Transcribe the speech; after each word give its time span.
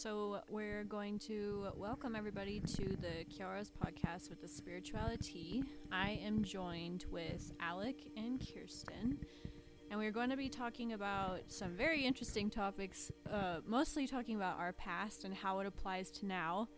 So, 0.00 0.42
we're 0.48 0.84
going 0.84 1.18
to 1.26 1.70
welcome 1.74 2.14
everybody 2.14 2.60
to 2.60 2.84
the 2.84 3.24
Kiara's 3.28 3.72
podcast 3.84 4.30
with 4.30 4.40
the 4.40 4.46
spirituality. 4.46 5.64
I 5.90 6.20
am 6.24 6.44
joined 6.44 7.06
with 7.10 7.52
Alec 7.58 8.06
and 8.16 8.38
Kirsten, 8.38 9.18
and 9.90 9.98
we're 9.98 10.12
going 10.12 10.30
to 10.30 10.36
be 10.36 10.48
talking 10.48 10.92
about 10.92 11.40
some 11.48 11.70
very 11.70 12.04
interesting 12.04 12.48
topics, 12.48 13.10
uh, 13.28 13.56
mostly 13.66 14.06
talking 14.06 14.36
about 14.36 14.56
our 14.60 14.72
past 14.72 15.24
and 15.24 15.34
how 15.34 15.58
it 15.58 15.66
applies 15.66 16.12
to 16.12 16.26
now, 16.26 16.68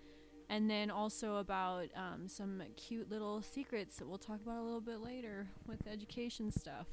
and 0.48 0.70
then 0.70 0.90
also 0.90 1.36
about 1.36 1.88
um, 1.94 2.26
some 2.26 2.62
cute 2.78 3.10
little 3.10 3.42
secrets 3.42 3.96
that 3.96 4.08
we'll 4.08 4.16
talk 4.16 4.40
about 4.40 4.56
a 4.56 4.62
little 4.62 4.80
bit 4.80 5.00
later 5.00 5.46
with 5.66 5.86
education 5.86 6.50
stuff. 6.50 6.86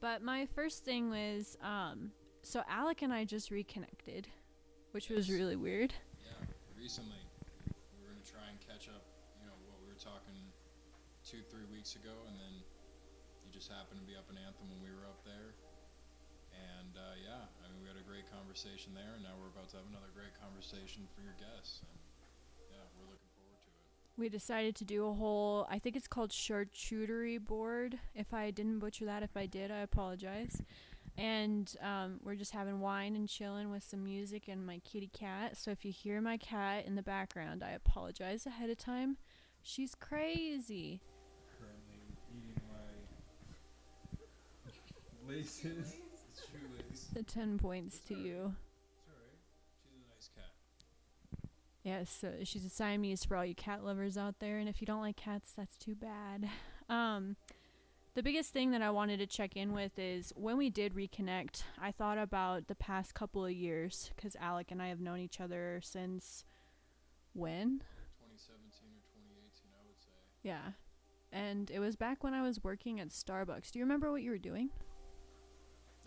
But 0.00 0.20
my 0.20 0.46
first 0.46 0.84
thing 0.84 1.10
was 1.10 1.56
um, 1.62 2.10
so 2.42 2.62
Alec 2.68 3.02
and 3.02 3.12
I 3.12 3.24
just 3.24 3.52
reconnected, 3.52 4.26
which 4.92 5.08
was 5.08 5.30
really 5.30 5.56
weird. 5.56 5.92
Yeah, 6.24 6.38
recently 6.76 7.20
we 7.92 8.00
were 8.00 8.12
gonna 8.12 8.24
try 8.24 8.46
and 8.48 8.58
catch 8.60 8.88
up. 8.88 9.04
You 9.40 9.46
know 9.46 9.56
what 9.68 9.76
we 9.80 9.88
were 9.88 10.00
talking 10.00 10.36
two, 11.24 11.44
three 11.52 11.68
weeks 11.68 11.96
ago, 11.96 12.14
and 12.26 12.36
then 12.40 12.54
you 13.44 13.52
just 13.52 13.68
happened 13.68 14.00
to 14.00 14.06
be 14.08 14.16
up 14.16 14.28
in 14.32 14.36
Anthem 14.40 14.68
when 14.72 14.80
we 14.80 14.92
were 14.92 15.04
up 15.04 15.20
there. 15.24 15.52
And 16.56 16.96
uh, 16.96 17.14
yeah, 17.20 17.44
I 17.60 17.68
mean 17.68 17.84
we 17.84 17.88
had 17.88 18.00
a 18.00 18.06
great 18.06 18.26
conversation 18.32 18.96
there, 18.96 19.14
and 19.14 19.22
now 19.22 19.36
we're 19.36 19.52
about 19.52 19.68
to 19.70 19.76
have 19.76 19.86
another 19.92 20.10
great 20.16 20.32
conversation 20.40 21.04
for 21.12 21.20
your 21.20 21.36
guests. 21.36 21.84
And 21.84 21.98
yeah, 22.72 22.84
we're 22.96 23.12
looking 23.12 23.28
forward 23.36 23.60
to 23.60 23.68
it. 23.68 23.84
We 24.16 24.28
decided 24.32 24.74
to 24.80 24.84
do 24.84 25.06
a 25.06 25.14
whole, 25.14 25.66
I 25.70 25.78
think 25.78 25.94
it's 25.94 26.08
called 26.08 26.32
charcuterie 26.32 27.38
board. 27.38 28.00
If 28.14 28.32
I 28.34 28.50
didn't 28.50 28.80
butcher 28.80 29.04
that, 29.04 29.22
if 29.22 29.36
I 29.36 29.46
did, 29.46 29.70
I 29.70 29.84
apologize. 29.84 30.62
And 31.18 31.74
um, 31.82 32.20
we're 32.22 32.36
just 32.36 32.52
having 32.52 32.78
wine 32.78 33.16
and 33.16 33.28
chilling 33.28 33.70
with 33.72 33.82
some 33.82 34.04
music 34.04 34.46
and 34.46 34.64
my 34.64 34.78
kitty 34.84 35.10
cat. 35.12 35.56
So 35.56 35.72
if 35.72 35.84
you 35.84 35.90
hear 35.90 36.20
my 36.20 36.36
cat 36.36 36.86
in 36.86 36.94
the 36.94 37.02
background, 37.02 37.64
I 37.64 37.70
apologize 37.72 38.46
ahead 38.46 38.70
of 38.70 38.78
time. 38.78 39.16
She's 39.60 39.96
crazy. 39.96 41.00
Currently 41.58 41.98
eating 42.30 42.62
my 45.26 45.34
laces. 45.34 45.96
The 47.12 47.22
10 47.22 47.58
points 47.58 47.98
to 48.08 48.14
you. 48.14 48.54
It's 48.94 49.08
alright. 49.08 49.38
She's 49.82 49.92
a 49.92 50.14
nice 50.14 50.30
cat. 50.34 50.52
Yes, 51.82 52.10
so 52.10 52.44
she's 52.44 52.64
a 52.64 52.70
Siamese 52.70 53.24
for 53.24 53.36
all 53.36 53.44
you 53.44 53.54
cat 53.54 53.84
lovers 53.84 54.16
out 54.16 54.38
there, 54.38 54.58
and 54.58 54.68
if 54.68 54.80
you 54.80 54.86
don't 54.86 55.00
like 55.00 55.16
cats, 55.16 55.52
that's 55.56 55.76
too 55.76 55.94
bad. 55.94 56.48
Um, 56.90 57.36
the 58.14 58.22
biggest 58.22 58.52
thing 58.52 58.70
that 58.72 58.82
I 58.82 58.90
wanted 58.90 59.18
to 59.18 59.26
check 59.26 59.56
in 59.56 59.72
with 59.72 59.98
is 59.98 60.32
when 60.36 60.56
we 60.56 60.70
did 60.70 60.94
reconnect, 60.94 61.62
I 61.80 61.92
thought 61.92 62.18
about 62.18 62.66
the 62.66 62.74
past 62.74 63.14
couple 63.14 63.44
of 63.44 63.52
years 63.52 64.10
because 64.16 64.36
Alec 64.40 64.70
and 64.70 64.82
I 64.82 64.88
have 64.88 65.00
known 65.00 65.20
each 65.20 65.40
other 65.40 65.80
since 65.82 66.44
when? 67.32 67.82
2017 68.18 68.88
or 68.90 69.02
2018, 69.14 69.70
I 69.72 69.86
would 69.86 70.00
say. 70.00 70.10
Yeah. 70.42 70.72
And 71.30 71.70
it 71.70 71.78
was 71.78 71.96
back 71.96 72.24
when 72.24 72.34
I 72.34 72.42
was 72.42 72.64
working 72.64 73.00
at 73.00 73.10
Starbucks. 73.10 73.70
Do 73.70 73.78
you 73.78 73.84
remember 73.84 74.10
what 74.10 74.22
you 74.22 74.30
were 74.30 74.38
doing? 74.38 74.70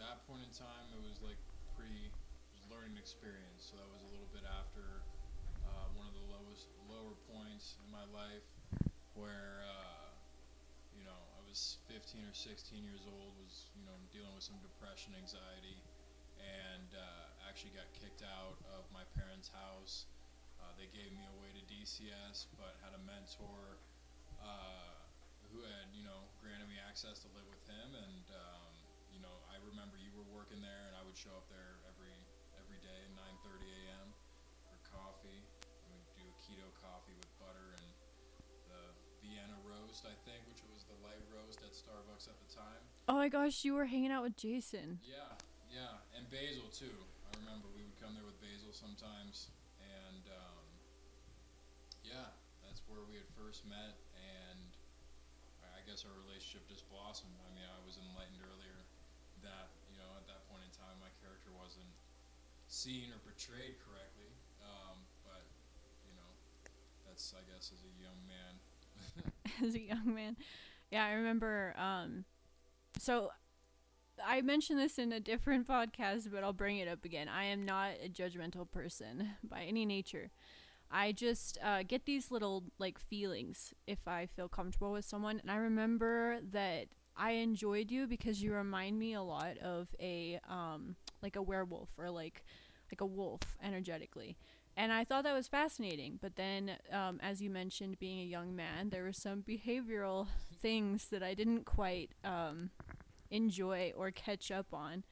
that 0.02 0.26
point 0.26 0.42
in 0.42 0.50
time, 0.50 0.90
it 0.98 1.02
was 1.06 1.22
like 1.22 1.38
pretty 1.78 2.10
it 2.10 2.54
was 2.58 2.66
a 2.66 2.70
learning 2.74 2.98
experience. 2.98 3.70
So 3.70 3.78
that 3.78 3.86
was 3.94 4.02
a 4.02 4.10
little 4.10 4.30
bit 4.34 4.42
after 4.50 5.06
uh, 5.62 5.94
one 5.94 6.10
of 6.10 6.18
the 6.18 6.26
lowest 6.26 6.74
lower 6.90 7.14
points 7.30 7.78
in 7.86 7.88
my 7.94 8.04
life, 8.10 8.44
where 9.14 9.62
uh, 9.62 10.10
you 10.98 11.06
know 11.06 11.16
I 11.38 11.40
was 11.46 11.78
15 12.12 12.28
or 12.28 12.36
16 12.36 12.84
years 12.84 13.08
old, 13.08 13.32
was 13.40 13.72
you 13.72 13.88
know 13.88 13.96
dealing 14.12 14.36
with 14.36 14.44
some 14.44 14.60
depression, 14.60 15.16
anxiety, 15.16 15.80
and 16.44 16.92
uh, 16.92 17.48
actually 17.48 17.72
got 17.72 17.88
kicked 17.96 18.20
out 18.20 18.60
of 18.76 18.84
my 18.92 19.08
parents' 19.16 19.48
house. 19.48 20.12
Uh, 20.60 20.76
they 20.76 20.92
gave 20.92 21.08
me 21.16 21.24
away 21.40 21.48
to 21.56 21.64
DCS, 21.72 22.52
but 22.60 22.76
had 22.84 22.92
a 23.00 23.04
mentor 23.08 23.80
uh, 24.44 24.92
who 25.56 25.64
had 25.64 25.88
you 25.96 26.04
know 26.04 26.28
granted 26.44 26.68
me 26.68 26.76
access 26.84 27.24
to 27.24 27.32
live 27.32 27.48
with 27.48 27.64
him 27.64 27.96
and. 27.96 28.28
Um, 28.36 28.76
you 29.12 29.20
know, 29.20 29.44
I 29.52 29.60
remember 29.68 30.00
you 30.00 30.08
were 30.16 30.24
working 30.32 30.64
there, 30.64 30.88
and 30.88 30.96
I 30.96 31.04
would 31.04 31.20
show 31.20 31.36
up 31.36 31.44
there 31.52 31.80
every 31.84 32.16
every 32.56 32.80
day 32.80 32.96
at 32.96 33.12
9:30 33.44 33.68
a.m. 33.72 34.08
for 34.68 34.76
coffee. 34.88 35.44
We 35.88 35.92
would 35.96 36.12
do 36.16 36.24
a 36.28 36.36
keto 36.48 36.68
coffee 36.80 37.16
with 37.20 37.31
roast, 39.92 40.08
I 40.08 40.16
think, 40.24 40.40
which 40.48 40.64
was 40.72 40.88
the 40.88 40.96
light 41.04 41.20
roast 41.28 41.60
at 41.68 41.76
Starbucks 41.76 42.32
at 42.32 42.40
the 42.40 42.48
time. 42.48 42.80
Oh 43.12 43.20
my 43.20 43.28
gosh, 43.28 43.68
you 43.68 43.76
were 43.76 43.92
hanging 43.92 44.08
out 44.08 44.24
with 44.24 44.40
Jason. 44.40 45.04
Yeah, 45.04 45.36
yeah, 45.68 46.00
and 46.16 46.24
basil 46.32 46.72
too. 46.72 46.96
I 47.28 47.36
remember 47.44 47.68
we 47.76 47.84
would 47.84 48.00
come 48.00 48.16
there 48.16 48.24
with 48.24 48.40
basil 48.40 48.72
sometimes, 48.72 49.52
and 49.84 50.24
um, 50.32 50.64
yeah, 52.08 52.32
that's 52.64 52.80
where 52.88 53.04
we 53.04 53.20
had 53.20 53.28
first 53.36 53.68
met, 53.68 54.00
and 54.16 54.64
I 55.60 55.84
guess 55.84 56.08
our 56.08 56.16
relationship 56.24 56.72
just 56.72 56.88
blossomed. 56.88 57.36
I 57.44 57.52
mean, 57.52 57.68
I 57.68 57.84
was 57.84 58.00
enlightened 58.00 58.40
earlier 58.48 58.80
that 59.44 59.76
you 59.92 60.00
know 60.00 60.08
at 60.16 60.24
that 60.32 60.48
point 60.48 60.64
in 60.64 60.72
time 60.72 60.96
my 61.04 61.12
character 61.20 61.52
wasn't 61.52 61.92
seen 62.72 63.12
or 63.12 63.20
portrayed 63.28 63.76
correctly, 63.84 64.32
um, 64.64 65.04
but 65.28 65.44
you 66.08 66.16
know 66.16 66.32
that's 67.04 67.36
I 67.36 67.44
guess 67.52 67.76
as 67.76 67.84
a 67.84 67.92
young 68.00 68.24
man. 68.32 68.56
as 69.66 69.76
a 69.76 69.82
young 69.82 70.14
man. 70.14 70.38
Yeah, 70.92 71.06
I 71.06 71.14
remember. 71.14 71.74
Um, 71.78 72.26
so 73.00 73.32
I 74.24 74.42
mentioned 74.42 74.80
this 74.80 75.00
in 75.00 75.12
a 75.12 75.20
different 75.20 75.68
podcast, 75.70 76.32
but 76.32 76.44
I'll 76.44 76.54
bring 76.54 76.78
it 76.78 76.88
up 76.88 77.06
again. 77.06 77.28
I 77.30 77.46
am 77.46 77.66
not 77.66 77.92
a 78.04 78.10
judgmental 78.10 78.70
person 78.70 79.32
by 79.44 79.62
any 79.62 79.86
nature. 79.86 80.32
I 80.94 81.14
just 81.14 81.58
uh, 81.64 81.84
get 81.88 82.06
these 82.06 82.32
little 82.32 82.66
like 82.78 83.00
feelings 83.00 83.74
if 83.88 84.08
I 84.08 84.26
feel 84.26 84.50
comfortable 84.50 84.92
with 84.92 85.06
someone, 85.06 85.40
and 85.40 85.50
I 85.50 85.56
remember 85.56 86.40
that 86.52 86.88
I 87.16 87.32
enjoyed 87.32 87.92
you 87.92 88.08
because 88.08 88.44
you 88.44 88.54
remind 88.54 89.00
me 89.00 89.14
a 89.14 89.22
lot 89.22 89.58
of 89.60 89.88
a 90.02 90.40
um, 90.50 90.98
like 91.22 91.38
a 91.38 91.42
werewolf 91.42 91.90
or 91.98 92.10
like 92.10 92.44
like 92.92 93.00
a 93.00 93.06
wolf 93.06 93.40
energetically. 93.64 94.38
And 94.82 94.92
I 94.92 95.04
thought 95.04 95.26
that 95.26 95.36
was 95.36 95.48
fascinating. 95.48 96.18
But 96.20 96.38
then, 96.38 96.72
um, 96.92 97.20
as 97.22 97.40
you 97.40 97.52
mentioned, 97.52 98.00
being 98.00 98.20
a 98.20 98.24
young 98.24 98.56
man, 98.56 98.90
there 98.90 99.04
were 99.04 99.14
some 99.14 99.44
behavioral 99.44 100.26
things 100.60 101.06
that 101.10 101.22
I 101.22 101.36
didn't 101.36 101.66
quite 101.66 102.16
um, 102.24 102.72
enjoy 103.30 103.94
or 103.96 104.10
catch 104.10 104.50
up 104.50 104.74
on. 104.74 105.04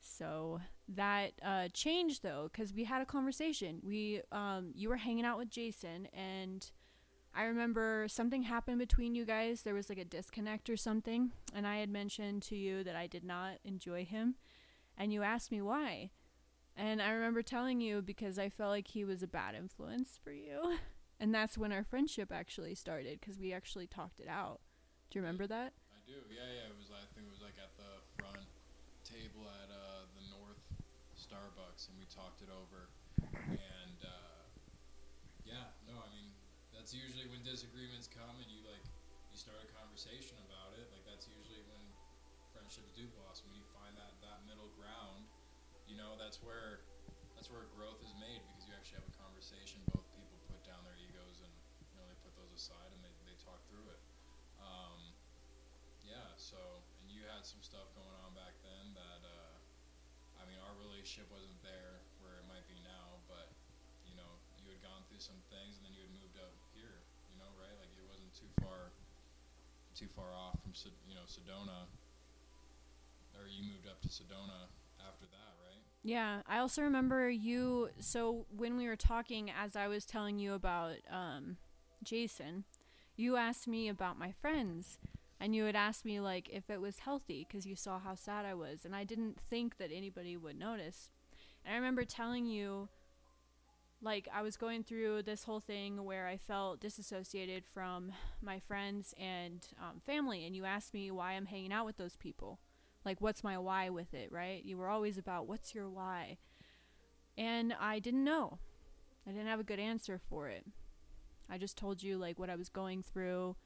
So 0.00 0.62
that 0.88 1.32
uh, 1.44 1.68
changed 1.74 2.22
though, 2.22 2.48
because 2.50 2.72
we 2.72 2.84
had 2.84 3.02
a 3.02 3.04
conversation. 3.04 3.82
We, 3.84 4.22
um, 4.32 4.70
you 4.74 4.88
were 4.88 4.96
hanging 4.96 5.26
out 5.26 5.36
with 5.36 5.50
Jason, 5.50 6.08
and 6.14 6.70
I 7.34 7.42
remember 7.42 8.06
something 8.08 8.44
happened 8.44 8.78
between 8.78 9.14
you 9.14 9.26
guys. 9.26 9.60
There 9.60 9.74
was 9.74 9.90
like 9.90 9.98
a 9.98 10.06
disconnect 10.06 10.70
or 10.70 10.76
something, 10.78 11.32
and 11.52 11.66
I 11.66 11.80
had 11.80 11.90
mentioned 11.90 12.44
to 12.44 12.56
you 12.56 12.82
that 12.84 12.96
I 12.96 13.08
did 13.08 13.24
not 13.24 13.58
enjoy 13.62 14.06
him, 14.06 14.36
and 14.96 15.12
you 15.12 15.22
asked 15.22 15.52
me 15.52 15.60
why. 15.60 16.12
And 16.76 17.00
I 17.00 17.10
remember 17.10 17.42
telling 17.42 17.80
you 17.80 18.02
because 18.02 18.38
I 18.38 18.48
felt 18.48 18.70
like 18.70 18.88
he 18.88 19.04
was 19.04 19.22
a 19.22 19.26
bad 19.28 19.54
influence 19.54 20.18
for 20.22 20.32
you. 20.32 20.76
And 21.18 21.32
that's 21.32 21.56
when 21.56 21.72
our 21.72 21.80
friendship 21.80 22.28
actually 22.28 22.76
started 22.76 23.18
because 23.18 23.40
we 23.40 23.48
actually 23.56 23.88
talked 23.88 24.20
it 24.20 24.28
out. 24.28 24.60
Do 25.08 25.16
you 25.16 25.24
remember 25.24 25.48
that? 25.48 25.72
I 25.88 26.04
do. 26.04 26.20
Yeah, 26.28 26.44
yeah. 26.44 26.68
It 26.68 26.76
was. 26.76 26.92
I 26.92 27.00
think 27.16 27.24
it 27.24 27.32
was 27.32 27.40
like 27.40 27.56
at 27.56 27.72
the 27.80 28.04
front 28.20 28.44
table 29.00 29.48
at 29.48 29.72
uh, 29.72 30.04
the 30.12 30.24
North 30.28 30.60
Starbucks, 31.16 31.88
and 31.88 31.96
we 31.96 32.04
talked 32.12 32.44
it 32.44 32.52
over. 32.52 32.92
And 33.48 33.98
uh, 34.04 34.44
yeah, 35.48 35.72
no, 35.88 35.96
I 35.96 36.08
mean 36.12 36.36
that's 36.74 36.92
usually 36.92 37.26
when 37.32 37.40
disagreements 37.42 38.08
come, 38.12 38.36
and 38.36 38.48
you 38.52 38.60
like 38.68 38.84
you 39.32 39.36
start 39.40 39.58
a 39.64 39.68
conversation 39.72 40.36
about 40.46 40.76
it. 40.76 40.86
Like 40.92 41.08
that's 41.08 41.26
usually 41.32 41.64
when 41.72 41.82
friendships 42.52 42.92
do 42.92 43.08
blossom. 43.16 43.25
You 45.86 45.94
know, 45.94 46.18
that's 46.18 46.42
where 46.42 46.82
that's 47.38 47.46
where 47.48 47.70
growth 47.78 48.02
is 48.02 48.10
made 48.18 48.42
because 48.42 48.66
you 48.66 48.74
actually 48.74 48.98
have 48.98 49.08
a 49.08 49.16
conversation. 49.22 49.78
Both 49.94 50.06
people 50.18 50.34
put 50.50 50.58
down 50.66 50.82
their 50.82 50.98
egos 50.98 51.38
and 51.42 51.54
you 51.90 51.94
know 51.96 52.04
they 52.10 52.18
put 52.26 52.34
those 52.34 52.50
aside 52.50 52.90
and 52.90 53.00
they, 53.06 53.14
they 53.22 53.38
talk 53.38 53.62
through 53.70 53.86
it. 53.94 54.02
Um, 54.58 55.14
yeah. 56.02 56.34
So 56.34 56.58
and 57.02 57.08
you 57.08 57.22
had 57.30 57.46
some 57.46 57.62
stuff 57.62 57.86
going 57.94 58.12
on 58.26 58.34
back 58.34 58.58
then 58.66 58.98
that 58.98 59.22
uh, 59.22 59.54
I 60.42 60.44
mean 60.50 60.58
our 60.66 60.74
relationship 60.74 61.30
wasn't 61.30 61.58
there 61.62 62.02
where 62.18 62.34
it 62.42 62.46
might 62.50 62.66
be 62.66 62.78
now, 62.82 63.22
but 63.30 63.46
you 64.10 64.18
know 64.18 64.30
you 64.58 64.74
had 64.74 64.82
gone 64.82 65.06
through 65.06 65.22
some 65.22 65.38
things 65.54 65.78
and 65.78 65.86
then 65.86 65.94
you 65.94 66.02
had 66.02 66.12
moved 66.18 66.36
up 66.42 66.52
here. 66.74 66.98
You 67.30 67.38
know, 67.38 67.50
right? 67.62 67.74
Like 67.78 67.94
it 67.94 68.06
wasn't 68.10 68.34
too 68.34 68.50
far 68.58 68.90
too 69.94 70.10
far 70.12 70.34
off 70.34 70.58
from 70.60 70.74
you 71.06 71.14
know 71.14 71.24
Sedona, 71.30 71.86
or 73.38 73.46
you 73.46 73.62
moved 73.64 73.86
up 73.86 74.02
to 74.02 74.10
Sedona 74.10 74.66
after 75.00 75.28
that? 75.30 75.55
Yeah, 76.06 76.42
I 76.46 76.58
also 76.58 76.82
remember 76.82 77.28
you. 77.28 77.88
So 77.98 78.46
when 78.56 78.76
we 78.76 78.86
were 78.86 78.94
talking, 78.94 79.50
as 79.50 79.74
I 79.74 79.88
was 79.88 80.04
telling 80.04 80.38
you 80.38 80.52
about 80.52 80.92
um, 81.10 81.56
Jason, 82.04 82.62
you 83.16 83.36
asked 83.36 83.66
me 83.66 83.88
about 83.88 84.16
my 84.16 84.30
friends, 84.30 84.98
and 85.40 85.52
you 85.52 85.64
had 85.64 85.74
asked 85.74 86.04
me 86.04 86.20
like 86.20 86.48
if 86.48 86.70
it 86.70 86.80
was 86.80 87.00
healthy 87.00 87.44
because 87.48 87.66
you 87.66 87.74
saw 87.74 87.98
how 87.98 88.14
sad 88.14 88.44
I 88.46 88.54
was, 88.54 88.84
and 88.84 88.94
I 88.94 89.02
didn't 89.02 89.40
think 89.50 89.78
that 89.78 89.90
anybody 89.92 90.36
would 90.36 90.56
notice. 90.56 91.10
And 91.64 91.74
I 91.74 91.76
remember 91.76 92.04
telling 92.04 92.46
you 92.46 92.88
like 94.00 94.28
I 94.32 94.42
was 94.42 94.56
going 94.56 94.84
through 94.84 95.22
this 95.22 95.44
whole 95.44 95.60
thing 95.60 96.04
where 96.04 96.28
I 96.28 96.36
felt 96.36 96.80
disassociated 96.80 97.64
from 97.66 98.12
my 98.42 98.60
friends 98.60 99.12
and 99.18 99.66
um, 99.80 100.00
family, 100.00 100.46
and 100.46 100.54
you 100.54 100.64
asked 100.64 100.94
me 100.94 101.10
why 101.10 101.32
I'm 101.32 101.46
hanging 101.46 101.72
out 101.72 101.86
with 101.86 101.96
those 101.96 102.16
people. 102.16 102.60
Like, 103.06 103.22
what's 103.22 103.42
my 103.42 103.56
why 103.56 103.88
with 103.88 104.12
it, 104.12 104.30
right? 104.30 104.62
You 104.62 104.76
were 104.76 104.88
always 104.88 105.16
about 105.16 105.46
what's 105.46 105.74
your 105.74 105.88
why. 105.88 106.36
And 107.38 107.74
I 107.80 107.98
didn't 107.98 108.24
know. 108.24 108.58
I 109.26 109.30
didn't 109.30 109.46
have 109.46 109.60
a 109.60 109.64
good 109.64 109.80
answer 109.80 110.20
for 110.28 110.48
it. 110.48 110.66
I 111.48 111.56
just 111.56 111.78
told 111.78 112.02
you, 112.02 112.18
like, 112.18 112.38
what 112.38 112.50
I 112.50 112.56
was 112.56 112.68
going 112.68 113.02
through 113.02 113.56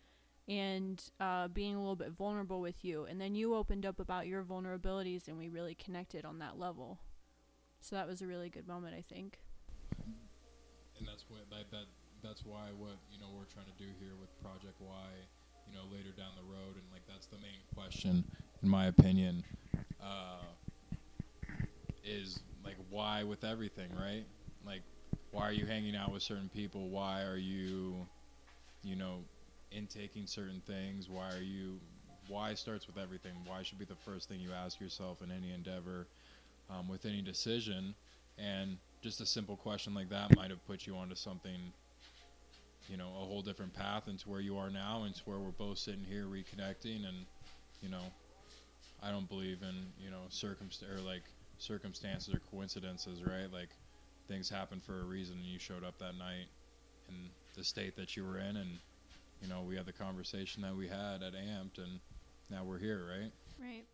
and 0.46 1.02
uh, 1.18 1.48
being 1.48 1.74
a 1.74 1.80
little 1.80 1.96
bit 1.96 2.12
vulnerable 2.12 2.60
with 2.60 2.84
you. 2.84 3.04
And 3.04 3.20
then 3.20 3.34
you 3.34 3.54
opened 3.54 3.84
up 3.84 3.98
about 3.98 4.28
your 4.28 4.44
vulnerabilities, 4.44 5.26
and 5.26 5.38
we 5.38 5.48
really 5.48 5.74
connected 5.74 6.24
on 6.24 6.38
that 6.38 6.58
level. 6.58 7.00
So 7.80 7.96
that 7.96 8.06
was 8.06 8.22
a 8.22 8.26
really 8.26 8.50
good 8.50 8.68
moment, 8.68 8.94
I 8.96 9.02
think 9.02 9.38
and 11.00 11.08
that's 11.08 11.24
what 11.32 11.48
that, 11.48 11.72
that 11.72 11.88
that's 12.22 12.44
why 12.44 12.68
what 12.76 13.00
you 13.08 13.18
know 13.18 13.32
we're 13.32 13.48
trying 13.48 13.66
to 13.66 13.78
do 13.80 13.88
here 13.98 14.12
with 14.20 14.28
Project 14.44 14.76
Y, 14.78 15.08
you 15.66 15.72
know, 15.72 15.88
later 15.88 16.12
down 16.12 16.36
the 16.36 16.44
road, 16.44 16.76
and 16.76 16.84
like 16.92 17.02
that's 17.08 17.26
the 17.26 17.40
main 17.40 17.64
question, 17.74 18.22
in 18.62 18.68
my 18.68 18.86
opinion, 18.86 19.44
uh, 20.02 20.38
is 22.04 22.40
like 22.64 22.76
why 22.90 23.22
with 23.24 23.44
everything, 23.44 23.90
right? 23.98 24.24
Like, 24.66 24.82
why 25.30 25.42
are 25.42 25.52
you 25.52 25.66
hanging 25.66 25.96
out 25.96 26.12
with 26.12 26.22
certain 26.22 26.50
people? 26.54 26.88
Why 26.88 27.22
are 27.22 27.36
you, 27.36 28.06
you 28.82 28.96
know, 28.96 29.18
intaking 29.70 30.26
certain 30.26 30.62
things? 30.66 31.08
Why 31.08 31.28
are 31.32 31.42
you? 31.42 31.78
Why 32.28 32.54
starts 32.54 32.86
with 32.86 32.98
everything. 32.98 33.32
Why 33.46 33.62
should 33.62 33.78
be 33.78 33.84
the 33.84 33.96
first 33.96 34.28
thing 34.28 34.40
you 34.40 34.52
ask 34.52 34.80
yourself 34.80 35.22
in 35.22 35.30
any 35.30 35.52
endeavor, 35.52 36.06
um, 36.68 36.88
with 36.88 37.06
any 37.06 37.22
decision, 37.22 37.94
and 38.38 38.76
just 39.02 39.20
a 39.20 39.26
simple 39.26 39.56
question 39.56 39.94
like 39.94 40.10
that 40.10 40.36
might 40.36 40.50
have 40.50 40.64
put 40.66 40.86
you 40.86 40.94
onto 40.94 41.14
something 41.14 41.72
you 42.88 42.96
know 42.96 43.06
a 43.06 43.24
whole 43.24 43.40
different 43.42 43.72
path 43.72 44.08
into 44.08 44.28
where 44.28 44.40
you 44.40 44.56
are 44.56 44.70
now 44.70 45.04
and 45.04 45.14
to 45.14 45.22
where 45.24 45.38
we're 45.38 45.50
both 45.50 45.78
sitting 45.78 46.04
here 46.04 46.24
reconnecting 46.24 47.06
and 47.08 47.24
you 47.80 47.88
know 47.88 48.02
i 49.02 49.10
don't 49.10 49.28
believe 49.28 49.62
in 49.62 49.86
you 49.98 50.10
know 50.10 50.22
circumst- 50.30 50.82
or 50.82 51.00
like 51.00 51.24
circumstances 51.58 52.34
or 52.34 52.40
coincidences 52.50 53.22
right 53.22 53.52
like 53.52 53.70
things 54.28 54.48
happen 54.48 54.80
for 54.80 55.00
a 55.00 55.04
reason 55.04 55.36
and 55.36 55.46
you 55.46 55.58
showed 55.58 55.84
up 55.84 55.98
that 55.98 56.16
night 56.16 56.46
in 57.08 57.14
the 57.56 57.64
state 57.64 57.96
that 57.96 58.16
you 58.16 58.24
were 58.24 58.38
in 58.38 58.56
and 58.56 58.78
you 59.42 59.48
know 59.48 59.62
we 59.62 59.76
had 59.76 59.86
the 59.86 59.92
conversation 59.92 60.62
that 60.62 60.74
we 60.74 60.88
had 60.88 61.22
at 61.22 61.34
amped 61.34 61.78
and 61.78 62.00
now 62.50 62.64
we're 62.64 62.78
here 62.78 63.06
right 63.10 63.32
right 63.60 63.84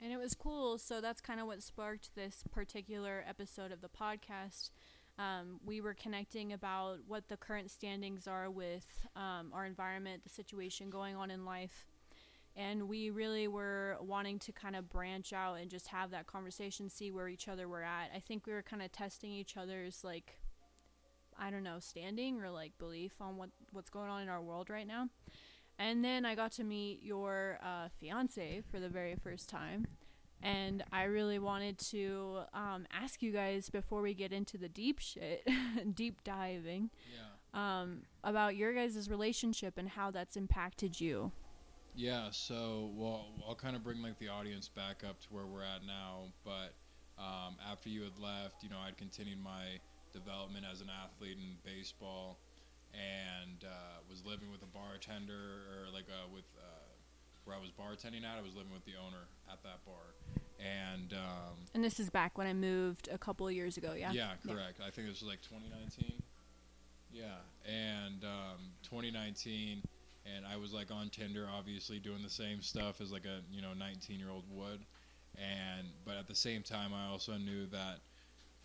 and 0.00 0.12
it 0.12 0.18
was 0.18 0.34
cool. 0.34 0.78
So 0.78 1.00
that's 1.00 1.20
kind 1.20 1.40
of 1.40 1.46
what 1.46 1.62
sparked 1.62 2.14
this 2.14 2.44
particular 2.52 3.24
episode 3.28 3.72
of 3.72 3.80
the 3.80 3.88
podcast. 3.88 4.70
Um, 5.18 5.58
we 5.64 5.80
were 5.80 5.94
connecting 5.94 6.52
about 6.52 6.98
what 7.08 7.28
the 7.28 7.36
current 7.36 7.70
standings 7.70 8.28
are 8.28 8.48
with 8.48 8.86
um, 9.16 9.50
our 9.52 9.66
environment, 9.66 10.22
the 10.22 10.30
situation 10.30 10.90
going 10.90 11.16
on 11.16 11.30
in 11.30 11.44
life. 11.44 11.87
And 12.58 12.88
we 12.88 13.10
really 13.10 13.46
were 13.46 13.96
wanting 14.00 14.40
to 14.40 14.52
kind 14.52 14.74
of 14.74 14.90
branch 14.90 15.32
out 15.32 15.54
and 15.60 15.70
just 15.70 15.86
have 15.86 16.10
that 16.10 16.26
conversation, 16.26 16.90
see 16.90 17.12
where 17.12 17.28
each 17.28 17.46
other 17.46 17.68
were 17.68 17.84
at. 17.84 18.10
I 18.12 18.18
think 18.18 18.46
we 18.46 18.52
were 18.52 18.62
kind 18.62 18.82
of 18.82 18.90
testing 18.90 19.30
each 19.30 19.56
other's, 19.56 20.02
like, 20.02 20.40
I 21.38 21.50
don't 21.50 21.62
know, 21.62 21.78
standing 21.78 22.40
or 22.40 22.50
like 22.50 22.76
belief 22.76 23.12
on 23.20 23.36
what, 23.36 23.50
what's 23.70 23.90
going 23.90 24.10
on 24.10 24.22
in 24.22 24.28
our 24.28 24.42
world 24.42 24.70
right 24.70 24.88
now. 24.88 25.08
And 25.78 26.04
then 26.04 26.24
I 26.24 26.34
got 26.34 26.50
to 26.52 26.64
meet 26.64 27.00
your 27.04 27.60
uh, 27.62 27.88
fiance 28.00 28.62
for 28.68 28.80
the 28.80 28.88
very 28.88 29.14
first 29.14 29.48
time. 29.48 29.86
And 30.42 30.84
I 30.92 31.04
really 31.04 31.38
wanted 31.38 31.78
to 31.90 32.40
um, 32.52 32.86
ask 32.92 33.22
you 33.22 33.32
guys 33.32 33.70
before 33.70 34.02
we 34.02 34.14
get 34.14 34.32
into 34.32 34.58
the 34.58 34.68
deep 34.68 34.98
shit, 34.98 35.48
deep 35.94 36.22
diving, 36.24 36.90
yeah. 37.54 37.80
um, 37.80 38.02
about 38.24 38.56
your 38.56 38.72
guys' 38.72 39.08
relationship 39.08 39.78
and 39.78 39.88
how 39.90 40.10
that's 40.10 40.36
impacted 40.36 41.00
you. 41.00 41.30
Yeah, 41.98 42.28
so 42.30 42.92
well, 42.94 43.26
I'll 43.46 43.56
kind 43.56 43.74
of 43.74 43.82
bring 43.82 44.00
like 44.00 44.20
the 44.20 44.28
audience 44.28 44.68
back 44.68 45.02
up 45.02 45.20
to 45.22 45.26
where 45.30 45.46
we're 45.46 45.64
at 45.64 45.84
now. 45.84 46.30
But 46.44 46.78
um, 47.18 47.56
after 47.68 47.88
you 47.88 48.02
had 48.02 48.16
left, 48.20 48.62
you 48.62 48.70
know, 48.70 48.78
I'd 48.78 48.96
continued 48.96 49.42
my 49.42 49.82
development 50.12 50.64
as 50.70 50.80
an 50.80 50.86
athlete 50.94 51.38
in 51.38 51.56
baseball 51.64 52.38
and 52.94 53.64
uh, 53.64 53.98
was 54.08 54.24
living 54.24 54.48
with 54.52 54.62
a 54.62 54.66
bartender 54.66 55.66
or 55.74 55.92
like 55.92 56.06
uh, 56.08 56.28
with 56.32 56.44
uh, 56.56 56.86
where 57.44 57.56
I 57.56 57.58
was 57.58 57.70
bartending 57.70 58.22
at. 58.22 58.38
I 58.38 58.42
was 58.42 58.54
living 58.54 58.72
with 58.72 58.84
the 58.84 58.94
owner 58.94 59.26
at 59.50 59.60
that 59.64 59.84
bar, 59.84 60.14
and 60.60 61.12
um, 61.14 61.56
and 61.74 61.82
this 61.82 61.98
is 61.98 62.10
back 62.10 62.38
when 62.38 62.46
I 62.46 62.54
moved 62.54 63.08
a 63.10 63.18
couple 63.18 63.48
of 63.48 63.54
years 63.54 63.76
ago. 63.76 63.94
Yeah. 63.98 64.12
Yeah, 64.12 64.30
correct. 64.46 64.78
Yeah. 64.78 64.86
I 64.86 64.90
think 64.90 65.08
this 65.08 65.20
was 65.20 65.28
like 65.28 65.42
2019. 65.42 66.22
Yeah, 67.12 67.42
and 67.66 68.22
um, 68.22 68.70
2019, 68.84 69.82
and 70.36 70.46
I 70.46 70.56
was 70.56 70.72
like 70.72 70.90
on 70.90 71.10
Tinder, 71.10 71.48
obviously 71.52 71.98
doing 71.98 72.22
the 72.22 72.30
same 72.30 72.62
stuff 72.62 73.00
as 73.00 73.12
like 73.12 73.24
a 73.24 73.40
you 73.50 73.62
know 73.62 73.72
19 73.72 74.18
year 74.18 74.30
old 74.30 74.44
would, 74.50 74.84
and 75.36 75.88
but 76.04 76.16
at 76.16 76.26
the 76.26 76.34
same 76.34 76.62
time, 76.62 76.92
I 76.94 77.08
also 77.10 77.36
knew 77.36 77.66
that 77.66 78.00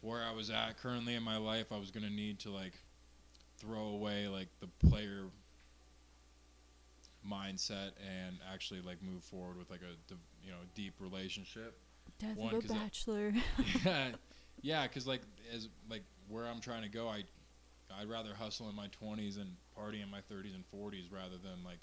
where 0.02 0.24
I 0.24 0.32
was 0.32 0.50
at 0.50 0.78
currently 0.78 1.16
in 1.16 1.24
my 1.24 1.38
life, 1.38 1.72
I 1.72 1.78
was 1.78 1.92
gonna 1.92 2.10
need 2.10 2.40
to 2.40 2.50
like 2.50 2.74
throw 3.58 3.88
away 3.88 4.28
like 4.28 4.50
the 4.60 4.68
player 4.88 5.26
mindset 7.28 7.92
and 8.02 8.38
actually 8.52 8.82
like 8.82 9.02
move 9.02 9.24
forward 9.24 9.58
with 9.58 9.70
like 9.70 9.82
a 9.82 10.14
you 10.44 10.52
know 10.52 10.58
deep 10.76 10.96
relationship. 11.00 11.78
Death 12.20 12.38
One, 12.38 12.56
of 12.56 12.66
a 12.66 12.68
bachelor. 12.68 13.34
Yeah, 13.86 14.10
yeah, 14.62 14.84
because 14.84 15.08
like 15.08 15.22
as 15.54 15.70
like 15.90 16.04
where 16.28 16.46
I'm 16.46 16.60
trying 16.60 16.84
to 16.84 16.90
go, 16.90 17.08
I 17.08 17.24
I'd 18.00 18.10
rather 18.10 18.34
hustle 18.34 18.70
in 18.70 18.76
my 18.76 18.88
20s 18.88 19.38
and 19.38 19.56
party 19.76 20.02
in 20.02 20.10
my 20.10 20.22
30s 20.32 20.56
and 20.56 20.64
40s 20.74 21.12
rather 21.12 21.38
than 21.38 21.64
like 21.64 21.80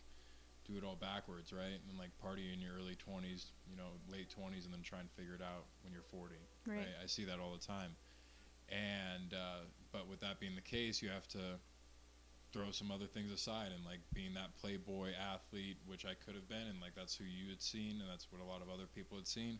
do 0.67 0.77
it 0.77 0.85
all 0.85 0.97
backwards, 0.97 1.53
right? 1.53 1.81
And 1.89 1.99
like 1.99 2.11
party 2.19 2.53
in 2.53 2.61
your 2.61 2.75
early 2.77 2.97
20s, 2.97 3.47
you 3.69 3.77
know, 3.77 3.97
late 4.11 4.29
20s, 4.29 4.65
and 4.65 4.73
then 4.73 4.83
try 4.83 5.01
and 5.01 5.11
figure 5.12 5.35
it 5.35 5.43
out 5.43 5.67
when 5.83 5.93
you're 5.93 6.07
40. 6.11 6.35
Right. 6.67 6.77
right? 6.79 6.87
I 7.03 7.07
see 7.07 7.25
that 7.25 7.39
all 7.41 7.53
the 7.53 7.65
time. 7.65 7.97
And 8.69 9.35
uh, 9.35 9.67
but 9.93 10.09
with 10.09 10.21
that 10.21 10.39
being 10.39 10.55
the 10.55 10.61
case, 10.61 11.03
you 11.03 11.09
have 11.09 11.27
to 11.29 11.59
throw 12.53 12.71
some 12.71 12.91
other 12.91 13.06
things 13.06 13.31
aside 13.31 13.71
and 13.75 13.85
like 13.85 14.01
being 14.13 14.35
that 14.35 14.51
playboy 14.61 15.11
athlete 15.15 15.79
which 15.87 16.05
i 16.05 16.15
could 16.27 16.35
have 16.35 16.49
been 16.49 16.67
and 16.67 16.81
like 16.81 16.95
that's 16.97 17.15
who 17.15 17.23
you 17.23 17.49
had 17.49 17.63
seen 17.63 18.01
and 18.03 18.11
that's 18.11 18.27
what 18.33 18.43
a 18.43 18.45
lot 18.45 18.61
of 18.61 18.69
other 18.69 18.87
people 18.93 19.17
had 19.17 19.27
seen 19.27 19.59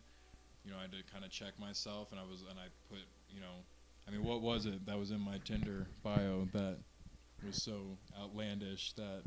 you 0.65 0.71
know 0.71 0.77
i 0.77 0.81
had 0.81 0.91
to 0.91 0.99
kind 1.07 1.23
of 1.23 1.31
check 1.31 1.57
myself 1.57 2.11
and 2.11 2.19
i 2.19 2.23
was 2.23 2.43
and 2.49 2.59
i 2.59 2.67
put 2.89 2.99
you 3.29 3.39
know 3.39 3.63
i 4.07 4.11
mean 4.11 4.23
what 4.23 4.41
was 4.41 4.65
it 4.65 4.85
that 4.85 4.97
was 4.97 5.11
in 5.11 5.19
my 5.19 5.37
tinder 5.45 5.87
bio 6.03 6.47
that 6.53 6.77
was 7.45 7.61
so 7.61 7.97
outlandish 8.19 8.93
that 8.93 9.21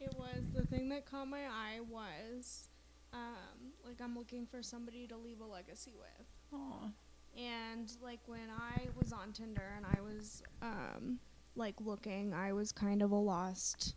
it 0.00 0.14
was 0.18 0.50
the 0.54 0.66
thing 0.66 0.88
that 0.88 1.06
caught 1.06 1.28
my 1.28 1.44
eye 1.44 1.80
was 1.88 2.68
um, 3.12 3.72
like 3.84 4.00
i'm 4.02 4.16
looking 4.16 4.46
for 4.46 4.62
somebody 4.62 5.06
to 5.06 5.16
leave 5.16 5.40
a 5.40 5.46
legacy 5.46 5.92
with 5.96 6.26
Aww. 6.52 6.90
and 7.36 7.92
like 8.02 8.20
when 8.26 8.50
i 8.58 8.88
was 9.00 9.12
on 9.12 9.32
tinder 9.32 9.74
and 9.76 9.86
i 9.86 10.00
was 10.00 10.42
um, 10.62 11.18
like 11.56 11.74
looking. 11.80 12.34
I 12.34 12.52
was 12.52 12.72
kind 12.72 13.02
of 13.02 13.10
a 13.12 13.16
lost 13.16 13.94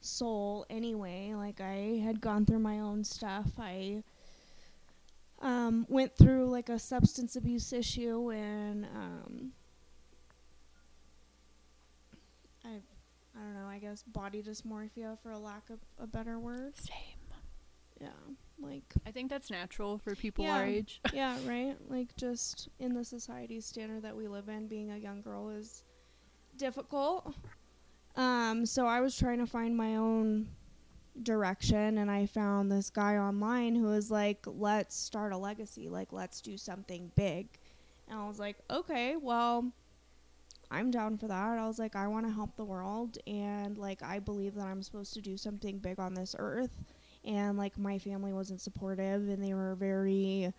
soul 0.00 0.66
anyway. 0.70 1.34
Like 1.34 1.60
I 1.60 2.00
had 2.04 2.20
gone 2.20 2.46
through 2.46 2.60
my 2.60 2.80
own 2.80 3.04
stuff. 3.04 3.50
I 3.58 4.02
um, 5.42 5.86
went 5.88 6.16
through 6.16 6.48
like 6.48 6.68
a 6.68 6.78
substance 6.78 7.36
abuse 7.36 7.72
issue 7.72 8.30
and 8.32 8.86
um, 8.86 9.52
I 12.64 12.68
I 12.68 13.40
don't 13.40 13.54
know, 13.54 13.66
I 13.66 13.78
guess 13.78 14.02
body 14.02 14.42
dysmorphia 14.42 15.18
for 15.22 15.32
a 15.32 15.38
lack 15.38 15.68
of 15.70 15.78
a 15.98 16.06
better 16.06 16.38
word. 16.38 16.76
Same. 16.76 17.18
Yeah. 18.00 18.08
Like 18.60 18.84
I 19.06 19.10
think 19.10 19.30
that's 19.30 19.50
natural 19.50 19.98
for 19.98 20.14
people 20.14 20.44
yeah, 20.44 20.56
our 20.56 20.64
age. 20.64 21.00
yeah, 21.12 21.36
right? 21.46 21.76
Like 21.88 22.14
just 22.16 22.68
in 22.78 22.94
the 22.94 23.04
society 23.04 23.60
standard 23.60 24.02
that 24.02 24.16
we 24.16 24.28
live 24.28 24.48
in, 24.48 24.66
being 24.66 24.92
a 24.92 24.96
young 24.96 25.20
girl 25.22 25.50
is 25.50 25.84
difficult. 26.56 27.34
Um, 28.16 28.66
so 28.66 28.86
I 28.86 29.00
was 29.00 29.16
trying 29.16 29.38
to 29.38 29.46
find 29.46 29.76
my 29.76 29.96
own 29.96 30.48
direction 31.22 31.98
and 31.98 32.10
I 32.10 32.26
found 32.26 32.70
this 32.70 32.90
guy 32.90 33.16
online 33.16 33.74
who 33.74 33.86
was 33.86 34.10
like, 34.10 34.44
let's 34.46 34.96
start 34.96 35.32
a 35.32 35.36
legacy, 35.36 35.88
like, 35.88 36.12
let's 36.12 36.40
do 36.40 36.56
something 36.56 37.10
big. 37.14 37.48
And 38.08 38.18
I 38.18 38.26
was 38.26 38.38
like, 38.38 38.56
okay, 38.70 39.16
well, 39.16 39.70
I'm 40.70 40.90
down 40.90 41.18
for 41.18 41.28
that. 41.28 41.58
I 41.58 41.66
was 41.66 41.78
like, 41.78 41.96
I 41.96 42.08
want 42.08 42.26
to 42.26 42.32
help 42.32 42.56
the 42.56 42.64
world 42.64 43.18
and 43.26 43.76
like, 43.76 44.02
I 44.02 44.18
believe 44.18 44.54
that 44.54 44.66
I'm 44.66 44.82
supposed 44.82 45.12
to 45.14 45.20
do 45.20 45.36
something 45.36 45.78
big 45.78 46.00
on 46.00 46.14
this 46.14 46.34
earth. 46.38 46.82
And 47.24 47.58
like, 47.58 47.78
my 47.78 47.98
family 47.98 48.32
wasn't 48.32 48.60
supportive 48.60 49.28
and 49.28 49.42
they 49.42 49.54
were 49.54 49.74
very, 49.74 50.52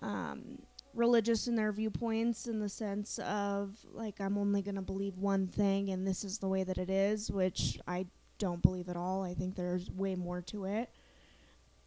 um, 0.00 0.58
religious 0.94 1.48
in 1.48 1.56
their 1.56 1.72
viewpoints 1.72 2.46
in 2.46 2.60
the 2.60 2.68
sense 2.68 3.18
of 3.18 3.76
like 3.92 4.20
I'm 4.20 4.38
only 4.38 4.62
going 4.62 4.76
to 4.76 4.82
believe 4.82 5.18
one 5.18 5.48
thing 5.48 5.90
and 5.90 6.06
this 6.06 6.22
is 6.22 6.38
the 6.38 6.48
way 6.48 6.62
that 6.62 6.78
it 6.78 6.88
is, 6.88 7.32
which 7.32 7.80
I 7.88 8.06
don't 8.38 8.62
believe 8.62 8.88
at 8.88 8.96
all. 8.96 9.22
I 9.22 9.34
think 9.34 9.54
there's 9.54 9.90
way 9.90 10.14
more 10.14 10.40
to 10.42 10.64
it. 10.64 10.90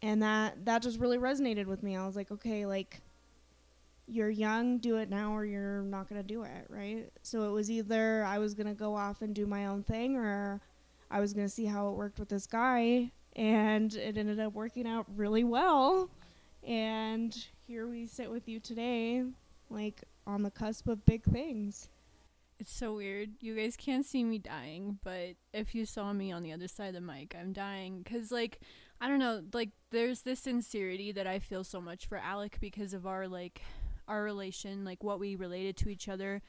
And 0.02 0.22
that 0.22 0.64
that 0.64 0.82
just 0.82 1.00
really 1.00 1.18
resonated 1.18 1.66
with 1.66 1.82
me. 1.82 1.96
I 1.96 2.06
was 2.06 2.16
like, 2.16 2.30
okay, 2.30 2.66
like 2.66 3.00
you're 4.06 4.30
young, 4.30 4.78
do 4.78 4.96
it 4.96 5.10
now 5.10 5.36
or 5.36 5.44
you're 5.44 5.82
not 5.82 6.08
going 6.08 6.20
to 6.20 6.26
do 6.26 6.42
it, 6.42 6.66
right? 6.68 7.10
So 7.22 7.42
it 7.48 7.52
was 7.52 7.70
either 7.70 8.24
I 8.24 8.38
was 8.38 8.54
going 8.54 8.66
to 8.66 8.74
go 8.74 8.94
off 8.94 9.22
and 9.22 9.34
do 9.34 9.46
my 9.46 9.66
own 9.66 9.82
thing 9.82 10.16
or 10.16 10.60
I 11.10 11.20
was 11.20 11.34
going 11.34 11.46
to 11.46 11.52
see 11.52 11.66
how 11.66 11.90
it 11.90 11.92
worked 11.92 12.18
with 12.18 12.28
this 12.28 12.46
guy 12.46 13.10
and 13.36 13.94
it 13.94 14.16
ended 14.16 14.40
up 14.40 14.54
working 14.54 14.86
out 14.86 15.06
really 15.14 15.44
well. 15.44 16.10
And 16.66 17.36
here 17.66 17.86
we 17.86 18.06
sit 18.06 18.30
with 18.30 18.48
you 18.48 18.60
today 18.60 19.24
like 19.70 20.02
on 20.26 20.42
the 20.42 20.50
cusp 20.50 20.88
of 20.88 21.04
big 21.04 21.22
things. 21.24 21.88
It's 22.58 22.72
so 22.72 22.94
weird. 22.94 23.30
You 23.40 23.54
guys 23.54 23.76
can't 23.76 24.04
see 24.04 24.24
me 24.24 24.38
dying, 24.38 24.98
but 25.04 25.36
if 25.52 25.74
you 25.74 25.86
saw 25.86 26.12
me 26.12 26.32
on 26.32 26.42
the 26.42 26.52
other 26.52 26.66
side 26.66 26.88
of 26.88 26.94
the 26.94 27.00
mic, 27.00 27.36
I'm 27.38 27.52
dying 27.52 28.02
cuz 28.04 28.32
like 28.32 28.60
I 29.00 29.06
don't 29.06 29.20
know, 29.20 29.44
like 29.52 29.70
there's 29.90 30.22
this 30.22 30.40
sincerity 30.40 31.12
that 31.12 31.26
I 31.26 31.38
feel 31.38 31.62
so 31.62 31.80
much 31.80 32.06
for 32.06 32.18
Alec 32.18 32.58
because 32.60 32.92
of 32.92 33.06
our 33.06 33.28
like 33.28 33.62
our 34.08 34.24
relation, 34.24 34.84
like 34.84 35.04
what 35.04 35.20
we 35.20 35.36
related 35.36 35.76
to 35.76 35.88
each 35.88 36.08
other 36.08 36.42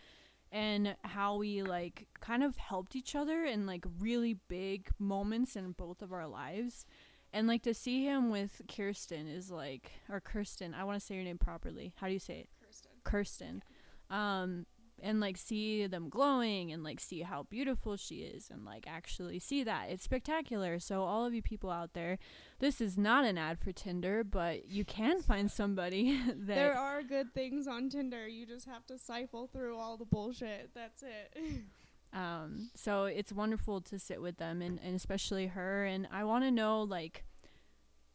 and 0.51 0.95
how 1.03 1.35
we 1.35 1.61
like 1.61 2.07
kind 2.21 2.43
of 2.43 2.57
helped 2.57 2.95
each 2.95 3.15
other 3.15 3.43
in 3.45 3.67
like 3.67 3.85
really 3.99 4.33
big 4.47 4.89
moments 4.97 5.55
in 5.55 5.73
both 5.73 6.01
of 6.01 6.11
our 6.11 6.27
lives. 6.27 6.85
And 7.31 7.47
like 7.47 7.61
to 7.63 7.75
see 7.75 8.03
him 8.05 8.31
with 8.31 8.63
Kirsten 8.67 9.27
is 9.27 9.51
like 9.51 9.91
or 10.09 10.19
Kirsten, 10.19 10.73
I 10.73 10.83
want 10.85 10.99
to 10.99 11.05
say 11.05 11.15
your 11.15 11.23
name 11.23 11.37
properly. 11.37 11.93
How 11.97 12.07
do 12.07 12.13
you 12.13 12.19
say 12.19 12.39
it? 12.39 12.49
Kirsten. 12.63 12.91
Kirsten. 13.03 13.63
Um 14.09 14.65
and 15.03 15.20
like 15.20 15.38
see 15.38 15.88
them 15.88 16.10
glowing 16.10 16.72
and 16.72 16.84
like 16.84 17.00
see 17.00 17.22
how 17.22 17.44
beautiful 17.44 17.98
she 17.98 18.18
is 18.18 18.50
and 18.50 18.65
like 18.65 18.86
actually 18.88 19.39
see 19.39 19.63
that. 19.63 19.89
It's 19.89 20.03
spectacular. 20.03 20.79
So 20.79 21.03
all 21.03 21.25
of 21.25 21.34
you 21.34 21.41
people 21.41 21.70
out 21.70 21.94
there, 21.94 22.18
this 22.60 22.82
is 22.82 22.98
not 22.98 23.25
an 23.25 23.38
ad 23.38 23.60
for 23.60 23.72
Tinder, 23.72 24.24
but 24.24 24.68
you 24.68 24.86
can 24.86 25.22
find 25.22 25.50
somebody 25.50 26.20
that 26.27 26.56
There 26.56 26.77
are 26.77 27.03
good 27.03 27.34
things 27.34 27.68
on 27.68 27.89
Tinder. 27.89 28.27
You 28.27 28.46
just 28.46 28.65
have 28.65 28.86
to 28.88 28.98
siphon 28.98 29.48
through 29.51 29.77
all 29.77 29.98
the 29.98 30.06
bullshit. 30.06 30.72
That's 30.74 31.03
it. 31.03 31.63
um 32.13 32.72
so 32.74 33.06
it's 33.06 33.32
wonderful 33.32 33.82
to 33.82 34.00
sit 34.00 34.20
with 34.20 34.38
them 34.38 34.63
and, 34.63 34.79
and 34.84 34.96
especially 34.96 35.46
her 35.46 35.86
and 35.86 36.08
I 36.12 36.24
want 36.24 36.44
to 36.44 36.50
know 36.50 36.82
like 36.82 37.24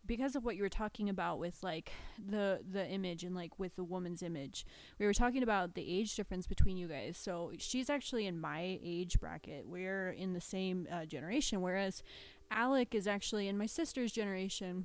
because 0.06 0.36
of 0.36 0.44
what 0.44 0.56
you 0.56 0.62
were 0.62 0.68
talking 0.68 1.08
about 1.08 1.38
with 1.38 1.62
like 1.62 1.92
the 2.18 2.60
the 2.70 2.86
image 2.88 3.24
and 3.24 3.34
like 3.34 3.58
with 3.58 3.76
the 3.76 3.84
woman's 3.84 4.22
image 4.22 4.66
we 4.98 5.06
were 5.06 5.14
talking 5.14 5.42
about 5.42 5.74
the 5.74 5.98
age 5.98 6.14
difference 6.14 6.46
between 6.46 6.76
you 6.76 6.88
guys. 6.88 7.16
So 7.16 7.52
she's 7.58 7.88
actually 7.88 8.26
in 8.26 8.38
my 8.38 8.78
age 8.82 9.18
bracket. 9.20 9.66
We're 9.66 10.10
in 10.10 10.32
the 10.32 10.40
same 10.40 10.86
uh, 10.90 11.06
generation 11.06 11.60
whereas 11.60 12.02
alec 12.50 12.94
is 12.94 13.06
actually 13.06 13.48
in 13.48 13.56
my 13.56 13.66
sister's 13.66 14.12
generation 14.12 14.84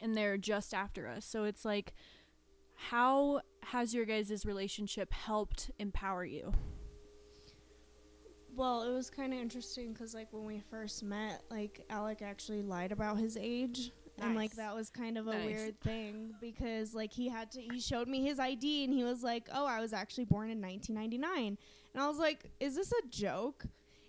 and 0.00 0.16
they're 0.16 0.38
just 0.38 0.74
after 0.74 1.08
us. 1.08 1.24
So 1.24 1.44
it's 1.44 1.64
like 1.64 1.94
how 2.76 3.40
has 3.64 3.92
your 3.92 4.04
guys' 4.04 4.46
relationship 4.46 5.12
helped 5.12 5.70
empower 5.78 6.24
you? 6.24 6.52
Well, 8.54 8.82
it 8.82 8.92
was 8.92 9.08
kind 9.08 9.32
of 9.32 9.38
interesting 9.38 9.92
because, 9.92 10.14
like, 10.14 10.32
when 10.32 10.44
we 10.44 10.62
first 10.68 11.04
met, 11.04 11.42
like, 11.48 11.84
Alec 11.90 12.22
actually 12.22 12.62
lied 12.62 12.90
about 12.90 13.18
his 13.18 13.36
age. 13.36 13.92
And, 14.20 14.34
like, 14.34 14.52
that 14.56 14.74
was 14.74 14.90
kind 14.90 15.16
of 15.18 15.26
a 15.28 15.32
Nice. 15.32 15.46
weird 15.46 15.80
thing 15.80 16.34
because, 16.40 16.94
like, 16.94 17.12
he 17.12 17.28
had 17.28 17.50
to, 17.52 17.60
he 17.60 17.80
showed 17.80 18.08
me 18.08 18.22
his 18.22 18.38
ID 18.38 18.84
and 18.84 18.92
he 18.92 19.04
was 19.04 19.22
like, 19.22 19.48
oh, 19.52 19.66
I 19.66 19.80
was 19.80 19.92
actually 19.92 20.24
born 20.24 20.50
in 20.50 20.60
1999. 20.60 21.56
And 21.94 22.02
I 22.02 22.06
was 22.08 22.18
like, 22.18 22.50
is 22.60 22.74
this 22.76 22.92
a 22.92 23.06
joke? 23.08 23.64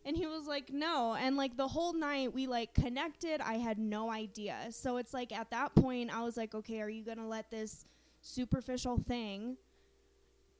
And 0.05 0.15
he 0.17 0.25
was 0.25 0.47
like, 0.47 0.71
no. 0.71 1.13
And, 1.19 1.35
like, 1.37 1.57
the 1.57 1.67
whole 1.67 1.93
night 1.93 2.33
we, 2.33 2.47
like, 2.47 2.73
connected. 2.73 3.41
I 3.41 3.55
had 3.55 3.77
no 3.77 4.09
idea. 4.09 4.57
So 4.71 4.97
it's 4.97 5.13
like, 5.13 5.31
at 5.31 5.51
that 5.51 5.75
point, 5.75 6.09
I 6.15 6.23
was 6.23 6.37
like, 6.37 6.55
okay, 6.55 6.81
are 6.81 6.89
you 6.89 7.03
going 7.03 7.17
to 7.17 7.25
let 7.25 7.49
this 7.51 7.85
superficial 8.21 8.97
thing 9.07 9.57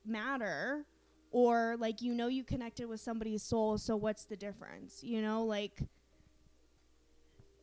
matter? 0.06 0.86
or 1.32 1.76
like 1.78 2.02
you 2.02 2.16
know 2.16 2.26
you 2.26 2.44
connected 2.44 2.88
with 2.88 3.00
somebody's 3.00 3.44
soul 3.44 3.78
so 3.78 3.96
what's 3.96 4.26
the 4.26 4.36
difference 4.36 5.04
you 5.04 5.22
know 5.22 5.44
like 5.44 5.84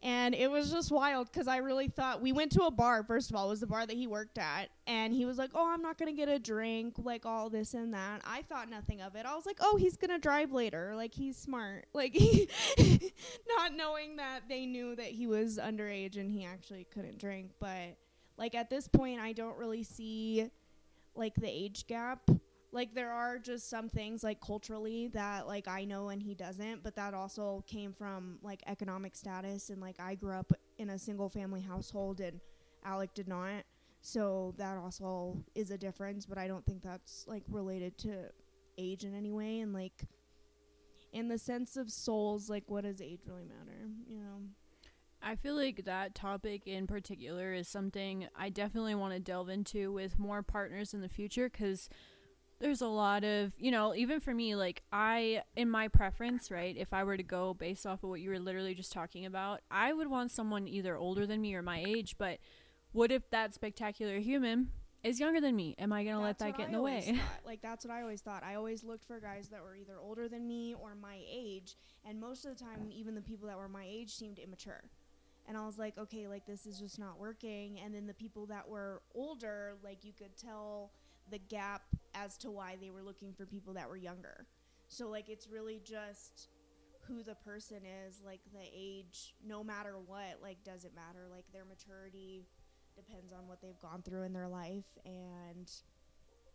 and 0.07 0.35
it 0.35 0.51
was 0.51 0.71
just 0.71 0.91
wild 0.91 1.31
because 1.31 1.49
i 1.49 1.57
really 1.57 1.89
thought 1.89 2.23
we 2.23 2.33
went 2.33 2.51
to 2.53 2.63
a 2.63 2.71
bar 2.71 3.03
first 3.03 3.29
of 3.29 3.37
all 3.37 3.47
it 3.47 3.51
was 3.51 3.61
the 3.61 3.67
bar 3.67 3.87
that 3.87 3.97
he 3.97 4.07
worked 4.07 4.39
at 4.39 4.71
and 4.87 5.13
he 5.13 5.25
was 5.27 5.37
like 5.37 5.51
oh 5.55 5.69
i'm 5.69 5.83
not 5.83 5.99
gonna 5.99 6.13
get 6.13 6.29
a 6.29 6.39
drink 6.39 6.95
like 6.99 7.27
all 7.27 7.51
this 7.51 7.75
and 7.75 7.93
that. 7.95 8.21
I 8.25 8.43
thought 8.43 8.69
nothing 8.71 9.01
of 9.01 9.17
it. 9.17 9.27
I 9.27 9.35
was 9.35 9.47
like 9.47 9.59
oh 9.61 9.77
he's 9.77 9.97
gonna 9.97 10.19
drive 10.19 10.53
later. 10.53 10.95
Like 10.95 11.15
he's 11.15 11.37
smart. 11.37 11.87
Like 11.97 12.15
not 13.49 13.75
knowing 13.75 14.17
that 14.17 14.43
they 14.51 14.67
knew 14.67 14.95
that 14.97 15.07
he 15.07 15.27
was 15.27 15.57
underage 15.59 16.19
and 16.19 16.31
he 16.31 16.45
actually 16.45 16.87
couldn't 16.93 17.19
drink 17.19 17.53
but 17.59 17.97
like 18.37 18.55
at 18.55 18.69
this 18.69 18.87
point 18.87 19.19
i 19.19 19.33
don't 19.33 19.57
really 19.57 19.83
see 19.83 20.51
like 21.15 21.35
the 21.37 21.49
age 21.49 21.87
gap 21.87 22.31
like 22.73 22.95
there 22.95 23.13
are 23.13 23.39
just 23.39 23.71
some 23.71 23.89
things 23.89 24.23
like 24.23 24.41
culturally 24.41 25.09
that 25.09 25.47
like 25.47 25.69
I 25.69 25.85
know 25.85 26.09
and 26.09 26.23
he 26.23 26.35
doesn't, 26.35 26.83
but 26.83 26.97
that 26.97 27.15
also 27.15 27.65
came 27.67 27.93
from 27.93 28.39
like 28.43 28.63
economic 28.67 29.15
status 29.15 29.71
and 29.71 29.81
like 29.81 30.01
I 30.01 30.15
grew 30.15 30.33
up 30.33 30.53
in 30.79 30.91
a 30.91 30.99
single 30.99 31.29
family 31.29 31.61
household 31.61 32.21
and 32.21 32.41
Alec 32.85 33.15
did 33.15 33.29
not. 33.29 33.65
So 34.03 34.55
that 34.59 34.77
also 34.77 35.43
is 35.55 35.71
a 35.71 35.79
difference, 35.79 36.27
but 36.27 36.39
I 36.39 36.47
don't 36.47 36.65
think 36.65 36.83
that's 36.83 37.25
like 37.27 37.45
related 37.49 37.99
to 37.99 38.31
age 38.79 39.05
in 39.05 39.15
any 39.15 39.33
way 39.33 39.61
and 39.61 39.73
like 39.73 40.05
in 41.13 41.29
the 41.29 41.39
sense 41.39 41.77
of 41.77 41.91
souls, 41.91 42.51
like 42.51 42.65
what 42.67 42.85
does 42.85 43.01
age 43.01 43.21
really 43.27 43.45
matter, 43.45 43.89
you 44.07 44.19
know? 44.19 44.43
I 45.23 45.35
feel 45.35 45.57
like 45.57 45.87
that 45.87 46.15
topic 46.15 46.67
in 46.67 46.87
particular 46.87 47.53
is 47.53 47.69
something 47.69 48.29
I 48.37 48.51
definitely 48.51 48.95
want 48.95 49.15
to 49.15 49.19
delve 49.21 49.49
into 49.49 49.93
with 49.93 50.19
more 50.19 50.43
partners 50.43 50.95
in 50.95 51.01
the 51.01 51.09
future 51.09 51.49
because 51.49 51.89
there's 52.61 52.81
a 52.81 52.89
lot 52.89 53.25
of, 53.25 53.53
you 53.59 53.71
know, 53.71 53.95
even 53.95 54.21
for 54.21 54.33
me, 54.33 54.55
like, 54.55 54.83
I, 54.93 55.43
in 55.57 55.71
my 55.71 55.89
preference, 55.89 56.51
right, 56.51 56.75
if 56.77 56.93
I 56.93 57.05
were 57.05 57.17
to 57.17 57.23
go 57.23 57.55
based 57.55 57.87
off 57.87 58.03
of 58.03 58.11
what 58.11 58.21
you 58.21 58.31
were 58.31 58.39
literally 58.39 58.75
just 58.75 58.93
talking 58.93 59.27
about, 59.27 59.61
I 59.71 59.93
would 59.93 60.09
want 60.09 60.31
someone 60.31 60.67
either 60.67 60.97
older 60.97 61.27
than 61.27 61.41
me 61.41 61.55
or 61.55 61.63
my 61.63 61.83
age, 61.87 62.17
but 62.19 62.39
what 62.93 63.13
if 63.13 63.29
that 63.31 63.53
spectacular 63.53 64.19
human 64.19 64.71
is 65.05 65.21
younger 65.21 65.41
than 65.41 65.55
me? 65.55 65.75
Am 65.79 65.93
I 65.93 66.03
going 66.03 66.17
to 66.17 66.23
let 66.23 66.39
that 66.39 66.57
get 66.57 66.65
I 66.65 66.67
in 66.67 66.73
the 66.73 66.83
way? 66.83 67.03
thought. 67.03 67.41
Like 67.47 67.61
that's 67.63 67.85
what 67.85 67.93
I 67.93 68.01
always 68.03 68.23
thought. 68.23 68.43
I 68.43 68.55
always 68.55 68.83
looked 68.83 69.05
for 69.05 69.21
guys 69.21 69.49
that 69.49 69.63
were 69.63 69.77
either 69.77 69.99
older 70.01 70.29
than 70.29 70.47
me 70.47 70.75
or 70.75 70.95
my 70.95 71.19
age, 71.31 71.77
and 72.09 72.19
most 72.21 72.45
of 72.45 72.57
the 72.57 72.65
time, 72.65 72.89
even 72.91 73.15
the 73.15 73.21
people 73.21 73.47
that 73.49 73.57
were 73.57 73.69
my 73.69 73.85
age 73.87 74.15
seemed 74.15 74.39
immature. 74.39 74.83
And 75.49 75.57
I 75.57 75.65
was 75.65 75.79
like, 75.79 75.97
okay, 75.97 76.27
like 76.27 76.45
this 76.47 76.67
is 76.67 76.79
just 76.79 76.99
not 76.99 77.21
working. 77.21 77.79
And 77.85 77.95
then 77.95 78.07
the 78.07 78.15
people 78.15 78.47
that 78.47 78.69
were 78.69 79.03
older, 79.15 79.75
like 79.85 80.05
you 80.05 80.13
could 80.13 80.37
tell 80.37 80.91
the 81.31 81.39
gap 81.39 81.83
as 82.17 82.37
to 82.39 82.51
why 82.51 82.77
they 82.81 82.91
were 82.91 83.03
looking 83.03 83.33
for 83.33 83.47
people 83.47 83.75
that 83.75 83.89
were 83.89 83.97
younger. 83.97 84.47
So 84.89 85.09
like 85.09 85.29
it's 85.29 85.49
really 85.49 85.81
just 85.85 86.49
who 87.07 87.23
the 87.23 87.35
person 87.35 87.79
is, 88.09 88.21
like 88.25 88.41
the 88.53 88.67
age, 88.75 89.35
no 89.47 89.63
matter 89.63 89.95
what, 90.05 90.41
like 90.43 90.63
doesn't 90.65 90.95
matter. 90.95 91.27
Like 91.31 91.45
their 91.53 91.65
maturity 91.65 92.47
depends 92.97 93.33
on 93.33 93.47
what 93.47 93.61
they've 93.61 93.79
gone 93.81 94.03
through 94.03 94.23
in 94.23 94.33
their 94.33 94.49
life 94.49 94.87
and 95.05 95.71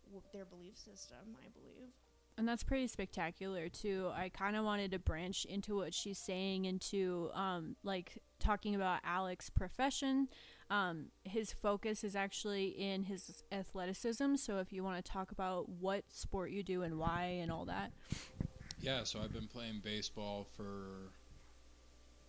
w- 0.07 0.23
their 0.33 0.45
belief 0.45 0.77
system, 0.77 1.37
I 1.45 1.49
believe. 1.53 1.91
And 2.37 2.47
that's 2.47 2.63
pretty 2.63 2.87
spectacular 2.87 3.69
too. 3.69 4.09
I 4.13 4.29
kind 4.29 4.55
of 4.55 4.65
wanted 4.65 4.91
to 4.91 4.99
branch 4.99 5.45
into 5.45 5.75
what 5.75 5.93
she's 5.93 6.17
saying 6.17 6.65
into 6.65 7.29
um 7.33 7.75
like 7.83 8.17
talking 8.39 8.75
about 8.75 8.99
Alec's 9.05 9.49
profession. 9.49 10.27
Um 10.71 11.07
his 11.23 11.51
focus 11.51 12.03
is 12.03 12.15
actually 12.15 12.67
in 12.67 13.03
his 13.03 13.43
athleticism, 13.51 14.37
so 14.37 14.57
if 14.59 14.71
you 14.73 14.83
want 14.83 15.03
to 15.03 15.11
talk 15.11 15.31
about 15.31 15.69
what 15.69 16.05
sport 16.09 16.51
you 16.51 16.63
do 16.63 16.81
and 16.81 16.97
why 16.97 17.23
and 17.41 17.51
all 17.51 17.65
that. 17.65 17.91
Yeah, 18.79 19.03
so 19.03 19.19
I've 19.19 19.33
been 19.33 19.47
playing 19.47 19.81
baseball 19.83 20.47
for 20.57 21.11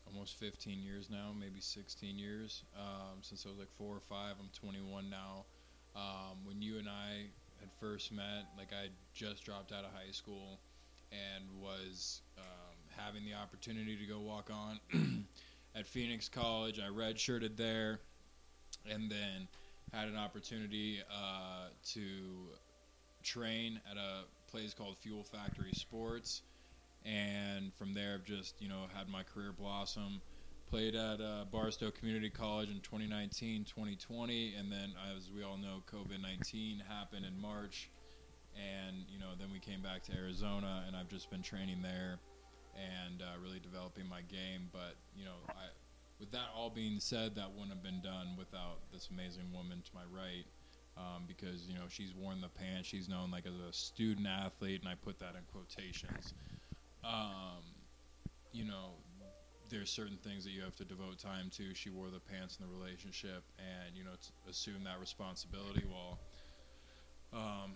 almost 0.06 0.38
15 0.38 0.82
years 0.82 1.08
now, 1.08 1.30
maybe 1.38 1.60
16 1.60 2.18
years. 2.18 2.64
Um, 2.76 3.18
since 3.22 3.46
I 3.46 3.48
was 3.48 3.58
like 3.58 3.70
four 3.70 3.96
or 3.96 4.00
five, 4.00 4.34
I'm 4.38 4.50
21 4.52 5.08
now. 5.08 5.44
Um, 5.96 6.44
when 6.44 6.60
you 6.60 6.78
and 6.78 6.88
I 6.88 7.26
had 7.60 7.70
first 7.80 8.12
met, 8.12 8.48
like 8.58 8.72
I 8.72 8.88
just 9.14 9.44
dropped 9.44 9.72
out 9.72 9.84
of 9.84 9.92
high 9.92 10.10
school 10.10 10.58
and 11.10 11.44
was 11.58 12.22
um, 12.38 12.76
having 12.96 13.24
the 13.24 13.34
opportunity 13.34 13.96
to 13.96 14.04
go 14.04 14.20
walk 14.20 14.50
on 14.50 15.24
at 15.74 15.86
Phoenix 15.86 16.28
College. 16.28 16.80
I 16.80 16.88
redshirted 16.90 17.56
there, 17.56 18.00
and 18.90 19.10
then 19.10 19.48
had 19.92 20.08
an 20.08 20.16
opportunity 20.16 21.00
uh, 21.10 21.68
to 21.92 22.00
train 23.22 23.80
at 23.90 23.96
a 23.96 24.24
place 24.50 24.74
called 24.74 24.96
Fuel 24.98 25.24
Factory 25.24 25.72
Sports, 25.72 26.42
and 27.04 27.72
from 27.74 27.94
there 27.94 28.14
I've 28.14 28.24
just 28.24 28.60
you 28.60 28.68
know 28.68 28.86
had 28.94 29.08
my 29.08 29.22
career 29.22 29.52
blossom. 29.56 30.20
Played 30.70 30.94
at 30.94 31.20
uh, 31.20 31.44
Barstow 31.52 31.90
Community 31.90 32.30
College 32.30 32.70
in 32.70 32.80
2019, 32.80 33.64
2020, 33.64 34.54
and 34.54 34.72
then 34.72 34.94
as 35.14 35.30
we 35.30 35.42
all 35.42 35.58
know, 35.58 35.82
COVID-19 35.92 36.80
happened 36.88 37.26
in 37.26 37.38
March, 37.38 37.90
and 38.56 39.04
you 39.12 39.18
know 39.18 39.32
then 39.38 39.48
we 39.52 39.58
came 39.58 39.82
back 39.82 40.02
to 40.04 40.12
Arizona, 40.16 40.84
and 40.86 40.96
I've 40.96 41.10
just 41.10 41.30
been 41.30 41.42
training 41.42 41.82
there, 41.82 42.18
and 42.74 43.20
uh, 43.20 43.38
really 43.42 43.60
developing 43.60 44.08
my 44.08 44.22
game. 44.22 44.70
But 44.72 44.96
you 45.14 45.26
know, 45.26 45.36
I, 45.50 45.68
with 46.22 46.30
that 46.30 46.54
all 46.56 46.70
being 46.70 47.00
said, 47.00 47.34
that 47.34 47.50
wouldn't 47.50 47.70
have 47.70 47.82
been 47.82 48.00
done 48.00 48.36
without 48.38 48.78
this 48.92 49.08
amazing 49.10 49.52
woman 49.52 49.82
to 49.82 49.90
my 49.92 50.02
right 50.16 50.44
um, 50.96 51.24
because 51.26 51.66
you 51.66 51.74
know 51.74 51.86
she's 51.88 52.14
worn 52.14 52.40
the 52.40 52.48
pants. 52.48 52.88
She's 52.88 53.08
known 53.08 53.32
like 53.32 53.44
as 53.44 53.54
a 53.68 53.72
student 53.72 54.28
athlete, 54.28 54.82
and 54.82 54.88
I 54.88 54.94
put 54.94 55.18
that 55.18 55.34
in 55.34 55.42
quotations. 55.52 56.32
Um, 57.02 57.64
you 58.52 58.64
know, 58.64 58.90
there's 59.68 59.90
certain 59.90 60.16
things 60.18 60.44
that 60.44 60.50
you 60.50 60.62
have 60.62 60.76
to 60.76 60.84
devote 60.84 61.18
time 61.18 61.50
to. 61.56 61.74
She 61.74 61.90
wore 61.90 62.08
the 62.08 62.20
pants 62.20 62.56
in 62.60 62.68
the 62.68 62.72
relationship, 62.72 63.42
and 63.58 63.96
you 63.96 64.04
know, 64.04 64.12
assume 64.48 64.84
that 64.84 65.00
responsibility. 65.00 65.82
While, 65.90 66.20
um, 67.32 67.72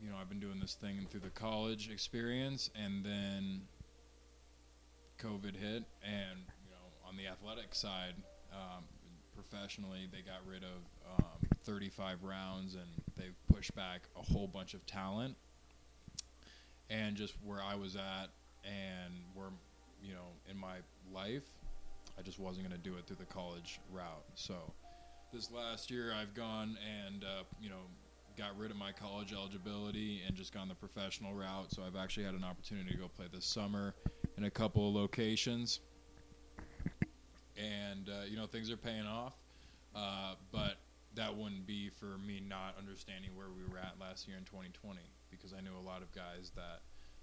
you 0.00 0.08
know, 0.08 0.14
I've 0.20 0.28
been 0.28 0.38
doing 0.38 0.60
this 0.60 0.74
thing 0.74 1.04
through 1.10 1.22
the 1.22 1.30
college 1.30 1.90
experience, 1.90 2.70
and 2.80 3.04
then 3.04 3.62
COVID 5.18 5.56
hit, 5.56 5.82
and 6.04 6.38
on 7.08 7.16
the 7.16 7.26
athletic 7.26 7.74
side, 7.74 8.14
um, 8.52 8.84
professionally, 9.34 10.08
they 10.12 10.20
got 10.20 10.40
rid 10.46 10.62
of 10.62 11.18
um, 11.18 11.48
35 11.64 12.22
rounds, 12.22 12.74
and 12.74 12.88
they've 13.16 13.36
pushed 13.52 13.74
back 13.74 14.02
a 14.16 14.22
whole 14.22 14.46
bunch 14.46 14.74
of 14.74 14.84
talent. 14.86 15.36
And 16.90 17.16
just 17.16 17.34
where 17.44 17.62
I 17.62 17.74
was 17.74 17.96
at, 17.96 18.28
and 18.64 19.14
where 19.34 19.48
you 20.02 20.14
know, 20.14 20.28
in 20.50 20.56
my 20.56 20.76
life, 21.12 21.46
I 22.18 22.22
just 22.22 22.38
wasn't 22.38 22.68
going 22.68 22.80
to 22.80 22.88
do 22.88 22.96
it 22.96 23.06
through 23.06 23.16
the 23.16 23.32
college 23.32 23.80
route. 23.92 24.24
So 24.34 24.54
this 25.32 25.50
last 25.50 25.90
year, 25.90 26.12
I've 26.14 26.34
gone 26.34 26.78
and 27.04 27.24
uh, 27.24 27.44
you 27.60 27.68
know 27.68 27.82
got 28.36 28.56
rid 28.56 28.70
of 28.70 28.76
my 28.76 28.92
college 28.92 29.32
eligibility 29.32 30.22
and 30.26 30.36
just 30.36 30.54
gone 30.54 30.68
the 30.68 30.74
professional 30.74 31.34
route. 31.34 31.72
So 31.72 31.82
I've 31.82 31.96
actually 31.96 32.24
had 32.24 32.34
an 32.34 32.44
opportunity 32.44 32.92
to 32.92 32.96
go 32.96 33.08
play 33.08 33.26
this 33.32 33.44
summer 33.44 33.94
in 34.36 34.44
a 34.44 34.50
couple 34.50 34.88
of 34.88 34.94
locations, 34.94 35.80
and 37.58 38.08
uh, 38.08 38.24
you 38.28 38.36
know 38.36 38.46
things 38.46 38.70
are 38.70 38.76
paying 38.76 39.06
off. 39.06 39.34
Uh, 39.94 40.34
but 40.52 40.78
that 41.14 41.34
wouldn't 41.34 41.66
be 41.66 41.90
for 41.90 42.18
me 42.18 42.40
not 42.40 42.76
understanding 42.78 43.30
where 43.34 43.48
we 43.48 43.64
were 43.66 43.78
at 43.78 43.98
last 44.00 44.28
year 44.28 44.36
in 44.36 44.44
2020 44.44 45.00
because 45.30 45.52
I 45.52 45.60
knew 45.60 45.74
a 45.76 45.82
lot 45.82 46.02
of 46.02 46.12
guys 46.14 46.52
that 46.54 46.80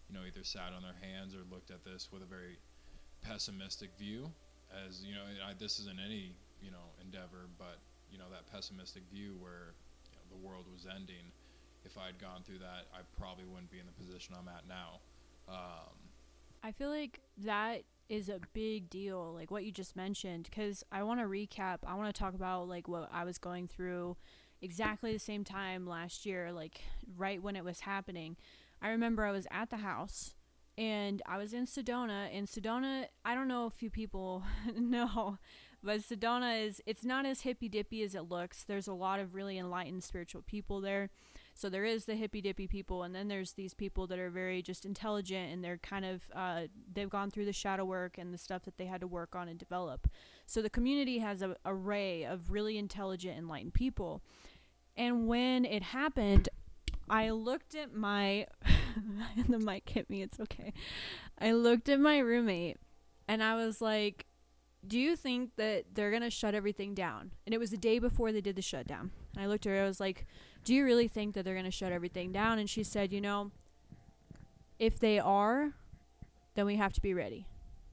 you 0.10 0.16
know 0.16 0.26
either 0.28 0.44
sat 0.44 0.74
on 0.76 0.82
their 0.82 0.98
hands 1.02 1.34
or 1.34 1.42
looked 1.50 1.72
at 1.72 1.84
this 1.86 2.10
with 2.12 2.22
a 2.22 2.26
very 2.26 2.58
pessimistic 3.22 3.90
view 3.98 4.30
as 4.86 5.04
you 5.04 5.16
know 5.16 5.24
I, 5.48 5.54
this 5.58 5.80
isn't 5.80 6.00
any 6.00 6.36
you 6.62 6.72
know 6.72 6.94
endeavor 7.02 7.50
but 7.58 7.80
you 8.12 8.18
know 8.18 8.30
that 8.32 8.52
pessimistic 8.52 9.04
view 9.12 9.36
where 9.40 9.74
you 10.12 10.18
know, 10.18 10.26
the 10.30 10.42
world 10.46 10.66
was 10.72 10.86
ending 10.86 11.32
if 11.86 11.98
I'd 11.98 12.20
gone 12.20 12.44
through 12.44 12.60
that 12.60 12.90
I 12.94 13.02
probably 13.18 13.46
wouldn't 13.46 13.72
be 13.72 13.80
in 13.80 13.86
the 13.86 13.98
position 13.98 14.36
I'm 14.38 14.50
at 14.50 14.68
now 14.68 15.00
um, 15.48 15.96
I 16.64 16.72
feel 16.72 16.90
like 16.90 17.20
that 17.46 17.84
is 18.10 18.30
a 18.30 18.40
big 18.54 18.90
deal, 18.90 19.34
like 19.34 19.52
what 19.52 19.66
you 19.66 19.72
just 19.72 19.96
mentioned, 19.96 20.48
because 20.50 20.84
I 20.92 21.04
want 21.04 21.20
to 21.20 21.26
recap. 21.26 21.80
I 21.86 21.96
want 21.96 22.14
to 22.14 22.20
talk 22.20 22.34
about 22.34 22.68
like 22.68 22.88
what 22.88 23.10
I 23.12 23.24
was 23.24 23.38
going 23.38 23.68
through 23.68 24.18
exactly 24.62 25.12
the 25.14 25.20
same 25.20 25.44
time 25.44 25.86
last 25.86 26.26
year, 26.26 26.52
like 26.52 26.82
right 27.18 27.42
when 27.42 27.56
it 27.56 27.64
was 27.64 27.82
happening. 27.82 28.38
I 28.82 28.90
remember 28.90 29.26
I 29.26 29.32
was 29.32 29.48
at 29.52 29.70
the 29.70 29.78
house 29.78 30.36
and 30.78 31.22
I 31.26 31.38
was 31.38 31.54
in 31.54 31.66
Sedona. 31.66 32.30
And 32.32 32.48
Sedona, 32.48 33.06
I 33.24 33.36
don't 33.36 33.48
know 33.48 33.68
if 33.68 33.82
you 33.82 33.90
people 33.90 34.44
know, 34.76 35.38
but 35.84 36.02
Sedona 36.02 36.66
is 36.66 36.82
it's 36.86 37.06
not 37.06 37.26
as 37.26 37.42
hippy 37.42 37.70
dippy 37.70 38.04
as 38.04 38.16
it 38.16 38.30
looks. 38.30 38.64
There's 38.64 38.88
a 38.88 38.94
lot 38.94 39.20
of 39.20 39.36
really 39.36 39.58
enlightened 39.58 40.04
spiritual 40.04 40.42
people 40.42 40.82
there. 40.82 41.10
So 41.58 41.70
there 41.70 41.86
is 41.86 42.04
the 42.04 42.16
hippy 42.16 42.42
dippy 42.42 42.68
people, 42.68 43.04
and 43.04 43.16
then 43.16 43.30
there's 43.30 43.54
these 43.54 43.74
people 43.74 44.08
that 44.08 44.20
are 44.20 44.30
very 44.30 44.62
just 44.62 44.84
intelligent, 44.86 45.54
and 45.54 45.64
they're 45.64 45.78
kind 45.78 46.04
of 46.04 46.22
uh, 46.36 46.64
they've 46.94 47.10
gone 47.10 47.32
through 47.32 47.46
the 47.46 47.54
shadow 47.54 47.86
work 47.86 48.18
and 48.18 48.34
the 48.34 48.38
stuff 48.38 48.64
that 48.66 48.78
they 48.78 48.88
had 48.88 49.00
to 49.00 49.08
work 49.08 49.36
on 49.36 49.48
and 49.48 49.58
develop. 49.58 50.10
So 50.46 50.62
the 50.62 50.70
community 50.70 51.20
has 51.20 51.42
an 51.42 51.56
array 51.66 52.26
of 52.26 52.52
really 52.52 52.78
intelligent, 52.78 53.38
enlightened 53.38 53.74
people. 53.74 54.22
And 54.98 55.28
when 55.28 55.64
it 55.64 55.82
happened, 55.82 56.50
I 57.10 57.30
looked 57.30 57.74
at 57.74 57.94
my 57.94 58.48
the 59.48 59.58
mic 59.58 59.88
hit 59.88 60.10
me. 60.10 60.22
It's 60.22 60.42
okay. 60.42 60.74
I 61.40 61.54
looked 61.54 61.88
at 61.88 62.02
my 62.02 62.20
roommate, 62.20 62.78
and 63.30 63.42
I 63.42 63.56
was 63.56 63.82
like. 63.82 64.26
Do 64.88 65.00
you 65.00 65.16
think 65.16 65.56
that 65.56 65.86
they're 65.96 66.12
to 66.20 66.30
shut 66.30 66.54
everything 66.54 66.94
down? 66.94 67.32
And 67.44 67.56
it 67.56 67.58
was 67.58 67.72
the 67.72 67.76
day 67.78 67.98
before 67.98 68.32
they 68.32 68.40
did 68.40 68.56
the 68.56 68.62
shutdown. 68.62 69.10
And 69.34 69.44
I 69.44 69.48
looked 69.48 69.66
at 69.66 69.72
her, 69.72 69.82
I 69.82 69.88
was 69.88 70.00
like, 70.00 70.28
do 70.66 70.74
you 70.74 70.84
really 70.84 71.08
think 71.08 71.36
that 71.36 71.46
they're 71.46 71.54
going 71.54 71.66
to 71.66 71.72
shut 71.72 71.94
everything 71.94 72.32
down? 72.32 72.60
And 72.60 72.70
she 72.70 72.84
said, 72.84 73.14
you 73.14 73.22
know, 73.22 73.52
if 74.80 75.00
they 75.00 75.20
are, 75.20 75.72
then 76.56 76.66
we 76.66 76.76
have 76.76 76.92
to 76.94 77.02
be 77.02 77.14
ready. 77.14 77.48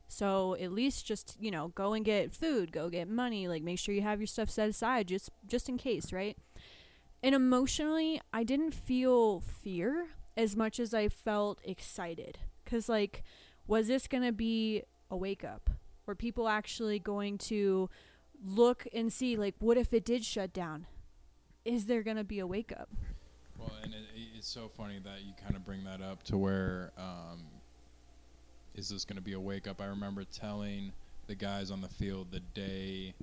So 0.08 0.56
at 0.58 0.72
least 0.72 1.06
just, 1.06 1.36
you 1.38 1.50
know, 1.50 1.68
go 1.68 1.92
and 1.92 2.04
get 2.04 2.32
food, 2.34 2.72
go 2.72 2.88
get 2.88 3.08
money, 3.08 3.46
like 3.46 3.62
make 3.62 3.78
sure 3.78 3.94
you 3.94 4.02
have 4.02 4.20
your 4.20 4.26
stuff 4.26 4.50
set 4.50 4.68
aside 4.68 5.08
just 5.08 5.30
just 5.46 5.68
in 5.68 5.78
case, 5.78 6.12
right? 6.12 6.36
And 7.22 7.34
emotionally, 7.34 8.20
I 8.32 8.42
didn't 8.42 8.72
feel 8.72 9.40
fear 9.40 10.08
as 10.36 10.56
much 10.56 10.80
as 10.80 10.92
I 10.92 11.08
felt 11.08 11.60
excited 11.62 12.38
cuz 12.64 12.88
like 12.88 13.22
was 13.66 13.88
this 13.88 14.08
going 14.08 14.24
to 14.24 14.32
be 14.32 14.82
a 15.10 15.16
wake 15.16 15.44
up? 15.44 15.70
Were 16.04 16.14
people 16.14 16.48
actually 16.48 16.98
going 16.98 17.38
to 17.38 17.88
look 18.44 18.86
and 18.92 19.12
see 19.12 19.36
like 19.36 19.54
what 19.60 19.76
if 19.76 19.92
it 19.92 20.04
did 20.04 20.24
shut 20.24 20.52
down? 20.52 20.86
Is 21.64 21.86
there 21.86 22.02
going 22.02 22.16
to 22.16 22.24
be 22.24 22.40
a 22.40 22.46
wake 22.46 22.72
up? 22.72 22.88
Well, 23.58 23.72
and 23.82 23.94
it, 23.94 24.00
it's 24.36 24.48
so 24.48 24.68
funny 24.68 24.98
that 25.04 25.22
you 25.24 25.32
kind 25.40 25.56
of 25.56 25.64
bring 25.64 25.84
that 25.84 26.00
up 26.00 26.22
to 26.24 26.36
where 26.36 26.92
um, 26.98 27.44
is 28.74 28.88
this 28.88 29.04
going 29.04 29.16
to 29.16 29.22
be 29.22 29.34
a 29.34 29.40
wake 29.40 29.66
up? 29.66 29.80
I 29.80 29.86
remember 29.86 30.24
telling 30.24 30.92
the 31.26 31.34
guys 31.34 31.70
on 31.70 31.80
the 31.80 31.88
field 31.88 32.28
the 32.30 32.40
day 32.40 33.14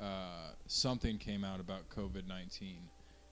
uh, 0.00 0.52
something 0.66 1.18
came 1.18 1.44
out 1.44 1.60
about 1.60 1.88
COVID 1.90 2.26
19, 2.26 2.76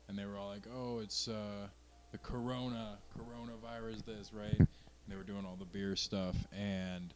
and 0.09 0.19
they 0.19 0.25
were 0.25 0.37
all 0.37 0.49
like, 0.49 0.67
oh, 0.75 0.99
it's 0.99 1.29
uh, 1.29 1.69
the 2.13 2.19
corona, 2.19 2.99
coronavirus, 3.17 4.05
this, 4.05 4.33
right? 4.33 4.59
And 4.59 4.69
they 5.09 5.17
were 5.17 5.23
doing 5.23 5.45
all 5.47 5.57
the 5.57 5.65
beer 5.65 5.97
stuff. 5.97 6.37
And 6.53 7.15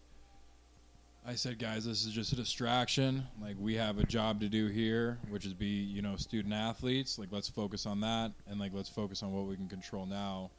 I 1.24 1.36
said, 1.36 1.60
guys, 1.60 1.84
this 1.84 2.04
is 2.04 2.12
just 2.12 2.32
a 2.32 2.36
distraction. 2.36 3.24
Like 3.40 3.54
we 3.56 3.76
have 3.76 3.98
a 3.98 4.04
job 4.04 4.40
to 4.40 4.48
do 4.48 4.66
here, 4.66 5.20
which 5.28 5.46
is 5.46 5.54
be, 5.54 5.66
you 5.66 6.02
know, 6.02 6.16
student 6.16 6.52
athletes. 6.52 7.16
Like 7.16 7.28
let's 7.30 7.48
focus 7.48 7.86
on 7.86 8.00
that, 8.00 8.32
and 8.48 8.58
like 8.58 8.72
let's 8.74 8.88
focus 8.88 9.22
on 9.22 9.32
what 9.32 9.46
we 9.46 9.54
can 9.54 9.68
control 9.68 10.04
now. 10.04 10.50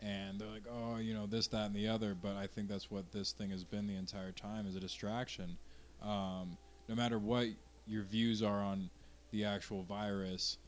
And 0.00 0.40
they're 0.40 0.48
like, 0.48 0.64
oh, 0.70 0.98
you 0.98 1.14
know, 1.14 1.26
this, 1.26 1.48
that, 1.48 1.66
and 1.66 1.74
the 1.74 1.88
other. 1.88 2.14
But 2.14 2.36
I 2.36 2.46
think 2.46 2.68
that's 2.68 2.88
what 2.88 3.10
this 3.10 3.32
thing 3.32 3.50
has 3.50 3.64
been 3.64 3.88
the 3.88 3.96
entire 3.96 4.30
time 4.30 4.66
is 4.66 4.76
a 4.76 4.80
distraction. 4.80 5.56
Um, 6.00 6.56
no 6.88 6.94
matter 6.94 7.18
what 7.18 7.48
your 7.86 8.04
views 8.04 8.42
are 8.42 8.60
on 8.62 8.90
the 9.32 9.44
actual 9.44 9.82
virus, 9.82 10.58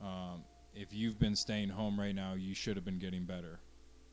um, 0.00 0.44
if 0.74 0.88
you've 0.92 1.18
been 1.18 1.34
staying 1.34 1.68
home 1.68 1.98
right 1.98 2.14
now, 2.14 2.34
you 2.34 2.54
should 2.54 2.76
have 2.76 2.84
been 2.84 2.98
getting 3.00 3.24
better, 3.24 3.58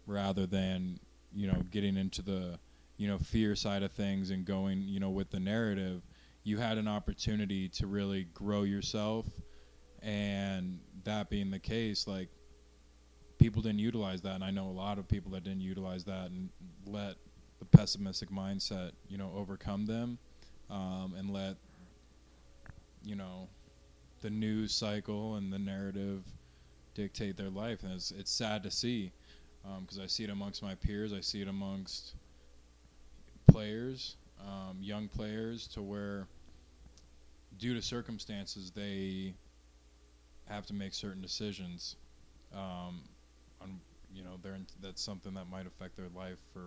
rather 0.08 0.48
than 0.48 1.00
you 1.36 1.46
know 1.46 1.62
getting 1.70 1.98
into 1.98 2.24
the 2.24 2.58
you 2.98 3.08
know 3.08 3.18
fear 3.18 3.56
side 3.56 3.84
of 3.84 3.92
things 3.92 4.32
and 4.32 4.46
going 4.46 4.82
you 4.82 5.00
know 5.00 5.10
with 5.10 5.30
the 5.30 5.40
narrative 5.40 6.02
you 6.48 6.58
had 6.58 6.78
an 6.78 6.88
opportunity 6.88 7.68
to 7.68 7.88
really 7.88 8.24
grow 8.34 8.64
yourself. 8.64 9.26
And 10.02 10.80
that 11.04 11.30
being 11.30 11.52
the 11.52 11.60
case 11.60 12.08
like 12.08 12.30
people 13.38 13.62
didn't 13.62 13.80
utilize 13.80 14.22
that. 14.22 14.36
And 14.36 14.44
i 14.46 14.50
know 14.50 14.68
a 14.68 14.72
lot 14.72 14.98
of 14.98 15.10
people 15.10 15.30
that 15.32 15.44
didn't 15.44 15.60
utilize 15.60 16.06
that 16.06 16.32
and 16.32 16.50
let 16.86 17.16
the 17.60 17.66
pessimistic 17.66 18.30
mindset 18.30 18.92
you 19.10 19.18
know 19.18 19.32
overcome 19.36 19.86
them 19.86 20.18
um, 20.70 21.16
and 21.18 21.32
let 21.32 21.58
you 23.04 23.16
know 23.16 23.50
the 24.22 24.30
news 24.30 24.74
cycle 24.74 25.36
and 25.36 25.52
the 25.52 25.60
narrative 25.60 26.24
dictate 26.94 27.36
their 27.36 27.50
life. 27.50 27.84
And 27.84 27.92
it's, 27.92 28.12
it's 28.12 28.32
sad 28.32 28.64
to 28.64 28.72
see 28.72 29.12
because 29.82 29.98
um, 29.98 30.04
i 30.04 30.08
see 30.08 30.24
it 30.24 30.30
amongst 30.30 30.64
my 30.64 30.76
peers. 30.76 31.12
I 31.12 31.20
see 31.20 31.42
it 31.42 31.50
amongst 31.50 32.16
players, 33.58 34.18
um, 34.40 34.78
young 34.80 35.08
players, 35.08 35.66
to 35.66 35.82
where, 35.82 36.28
due 37.58 37.74
to 37.74 37.82
circumstances, 37.82 38.70
they 38.70 39.34
have 40.48 40.68
to 40.68 40.76
make 40.76 40.94
certain 40.94 41.24
decisions. 41.24 41.96
Um, 42.54 43.02
on 43.60 43.80
you 44.14 44.24
know, 44.24 44.38
they're 44.44 44.60
that's 44.80 45.02
something 45.02 45.34
that 45.34 45.50
might 45.50 45.66
affect 45.66 45.98
their 45.98 46.10
life 46.16 46.38
for 46.54 46.66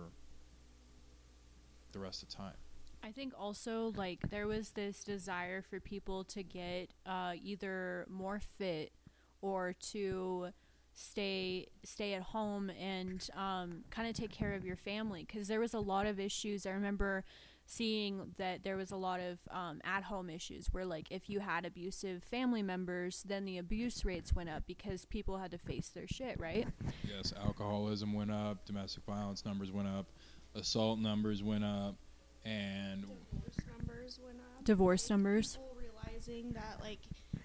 the 1.93 1.99
rest 1.99 2.23
of 2.23 2.29
time. 2.29 2.55
I 3.01 3.11
think 3.13 3.33
also 3.39 3.93
like 3.95 4.29
there 4.29 4.47
was 4.47 4.71
this 4.71 5.01
desire 5.01 5.61
for 5.61 5.79
people 5.79 6.25
to 6.25 6.43
get 6.43 6.89
uh, 7.05 7.35
either 7.41 8.05
more 8.09 8.41
fit 8.57 8.91
or 9.41 9.75
to 9.91 10.49
stay 10.93 11.67
stay 11.83 12.13
at 12.13 12.21
home 12.21 12.69
and 12.69 13.27
um, 13.35 13.83
kind 13.89 14.09
of 14.09 14.15
take 14.15 14.31
care 14.31 14.53
of 14.53 14.65
your 14.65 14.75
family. 14.75 15.25
Because 15.27 15.47
there 15.47 15.59
was 15.59 15.73
a 15.73 15.79
lot 15.79 16.05
of 16.05 16.19
issues. 16.19 16.65
I 16.65 16.71
remember 16.71 17.23
seeing 17.65 18.33
that 18.37 18.63
there 18.63 18.75
was 18.75 18.91
a 18.91 18.97
lot 18.97 19.19
of 19.19 19.39
um, 19.49 19.79
at 19.83 20.03
home 20.03 20.29
issues 20.29 20.67
where 20.71 20.85
like 20.85 21.07
if 21.09 21.29
you 21.29 21.39
had 21.39 21.65
abusive 21.65 22.21
family 22.23 22.61
members 22.61 23.23
then 23.25 23.45
the 23.45 23.57
abuse 23.57 24.03
rates 24.03 24.33
went 24.33 24.49
up 24.49 24.63
because 24.67 25.05
people 25.05 25.37
had 25.37 25.51
to 25.51 25.57
face 25.57 25.89
their 25.89 26.07
shit 26.07 26.37
right? 26.37 26.67
Yes 27.07 27.31
alcoholism 27.41 28.13
went 28.13 28.31
up 28.31 28.65
domestic 28.65 29.03
violence 29.05 29.45
numbers 29.45 29.71
went 29.71 29.87
up 29.87 30.07
assault 30.53 30.99
numbers 30.99 31.43
went 31.43 31.63
up 31.63 31.95
and 32.45 33.01
divorce 33.01 33.57
numbers 33.77 34.19
went 34.23 34.39
up. 34.39 34.63
Divorce 34.63 35.09
numbers. 35.09 35.59
Realizing 35.77 36.51
that 36.53 36.79
like 36.81 36.99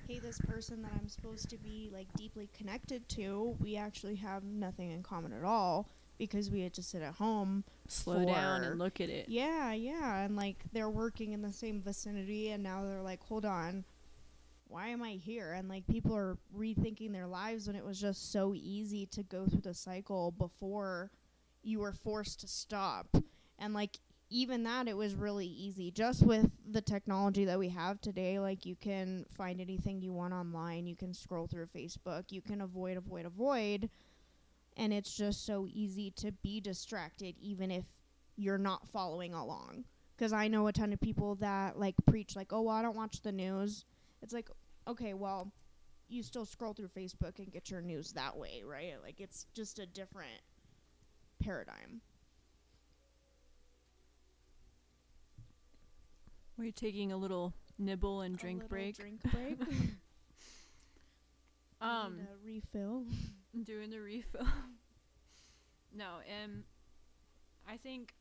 hey, 0.06 0.18
this 0.18 0.38
person 0.40 0.82
that 0.82 0.92
I'm 0.98 1.08
supposed 1.08 1.50
to 1.50 1.58
be 1.58 1.90
like 1.92 2.06
deeply 2.16 2.48
connected 2.56 3.08
to, 3.10 3.56
we 3.60 3.76
actually 3.76 4.16
have 4.16 4.44
nothing 4.44 4.92
in 4.92 5.02
common 5.02 5.32
at 5.32 5.44
all 5.44 5.88
because 6.18 6.50
we 6.50 6.60
had 6.60 6.72
to 6.74 6.82
sit 6.82 7.02
at 7.02 7.14
home. 7.14 7.64
Slow 7.88 8.24
down 8.24 8.64
and 8.64 8.78
look 8.78 9.00
at 9.00 9.08
it. 9.08 9.28
Yeah, 9.28 9.72
yeah, 9.72 10.20
and 10.20 10.36
like 10.36 10.56
they're 10.72 10.90
working 10.90 11.32
in 11.32 11.42
the 11.42 11.52
same 11.52 11.82
vicinity, 11.82 12.50
and 12.50 12.62
now 12.62 12.84
they're 12.84 13.02
like, 13.02 13.22
hold 13.22 13.44
on, 13.44 13.84
why 14.68 14.88
am 14.88 15.02
I 15.02 15.12
here? 15.12 15.52
And 15.52 15.68
like 15.68 15.86
people 15.86 16.16
are 16.16 16.38
rethinking 16.56 17.12
their 17.12 17.26
lives 17.26 17.66
when 17.66 17.76
it 17.76 17.84
was 17.84 18.00
just 18.00 18.32
so 18.32 18.54
easy 18.54 19.06
to 19.06 19.22
go 19.22 19.46
through 19.46 19.60
the 19.60 19.74
cycle 19.74 20.32
before 20.32 21.10
you 21.62 21.80
were 21.80 21.92
forced 21.92 22.40
to 22.40 22.48
stop. 22.48 23.08
And 23.58 23.74
like 23.74 23.98
even 24.28 24.64
that, 24.64 24.88
it 24.88 24.96
was 24.96 25.14
really 25.14 25.46
easy. 25.46 25.90
Just 25.90 26.24
with 26.24 26.50
the 26.68 26.80
technology 26.80 27.44
that 27.44 27.58
we 27.58 27.68
have 27.68 28.00
today, 28.00 28.38
like 28.38 28.66
you 28.66 28.74
can 28.74 29.24
find 29.36 29.60
anything 29.60 30.00
you 30.00 30.12
want 30.12 30.34
online, 30.34 30.86
you 30.86 30.96
can 30.96 31.14
scroll 31.14 31.46
through 31.46 31.66
Facebook, 31.66 32.24
you 32.30 32.42
can 32.42 32.60
avoid, 32.60 32.96
avoid, 32.96 33.26
avoid. 33.26 33.88
And 34.76 34.92
it's 34.92 35.16
just 35.16 35.46
so 35.46 35.66
easy 35.72 36.10
to 36.16 36.32
be 36.32 36.60
distracted, 36.60 37.36
even 37.40 37.70
if 37.70 37.84
you're 38.36 38.58
not 38.58 38.86
following 38.88 39.32
along. 39.32 39.84
Because 40.16 40.32
I 40.32 40.48
know 40.48 40.66
a 40.66 40.72
ton 40.72 40.92
of 40.92 41.00
people 41.00 41.36
that 41.36 41.78
like 41.78 41.94
preach, 42.06 42.36
like, 42.36 42.52
oh, 42.52 42.62
well, 42.62 42.76
I 42.76 42.82
don't 42.82 42.96
watch 42.96 43.22
the 43.22 43.32
news. 43.32 43.84
It's 44.22 44.34
like, 44.34 44.50
okay, 44.88 45.14
well, 45.14 45.52
you 46.08 46.22
still 46.22 46.44
scroll 46.44 46.72
through 46.72 46.88
Facebook 46.88 47.38
and 47.38 47.52
get 47.52 47.70
your 47.70 47.80
news 47.80 48.12
that 48.12 48.36
way, 48.36 48.62
right? 48.66 48.94
Like, 49.02 49.20
it's 49.20 49.46
just 49.54 49.78
a 49.78 49.86
different 49.86 50.40
paradigm. 51.42 52.00
We're 56.58 56.72
taking 56.72 57.12
a 57.12 57.16
little 57.16 57.54
nibble 57.78 58.22
and 58.22 58.36
drink 58.36 58.68
break. 58.68 58.96
Drink 58.96 59.20
break. 59.30 59.60
um, 61.80 62.18
refill. 62.44 63.04
doing 63.64 63.90
the 63.90 64.00
refill. 64.00 64.46
no, 65.94 66.16
and 66.42 66.64
I 67.68 67.76
think 67.76 68.14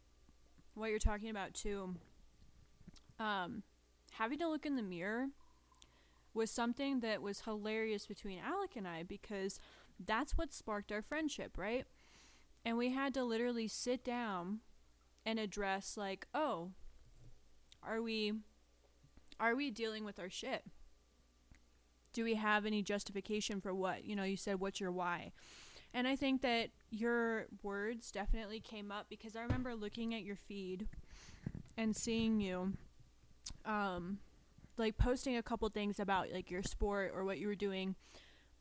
what 0.74 0.90
you're 0.90 1.00
talking 1.00 1.30
about 1.30 1.54
too, 1.54 1.96
um, 3.20 3.64
having 4.12 4.40
to 4.40 4.50
look 4.50 4.66
in 4.66 4.76
the 4.76 4.84
mirror 4.84 5.28
was 6.34 6.52
something 6.52 7.00
that 7.00 7.22
was 7.22 7.42
hilarious 7.42 8.06
between 8.06 8.40
Alec 8.40 8.76
and 8.76 8.88
I 8.88 9.04
because 9.04 9.60
that's 10.04 10.38
what 10.38 10.54
sparked 10.54 10.92
our 10.92 11.02
friendship, 11.02 11.58
right? 11.58 11.86
And 12.66 12.78
we 12.78 12.92
had 12.92 13.14
to 13.14 13.24
literally 13.24 13.70
sit 13.70 14.04
down 14.04 14.60
and 15.26 15.40
address 15.40 15.96
like, 15.96 16.28
oh, 16.34 16.72
are 17.88 18.02
we 18.02 18.34
are 19.40 19.56
we 19.56 19.70
dealing 19.70 20.06
with 20.06 20.20
our 20.20 20.30
shit? 20.30 20.64
Do 22.14 22.24
we 22.24 22.36
have 22.36 22.66
any 22.66 22.82
justification 22.82 23.60
for 23.60 23.74
what? 23.74 24.06
You 24.06 24.16
know, 24.16 24.24
you 24.24 24.38
said 24.38 24.60
what's 24.60 24.80
your 24.80 24.92
why? 24.92 25.32
And 25.94 26.08
I 26.08 26.16
think 26.16 26.42
that 26.42 26.70
your 26.90 27.48
words 27.64 28.12
definitely 28.12 28.60
came 28.60 28.92
up 28.92 29.08
because 29.10 29.36
I 29.36 29.42
remember 29.42 29.76
looking 29.76 30.14
at 30.14 30.24
your 30.24 30.36
feed 30.36 30.88
and 31.78 31.96
seeing 31.96 32.40
you 32.40 32.74
um 33.66 34.20
like 34.78 34.98
posting 34.98 35.38
a 35.38 35.44
couple 35.44 35.70
things 35.70 36.00
about 36.00 36.32
like 36.32 36.52
your 36.52 36.64
sport 36.64 37.14
or 37.16 37.24
what 37.24 37.38
you 37.38 37.48
were 37.48 37.56
doing. 37.56 37.96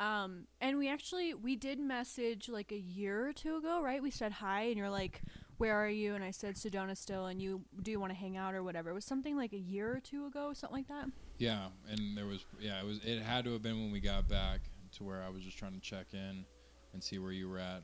Um 0.01 0.47
and 0.61 0.79
we 0.79 0.89
actually 0.89 1.35
we 1.35 1.57
did 1.57 1.79
message 1.79 2.49
like 2.49 2.73
a 2.73 2.79
year 2.79 3.29
or 3.29 3.33
two 3.33 3.57
ago, 3.57 3.81
right? 3.83 4.03
We 4.03 4.11
said 4.11 4.33
hi 4.33 4.63
and 4.63 4.77
you're 4.77 4.91
like, 4.91 5.23
"Where 5.59 5.75
are 5.75 5.89
you?" 5.89 6.15
and 6.15 6.25
I 6.25 6.31
said 6.31 6.55
Sedona 6.55 6.97
still 6.97 7.27
and 7.27 7.41
you 7.41 7.63
do 7.83 7.91
you 7.91 8.01
want 8.01 8.13
to 8.13 8.19
hang 8.19 8.37
out 8.37 8.55
or 8.55 8.63
whatever. 8.63 8.91
It 8.91 8.95
was 8.95 9.05
something 9.05 9.37
like 9.37 9.53
a 9.53 9.59
year 9.59 9.93
or 9.93 10.01
two 10.01 10.27
ago, 10.27 10.53
something 10.53 10.77
like 10.77 10.89
that. 10.89 11.07
Yeah, 11.39 11.67
and 11.91 12.17
there 12.17 12.27
was 12.27 12.45
yeah, 12.61 12.81
it 12.81 12.87
was 12.87 12.99
it 13.05 13.23
had 13.23 13.45
to 13.45 13.53
have 13.53 13.63
been 13.63 13.81
when 13.81 13.93
we 13.93 14.01
got 14.01 14.29
back 14.29 14.61
to 14.97 15.05
where 15.05 15.23
I 15.23 15.29
was 15.29 15.43
just 15.43 15.59
trying 15.59 15.75
to 15.75 15.81
check 15.81 16.07
in 16.13 16.45
and 16.93 17.03
see 17.03 17.19
where 17.19 17.33
you 17.33 17.49
were 17.49 17.59
at 17.59 17.83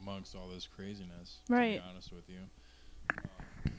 amongst 0.00 0.34
all 0.34 0.48
this 0.48 0.66
craziness. 0.66 1.38
Right. 1.48 1.76
To 1.76 1.82
be 1.82 1.88
honest 1.88 2.12
with 2.12 2.28
you. 2.28 2.40
Um, 3.10 3.72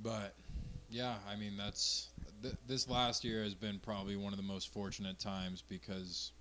but 0.00 0.34
yeah, 0.90 1.16
I 1.30 1.36
mean 1.36 1.56
that's 1.56 2.08
th- 2.42 2.54
this 2.66 2.88
last 2.88 3.24
year 3.24 3.42
has 3.42 3.54
been 3.54 3.78
probably 3.78 4.16
one 4.16 4.32
of 4.32 4.38
the 4.38 4.44
most 4.44 4.72
fortunate 4.72 5.18
times 5.18 5.62
because 5.68 6.32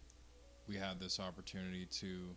we 0.67 0.76
had 0.76 1.00
this 1.00 1.19
opportunity 1.19 1.86
to 1.86 2.36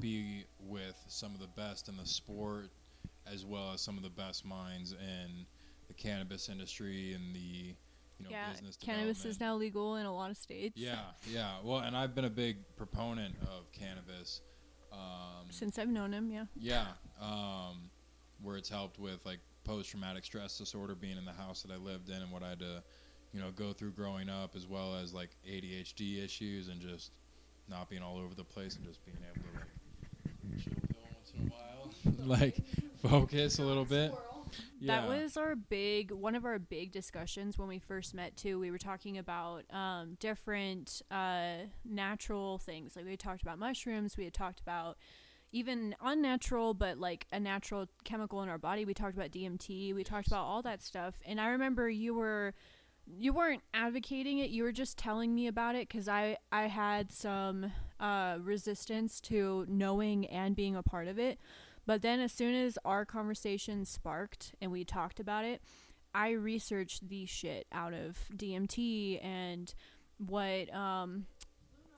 be 0.00 0.44
with 0.60 0.96
some 1.08 1.34
of 1.34 1.40
the 1.40 1.46
best 1.48 1.88
in 1.88 1.96
the 1.96 2.06
sport 2.06 2.70
as 3.32 3.44
well 3.44 3.72
as 3.72 3.80
some 3.80 3.96
of 3.96 4.02
the 4.02 4.10
best 4.10 4.44
minds 4.44 4.92
in 4.92 5.46
the 5.88 5.94
cannabis 5.94 6.48
industry 6.48 7.12
and 7.14 7.34
the 7.34 7.74
you 8.18 8.24
know 8.24 8.30
yeah, 8.30 8.50
business 8.52 8.76
cannabis 8.76 9.24
is 9.24 9.40
now 9.40 9.54
legal 9.54 9.96
in 9.96 10.06
a 10.06 10.14
lot 10.14 10.30
of 10.30 10.36
states. 10.36 10.74
Yeah, 10.76 10.98
yeah. 11.28 11.56
Well, 11.62 11.80
and 11.80 11.96
I've 11.96 12.14
been 12.14 12.26
a 12.26 12.30
big 12.30 12.58
proponent 12.76 13.34
of 13.42 13.70
cannabis. 13.72 14.40
Um, 14.92 15.46
Since 15.50 15.78
I've 15.78 15.88
known 15.88 16.12
him, 16.12 16.30
yeah. 16.30 16.44
yeah, 16.56 16.86
um, 17.20 17.90
where 18.40 18.56
it's 18.56 18.68
helped 18.68 19.00
with 19.00 19.18
like 19.26 19.40
post-traumatic 19.64 20.24
stress 20.24 20.56
disorder, 20.56 20.94
being 20.94 21.18
in 21.18 21.24
the 21.24 21.32
house 21.32 21.62
that 21.62 21.72
I 21.72 21.76
lived 21.76 22.08
in, 22.08 22.22
and 22.22 22.30
what 22.30 22.44
I 22.44 22.50
had 22.50 22.60
to, 22.60 22.82
you 23.32 23.40
know, 23.40 23.50
go 23.50 23.72
through 23.72 23.92
growing 23.92 24.28
up, 24.28 24.54
as 24.54 24.68
well 24.68 24.94
as 24.94 25.12
like 25.12 25.30
ADHD 25.44 26.24
issues 26.24 26.68
and 26.68 26.80
just 26.80 27.10
not 27.68 27.90
being 27.90 28.02
all 28.02 28.18
over 28.18 28.34
the 28.34 28.44
place 28.44 28.76
and 28.76 28.84
just 28.84 29.04
being 29.04 29.18
able 29.28 29.42
to 29.42 29.58
like 29.58 29.68
like 32.18 32.56
focus 33.02 33.58
a 33.58 33.62
little 33.62 33.84
bit. 33.84 34.12
Yeah. 34.78 35.00
That 35.00 35.08
was 35.08 35.36
our 35.36 35.56
big 35.56 36.10
one 36.10 36.34
of 36.34 36.44
our 36.44 36.58
big 36.58 36.92
discussions 36.92 37.58
when 37.58 37.68
we 37.68 37.78
first 37.78 38.14
met 38.14 38.36
too. 38.36 38.58
We 38.58 38.70
were 38.70 38.78
talking 38.78 39.18
about 39.18 39.64
um, 39.72 40.16
different 40.20 41.02
uh, 41.10 41.66
natural 41.84 42.58
things. 42.58 42.96
Like 42.96 43.06
we 43.06 43.16
talked 43.16 43.42
about 43.42 43.58
mushrooms. 43.58 44.16
We 44.16 44.24
had 44.24 44.34
talked 44.34 44.60
about 44.60 44.98
even 45.52 45.94
unnatural, 46.02 46.74
but 46.74 46.98
like 46.98 47.26
a 47.32 47.38
natural 47.38 47.88
chemical 48.02 48.42
in 48.42 48.48
our 48.48 48.58
body. 48.58 48.84
We 48.84 48.92
talked 48.94 49.16
about 49.16 49.30
DMT. 49.30 49.94
We 49.94 50.04
talked 50.04 50.26
about 50.26 50.44
all 50.44 50.62
that 50.62 50.82
stuff. 50.82 51.14
And 51.24 51.40
I 51.40 51.48
remember 51.48 51.88
you 51.88 52.14
were 52.14 52.54
you 53.06 53.32
weren't 53.32 53.62
advocating 53.72 54.38
it. 54.38 54.50
You 54.50 54.64
were 54.64 54.72
just 54.72 54.98
telling 54.98 55.34
me 55.34 55.46
about 55.46 55.74
it 55.76 55.88
because 55.88 56.08
I 56.08 56.36
I 56.50 56.64
had 56.64 57.12
some 57.12 57.72
uh, 58.00 58.38
resistance 58.40 59.20
to 59.22 59.64
knowing 59.68 60.26
and 60.26 60.56
being 60.56 60.76
a 60.76 60.82
part 60.82 61.08
of 61.08 61.18
it. 61.18 61.38
But 61.86 62.02
then, 62.02 62.20
as 62.20 62.32
soon 62.32 62.54
as 62.54 62.78
our 62.84 63.04
conversation 63.04 63.84
sparked 63.84 64.54
and 64.60 64.72
we 64.72 64.84
talked 64.84 65.20
about 65.20 65.44
it, 65.44 65.60
I 66.14 66.30
researched 66.30 67.08
the 67.08 67.26
shit 67.26 67.66
out 67.72 67.92
of 67.92 68.16
DMT 68.34 69.22
and 69.24 69.74
what 70.18 70.72
um, 70.74 71.26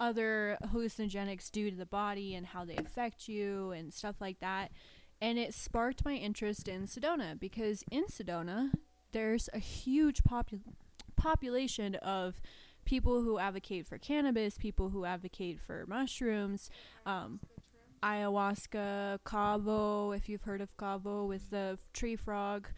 other 0.01 0.59
hallucinogenics 0.65 1.51
do 1.51 1.71
to 1.71 1.77
the 1.77 1.87
body 1.87 2.35
and 2.35 2.47
how 2.47 2.65
they 2.65 2.77
affect 2.77 3.29
you 3.29 3.71
and 3.73 3.93
stuff 3.93 4.17
like 4.21 4.41
that. 4.41 4.73
And 5.21 5.39
it 5.39 5.55
sparked 5.55 6.05
my 6.05 6.15
interest 6.15 6.69
in 6.69 6.87
Sedona 6.87 7.39
because 7.39 7.85
in 7.91 8.07
Sedona, 8.07 8.71
there's 9.13 9.49
a 9.53 9.59
huge 9.59 10.23
popu- 10.25 10.61
population 11.17 11.95
of 11.97 12.41
people 12.87 13.21
who 13.21 13.39
advocate 13.39 13.87
for 13.87 13.99
cannabis, 13.99 14.57
people 14.57 14.89
who 14.89 15.05
advocate 15.05 15.61
for 15.61 15.85
mushrooms. 15.87 16.71
Um, 17.05 17.41
ayahuasca, 18.03 19.19
Kambo, 19.27 20.17
if 20.17 20.29
you've 20.29 20.43
heard 20.43 20.61
of 20.63 20.77
Kambo 20.77 21.29
with 21.29 21.51
the 21.51 21.79
tree 21.93 22.17
frog, 22.17 22.69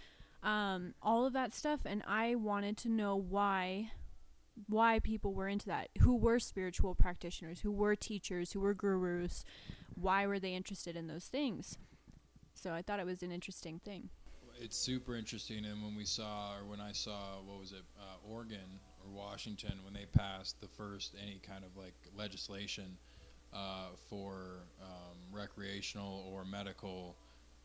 um, 0.42 0.94
all 1.02 1.26
of 1.26 1.32
that 1.34 1.54
stuff. 1.54 1.80
And 1.84 2.02
I 2.08 2.34
wanted 2.34 2.76
to 2.78 2.88
know 2.88 3.14
why, 3.16 3.92
why 4.66 4.98
people 4.98 5.34
were 5.34 5.48
into 5.48 5.66
that. 5.66 5.90
Who 6.00 6.16
were 6.16 6.38
spiritual 6.38 6.94
practitioners? 6.94 7.60
Who 7.60 7.70
were 7.70 7.94
teachers? 7.94 8.52
Who 8.52 8.60
were 8.60 8.74
gurus? 8.74 9.44
Why 9.94 10.26
were 10.26 10.38
they 10.40 10.54
interested 10.54 10.96
in 10.96 11.06
those 11.06 11.26
things? 11.26 11.78
So 12.54 12.72
I 12.72 12.82
thought 12.82 12.98
it 12.98 13.06
was 13.06 13.22
an 13.22 13.30
interesting 13.30 13.78
thing. 13.84 14.08
it's 14.60 14.76
super 14.76 15.14
interesting. 15.14 15.64
And 15.64 15.82
when 15.82 15.94
we 15.94 16.04
saw, 16.04 16.56
or 16.56 16.64
when 16.64 16.80
I 16.80 16.92
saw, 16.92 17.40
what 17.44 17.60
was 17.60 17.72
it, 17.72 17.84
uh, 18.00 18.16
Oregon 18.28 18.80
or 19.08 19.16
Washington, 19.16 19.72
when 19.84 19.94
they 19.94 20.06
passed 20.06 20.60
the 20.60 20.68
first 20.68 21.14
any 21.22 21.40
kind 21.46 21.64
of 21.64 21.76
like 21.76 21.94
legislation 22.16 22.96
uh, 23.52 23.88
for 24.08 24.62
um, 24.82 25.16
recreational 25.32 26.28
or 26.32 26.44
medical 26.44 27.16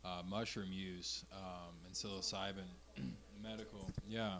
uh, 0.04 0.22
mushroom 0.28 0.72
use 0.72 1.24
um, 1.32 1.74
and 1.84 1.94
psilocybin 1.94 2.68
medical, 3.42 3.90
yeah. 4.06 4.38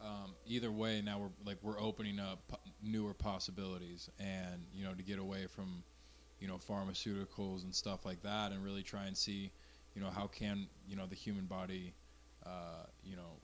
Um, 0.00 0.34
either 0.46 0.70
way, 0.70 1.00
now 1.04 1.18
we're 1.18 1.30
like 1.46 1.58
we're 1.62 1.80
opening 1.80 2.18
up 2.18 2.60
newer 2.82 3.14
possibilities, 3.14 4.10
and 4.18 4.66
you 4.72 4.84
know 4.84 4.92
to 4.92 5.02
get 5.02 5.18
away 5.18 5.46
from, 5.46 5.82
you 6.40 6.48
know, 6.48 6.58
pharmaceuticals 6.58 7.64
and 7.64 7.74
stuff 7.74 8.04
like 8.04 8.22
that, 8.22 8.52
and 8.52 8.62
really 8.62 8.82
try 8.82 9.06
and 9.06 9.16
see 9.16 9.50
you 9.94 10.02
know 10.02 10.10
how 10.10 10.26
can 10.26 10.66
you 10.86 10.96
know 10.96 11.06
the 11.06 11.14
human 11.14 11.46
body 11.46 11.94
uh, 12.44 12.84
you 13.04 13.16
know 13.16 13.38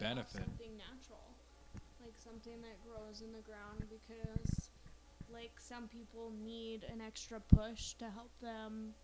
Benefit. 0.00 0.58
Something 2.26 2.60
natural, 2.60 2.62
like 2.62 2.62
something 2.62 2.62
that 2.62 2.76
grows 2.84 3.22
in 3.22 3.32
the 3.32 3.40
ground 3.42 3.84
because 3.88 4.70
like 5.32 5.52
some 5.58 5.88
people 5.88 6.32
need 6.44 6.84
an 6.92 7.00
extra 7.00 7.40
push 7.40 7.94
to 7.94 8.04
help 8.10 8.30
them 8.40 8.94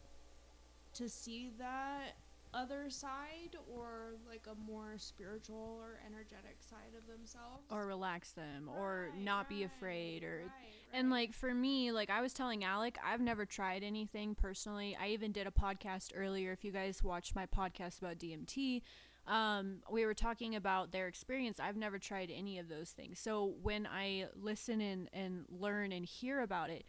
to 0.95 1.09
see 1.09 1.51
that 1.59 2.13
other 2.55 2.91
side 2.91 3.57
or 3.75 4.13
like 4.29 4.43
a 4.47 4.71
more 4.71 4.93
spiritual 4.99 5.79
or 5.81 5.99
energetic 6.07 6.57
side 6.61 6.93
of 6.97 7.07
themselves. 7.07 7.63
or 7.71 7.87
relax 7.87 8.33
them 8.33 8.69
or 8.77 9.09
Right, 9.11 9.23
not 9.23 9.49
be 9.49 9.63
afraid 9.65 10.23
or 10.23 10.43
right, 10.45 10.73
and 10.93 11.09
like 11.09 11.33
for 11.33 11.55
me 11.55 11.93
like 11.93 12.11
i 12.11 12.21
was 12.21 12.35
telling 12.35 12.63
alec 12.63 12.99
i've 13.03 13.23
never 13.23 13.47
tried 13.47 13.83
anything 13.83 14.35
personally. 14.35 14.95
I 15.01 15.09
even 15.09 15.33
did 15.33 15.47
a 15.47 15.51
podcast 15.51 16.11
earlier. 16.15 16.53
If 16.53 16.63
you 16.63 16.73
guys 16.73 17.03
watched 17.03 17.35
my 17.35 17.47
podcast 17.47 18.01
about 18.01 18.19
dmt 18.19 18.83
um, 19.27 19.79
we 19.91 20.05
were 20.05 20.15
talking 20.15 20.57
about 20.57 20.93
their 20.93 21.07
experience. 21.07 21.61
I've 21.61 21.77
never 21.77 21.99
tried 21.99 22.31
any 22.35 22.59
of 22.59 22.69
those 22.69 22.91
things. 22.91 23.19
So 23.19 23.55
when 23.63 23.87
i 23.87 24.27
listen 24.35 24.81
and, 24.81 25.09
and 25.13 25.45
learn 25.49 25.93
and 25.93 26.05
hear 26.05 26.41
about 26.41 26.71
it 26.71 26.85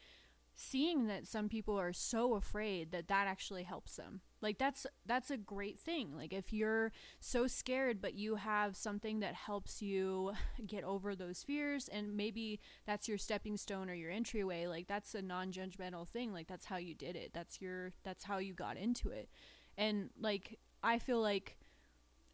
seeing 0.55 1.07
that 1.07 1.27
some 1.27 1.49
people 1.49 1.79
are 1.79 1.93
so 1.93 2.35
afraid 2.35 2.91
that 2.91 3.07
that 3.07 3.27
actually 3.27 3.63
helps 3.63 3.95
them 3.95 4.21
like 4.43 4.57
that's 4.57 4.85
that's 5.05 5.31
a 5.31 5.37
great 5.37 5.79
thing. 5.79 6.15
Like 6.15 6.33
if 6.33 6.51
you're 6.51 6.91
so 7.21 7.47
scared 7.47 8.01
but 8.01 8.13
you 8.13 8.35
have 8.35 8.75
something 8.75 9.21
that 9.21 9.33
helps 9.33 9.81
you 9.81 10.33
get 10.67 10.83
over 10.83 11.15
those 11.15 11.41
fears 11.41 11.87
and 11.87 12.15
maybe 12.15 12.59
that's 12.85 13.07
your 13.07 13.17
stepping 13.17 13.55
stone 13.55 13.89
or 13.89 13.93
your 13.93 14.11
entryway 14.11 14.67
like 14.67 14.87
that's 14.87 15.15
a 15.15 15.21
non-judgmental 15.21 16.07
thing. 16.07 16.33
Like 16.33 16.47
that's 16.47 16.65
how 16.65 16.75
you 16.75 16.93
did 16.93 17.15
it. 17.15 17.31
That's 17.33 17.61
your 17.61 17.93
that's 18.03 18.25
how 18.25 18.37
you 18.37 18.53
got 18.53 18.75
into 18.77 19.09
it. 19.09 19.29
And 19.77 20.09
like 20.19 20.59
i 20.83 20.99
feel 20.99 21.21
like 21.21 21.57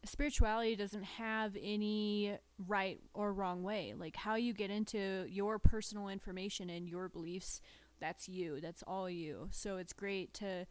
spirituality 0.04 0.76
doesn't 0.76 1.04
have 1.04 1.56
any 1.60 2.36
right 2.66 3.00
or 3.14 3.32
wrong 3.32 3.62
way. 3.62 3.94
Like 3.96 4.16
how 4.16 4.36
you 4.36 4.52
get 4.52 4.70
into 4.70 5.26
your 5.28 5.58
personal 5.58 6.08
information 6.08 6.70
and 6.70 6.88
your 6.88 7.08
beliefs 7.08 7.60
that's 8.00 8.28
you. 8.28 8.60
That's 8.60 8.82
all 8.82 9.08
you. 9.08 9.48
So 9.50 9.76
it's 9.76 9.92
great 9.92 10.32
to 10.34 10.66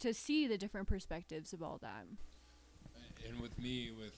to 0.00 0.12
see 0.12 0.46
the 0.46 0.58
different 0.58 0.88
perspectives 0.88 1.52
of 1.52 1.62
all 1.62 1.78
that. 1.80 2.04
And 3.26 3.40
with 3.40 3.58
me 3.58 3.90
with 3.96 4.14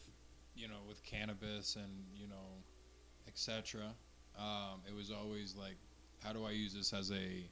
you 0.55 0.69
know 0.69 0.81
with 0.89 1.03
cannabis 1.05 1.77
and 1.77 2.05
you 2.17 2.27
know 2.27 2.63
etc 3.29 3.83
um, 4.39 4.81
it 4.89 4.95
was 4.95 5.11
always 5.11 5.55
like 5.55 5.77
how 6.25 6.33
do 6.33 6.45
i 6.45 6.51
use 6.51 6.73
this 6.75 6.93
as 6.93 7.11
a 7.13 7.45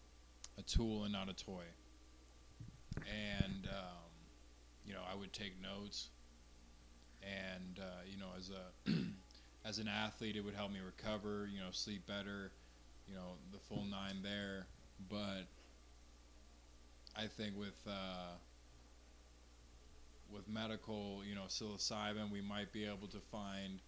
a 0.59 0.62
tool 0.62 1.05
and 1.05 1.12
not 1.12 1.29
a 1.29 1.35
toy? 1.35 1.64
And 2.96 3.68
um, 3.68 4.11
you 4.85 4.94
know 4.94 5.03
i 5.11 5.14
would 5.14 5.33
take 5.33 5.61
notes 5.62 6.09
and 7.24 7.78
uh, 7.78 8.02
you 8.06 8.18
know 8.18 8.28
as 8.38 8.50
a 8.50 8.90
as 9.68 9.78
an 9.78 9.88
athlete 9.88 10.37
it 10.37 10.44
would 10.44 10.54
help 10.54 10.70
me 10.70 10.78
recover 10.84 11.48
you 11.52 11.60
know 11.60 11.70
sleep 11.70 12.06
better 12.06 12.52
you 13.08 13.14
know 13.14 13.32
the 13.52 13.58
full 13.58 13.84
nine 13.84 14.22
there 14.22 14.66
but 15.10 15.46
i 17.16 17.26
think 17.26 17.56
with 17.58 17.80
uh, 17.88 18.34
with 20.34 20.48
medical, 20.48 21.22
you 21.24 21.34
know, 21.34 21.44
psilocybin, 21.48 22.30
we 22.30 22.40
might 22.40 22.72
be 22.72 22.84
able 22.84 23.06
to 23.08 23.20
find 23.30 23.80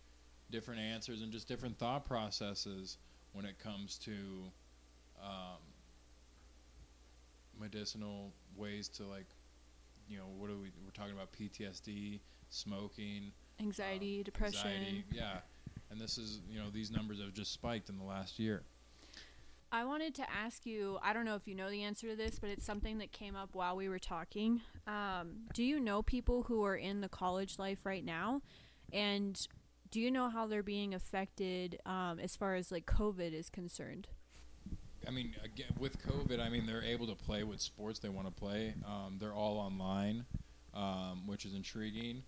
different 0.51 0.81
answers 0.81 1.23
and 1.23 1.33
just 1.33 1.49
different 1.49 1.79
thought 1.79 2.07
processes 2.07 2.99
when 3.33 3.45
it 3.45 3.59
comes 3.59 3.99
to 3.99 4.13
um, 5.23 5.59
medicinal 7.61 8.33
ways 8.57 8.89
to 8.89 9.05
like, 9.05 9.27
you 10.09 10.17
know, 10.19 10.27
what 10.39 10.51
are 10.51 10.57
we? 10.57 10.71
We're 10.85 10.93
talking 10.95 11.15
about 11.15 11.33
PTSD, 11.33 12.21
smoking, 12.49 13.33
anxiety 13.61 14.19
um, 14.19 14.25
depression 14.25 14.67
anxiety, 14.67 15.05
yeah. 15.13 15.39
And 15.91 16.01
this 16.01 16.19
is, 16.19 16.41
you 16.51 16.59
know, 16.59 16.67
these 16.73 16.91
numbers 16.91 17.21
have 17.21 17.33
just 17.33 17.53
spiked 17.53 17.89
in 17.89 17.99
the 17.99 18.05
last 18.05 18.39
year. 18.39 18.63
I 19.73 19.85
wanted 19.85 20.15
to 20.17 20.31
ask 20.31 20.65
you, 20.65 20.99
I 21.03 21.13
don't 21.13 21.25
know 21.25 21.35
if 21.35 21.47
you 21.47 21.55
know 21.55 21.71
the 21.71 21.83
answer 21.83 22.09
to 22.09 22.17
this, 22.17 22.39
but 22.39 22.51
it's 22.51 22.65
something 22.65 22.99
that 22.99 23.13
came 23.13 23.35
up 23.35 23.51
while 23.53 23.77
we 23.77 23.89
were 23.89 23.99
talking. 23.99 24.63
Um, 24.87 25.47
do 25.55 25.63
you 25.63 25.81
know 25.81 26.03
people 26.03 26.45
who 26.45 26.65
are 26.65 26.77
in 26.77 27.01
the 27.01 27.09
college 27.09 27.59
life 27.59 27.81
right 27.85 28.05
now? 28.05 28.43
And 28.93 29.47
do 29.91 30.01
you 30.01 30.11
know 30.11 30.29
how 30.29 30.47
they're 30.47 30.63
being 30.63 30.95
affected 30.95 31.81
um, 31.85 32.21
as 32.21 32.37
far 32.37 32.55
as 32.55 32.71
like 32.71 32.87
COVID 32.87 33.33
is 33.33 33.51
concerned? 33.51 34.09
I 35.07 35.11
mean, 35.11 35.35
again, 35.45 35.75
with 35.79 35.99
COVID, 36.05 36.41
I 36.41 36.49
mean, 36.49 36.67
they're 36.67 36.83
able 36.83 37.07
to 37.09 37.15
play 37.15 37.45
what 37.45 37.61
sports 37.61 37.99
they 37.99 38.09
want 38.09 38.27
to 38.27 38.33
play. 38.33 38.75
Um, 38.85 39.19
they're 39.21 39.35
all 39.35 39.59
online, 39.59 40.25
um, 40.75 41.27
which 41.27 41.45
is 41.45 41.55
intriguing. 41.55 42.23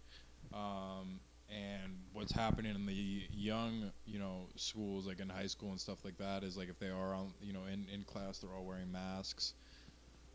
Um, 0.52 1.20
and 1.50 1.98
what's 2.12 2.32
happening 2.32 2.74
in 2.74 2.84
the 2.84 3.22
young, 3.32 3.90
you 4.06 4.18
know, 4.18 4.48
schools, 4.56 5.06
like 5.06 5.20
in 5.20 5.28
high 5.28 5.46
school 5.46 5.70
and 5.70 5.80
stuff 5.80 6.04
like 6.04 6.18
that, 6.18 6.44
is 6.44 6.56
like 6.56 6.68
if 6.68 6.78
they 6.78 6.90
are 6.90 7.14
on, 7.14 7.32
you 7.40 7.52
know, 7.52 7.64
in, 7.72 7.86
in 7.92 8.04
class, 8.04 8.38
they're 8.38 8.50
all 8.54 8.64
wearing 8.64 8.92
masks. 8.92 9.54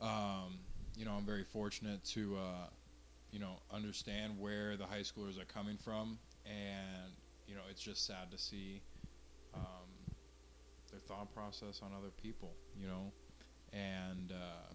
Um, 0.02 0.60
you 0.98 1.06
know, 1.06 1.12
I'm 1.12 1.26
very 1.26 1.44
fortunate 1.44 2.04
to, 2.06 2.36
uh, 2.38 2.68
you 3.32 3.40
know, 3.40 3.60
understand 3.72 4.40
where 4.40 4.76
the 4.76 4.86
high 4.86 5.02
schoolers 5.02 5.40
are 5.40 5.46
coming 5.46 5.78
from. 5.78 6.18
And, 6.46 7.14
you 7.48 7.56
know, 7.56 7.62
it's 7.70 7.82
just 7.82 8.06
sad 8.06 8.32
to 8.32 8.38
see 8.38 8.82
um, 9.54 10.14
their 10.90 11.00
thought 11.00 11.34
process 11.34 11.82
on 11.84 11.92
other 11.98 12.12
people, 12.22 12.54
you 12.80 12.88
know. 12.88 13.12
And, 13.72 14.32
uh, 14.32 14.74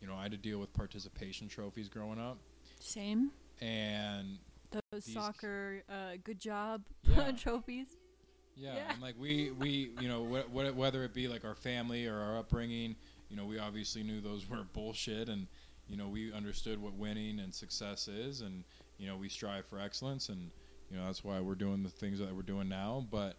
you 0.00 0.08
know, 0.08 0.14
I 0.14 0.22
had 0.22 0.32
to 0.32 0.38
deal 0.38 0.58
with 0.58 0.72
participation 0.72 1.48
trophies 1.48 1.88
growing 1.88 2.18
up. 2.18 2.38
Same. 2.80 3.30
And 3.60 4.38
Those 4.92 5.04
soccer 5.04 5.82
uh, 5.88 6.16
good 6.24 6.38
job 6.40 6.82
Yeah. 7.04 7.30
trophies. 7.36 7.88
Yeah, 8.56 8.74
Yeah. 8.74 8.92
and 8.92 9.02
like 9.02 9.14
we 9.18 9.50
we 9.52 9.92
you 10.00 10.08
know 10.08 10.24
wh- 10.24 10.50
wh- 10.50 10.76
whether 10.76 11.04
it 11.04 11.12
be 11.14 11.28
like 11.28 11.44
our 11.44 11.54
family 11.54 12.06
or 12.06 12.18
our 12.18 12.38
upbringing, 12.38 12.96
you 13.28 13.36
know, 13.36 13.44
we 13.44 13.58
obviously 13.58 14.02
knew 14.02 14.20
those 14.20 14.46
were 14.50 14.64
bullshit, 14.72 15.28
and 15.28 15.46
you 15.88 15.96
know 15.96 16.08
we 16.08 16.32
understood 16.32 16.80
what 16.80 16.94
winning 16.94 17.40
and 17.40 17.54
success 17.54 18.08
is, 18.08 18.40
and 18.40 18.64
you 18.98 19.06
know 19.06 19.16
we 19.16 19.28
strive 19.28 19.66
for 19.66 19.78
excellence, 19.80 20.28
and 20.28 20.50
you 20.90 20.96
know 20.96 21.04
that's 21.06 21.22
why 21.24 21.40
we're 21.40 21.54
doing 21.54 21.82
the 21.82 21.90
things 21.90 22.18
that 22.18 22.34
we're 22.34 22.42
doing 22.42 22.68
now. 22.68 23.06
But 23.10 23.36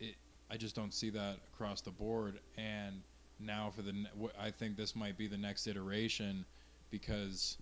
it, 0.00 0.16
I 0.50 0.56
just 0.56 0.74
don't 0.74 0.92
see 0.92 1.10
that 1.10 1.38
across 1.52 1.80
the 1.80 1.90
board, 1.90 2.40
and 2.56 3.00
now 3.40 3.70
for 3.74 3.82
the 3.82 3.92
ne- 3.92 4.10
wh- 4.20 4.38
I 4.42 4.50
think 4.50 4.76
this 4.76 4.94
might 4.96 5.16
be 5.16 5.26
the 5.28 5.38
next 5.38 5.66
iteration 5.66 6.44
because 6.90 7.58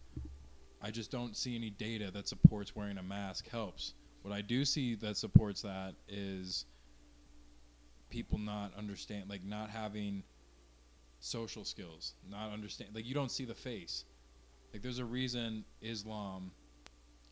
I 0.83 0.90
just 0.90 1.11
don't 1.11 1.37
see 1.37 1.55
any 1.55 1.71
data 1.71 2.11
that 2.11 2.27
supports 2.27 2.75
wearing 2.75 2.99
a 2.99 3.03
mask 3.03 3.49
helps. 3.49 3.95
What 4.23 4.35
I 4.35 4.40
do 4.40 4.64
see 4.64 4.97
that 4.97 5.16
supports 5.16 5.62
that 5.62 5.95
is 6.09 6.66
people 8.11 8.38
not 8.38 8.73
understand, 8.77 9.31
like 9.31 9.45
not 9.45 9.71
having 9.71 10.25
social 11.21 11.64
skills, 11.64 12.14
not 12.29 12.53
understand, 12.53 12.90
like 12.95 13.07
you 13.07 13.14
don't 13.14 13.31
see 13.31 13.45
the 13.45 13.55
face. 13.55 14.05
Like 14.73 14.83
there's 14.83 14.99
a 14.99 15.05
reason 15.05 15.64
Islam 15.81 16.51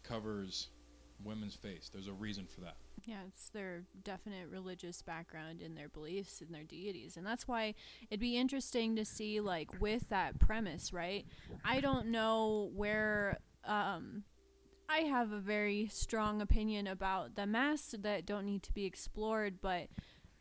covers 0.04 0.68
women's 1.24 1.54
face. 1.54 1.90
There's 1.92 2.08
a 2.08 2.12
reason 2.12 2.46
for 2.46 2.60
that. 2.62 2.76
Yeah, 3.04 3.22
it's 3.26 3.48
their 3.48 3.84
definite 4.04 4.48
religious 4.50 5.02
background 5.02 5.62
and 5.62 5.76
their 5.76 5.88
beliefs 5.88 6.40
and 6.40 6.54
their 6.54 6.64
deities. 6.64 7.16
And 7.16 7.26
that's 7.26 7.48
why 7.48 7.74
it'd 8.10 8.20
be 8.20 8.36
interesting 8.36 8.96
to 8.96 9.04
see, 9.04 9.40
like, 9.40 9.80
with 9.80 10.08
that 10.10 10.38
premise, 10.38 10.92
right? 10.92 11.24
I 11.64 11.80
don't 11.80 12.08
know 12.08 12.70
where. 12.74 13.38
Um, 13.64 14.24
I 14.88 15.02
have 15.02 15.30
a 15.30 15.38
very 15.38 15.86
strong 15.86 16.42
opinion 16.42 16.88
about 16.88 17.36
the 17.36 17.46
masks 17.46 17.94
that 17.96 18.26
don't 18.26 18.44
need 18.44 18.64
to 18.64 18.72
be 18.72 18.86
explored, 18.86 19.60
but 19.60 19.86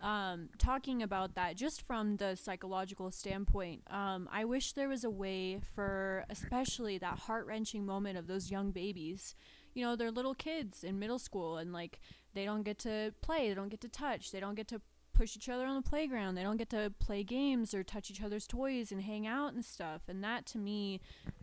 um, 0.02 0.50
talking 0.58 1.04
about 1.04 1.36
that 1.36 1.56
just 1.56 1.86
from 1.86 2.18
the 2.18 2.36
psychological 2.36 3.12
standpoint, 3.12 3.84
um, 3.92 4.28
I 4.32 4.46
wish 4.46 4.74
there 4.74 4.90
was 4.90 5.04
a 5.04 5.10
way 5.10 5.60
for, 5.76 6.26
especially 6.32 6.98
that 6.98 7.20
heart 7.20 7.46
wrenching 7.46 7.86
moment 7.86 8.18
of 8.18 8.26
those 8.26 8.50
young 8.50 8.72
babies. 8.72 9.36
You 9.76 9.86
know, 9.86 9.96
they're 9.96 10.10
little 10.10 10.34
kids 10.34 10.84
in 10.84 10.98
middle 10.98 11.20
school, 11.20 11.58
and 11.58 11.72
like 11.72 12.00
they 12.34 12.46
don't 12.46 12.64
get 12.64 12.80
to 12.80 13.14
play, 13.22 13.50
they 13.50 13.56
don't 13.56 13.70
get 13.70 13.82
to 13.82 13.90
touch, 13.90 14.32
they 14.32 14.40
don't 14.40 14.56
get 14.56 14.68
to 14.70 14.82
push 15.14 15.36
each 15.36 15.50
other 15.50 15.66
on 15.66 15.76
the 15.76 15.90
playground, 15.90 16.36
they 16.36 16.44
don't 16.44 16.58
get 16.58 16.70
to 16.70 16.94
play 17.00 17.24
games 17.24 17.74
or 17.74 17.84
touch 17.84 18.10
each 18.10 18.22
other's 18.22 18.48
toys 18.48 18.92
and 18.92 19.02
hang 19.02 19.28
out 19.28 19.54
and 19.54 19.66
stuff. 19.66 20.02
And 20.08 20.24
that 20.24 20.46
to 20.48 20.58
me 20.58 21.02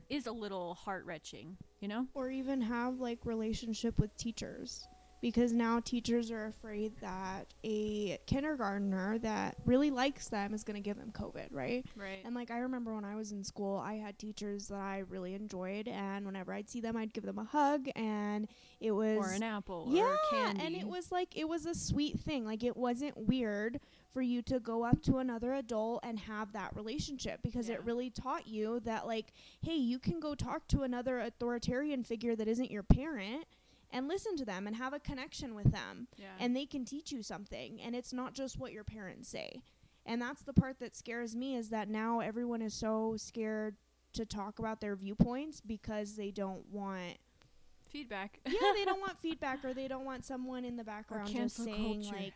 is 0.09 0.27
a 0.27 0.33
little 0.33 0.75
heart 0.75 1.05
wrenching, 1.05 1.57
you 1.81 1.89
know? 1.89 2.07
or 2.15 2.31
even 2.31 2.63
have 2.63 3.01
like 3.01 3.19
relationship 3.25 3.99
with 3.99 4.17
teachers 4.17 4.89
because 5.21 5.53
now 5.53 5.81
teachers 5.81 6.31
are 6.31 6.47
afraid 6.47 6.93
that 7.01 7.47
a 7.65 8.19
kindergartner 8.27 9.19
that 9.19 9.57
really 9.65 9.91
likes 9.91 10.29
them 10.29 10.53
is 10.55 10.63
going 10.65 10.75
to 10.77 10.81
give 10.81 10.97
them 10.97 11.11
covid 11.13 11.47
right 11.51 11.85
Right. 11.97 12.19
and 12.25 12.35
like 12.35 12.51
i 12.51 12.59
remember 12.59 12.95
when 12.95 13.05
i 13.05 13.15
was 13.17 13.33
in 13.33 13.43
school 13.43 13.79
i 13.79 13.95
had 13.95 14.19
teachers 14.19 14.69
that 14.69 14.79
i 14.79 14.99
really 15.09 15.35
enjoyed 15.35 15.89
and 15.89 16.25
whenever 16.27 16.53
i'd 16.53 16.69
see 16.69 16.81
them 16.81 16.97
i'd 16.97 17.13
give 17.13 17.25
them 17.25 17.39
a 17.39 17.45
hug 17.45 17.89
and 17.97 18.47
it 18.81 18.93
was 18.93 19.17
or 19.19 19.31
an 19.33 19.43
apple 19.43 19.87
yeah 19.91 20.03
or 20.05 20.17
candy. 20.31 20.63
and 20.65 20.75
it 20.77 20.87
was 20.87 21.11
like 21.11 21.37
it 21.37 21.49
was 21.49 21.67
a 21.67 21.75
sweet 21.75 22.19
thing 22.21 22.45
like 22.45 22.63
it 22.63 22.77
wasn't 22.77 23.17
weird 23.17 23.81
for 24.13 24.23
you 24.23 24.41
to 24.43 24.59
go 24.61 24.83
up 24.85 25.03
to 25.03 25.19
another 25.19 25.55
adult 25.55 26.01
and 26.03 26.19
have 26.19 26.53
that 26.53 26.75
relationship 26.75 27.41
because 27.43 27.69
Yeah. 27.69 27.75
it 27.77 27.85
really 27.85 28.11
taught 28.11 28.47
you 28.47 28.81
that 28.81 29.07
like 29.07 29.33
hey 29.63 29.77
you 29.77 29.99
can 29.99 30.21
go 30.21 30.35
talk 30.35 30.67
to 30.69 30.83
another 30.83 31.21
authoritarian 31.21 32.03
figure 32.05 32.35
that 32.37 32.49
isn't 32.49 32.71
your 32.71 32.83
parent 32.83 33.45
and 33.97 34.09
listen 34.09 34.37
to 34.37 34.45
them 34.45 34.67
and 34.67 34.77
have 34.77 34.93
a 34.93 35.01
connection 35.01 35.55
with 35.55 35.73
them 35.73 36.07
yeah. 36.19 36.27
and 36.39 36.55
they 36.55 36.67
can 36.67 36.85
teach 36.85 37.11
you 37.11 37.23
something 37.23 37.81
and 37.81 37.97
it's 37.97 38.13
not 38.13 38.35
just 38.35 38.59
what 38.59 38.73
your 38.73 38.85
parents 38.85 39.29
say 39.29 39.63
and 40.05 40.21
that's 40.21 40.43
the 40.43 40.53
part 40.53 40.79
that 40.79 40.95
scares 40.95 41.35
me 41.35 41.57
is 41.57 41.71
that 41.71 41.89
now 41.89 42.21
everyone 42.21 42.61
is 42.61 42.75
so 42.75 43.15
scared 43.17 43.77
to 44.13 44.27
talk 44.27 44.59
about 44.59 44.81
their 44.81 44.97
viewpoints 44.97 45.61
because 45.61 46.15
they 46.15 46.31
don't 46.31 46.65
want 46.71 47.17
Feedback. 47.89 48.41
yeah, 48.47 48.73
they 48.75 48.85
don't 48.85 49.01
want 49.01 49.19
feedback 49.23 49.65
or 49.65 49.73
they 49.73 49.89
don't 49.89 50.05
want 50.05 50.25
someone 50.25 50.65
in 50.65 50.77
the 50.77 50.85
background 50.85 51.33
just 51.33 51.57
saying 51.57 52.03
culture. 52.03 52.17
like 52.17 52.35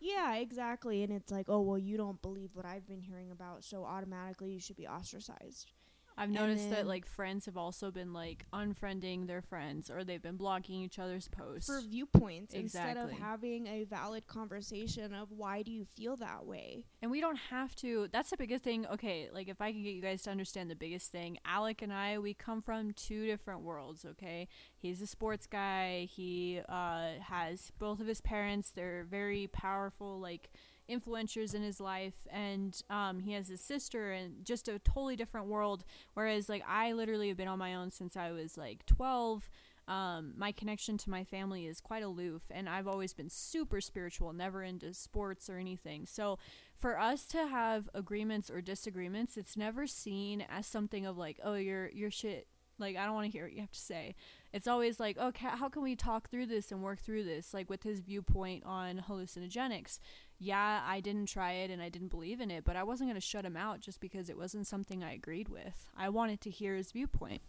yeah, 0.00 0.36
exactly. 0.36 1.02
And 1.02 1.12
it's 1.12 1.30
like, 1.30 1.46
"Oh, 1.48 1.60
well, 1.60 1.78
you 1.78 1.96
don't 1.96 2.20
believe 2.22 2.50
what 2.54 2.64
I've 2.64 2.86
been 2.88 3.00
hearing 3.00 3.30
about, 3.30 3.62
so 3.64 3.84
automatically 3.84 4.50
you 4.52 4.60
should 4.60 4.76
be 4.76 4.86
ostracized." 4.86 5.72
I've 6.16 6.30
noticed 6.30 6.70
that 6.70 6.86
like 6.86 7.06
friends 7.06 7.46
have 7.46 7.56
also 7.56 7.90
been 7.90 8.12
like 8.12 8.46
unfriending 8.52 9.26
their 9.26 9.42
friends 9.42 9.90
or 9.90 10.04
they've 10.04 10.22
been 10.22 10.36
blocking 10.36 10.82
each 10.82 10.98
other's 10.98 11.28
posts. 11.28 11.66
For 11.66 11.80
viewpoints 11.80 12.54
instead 12.54 12.96
of 12.96 13.10
having 13.10 13.66
a 13.66 13.84
valid 13.84 14.26
conversation 14.26 15.14
of 15.14 15.30
why 15.30 15.62
do 15.62 15.70
you 15.70 15.84
feel 15.84 16.16
that 16.16 16.44
way? 16.44 16.84
And 17.00 17.10
we 17.10 17.20
don't 17.20 17.38
have 17.50 17.74
to. 17.76 18.08
That's 18.12 18.30
the 18.30 18.36
biggest 18.36 18.64
thing. 18.64 18.86
Okay, 18.86 19.28
like 19.32 19.48
if 19.48 19.60
I 19.60 19.72
can 19.72 19.82
get 19.82 19.94
you 19.94 20.02
guys 20.02 20.22
to 20.22 20.30
understand 20.30 20.70
the 20.70 20.76
biggest 20.76 21.10
thing, 21.10 21.38
Alec 21.44 21.82
and 21.82 21.92
I, 21.92 22.18
we 22.18 22.34
come 22.34 22.62
from 22.62 22.92
two 22.92 23.26
different 23.26 23.62
worlds. 23.62 24.04
Okay, 24.04 24.48
he's 24.76 25.00
a 25.02 25.06
sports 25.06 25.46
guy. 25.46 26.08
He 26.10 26.60
uh, 26.68 27.12
has 27.20 27.72
both 27.78 28.00
of 28.00 28.06
his 28.06 28.20
parents. 28.20 28.70
They're 28.70 29.04
very 29.08 29.48
powerful, 29.48 30.20
like 30.20 30.50
influencers 30.90 31.54
in 31.54 31.62
his 31.62 31.80
life, 31.80 32.26
and 32.30 32.80
um, 32.90 33.20
he 33.20 33.32
has 33.32 33.48
his 33.48 33.60
sister, 33.60 34.12
and 34.12 34.44
just 34.44 34.68
a 34.68 34.78
totally 34.78 35.16
different 35.16 35.46
world. 35.46 35.84
Whereas, 36.14 36.48
like 36.48 36.62
I 36.68 36.92
literally 36.92 37.28
have 37.28 37.36
been 37.36 37.48
on 37.48 37.58
my 37.58 37.74
own 37.74 37.90
since 37.90 38.16
I 38.16 38.30
was 38.30 38.56
like 38.56 38.86
twelve 38.86 39.48
um, 39.88 40.34
my 40.36 40.52
connection 40.52 40.96
to 40.98 41.10
my 41.10 41.24
family 41.24 41.66
is 41.66 41.80
quite 41.80 42.02
aloof, 42.04 42.42
and 42.50 42.68
I've 42.68 42.86
always 42.86 43.12
been 43.12 43.28
super 43.28 43.80
spiritual, 43.80 44.32
never 44.32 44.62
into 44.62 44.94
sports 44.94 45.50
or 45.50 45.58
anything. 45.58 46.06
So, 46.06 46.38
for 46.78 46.98
us 46.98 47.24
to 47.26 47.46
have 47.48 47.88
agreements 47.92 48.50
or 48.50 48.60
disagreements, 48.60 49.36
it's 49.36 49.56
never 49.56 49.86
seen 49.86 50.44
as 50.48 50.66
something 50.66 51.04
of 51.04 51.18
like, 51.18 51.40
oh, 51.42 51.54
you're 51.54 51.88
you're 51.90 52.10
shit. 52.10 52.46
Like 52.78 52.96
I 52.96 53.04
don't 53.04 53.14
want 53.14 53.26
to 53.26 53.32
hear 53.32 53.44
what 53.44 53.52
you 53.52 53.60
have 53.60 53.72
to 53.72 53.78
say. 53.78 54.14
It's 54.52 54.66
always 54.66 54.98
like, 54.98 55.18
okay, 55.18 55.48
how 55.48 55.68
can 55.68 55.82
we 55.82 55.94
talk 55.94 56.30
through 56.30 56.46
this 56.46 56.72
and 56.72 56.82
work 56.82 57.00
through 57.00 57.24
this? 57.24 57.52
Like 57.52 57.68
with 57.68 57.82
his 57.82 58.00
viewpoint 58.00 58.64
on 58.64 59.04
hallucinogenics. 59.08 59.98
Yeah, 60.38 60.80
I 60.84 61.00
didn't 61.00 61.26
try 61.26 61.52
it 61.52 61.70
and 61.70 61.80
I 61.80 61.88
didn't 61.88 62.08
believe 62.08 62.40
in 62.40 62.50
it, 62.50 62.64
but 62.64 62.74
I 62.74 62.82
wasn't 62.82 63.08
going 63.10 63.20
to 63.20 63.26
shut 63.26 63.44
him 63.44 63.56
out 63.56 63.80
just 63.80 64.00
because 64.00 64.28
it 64.28 64.36
wasn't 64.36 64.66
something 64.66 65.04
I 65.04 65.12
agreed 65.14 65.48
with. 65.48 65.88
I 65.96 66.08
wanted 66.08 66.40
to 66.42 66.50
hear 66.50 66.74
his 66.74 66.90
viewpoint. 66.90 67.42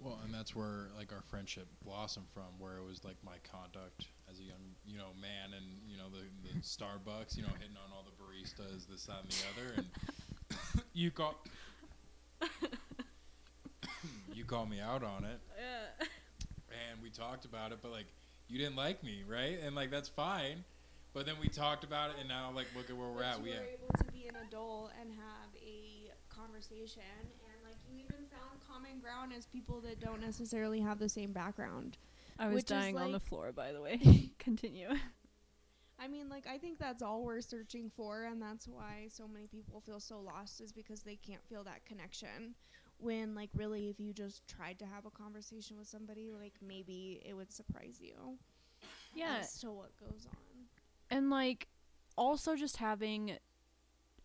Well, 0.00 0.20
and 0.24 0.32
that's 0.32 0.54
where 0.54 0.88
like 0.96 1.12
our 1.12 1.22
friendship 1.22 1.66
blossomed 1.84 2.28
from, 2.32 2.44
where 2.60 2.76
it 2.76 2.84
was 2.86 3.02
like 3.04 3.16
my 3.24 3.34
conduct 3.50 4.06
as 4.30 4.38
a 4.38 4.44
young, 4.44 4.60
you 4.86 4.96
know, 4.96 5.08
man, 5.20 5.52
and 5.56 5.66
you 5.90 5.96
know 5.96 6.04
the, 6.08 6.22
the 6.48 6.60
Starbucks, 6.62 7.36
you 7.36 7.42
know, 7.42 7.48
hitting 7.58 7.76
on 7.76 7.90
all 7.92 8.04
the 8.04 8.14
baristas, 8.22 8.86
this, 8.88 9.06
that, 9.06 9.22
and 9.24 9.32
the 9.32 9.44
other, 9.60 9.74
and 9.78 10.82
you 10.92 11.10
call, 11.10 11.34
you 14.32 14.44
called 14.44 14.70
me 14.70 14.80
out 14.80 15.02
on 15.02 15.24
it, 15.24 15.40
Yeah. 15.58 16.06
and 16.90 17.02
we 17.02 17.10
talked 17.10 17.44
about 17.44 17.72
it, 17.72 17.78
but 17.82 17.90
like 17.90 18.06
you 18.48 18.58
didn't 18.58 18.76
like 18.76 19.02
me, 19.02 19.24
right? 19.28 19.58
And 19.62 19.74
like 19.74 19.90
that's 19.90 20.08
fine, 20.08 20.64
but 21.18 21.26
then 21.26 21.34
we 21.40 21.48
talked 21.48 21.82
about 21.82 22.10
it, 22.10 22.16
and 22.20 22.28
now 22.28 22.52
like 22.54 22.68
look 22.76 22.88
at 22.88 22.96
where 22.96 23.08
we're 23.08 23.16
But 23.16 23.24
at. 23.26 23.38
you 23.38 23.42
We 23.42 23.50
were 23.50 23.64
able 23.64 23.92
to 23.98 24.12
be 24.12 24.28
an 24.28 24.36
adult 24.46 24.92
and 25.00 25.10
have 25.10 25.50
a 25.60 26.12
conversation, 26.28 27.02
and 27.18 27.64
like 27.64 27.74
you 27.90 27.98
even 27.98 28.24
found 28.30 28.60
common 28.70 29.00
ground 29.00 29.32
as 29.36 29.44
people 29.44 29.80
that 29.80 29.98
don't 29.98 30.20
necessarily 30.20 30.78
have 30.78 31.00
the 31.00 31.08
same 31.08 31.32
background. 31.32 31.98
I 32.38 32.46
was 32.46 32.54
Which 32.54 32.64
is 32.66 32.68
dying 32.68 32.96
on 32.96 33.10
the 33.10 33.18
floor, 33.18 33.50
by 33.50 33.72
the 33.72 33.82
way. 33.82 34.30
Continue. 34.38 34.90
I 35.98 36.06
mean, 36.06 36.28
like 36.28 36.46
I 36.46 36.56
think 36.56 36.78
that's 36.78 37.02
all 37.02 37.24
we're 37.24 37.40
searching 37.40 37.90
for, 37.96 38.22
and 38.22 38.40
that's 38.40 38.68
why 38.68 39.08
so 39.10 39.26
many 39.26 39.48
people 39.48 39.80
feel 39.80 39.98
so 39.98 40.20
lost 40.20 40.60
is 40.60 40.70
because 40.70 41.02
they 41.02 41.16
can't 41.16 41.44
feel 41.48 41.64
that 41.64 41.84
connection. 41.84 42.54
When 42.98 43.34
like 43.34 43.50
really, 43.56 43.88
if 43.88 43.98
you 43.98 44.12
just 44.12 44.46
tried 44.46 44.78
to 44.78 44.86
have 44.86 45.04
a 45.04 45.10
conversation 45.10 45.78
with 45.78 45.88
somebody, 45.88 46.30
like 46.30 46.54
maybe 46.64 47.20
it 47.26 47.34
would 47.34 47.52
surprise 47.52 47.98
you 48.00 48.38
Yeah, 49.16 49.38
as 49.40 49.58
to 49.62 49.72
what 49.72 49.90
goes 49.98 50.28
on. 50.30 50.47
And 51.10 51.30
like 51.30 51.68
also 52.16 52.56
just 52.56 52.78
having 52.78 53.38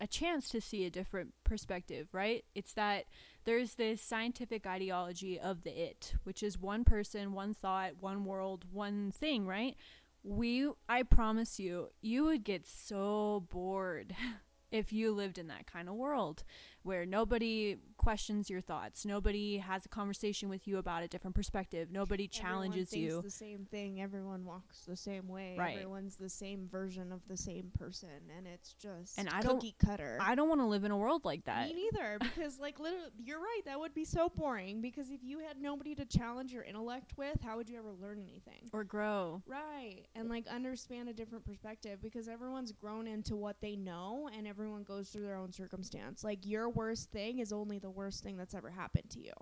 a 0.00 0.06
chance 0.06 0.48
to 0.50 0.60
see 0.60 0.84
a 0.84 0.90
different 0.90 1.32
perspective, 1.44 2.08
right? 2.12 2.44
It's 2.54 2.72
that 2.74 3.04
there's 3.44 3.74
this 3.74 4.02
scientific 4.02 4.66
ideology 4.66 5.38
of 5.38 5.62
the 5.62 5.70
it, 5.70 6.14
which 6.24 6.42
is 6.42 6.58
one 6.58 6.84
person, 6.84 7.32
one 7.32 7.54
thought, 7.54 7.92
one 8.00 8.24
world, 8.24 8.64
one 8.70 9.12
thing, 9.12 9.46
right? 9.46 9.76
We 10.22 10.68
I 10.88 11.02
promise 11.02 11.60
you, 11.60 11.88
you 12.00 12.24
would 12.24 12.44
get 12.44 12.66
so 12.66 13.46
bored 13.50 14.14
if 14.70 14.92
you 14.92 15.12
lived 15.12 15.38
in 15.38 15.48
that 15.48 15.66
kind 15.66 15.88
of 15.88 15.94
world 15.94 16.42
where 16.82 17.06
nobody 17.06 17.76
questions 18.04 18.50
your 18.50 18.60
thoughts, 18.60 19.06
nobody 19.06 19.56
has 19.56 19.86
a 19.86 19.88
conversation 19.88 20.50
with 20.50 20.68
you 20.68 20.76
about 20.76 21.02
a 21.02 21.08
different 21.08 21.34
perspective, 21.34 21.88
nobody 21.90 22.28
challenges 22.28 22.92
you. 22.92 23.22
the 23.22 23.30
same 23.30 23.64
thing. 23.70 24.00
Everyone 24.02 24.44
walks 24.44 24.80
the 24.86 24.94
same 24.96 25.26
way. 25.26 25.56
Right. 25.58 25.76
Everyone's 25.76 26.16
the 26.16 26.28
same 26.28 26.68
version 26.70 27.12
of 27.12 27.20
the 27.28 27.36
same 27.36 27.70
person, 27.78 28.10
and 28.36 28.46
it's 28.46 28.74
just 28.74 29.18
And 29.18 29.28
I 29.30 29.40
don't- 29.40 29.54
cookie 29.56 29.74
cutter. 29.78 30.18
I 30.20 30.34
don't 30.34 30.50
want 30.50 30.60
to 30.60 30.66
live 30.66 30.84
in 30.84 30.90
a 30.90 30.98
world 30.98 31.24
like 31.24 31.46
that. 31.46 31.68
Me 31.68 31.88
neither, 31.90 32.18
because 32.20 32.58
like 32.60 32.78
literally, 32.78 33.08
you're 33.18 33.40
right. 33.40 33.62
That 33.64 33.80
would 33.80 33.94
be 33.94 34.04
so 34.04 34.28
boring. 34.28 34.82
Because 34.82 35.10
if 35.10 35.20
you 35.24 35.38
had 35.38 35.58
nobody 35.60 35.94
to 35.94 36.04
challenge 36.04 36.52
your 36.52 36.62
intellect 36.64 37.14
with, 37.16 37.40
how 37.42 37.56
would 37.56 37.70
you 37.70 37.78
ever 37.78 37.92
learn 38.00 38.18
anything? 38.18 38.68
or 38.72 38.84
grow. 38.84 39.42
Right, 39.46 40.02
and 40.14 40.28
like 40.28 40.46
understand 40.48 41.08
a 41.08 41.12
different 41.14 41.44
perspective 41.46 42.00
because 42.02 42.28
everyone's 42.28 42.72
grown 42.72 43.06
into 43.06 43.34
what 43.36 43.56
they 43.62 43.76
know, 43.76 44.28
and 44.36 44.46
everyone 44.46 44.82
goes 44.82 45.08
through 45.08 45.22
their 45.22 45.36
own 45.36 45.52
circumstance. 45.52 46.22
Like 46.22 46.44
your 46.44 46.68
worst 46.68 47.10
thing 47.10 47.38
is 47.38 47.52
only 47.52 47.78
the 47.78 47.93
worst 47.94 48.22
thing 48.22 48.36
that's 48.36 48.54
ever 48.54 48.70
happened 48.70 49.10
to 49.10 49.20
you, 49.20 49.32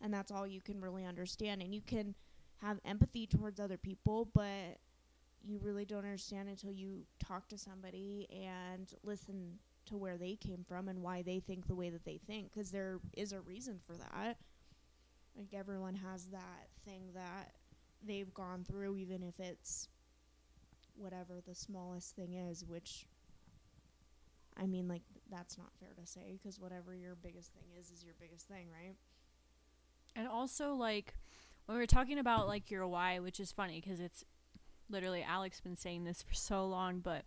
and 0.00 0.12
that's 0.12 0.32
all 0.32 0.46
you 0.46 0.60
can 0.60 0.80
really 0.80 1.04
understand. 1.04 1.62
And 1.62 1.74
you 1.74 1.82
can 1.82 2.14
have 2.58 2.78
empathy 2.84 3.26
towards 3.26 3.60
other 3.60 3.76
people, 3.76 4.28
but 4.34 4.78
you 5.46 5.58
really 5.62 5.84
don't 5.84 6.04
understand 6.04 6.48
until 6.48 6.72
you 6.72 7.02
talk 7.24 7.48
to 7.48 7.58
somebody 7.58 8.26
and 8.30 8.92
listen 9.04 9.58
to 9.86 9.96
where 9.96 10.16
they 10.16 10.34
came 10.34 10.64
from 10.66 10.88
and 10.88 11.00
why 11.02 11.22
they 11.22 11.38
think 11.40 11.66
the 11.66 11.74
way 11.74 11.90
that 11.90 12.04
they 12.04 12.18
think 12.26 12.52
because 12.52 12.70
there 12.70 12.98
is 13.16 13.32
a 13.32 13.40
reason 13.40 13.78
for 13.86 13.94
that 13.96 14.36
like 15.36 15.54
everyone 15.54 15.94
has 15.94 16.24
that 16.26 16.68
thing 16.84 17.02
that 17.14 17.52
they've 18.06 18.34
gone 18.34 18.64
through 18.64 18.96
even 18.96 19.22
if 19.22 19.38
it's 19.38 19.88
whatever 20.96 21.40
the 21.46 21.54
smallest 21.54 22.16
thing 22.16 22.34
is 22.34 22.64
which 22.64 23.06
i 24.56 24.66
mean 24.66 24.88
like 24.88 25.02
that's 25.30 25.58
not 25.58 25.72
fair 25.80 25.90
to 25.98 26.06
say 26.06 26.38
because 26.38 26.58
whatever 26.60 26.94
your 26.94 27.14
biggest 27.16 27.52
thing 27.52 27.64
is 27.78 27.90
is 27.90 28.04
your 28.04 28.14
biggest 28.20 28.46
thing 28.48 28.66
right 28.70 28.96
And 30.14 30.26
also, 30.28 30.74
like, 30.74 31.14
when 31.66 31.76
we 31.76 31.82
were 31.82 31.86
talking 31.86 32.18
about, 32.18 32.46
like, 32.46 32.70
your 32.70 32.86
why, 32.86 33.18
which 33.18 33.38
is 33.40 33.52
funny 33.52 33.80
because 33.80 34.00
it's 34.00 34.24
literally 34.88 35.22
Alec's 35.22 35.60
been 35.60 35.76
saying 35.76 36.04
this 36.04 36.22
for 36.22 36.34
so 36.34 36.66
long, 36.66 37.00
but 37.00 37.24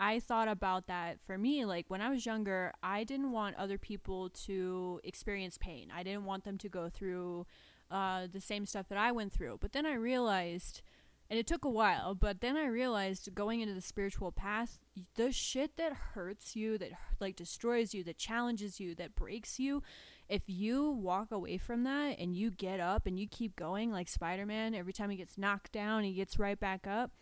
I 0.00 0.20
thought 0.20 0.48
about 0.48 0.86
that 0.86 1.18
for 1.26 1.38
me. 1.38 1.64
Like, 1.64 1.86
when 1.88 2.00
I 2.02 2.10
was 2.10 2.26
younger, 2.26 2.72
I 2.82 3.04
didn't 3.04 3.32
want 3.32 3.56
other 3.56 3.78
people 3.78 4.30
to 4.46 5.00
experience 5.04 5.58
pain. 5.58 5.90
I 5.94 6.02
didn't 6.02 6.24
want 6.24 6.44
them 6.44 6.58
to 6.58 6.68
go 6.68 6.88
through 6.88 7.46
uh, 7.90 8.26
the 8.30 8.40
same 8.40 8.66
stuff 8.66 8.88
that 8.88 8.98
I 8.98 9.12
went 9.12 9.32
through. 9.32 9.58
But 9.60 9.72
then 9.72 9.86
I 9.86 9.94
realized, 9.94 10.82
and 11.30 11.38
it 11.38 11.46
took 11.46 11.64
a 11.64 11.70
while, 11.70 12.14
but 12.14 12.40
then 12.40 12.56
I 12.56 12.66
realized 12.66 13.34
going 13.34 13.60
into 13.60 13.74
the 13.74 13.82
spiritual 13.82 14.32
path, 14.32 14.80
the 15.16 15.30
shit 15.30 15.76
that 15.76 15.92
hurts 16.14 16.56
you, 16.56 16.78
that 16.78 16.92
like 17.20 17.36
destroys 17.36 17.92
you, 17.92 18.02
that 18.04 18.16
challenges 18.16 18.80
you, 18.80 18.94
that 18.94 19.14
breaks 19.14 19.58
you, 19.58 19.82
if 20.28 20.42
you 20.46 20.90
walk 20.90 21.30
away 21.30 21.58
from 21.58 21.84
that 21.84 22.18
and 22.18 22.34
you 22.34 22.50
get 22.50 22.80
up 22.80 23.06
and 23.06 23.18
you 23.18 23.26
keep 23.26 23.56
going 23.56 23.90
like 23.90 24.08
Spider-Man, 24.08 24.74
every 24.74 24.92
time 24.92 25.10
he 25.10 25.16
gets 25.16 25.38
knocked 25.38 25.72
down, 25.72 26.04
he 26.04 26.12
gets 26.12 26.38
right 26.38 26.58
back 26.58 26.86
up, 26.86 27.12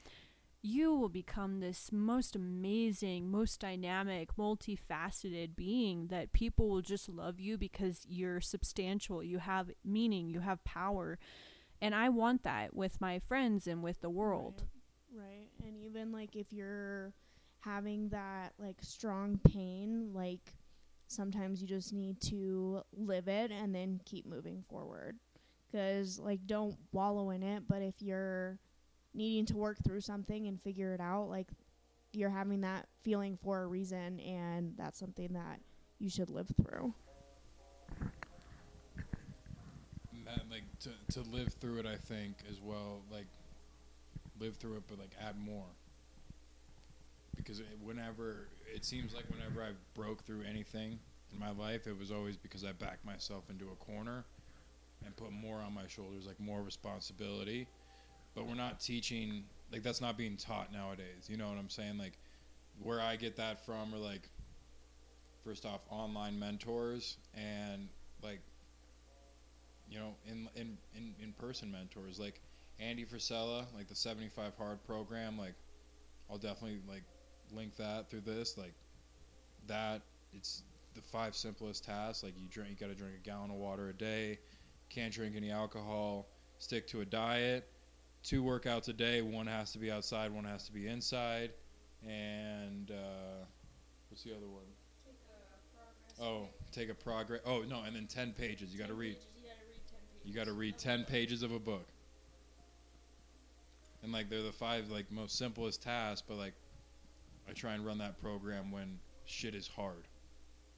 you 0.63 0.95
will 0.95 1.09
become 1.09 1.61
this 1.61 1.91
most 1.93 2.35
amazing, 2.35 3.31
most 3.31 3.61
dynamic, 3.61 4.37
multifaceted 4.37 5.55
being 5.55 6.09
that 6.09 6.33
people 6.33 6.69
will 6.69 6.83
just 6.83 7.09
love 7.09 7.39
you 7.39 7.57
because 7.57 8.01
you're 8.09 8.41
substantial, 8.41 9.23
you 9.23 9.39
have 9.39 9.71
meaning, 9.85 10.29
you 10.29 10.41
have 10.41 10.65
power. 10.65 11.19
And 11.81 11.95
I 11.95 12.09
want 12.09 12.43
that 12.45 12.75
with 12.75 13.01
my 13.01 13.19
friends 13.19 13.67
and 13.67 13.83
with 13.83 14.01
the 14.01 14.11
world. 14.11 14.65
right, 15.15 15.25
right. 15.25 15.49
and 15.67 15.77
even 15.77 16.13
like 16.13 16.37
if 16.37 16.53
you're 16.53 17.13
having 17.61 18.09
that 18.11 18.53
like 18.59 18.77
strong 18.81 19.41
pain 19.49 20.11
like 20.15 20.55
sometimes 21.09 21.61
you 21.61 21.67
just 21.67 21.93
need 21.93 22.21
to 22.21 22.81
live 22.93 23.27
it 23.27 23.51
and 23.51 23.75
then 23.75 24.01
keep 24.05 24.25
moving 24.25 24.63
forward 24.69 25.17
because 25.67 26.19
like 26.21 26.39
don't 26.47 26.77
wallow 26.93 27.31
in 27.31 27.43
it 27.43 27.65
but 27.69 27.83
if 27.83 27.95
you're 28.01 28.59
needing 29.15 29.45
to 29.45 29.57
work 29.57 29.77
through 29.85 30.01
something 30.01 30.47
and 30.47 30.63
figure 30.63 30.95
it 30.95 31.01
out 31.01 31.29
like 31.29 31.49
you're 32.13 32.31
having 32.31 32.61
that 32.61 32.87
feeling 33.03 33.37
for 33.43 33.63
a 33.63 33.67
reason 33.67 34.21
and 34.21 34.73
that's 34.77 34.99
something 34.99 35.33
that 35.33 35.59
you 35.99 36.09
should 36.09 36.31
live 36.31 36.51
through 36.63 36.95
that, 40.37 40.51
like 40.51 40.65
to 40.81 41.21
to 41.21 41.29
live 41.31 41.53
through 41.61 41.79
it, 41.79 41.87
I 41.87 41.97
think 41.97 42.37
as 42.51 42.61
well. 42.61 43.01
Like 43.11 43.27
live 44.41 44.57
through 44.57 44.77
it, 44.77 44.83
but 44.89 44.99
like 44.99 45.13
add 45.21 45.37
more. 45.39 45.67
Because 47.37 47.61
it, 47.61 47.67
whenever 47.83 48.49
it 48.75 48.85
seems 48.85 49.15
like 49.15 49.25
whenever 49.31 49.63
I 49.63 49.73
broke 49.95 50.25
through 50.25 50.43
anything, 50.49 50.99
in 51.33 51.39
my 51.39 51.51
life, 51.51 51.87
it 51.87 51.99
was 51.99 52.11
always 52.11 52.37
because 52.37 52.65
I 52.65 52.73
backed 52.73 53.05
myself 53.05 53.45
into 53.51 53.67
a 53.67 53.77
corner 53.77 54.25
and 55.05 55.15
put 55.17 55.33
more 55.33 55.61
on 55.61 55.75
my 55.75 55.87
shoulders, 55.89 56.27
like 56.27 56.41
more 56.41 56.63
responsibility. 56.63 57.67
But 58.35 58.47
we're 58.47 58.55
not 58.55 58.81
teaching, 58.81 59.45
like, 59.73 59.83
that's 59.83 60.01
not 60.01 60.19
being 60.19 60.37
taught 60.37 60.73
nowadays. 60.73 61.29
You 61.29 61.37
know 61.37 61.49
what 61.49 61.59
I'm 61.59 61.71
saying? 61.71 61.97
Like, 61.99 62.19
where 62.83 63.01
I 63.01 63.17
get 63.17 63.37
that 63.37 63.65
from 63.65 63.95
are 63.95 63.99
like, 63.99 64.29
first 65.45 65.65
off, 65.65 65.81
online 65.91 66.39
mentors 66.39 67.17
and, 67.35 67.89
like, 68.23 68.41
you 69.89 69.99
know, 69.99 70.15
in 70.27 70.49
in 70.55 70.77
in, 70.95 71.15
in 71.23 71.33
person 71.33 71.71
mentors 71.71 72.19
like 72.19 72.41
Andy 72.79 73.05
Frisella, 73.05 73.65
like 73.75 73.89
the 73.89 73.95
75 73.95 74.55
hard 74.57 74.85
program, 74.85 75.39
like 75.39 75.55
I'll 76.31 76.39
definitely 76.39 76.81
like 76.89 77.05
link 77.53 77.77
that 77.77 78.11
through 78.11 78.23
this. 78.23 78.59
Like 78.59 78.75
that, 79.67 80.03
it's 80.33 80.63
the 80.95 81.03
five 81.03 81.35
simplest 81.35 81.85
tasks. 81.85 82.23
Like 82.23 82.35
you 82.39 82.49
drink, 82.49 82.71
you 82.71 82.77
got 82.87 82.93
to 82.93 82.99
drink 82.99 83.15
a 83.17 83.25
gallon 83.25 83.51
of 83.51 83.57
water 83.57 83.89
a 83.89 83.93
day, 83.93 84.39
can't 84.91 85.13
drink 85.13 85.37
any 85.37 85.51
alcohol, 85.51 86.27
stick 86.59 86.87
to 86.89 87.01
a 87.01 87.05
diet, 87.05 87.69
two 88.23 88.43
workouts 88.43 88.89
a 88.89 88.93
day. 88.93 89.23
One 89.23 89.47
has 89.47 89.73
to 89.73 89.79
be 89.79 89.91
outside, 89.91 90.33
one 90.33 90.45
has 90.45 90.67
to 90.67 90.73
be 90.73 90.87
inside, 90.87 91.51
and 92.07 92.91
uh, 92.91 93.45
what's 94.09 94.25
the 94.25 94.33
other 94.33 94.49
one? 94.49 94.65
Oh, 96.21 96.49
take 96.73 96.89
a 96.89 96.95
progress. 96.95 97.41
Oh 97.45 97.63
no, 97.63 97.83
and 97.83 97.95
then 97.95 98.07
10 98.07 98.33
pages. 98.33 98.73
You 98.73 98.79
got 98.79 98.89
to 98.89 98.95
read. 98.95 99.17
You 100.27 100.35
got 100.35 100.47
to 100.47 100.53
read 100.53 100.77
10 100.77 101.05
pages 101.05 101.45
of 101.45 101.53
a 101.53 101.59
book. 101.59 101.87
And 104.03 104.13
like 104.13 104.29
they're 104.29 104.43
the 104.43 104.53
five 104.53 104.91
like 104.91 105.11
most 105.11 105.39
simplest 105.39 105.83
tasks, 105.83 106.25
but 106.27 106.37
like 106.37 106.55
I 107.49 107.53
try 107.53 107.75
and 107.75 107.87
run 107.87 107.99
that 107.99 108.21
program 108.21 108.73
when 108.73 108.99
shit 109.25 109.55
is 109.55 109.69
hard. 109.69 110.09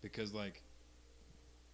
Because 0.03 0.34
like 0.34 0.62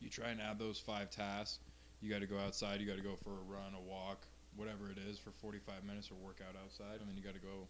you 0.01 0.09
try 0.09 0.29
and 0.29 0.41
add 0.41 0.59
those 0.59 0.79
five 0.79 1.11
tasks, 1.11 1.59
you 2.01 2.09
got 2.09 2.21
to 2.21 2.27
go 2.27 2.39
outside, 2.39 2.81
you 2.81 2.87
got 2.87 2.97
to 2.97 3.03
go 3.03 3.17
for 3.25 3.31
a 3.31 3.53
run, 3.53 3.75
a 3.77 3.81
walk, 3.81 4.25
whatever 4.57 4.89
it 4.89 4.99
is 5.11 5.19
for 5.19 5.33
45 5.33 5.85
minutes 5.85 6.11
or 6.13 6.15
workout 6.25 6.55
outside 6.63 7.01
and 7.01 7.09
then 7.09 7.17
you 7.17 7.25
got 7.25 7.35
to 7.35 7.41
go 7.41 7.67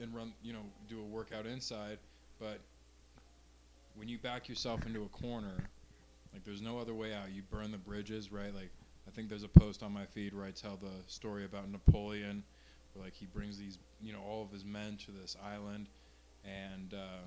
and 0.00 0.14
run, 0.14 0.32
you 0.42 0.52
know, 0.52 0.62
do 0.88 1.00
a 1.00 1.04
workout 1.04 1.46
inside, 1.46 1.98
but 2.38 2.60
when 3.96 4.08
you 4.08 4.18
back 4.18 4.48
yourself 4.48 4.86
into 4.86 5.02
a 5.02 5.08
corner, 5.08 5.54
like 6.32 6.44
there's 6.44 6.62
no 6.62 6.78
other 6.78 6.94
way 6.94 7.14
out. 7.14 7.30
You 7.32 7.42
burn 7.50 7.70
the 7.70 7.78
bridges, 7.78 8.32
right? 8.32 8.54
Like 8.54 8.70
I 9.06 9.10
think 9.10 9.28
there's 9.28 9.44
a 9.44 9.48
post 9.48 9.82
on 9.82 9.92
my 9.92 10.06
feed 10.06 10.34
where 10.34 10.44
I 10.44 10.50
tell 10.50 10.76
the 10.76 10.90
story 11.06 11.44
about 11.44 11.70
Napoleon, 11.70 12.42
where 12.92 13.04
like 13.04 13.14
he 13.14 13.26
brings 13.26 13.58
these, 13.58 13.78
you 14.02 14.12
know, 14.12 14.20
all 14.26 14.42
of 14.42 14.50
his 14.50 14.64
men 14.64 14.96
to 15.04 15.10
this 15.10 15.36
island, 15.44 15.88
and 16.44 16.94
uh, 16.94 17.24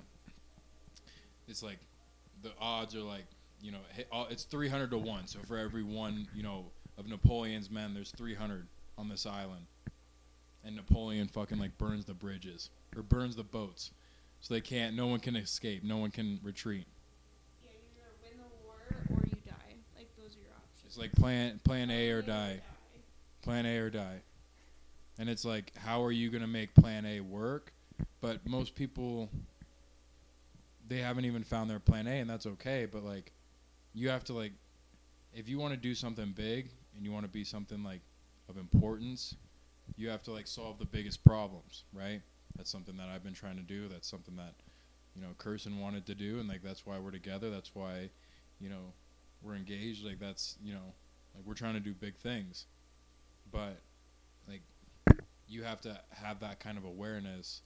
it's 1.46 1.62
like 1.62 1.78
the 2.42 2.50
odds 2.60 2.94
are 2.94 3.02
like, 3.02 3.24
you 3.60 3.72
know, 3.72 3.78
it's 4.30 4.44
300 4.44 4.90
to 4.90 4.98
one. 4.98 5.26
So 5.26 5.38
for 5.46 5.56
every 5.56 5.82
one, 5.82 6.28
you 6.34 6.42
know, 6.42 6.66
of 6.96 7.08
Napoleon's 7.08 7.70
men, 7.70 7.94
there's 7.94 8.10
300 8.12 8.66
on 8.96 9.08
this 9.08 9.26
island, 9.26 9.66
and 10.64 10.76
Napoleon 10.76 11.28
fucking 11.28 11.58
like 11.58 11.76
burns 11.78 12.04
the 12.04 12.14
bridges 12.14 12.70
or 12.96 13.02
burns 13.02 13.36
the 13.36 13.44
boats, 13.44 13.92
so 14.40 14.54
they 14.54 14.60
can't. 14.60 14.96
No 14.96 15.06
one 15.06 15.20
can 15.20 15.36
escape. 15.36 15.84
No 15.84 15.98
one 15.98 16.10
can 16.10 16.40
retreat. 16.42 16.86
Like 20.98 21.12
plan 21.12 21.60
plan 21.64 21.90
A 21.90 22.10
or 22.10 22.22
die. 22.22 22.60
Plan 23.42 23.66
A 23.66 23.78
or 23.78 23.90
die. 23.90 24.20
And 25.18 25.28
it's 25.28 25.44
like 25.44 25.72
how 25.76 26.02
are 26.02 26.12
you 26.12 26.30
going 26.30 26.42
to 26.42 26.48
make 26.48 26.74
plan 26.74 27.06
A 27.06 27.20
work? 27.20 27.72
But 28.20 28.46
most 28.46 28.74
people 28.74 29.30
they 30.88 30.98
haven't 30.98 31.24
even 31.24 31.44
found 31.44 31.68
their 31.70 31.78
plan 31.78 32.06
A 32.06 32.18
and 32.20 32.28
that's 32.28 32.46
okay, 32.46 32.86
but 32.90 33.04
like 33.04 33.32
you 33.94 34.08
have 34.08 34.24
to 34.24 34.32
like 34.32 34.52
if 35.34 35.48
you 35.48 35.58
want 35.58 35.72
to 35.72 35.76
do 35.76 35.94
something 35.94 36.32
big 36.32 36.70
and 36.96 37.04
you 37.04 37.12
want 37.12 37.24
to 37.24 37.30
be 37.30 37.44
something 37.44 37.84
like 37.84 38.00
of 38.48 38.56
importance, 38.56 39.36
you 39.96 40.08
have 40.08 40.22
to 40.24 40.32
like 40.32 40.46
solve 40.46 40.78
the 40.78 40.84
biggest 40.86 41.22
problems, 41.24 41.84
right? 41.92 42.20
That's 42.56 42.70
something 42.70 42.96
that 42.96 43.08
I've 43.08 43.22
been 43.22 43.34
trying 43.34 43.56
to 43.56 43.62
do. 43.62 43.88
That's 43.88 44.08
something 44.08 44.36
that 44.36 44.54
you 45.14 45.22
know 45.22 45.28
Kirsten 45.38 45.78
wanted 45.78 46.06
to 46.06 46.14
do, 46.14 46.40
and 46.40 46.48
like 46.48 46.62
that's 46.62 46.84
why 46.86 46.98
we're 46.98 47.10
together. 47.10 47.50
That's 47.50 47.74
why 47.74 48.10
you 48.58 48.68
know 48.68 48.92
we're 49.42 49.54
engaged 49.54 50.04
like 50.04 50.18
that's 50.18 50.56
you 50.62 50.72
know 50.72 50.94
like 51.34 51.44
we're 51.44 51.54
trying 51.54 51.74
to 51.74 51.80
do 51.80 51.94
big 51.94 52.16
things. 52.16 52.66
But 53.50 53.80
like 54.46 54.62
you 55.46 55.62
have 55.62 55.80
to 55.82 56.00
have 56.10 56.40
that 56.40 56.60
kind 56.60 56.78
of 56.78 56.84
awareness 56.84 57.62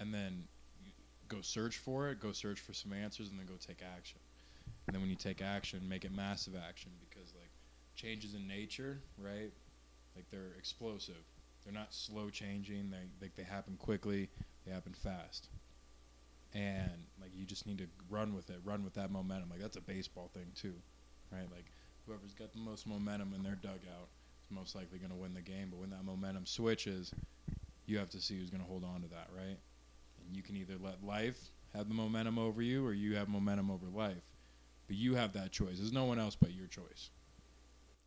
and 0.00 0.12
then 0.12 0.48
go 1.28 1.40
search 1.40 1.78
for 1.78 2.10
it 2.10 2.20
go 2.20 2.32
search 2.32 2.60
for 2.60 2.74
some 2.74 2.92
answers 2.92 3.30
and 3.30 3.38
then 3.38 3.46
go 3.46 3.54
take 3.56 3.82
action. 3.96 4.20
And 4.86 4.94
then 4.94 5.00
when 5.00 5.10
you 5.10 5.16
take 5.16 5.40
action 5.42 5.88
make 5.88 6.04
it 6.04 6.12
massive 6.12 6.54
action 6.56 6.92
because 7.00 7.34
like 7.34 7.50
changes 7.94 8.34
in 8.34 8.48
nature 8.48 9.02
right 9.18 9.52
like 10.16 10.28
they're 10.30 10.54
explosive. 10.58 11.24
They're 11.64 11.72
not 11.72 11.94
slow 11.94 12.28
changing. 12.28 12.90
They 12.90 13.08
like 13.20 13.34
they 13.34 13.44
happen 13.44 13.76
quickly. 13.76 14.30
They 14.66 14.72
happen 14.72 14.94
fast. 14.94 15.48
And 16.54 17.06
like 17.20 17.30
you 17.34 17.46
just 17.46 17.66
need 17.66 17.78
to 17.78 17.86
run 18.10 18.34
with 18.34 18.50
it 18.50 18.60
run 18.64 18.84
with 18.84 18.94
that 18.94 19.10
momentum. 19.10 19.50
Like 19.50 19.60
that's 19.60 19.76
a 19.76 19.80
baseball 19.80 20.30
thing 20.34 20.52
too 20.54 20.74
right? 21.32 21.50
Like 21.50 21.66
whoever's 22.06 22.34
got 22.34 22.52
the 22.52 22.58
most 22.58 22.86
momentum 22.86 23.32
in 23.34 23.42
their 23.42 23.56
dugout 23.56 24.08
is 24.44 24.50
most 24.50 24.74
likely 24.74 24.98
going 24.98 25.10
to 25.10 25.16
win 25.16 25.34
the 25.34 25.40
game. 25.40 25.68
But 25.70 25.80
when 25.80 25.90
that 25.90 26.04
momentum 26.04 26.46
switches, 26.46 27.12
you 27.86 27.98
have 27.98 28.10
to 28.10 28.20
see 28.20 28.38
who's 28.38 28.50
going 28.50 28.62
to 28.62 28.68
hold 28.68 28.84
on 28.84 29.02
to 29.02 29.08
that, 29.08 29.28
right? 29.36 29.58
And 30.26 30.36
you 30.36 30.42
can 30.42 30.56
either 30.56 30.74
let 30.80 31.02
life 31.04 31.38
have 31.74 31.88
the 31.88 31.94
momentum 31.94 32.38
over 32.38 32.60
you, 32.60 32.84
or 32.86 32.92
you 32.92 33.16
have 33.16 33.28
momentum 33.28 33.70
over 33.70 33.86
life. 33.86 34.22
But 34.86 34.96
you 34.96 35.14
have 35.14 35.32
that 35.32 35.52
choice. 35.52 35.78
There's 35.78 35.92
no 35.92 36.04
one 36.04 36.18
else 36.18 36.36
but 36.36 36.52
your 36.52 36.66
choice. 36.66 37.10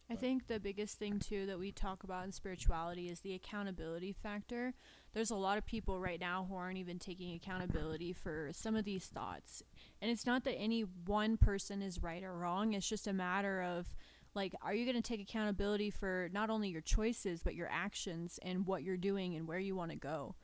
I 0.09 0.15
think 0.15 0.45
the 0.45 0.59
biggest 0.59 0.99
thing 0.99 1.17
too 1.17 1.47
that 1.47 1.57
we 1.57 1.71
talk 1.71 2.03
about 2.03 2.26
in 2.26 2.32
spirituality 2.32 3.09
is 3.09 3.21
the 3.21 3.34
accountability 3.34 4.13
factor. 4.13 4.76
There's 5.16 5.32
a 5.32 5.36
lot 5.36 5.57
of 5.57 5.66
people 5.66 5.97
right 5.97 6.20
now 6.20 6.45
who 6.47 6.57
aren't 6.57 6.78
even 6.78 6.99
taking 6.99 7.34
accountability 7.34 8.11
for 8.11 8.49
some 8.51 8.76
of 8.76 8.84
these 8.84 9.05
thoughts. 9.05 9.63
And 10.01 10.11
it's 10.11 10.26
not 10.26 10.43
that 10.43 10.57
any 10.57 10.82
one 10.82 11.38
person 11.38 11.82
is 11.82 12.03
right 12.03 12.22
or 12.22 12.36
wrong, 12.38 12.74
it's 12.74 12.88
just 12.88 13.07
a 13.07 13.13
matter 13.13 13.61
of 13.63 13.95
like 14.36 14.53
are 14.61 14.74
you 14.74 14.84
going 14.84 15.01
to 15.01 15.09
take 15.09 15.22
accountability 15.22 15.89
for 15.89 16.30
not 16.34 16.49
only 16.49 16.68
your 16.68 16.82
choices 16.82 17.41
but 17.41 17.55
your 17.55 17.70
actions 17.72 18.38
and 18.43 18.68
what 18.68 18.84
you're 18.84 18.97
doing 18.97 19.38
and 19.38 19.47
where 19.47 19.57
you 19.57 19.74
want 19.74 19.91
to 19.91 19.97
go. 19.97 20.36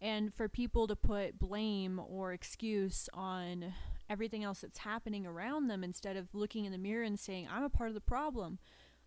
And 0.00 0.32
for 0.32 0.48
people 0.48 0.86
to 0.86 0.94
put 0.94 1.36
blame 1.36 2.00
or 2.08 2.32
excuse 2.32 3.08
on 3.12 3.74
everything 4.08 4.44
else 4.44 4.60
that's 4.60 4.78
happening 4.78 5.26
around 5.26 5.66
them 5.66 5.82
instead 5.82 6.16
of 6.16 6.32
looking 6.36 6.66
in 6.66 6.70
the 6.70 6.78
mirror 6.78 7.02
and 7.02 7.18
saying 7.18 7.48
I'm 7.52 7.64
a 7.64 7.68
part 7.68 7.88
of 7.88 7.94
the 7.94 8.00
problem 8.00 8.60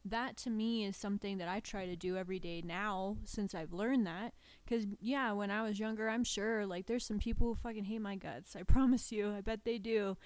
that 0.05 0.37
to 0.37 0.49
me 0.49 0.85
is 0.85 0.97
something 0.97 1.37
that 1.37 1.47
I 1.47 1.59
try 1.59 1.85
to 1.85 1.95
do 1.95 2.17
every 2.17 2.39
day 2.39 2.61
now 2.63 3.17
since 3.23 3.55
I've 3.55 3.73
learned 3.73 4.05
that. 4.07 4.33
Because, 4.63 4.85
yeah, 4.99 5.31
when 5.31 5.51
I 5.51 5.63
was 5.63 5.79
younger, 5.79 6.09
I'm 6.09 6.23
sure, 6.23 6.65
like, 6.65 6.87
there's 6.87 7.05
some 7.05 7.19
people 7.19 7.47
who 7.47 7.55
fucking 7.55 7.85
hate 7.85 8.01
my 8.01 8.15
guts. 8.15 8.55
I 8.55 8.63
promise 8.67 9.11
you. 9.11 9.33
I 9.33 9.41
bet 9.41 9.63
they 9.63 9.77
do. 9.77 10.17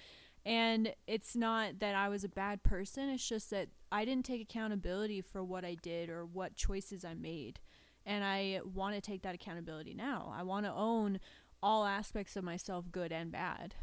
And 0.44 0.94
it's 1.06 1.36
not 1.36 1.80
that 1.80 1.94
I 1.94 2.08
was 2.08 2.24
a 2.24 2.28
bad 2.28 2.62
person, 2.62 3.08
it's 3.08 3.28
just 3.28 3.50
that 3.50 3.68
I 3.90 4.04
didn't 4.04 4.24
take 4.24 4.40
accountability 4.40 5.20
for 5.20 5.44
what 5.44 5.64
I 5.64 5.76
did 5.82 6.08
or 6.08 6.24
what 6.24 6.56
choices 6.56 7.04
I 7.04 7.14
made. 7.14 7.60
And 8.06 8.24
I 8.24 8.60
want 8.64 8.94
to 8.94 9.00
take 9.00 9.22
that 9.22 9.34
accountability 9.34 9.94
now. 9.94 10.32
I 10.34 10.42
want 10.42 10.64
to 10.64 10.72
own 10.72 11.20
all 11.62 11.84
aspects 11.84 12.36
of 12.36 12.44
myself, 12.44 12.86
good 12.90 13.12
and 13.12 13.30
bad. 13.30 13.74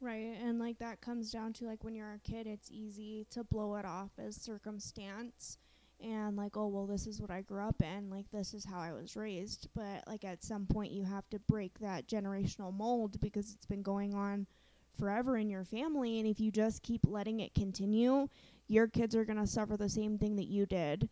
Right. 0.00 0.36
And 0.42 0.58
like 0.58 0.78
that 0.78 1.00
comes 1.00 1.30
down 1.30 1.54
to 1.54 1.64
like 1.64 1.82
when 1.82 1.94
you're 1.94 2.12
a 2.12 2.30
kid, 2.30 2.46
it's 2.46 2.70
easy 2.70 3.26
to 3.30 3.44
blow 3.44 3.76
it 3.76 3.84
off 3.86 4.10
as 4.18 4.36
circumstance 4.36 5.58
and 6.00 6.36
like, 6.36 6.56
oh, 6.56 6.66
well, 6.66 6.86
this 6.86 7.06
is 7.06 7.20
what 7.20 7.30
I 7.30 7.40
grew 7.40 7.62
up 7.62 7.82
in. 7.82 8.10
Like, 8.10 8.30
this 8.30 8.52
is 8.52 8.64
how 8.64 8.78
I 8.78 8.92
was 8.92 9.16
raised. 9.16 9.68
But 9.74 10.04
like 10.06 10.24
at 10.24 10.44
some 10.44 10.66
point, 10.66 10.92
you 10.92 11.04
have 11.04 11.28
to 11.30 11.38
break 11.38 11.78
that 11.80 12.06
generational 12.06 12.74
mold 12.74 13.20
because 13.20 13.52
it's 13.54 13.66
been 13.66 13.82
going 13.82 14.14
on 14.14 14.46
forever 14.98 15.38
in 15.38 15.48
your 15.48 15.64
family. 15.64 16.18
And 16.18 16.28
if 16.28 16.40
you 16.40 16.50
just 16.50 16.82
keep 16.82 17.00
letting 17.06 17.40
it 17.40 17.54
continue, 17.54 18.28
your 18.68 18.88
kids 18.88 19.16
are 19.16 19.24
going 19.24 19.38
to 19.38 19.46
suffer 19.46 19.76
the 19.78 19.88
same 19.88 20.18
thing 20.18 20.36
that 20.36 20.48
you 20.48 20.66
did. 20.66 21.08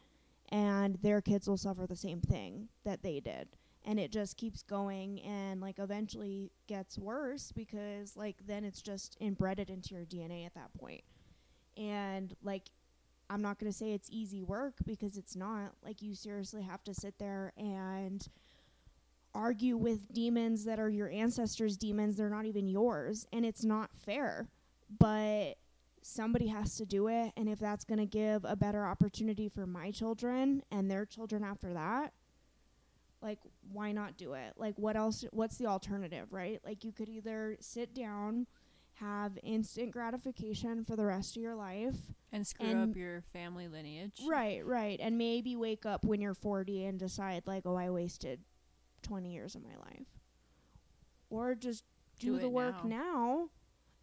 And 0.50 0.96
their 0.96 1.22
kids 1.22 1.48
will 1.48 1.56
suffer 1.56 1.86
the 1.86 1.96
same 1.96 2.20
thing 2.20 2.68
that 2.84 3.02
they 3.02 3.20
did 3.20 3.48
and 3.84 4.00
it 4.00 4.10
just 4.10 4.36
keeps 4.36 4.62
going 4.62 5.20
and 5.22 5.60
like 5.60 5.78
eventually 5.78 6.50
gets 6.66 6.98
worse 6.98 7.52
because 7.52 8.16
like 8.16 8.36
then 8.46 8.64
it's 8.64 8.80
just 8.80 9.16
embedded 9.20 9.68
into 9.70 9.94
your 9.94 10.04
DNA 10.04 10.46
at 10.46 10.54
that 10.54 10.72
point. 10.78 11.02
And 11.76 12.34
like 12.42 12.70
I'm 13.28 13.42
not 13.42 13.58
going 13.58 13.70
to 13.70 13.76
say 13.76 13.92
it's 13.92 14.08
easy 14.10 14.42
work 14.42 14.74
because 14.86 15.16
it's 15.16 15.36
not. 15.36 15.72
Like 15.84 16.02
you 16.02 16.14
seriously 16.14 16.62
have 16.62 16.82
to 16.84 16.94
sit 16.94 17.18
there 17.18 17.52
and 17.56 18.26
argue 19.34 19.76
with 19.76 20.12
demons 20.12 20.64
that 20.64 20.78
are 20.78 20.90
your 20.90 21.10
ancestors' 21.10 21.76
demons. 21.76 22.16
They're 22.16 22.30
not 22.30 22.46
even 22.46 22.68
yours 22.68 23.26
and 23.32 23.44
it's 23.44 23.64
not 23.64 23.90
fair. 23.94 24.48
But 24.98 25.54
somebody 26.02 26.46
has 26.48 26.76
to 26.76 26.84
do 26.84 27.08
it 27.08 27.32
and 27.36 27.48
if 27.48 27.58
that's 27.58 27.84
going 27.84 27.98
to 27.98 28.06
give 28.06 28.44
a 28.44 28.54
better 28.54 28.86
opportunity 28.86 29.48
for 29.48 29.66
my 29.66 29.90
children 29.90 30.62
and 30.70 30.90
their 30.90 31.06
children 31.06 31.42
after 31.42 31.72
that, 31.72 32.12
like 33.24 33.40
why 33.72 33.90
not 33.90 34.16
do 34.16 34.34
it 34.34 34.52
like 34.56 34.74
what 34.78 34.94
else 34.96 35.24
what's 35.32 35.56
the 35.56 35.66
alternative 35.66 36.28
right 36.30 36.60
like 36.64 36.84
you 36.84 36.92
could 36.92 37.08
either 37.08 37.56
sit 37.58 37.92
down 37.94 38.46
have 38.98 39.36
instant 39.42 39.90
gratification 39.90 40.84
for 40.84 40.94
the 40.94 41.04
rest 41.04 41.36
of 41.36 41.42
your 41.42 41.56
life. 41.56 41.96
And 42.30 42.46
screw 42.46 42.68
And- 42.68 42.90
up 42.92 42.96
your 42.96 43.22
family 43.22 43.66
lineage. 43.66 44.20
Right, 44.24 44.64
right. 44.64 45.00
And 45.00 45.18
maybe 45.18 45.56
wake 45.56 45.84
up 45.84 46.04
when 46.04 46.20
you're 46.20 46.32
40 46.34 46.84
and 46.84 46.96
decide, 46.96 47.42
like, 47.44 47.66
oh, 47.66 47.74
I 47.74 47.90
wasted 47.90 48.38
20 49.02 49.32
years 49.32 49.56
of 49.56 49.64
my 49.64 49.74
life. 49.84 50.06
Or 51.28 51.56
just 51.56 51.82
do, 52.20 52.34
Do 52.34 52.38
the 52.38 52.48
work 52.48 52.84
now. 52.84 52.88
now. 53.00 53.48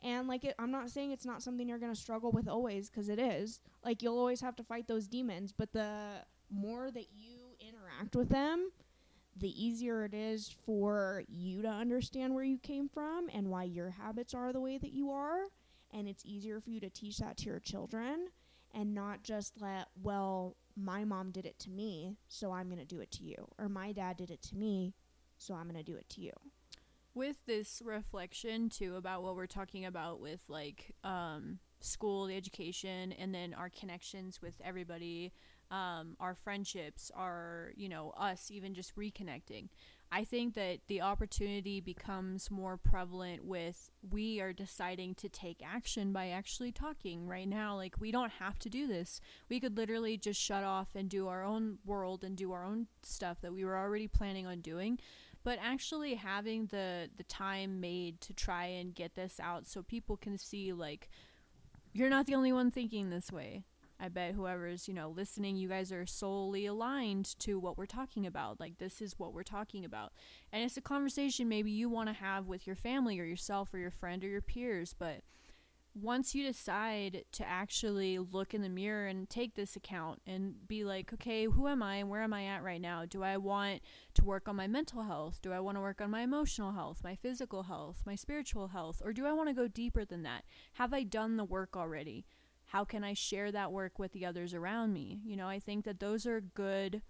And, 0.02 0.28
like, 0.28 0.44
it, 0.44 0.56
I'm 0.60 0.72
not 0.72 0.90
saying 0.90 1.12
it's 1.12 1.26
not 1.26 1.42
something 1.42 1.70
you're 1.70 1.80
going 1.80 1.94
to 1.94 2.00
struggle 2.00 2.32
with 2.32 2.50
always 2.50 2.90
because 2.90 3.08
it 3.08 3.18
is 3.20 3.62
Like, 3.86 4.02
you'll 4.02 4.18
always 4.20 4.42
have 4.42 4.58
to 4.58 4.64
fight 4.64 4.90
those 4.90 5.08
demons. 5.08 5.54
But 5.54 5.72
the 5.72 6.26
more 6.50 6.92
that 6.92 7.06
you 7.16 7.38
interact 7.62 8.16
with 8.18 8.28
them, 8.28 8.72
the 9.42 9.66
easier 9.66 10.06
it 10.06 10.14
is 10.14 10.56
for 10.66 11.24
you 11.28 11.62
to 11.64 11.68
understand 11.68 12.34
where 12.34 12.44
you 12.44 12.58
came 12.60 12.88
from 12.88 13.28
and 13.34 13.50
why 13.50 13.64
your 13.64 13.90
habits 13.90 14.34
are 14.34 14.54
the 14.54 14.62
way 14.62 14.78
that 14.78 14.94
you 14.94 15.12
are. 15.12 15.42
And 15.94 16.08
it's 16.08 16.26
easier 16.26 16.62
for 16.62 16.70
you 16.70 16.80
to 16.80 16.90
teach 16.90 17.18
that 17.18 17.38
to 17.38 17.46
your 17.46 17.60
children 17.60 18.28
and 18.74 18.94
not 18.94 19.24
just 19.24 19.60
let, 19.60 19.88
well, 20.02 20.56
my 20.78 21.04
mom 21.04 21.32
did 21.32 21.46
it 21.46 21.60
to 21.60 21.70
me, 21.70 22.16
so 22.30 22.54
I'm 22.54 22.68
going 22.68 22.80
to 22.80 22.86
do 22.86 23.02
it 23.02 23.12
to 23.12 23.24
you. 23.24 23.48
Or 23.60 23.68
my 23.68 23.92
dad 23.92 24.16
did 24.16 24.32
it 24.32 24.42
to 24.44 24.56
me, 24.56 24.94
so 25.38 25.54
I'm 25.54 25.64
going 25.70 25.76
to 25.76 25.92
do 25.92 25.98
it 25.98 26.08
to 26.12 26.22
you. 26.22 26.32
with 27.14 27.46
this 27.46 27.82
reflection 27.84 28.70
too 28.70 28.96
about 28.96 29.24
what 29.24 29.36
we're 29.36 29.46
talking 29.46 29.86
about 29.86 30.22
with 30.22 30.42
like 30.48 30.96
um, 31.04 31.60
school 31.82 32.26
the 32.26 32.36
education 32.38 33.12
and 33.12 33.34
then 33.36 33.54
our 33.54 33.70
connections 33.70 34.42
with 34.42 34.56
everybody 34.64 35.34
um, 35.72 36.18
our 36.20 36.36
friendships 36.36 37.10
our 37.16 37.72
you 37.76 37.90
know 37.90 38.12
us 38.18 38.52
even 38.52 38.74
just 38.74 38.96
reconnecting. 38.96 39.70
I 40.14 40.26
think 40.26 40.56
that 40.56 40.80
the 40.88 41.00
opportunity 41.00 41.80
becomes 41.80 42.52
more 42.52 42.76
prevalent 42.76 43.46
with 43.46 43.90
we 44.12 44.42
are 44.42 44.52
deciding 44.52 45.16
to 45.16 45.30
take 45.30 45.62
action 45.66 46.12
by 46.12 46.28
actually 46.28 46.74
talking 46.74 47.28
right 47.28 47.48
now. 47.48 47.78
Like 47.78 47.96
we 47.98 48.12
don't 48.12 48.34
have 48.34 48.60
to 48.60 48.70
do 48.70 48.88
this. 48.88 49.22
We 49.48 49.62
could 49.62 49.78
literally 49.78 50.18
just 50.18 50.42
shut 50.42 50.66
off 50.66 50.90
and 50.96 51.08
do 51.10 51.30
our 51.30 51.46
own 51.46 51.78
world 51.86 52.26
and 52.26 52.36
do 52.36 52.52
our 52.52 52.66
own 52.66 52.88
stuff 53.04 53.40
that 53.42 53.54
we 53.54 53.64
were 53.64 53.78
already 53.78 54.10
planning 54.10 54.46
on 54.46 54.60
doing. 54.60 55.00
But 55.46 55.60
actually 55.62 56.16
having 56.16 56.66
the 56.66 57.10
the 57.16 57.24
time 57.24 57.80
made 57.80 58.20
to 58.22 58.34
try 58.34 58.66
and 58.66 58.94
get 58.94 59.16
this 59.16 59.40
out 59.40 59.66
so 59.66 59.82
people 59.82 60.18
can 60.18 60.38
see 60.38 60.74
like 60.74 61.10
you're 61.94 62.10
not 62.10 62.26
the 62.26 62.36
only 62.36 62.52
one 62.52 62.70
thinking 62.70 63.10
this 63.10 63.32
way 63.32 63.64
i 64.02 64.08
bet 64.08 64.34
whoever's 64.34 64.88
you 64.88 64.94
know 64.94 65.10
listening 65.10 65.56
you 65.56 65.70
guys 65.70 65.92
are 65.92 66.06
solely 66.06 66.66
aligned 66.66 67.38
to 67.40 67.60
what 67.60 67.78
we're 67.78 67.86
talking 67.86 68.26
about 68.26 68.60
like 68.60 68.78
this 68.78 69.02
is 69.02 69.18
what 69.18 69.34
we're 69.34 69.44
talking 69.44 69.86
about 69.86 70.12
and 70.52 70.64
it's 70.64 70.78
a 70.78 70.82
conversation 70.82 71.48
maybe 71.48 71.72
you 71.72 71.90
want 71.90 72.10
to 72.10 72.14
have 72.14 72.48
with 72.48 72.66
your 72.66 72.76
family 72.76 73.20
or 73.20 73.24
yourself 73.24 73.74
or 73.74 73.78
your 73.78 73.92
friend 73.92 74.24
or 74.24 74.28
your 74.28 74.42
peers 74.42 74.96
but 74.98 75.22
once 75.94 76.34
you 76.34 76.44
decide 76.44 77.26
to 77.34 77.48
actually 77.48 78.18
look 78.18 78.54
in 78.54 78.62
the 78.62 78.70
mirror 78.70 79.08
and 79.08 79.30
take 79.30 79.56
this 79.56 79.76
account 79.76 80.22
and 80.26 80.68
be 80.68 80.84
like, 80.84 81.12
okay, 81.14 81.46
who 81.46 81.68
am 81.68 81.84
I 81.84 81.96
and 81.96 82.10
where 82.10 82.22
am 82.22 82.34
I 82.34 82.46
at 82.46 82.64
right 82.64 82.80
now? 82.80 83.06
Do 83.06 83.24
I 83.24 83.38
want 83.38 83.82
to 84.14 84.24
work 84.24 84.48
on 84.48 84.56
my 84.56 84.68
mental 84.68 85.04
health? 85.04 85.40
Do 85.42 85.52
I 85.52 85.60
want 85.60 85.76
to 85.76 85.82
work 85.82 86.00
on 86.00 86.10
my 86.12 86.22
emotional 86.22 86.72
health, 86.72 87.02
my 87.04 87.16
physical 87.16 87.64
health, 87.64 88.04
my 88.06 88.16
spiritual 88.16 88.70
health? 88.70 89.02
Or 89.04 89.12
do 89.12 89.26
I 89.26 89.34
want 89.34 89.50
to 89.50 89.56
go 89.56 89.68
deeper 89.68 90.06
than 90.06 90.24
that? 90.24 90.46
Have 90.74 90.94
I 90.94 91.04
done 91.04 91.36
the 91.36 91.44
work 91.44 91.76
already? 91.76 92.26
How 92.72 92.86
can 92.86 93.04
I 93.04 93.14
share 93.14 93.52
that 93.52 93.74
work 93.74 94.00
with 94.00 94.14
the 94.14 94.26
others 94.26 94.54
around 94.54 94.94
me? 94.94 95.20
You 95.26 95.36
know, 95.36 95.50
I 95.50 95.60
think 95.60 95.84
that 95.84 96.00
those 96.00 96.26
are 96.26 96.40
good 96.40 97.02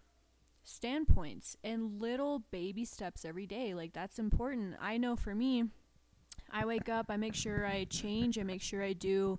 standpoints 0.64 1.56
and 1.64 2.02
little 2.02 2.40
baby 2.50 2.84
steps 2.84 3.24
every 3.24 3.46
day. 3.46 3.76
Like, 3.76 3.94
that's 3.94 4.18
important. 4.18 4.76
I 4.82 4.98
know 4.98 5.16
for 5.16 5.36
me, 5.36 5.66
I 6.52 6.66
wake 6.66 6.90
up, 6.90 7.06
I 7.10 7.18
make 7.18 7.36
sure 7.36 7.68
I 7.68 7.84
change, 7.84 8.40
I 8.40 8.44
make 8.44 8.64
sure 8.64 8.82
I 8.82 8.94
do 8.94 9.38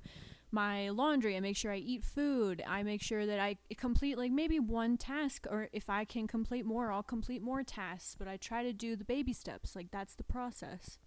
my 0.52 0.90
laundry, 0.90 1.36
I 1.36 1.40
make 1.40 1.56
sure 1.56 1.72
I 1.72 1.78
eat 1.78 2.04
food, 2.04 2.62
I 2.68 2.84
make 2.84 3.02
sure 3.02 3.26
that 3.26 3.40
I 3.40 3.56
complete 3.76 4.16
like 4.16 4.30
maybe 4.30 4.60
one 4.60 4.96
task, 4.96 5.46
or 5.50 5.70
if 5.72 5.90
I 5.90 6.04
can 6.04 6.28
complete 6.28 6.64
more, 6.64 6.92
I'll 6.92 7.02
complete 7.02 7.42
more 7.42 7.64
tasks, 7.64 8.14
but 8.16 8.28
I 8.28 8.36
try 8.36 8.62
to 8.62 8.72
do 8.72 8.94
the 8.94 9.04
baby 9.04 9.32
steps. 9.32 9.74
Like, 9.74 9.90
that's 9.90 10.14
the 10.14 10.22
process. 10.22 10.98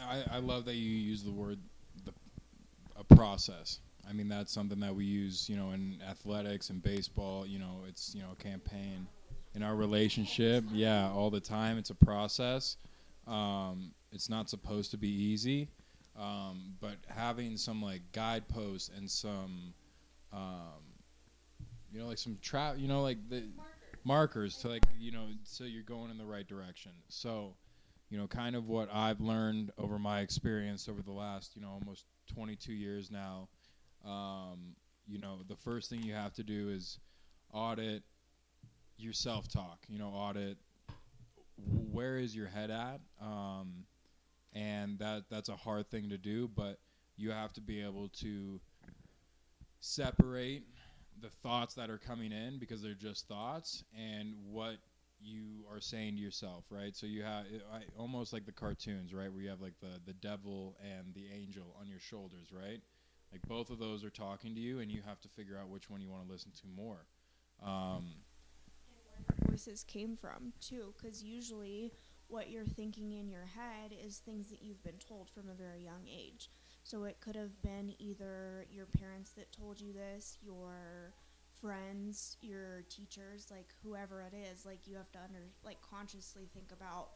I, 0.00 0.24
I 0.30 0.38
love 0.38 0.64
that 0.64 0.76
you 0.76 0.90
use 0.90 1.22
the 1.22 1.32
word 1.32 1.58
a 2.98 3.14
process. 3.14 3.80
I 4.08 4.12
mean 4.12 4.28
that's 4.28 4.52
something 4.52 4.80
that 4.80 4.94
we 4.94 5.04
use, 5.04 5.48
you 5.48 5.56
know, 5.56 5.72
in 5.72 5.98
athletics 6.08 6.70
and 6.70 6.82
baseball. 6.82 7.46
You 7.46 7.58
know, 7.58 7.84
it's 7.88 8.14
you 8.14 8.22
know 8.22 8.30
a 8.32 8.42
campaign. 8.42 9.06
In 9.54 9.62
our 9.62 9.74
relationship, 9.74 10.64
yeah, 10.70 11.10
all 11.10 11.30
the 11.30 11.40
time. 11.40 11.78
It's 11.78 11.90
a 11.90 11.94
process. 11.94 12.76
Um, 13.26 13.92
it's 14.12 14.28
not 14.28 14.48
supposed 14.48 14.90
to 14.92 14.96
be 14.96 15.08
easy, 15.08 15.68
um, 16.18 16.74
but 16.80 16.96
having 17.08 17.56
some 17.56 17.82
like 17.82 18.02
guideposts 18.12 18.90
and 18.96 19.10
some, 19.10 19.74
um, 20.32 20.82
you 21.92 21.98
know, 21.98 22.06
like 22.06 22.18
some 22.18 22.38
trap, 22.40 22.76
you 22.78 22.88
know, 22.88 23.02
like 23.02 23.18
the 23.28 23.44
markers 24.04 24.56
to 24.58 24.68
like 24.68 24.82
you 24.98 25.12
know, 25.12 25.26
so 25.44 25.64
you're 25.64 25.82
going 25.82 26.10
in 26.10 26.18
the 26.18 26.24
right 26.24 26.46
direction. 26.46 26.92
So 27.08 27.54
you 28.10 28.18
know, 28.18 28.26
kind 28.26 28.56
of 28.56 28.68
what 28.68 28.88
I've 28.92 29.20
learned 29.20 29.70
over 29.78 29.98
my 29.98 30.20
experience 30.20 30.88
over 30.88 31.02
the 31.02 31.12
last, 31.12 31.54
you 31.54 31.62
know, 31.62 31.70
almost 31.70 32.04
22 32.34 32.72
years 32.72 33.10
now. 33.10 33.48
Um, 34.04 34.74
you 35.06 35.18
know, 35.18 35.38
the 35.48 35.56
first 35.56 35.90
thing 35.90 36.02
you 36.02 36.14
have 36.14 36.32
to 36.34 36.42
do 36.42 36.68
is 36.70 36.98
audit 37.52 38.02
your 38.96 39.12
self 39.12 39.48
talk, 39.48 39.78
you 39.88 39.98
know, 39.98 40.08
audit 40.08 40.56
where 41.92 42.18
is 42.18 42.34
your 42.34 42.46
head 42.46 42.70
at. 42.70 43.00
Um, 43.20 43.84
and 44.54 44.98
that 44.98 45.24
that's 45.30 45.48
a 45.48 45.56
hard 45.56 45.90
thing 45.90 46.08
to 46.10 46.18
do, 46.18 46.48
but 46.48 46.78
you 47.16 47.30
have 47.30 47.52
to 47.54 47.60
be 47.60 47.82
able 47.82 48.08
to 48.20 48.60
separate 49.80 50.62
the 51.20 51.28
thoughts 51.42 51.74
that 51.74 51.90
are 51.90 51.98
coming 51.98 52.32
in 52.32 52.58
because 52.58 52.82
they're 52.82 52.94
just 52.94 53.26
thoughts 53.26 53.84
and 53.96 54.34
what 54.50 54.76
you 55.20 55.64
are 55.70 55.80
saying 55.80 56.16
to 56.16 56.22
yourself, 56.22 56.64
right? 56.70 56.94
So 56.96 57.06
you 57.06 57.22
have 57.22 57.44
I, 57.72 57.82
almost 57.98 58.32
like 58.32 58.46
the 58.46 58.52
cartoons, 58.52 59.12
right, 59.12 59.32
where 59.32 59.42
you 59.42 59.48
have 59.50 59.60
like 59.60 59.78
the 59.80 60.00
the 60.06 60.14
devil 60.14 60.76
and 60.82 61.14
the 61.14 61.26
angel 61.34 61.76
on 61.80 61.88
your 61.88 62.00
shoulders, 62.00 62.48
right? 62.52 62.80
Like 63.32 63.42
both 63.46 63.70
of 63.70 63.78
those 63.78 64.04
are 64.04 64.10
talking 64.10 64.54
to 64.54 64.60
you, 64.60 64.78
and 64.78 64.90
you 64.90 65.02
have 65.06 65.20
to 65.20 65.28
figure 65.28 65.58
out 65.60 65.68
which 65.68 65.90
one 65.90 66.00
you 66.00 66.08
want 66.08 66.26
to 66.26 66.32
listen 66.32 66.52
to 66.60 66.66
more. 66.74 67.06
Um, 67.62 68.04
voices 69.48 69.84
came 69.84 70.16
from 70.16 70.52
too 70.60 70.94
because 70.96 71.22
usually 71.22 71.92
what 72.28 72.50
you're 72.50 72.64
thinking 72.64 73.12
in 73.12 73.28
your 73.28 73.46
head 73.46 73.92
is 74.04 74.18
things 74.18 74.48
that 74.50 74.62
you've 74.62 74.82
been 74.84 74.98
told 74.98 75.28
from 75.30 75.48
a 75.48 75.54
very 75.54 75.82
young 75.82 76.06
age 76.06 76.50
so 76.84 77.04
it 77.04 77.20
could 77.20 77.34
have 77.34 77.60
been 77.62 77.94
either 77.98 78.66
your 78.70 78.86
parents 78.86 79.32
that 79.32 79.50
told 79.52 79.80
you 79.80 79.92
this 79.92 80.38
your 80.42 81.12
friends 81.60 82.36
your 82.40 82.84
teachers 82.88 83.48
like 83.50 83.68
whoever 83.82 84.20
it 84.22 84.34
is 84.52 84.64
like 84.64 84.86
you 84.86 84.96
have 84.96 85.10
to 85.12 85.18
under 85.18 85.40
like 85.64 85.78
consciously 85.82 86.48
think 86.54 86.70
about 86.72 87.08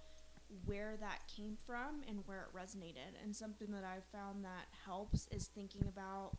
where 0.64 0.96
that 1.00 1.20
came 1.34 1.56
from 1.66 2.02
and 2.08 2.18
where 2.26 2.42
it 2.42 2.56
resonated. 2.56 3.22
And 3.22 3.34
something 3.34 3.70
that 3.72 3.84
i've 3.84 4.04
found 4.12 4.44
that 4.44 4.66
helps 4.84 5.26
is 5.28 5.46
thinking 5.46 5.84
about 5.88 6.32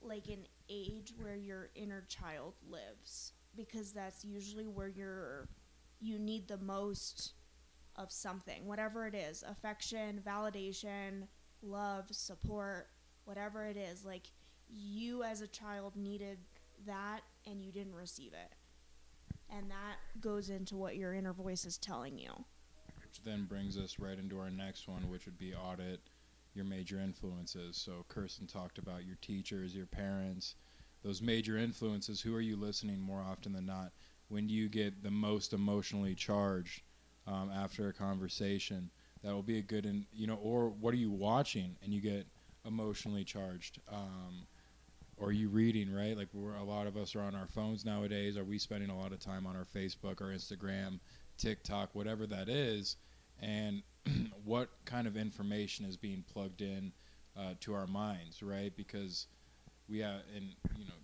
like 0.00 0.28
an 0.28 0.46
age 0.68 1.12
where 1.16 1.36
your 1.36 1.70
inner 1.74 2.04
child 2.08 2.54
lives 2.68 3.32
because 3.56 3.92
that's 3.92 4.24
usually 4.24 4.66
where 4.66 4.88
you're 4.88 5.48
you 6.00 6.18
need 6.18 6.46
the 6.46 6.58
most 6.58 7.32
of 7.96 8.12
something 8.12 8.66
whatever 8.66 9.06
it 9.06 9.14
is 9.14 9.42
affection 9.48 10.20
validation 10.26 11.26
love 11.62 12.04
support 12.10 12.88
whatever 13.24 13.64
it 13.64 13.76
is 13.76 14.04
like 14.04 14.24
you 14.68 15.22
as 15.22 15.40
a 15.40 15.46
child 15.46 15.94
needed 15.96 16.38
that 16.86 17.20
and 17.46 17.62
you 17.62 17.72
didn't 17.72 17.94
receive 17.94 18.32
it 18.32 18.54
and 19.50 19.70
that 19.70 19.96
goes 20.20 20.50
into 20.50 20.76
what 20.76 20.96
your 20.96 21.14
inner 21.14 21.32
voice 21.32 21.64
is 21.64 21.78
telling 21.78 22.18
you 22.18 22.44
which 23.14 23.22
then 23.22 23.44
brings 23.44 23.78
us 23.78 24.00
right 24.00 24.18
into 24.18 24.40
our 24.40 24.50
next 24.50 24.88
one, 24.88 25.08
which 25.08 25.24
would 25.26 25.38
be 25.38 25.54
audit 25.54 26.00
your 26.52 26.64
major 26.64 26.98
influences. 26.98 27.76
So 27.76 28.04
Kirsten 28.08 28.48
talked 28.48 28.78
about 28.78 29.04
your 29.04 29.14
teachers, 29.20 29.72
your 29.72 29.86
parents, 29.86 30.56
those 31.04 31.22
major 31.22 31.56
influences. 31.56 32.20
Who 32.20 32.34
are 32.34 32.40
you 32.40 32.56
listening 32.56 33.00
more 33.00 33.20
often 33.20 33.52
than 33.52 33.66
not? 33.66 33.92
When 34.30 34.48
do 34.48 34.54
you 34.54 34.68
get 34.68 35.00
the 35.04 35.12
most 35.12 35.52
emotionally 35.52 36.16
charged 36.16 36.82
um, 37.28 37.52
after 37.54 37.88
a 37.88 37.92
conversation? 37.92 38.90
That 39.22 39.32
will 39.32 39.42
be 39.42 39.58
a 39.58 39.62
good, 39.62 39.86
in, 39.86 40.06
you 40.12 40.26
know, 40.26 40.40
or 40.42 40.70
what 40.70 40.92
are 40.92 40.98
you 40.98 41.12
watching 41.12 41.76
and 41.84 41.94
you 41.94 42.00
get 42.00 42.26
emotionally 42.66 43.22
charged? 43.22 43.80
Um, 43.92 44.44
or 45.16 45.28
are 45.28 45.32
you 45.32 45.48
reading, 45.48 45.92
right? 45.92 46.16
Like 46.16 46.28
we're, 46.32 46.54
a 46.54 46.64
lot 46.64 46.86
of 46.86 46.96
us 46.96 47.14
are 47.14 47.22
on 47.22 47.34
our 47.34 47.46
phones 47.46 47.84
nowadays. 47.84 48.36
Are 48.36 48.44
we 48.44 48.58
spending 48.58 48.90
a 48.90 48.98
lot 48.98 49.12
of 49.12 49.20
time 49.20 49.46
on 49.46 49.56
our 49.56 49.64
Facebook 49.64 50.20
or 50.20 50.26
Instagram, 50.26 50.98
TikTok, 51.38 51.94
whatever 51.94 52.26
that 52.26 52.48
is? 52.48 52.96
And 53.40 53.82
what 54.44 54.70
kind 54.84 55.06
of 55.06 55.16
information 55.16 55.86
is 55.86 55.96
being 55.96 56.24
plugged 56.32 56.62
in 56.62 56.92
uh, 57.36 57.54
to 57.60 57.74
our 57.74 57.86
minds, 57.86 58.42
right? 58.42 58.72
Because 58.76 59.26
we 59.88 59.98
have, 59.98 60.20
and 60.34 60.46
you 60.78 60.86
know, 60.86 61.00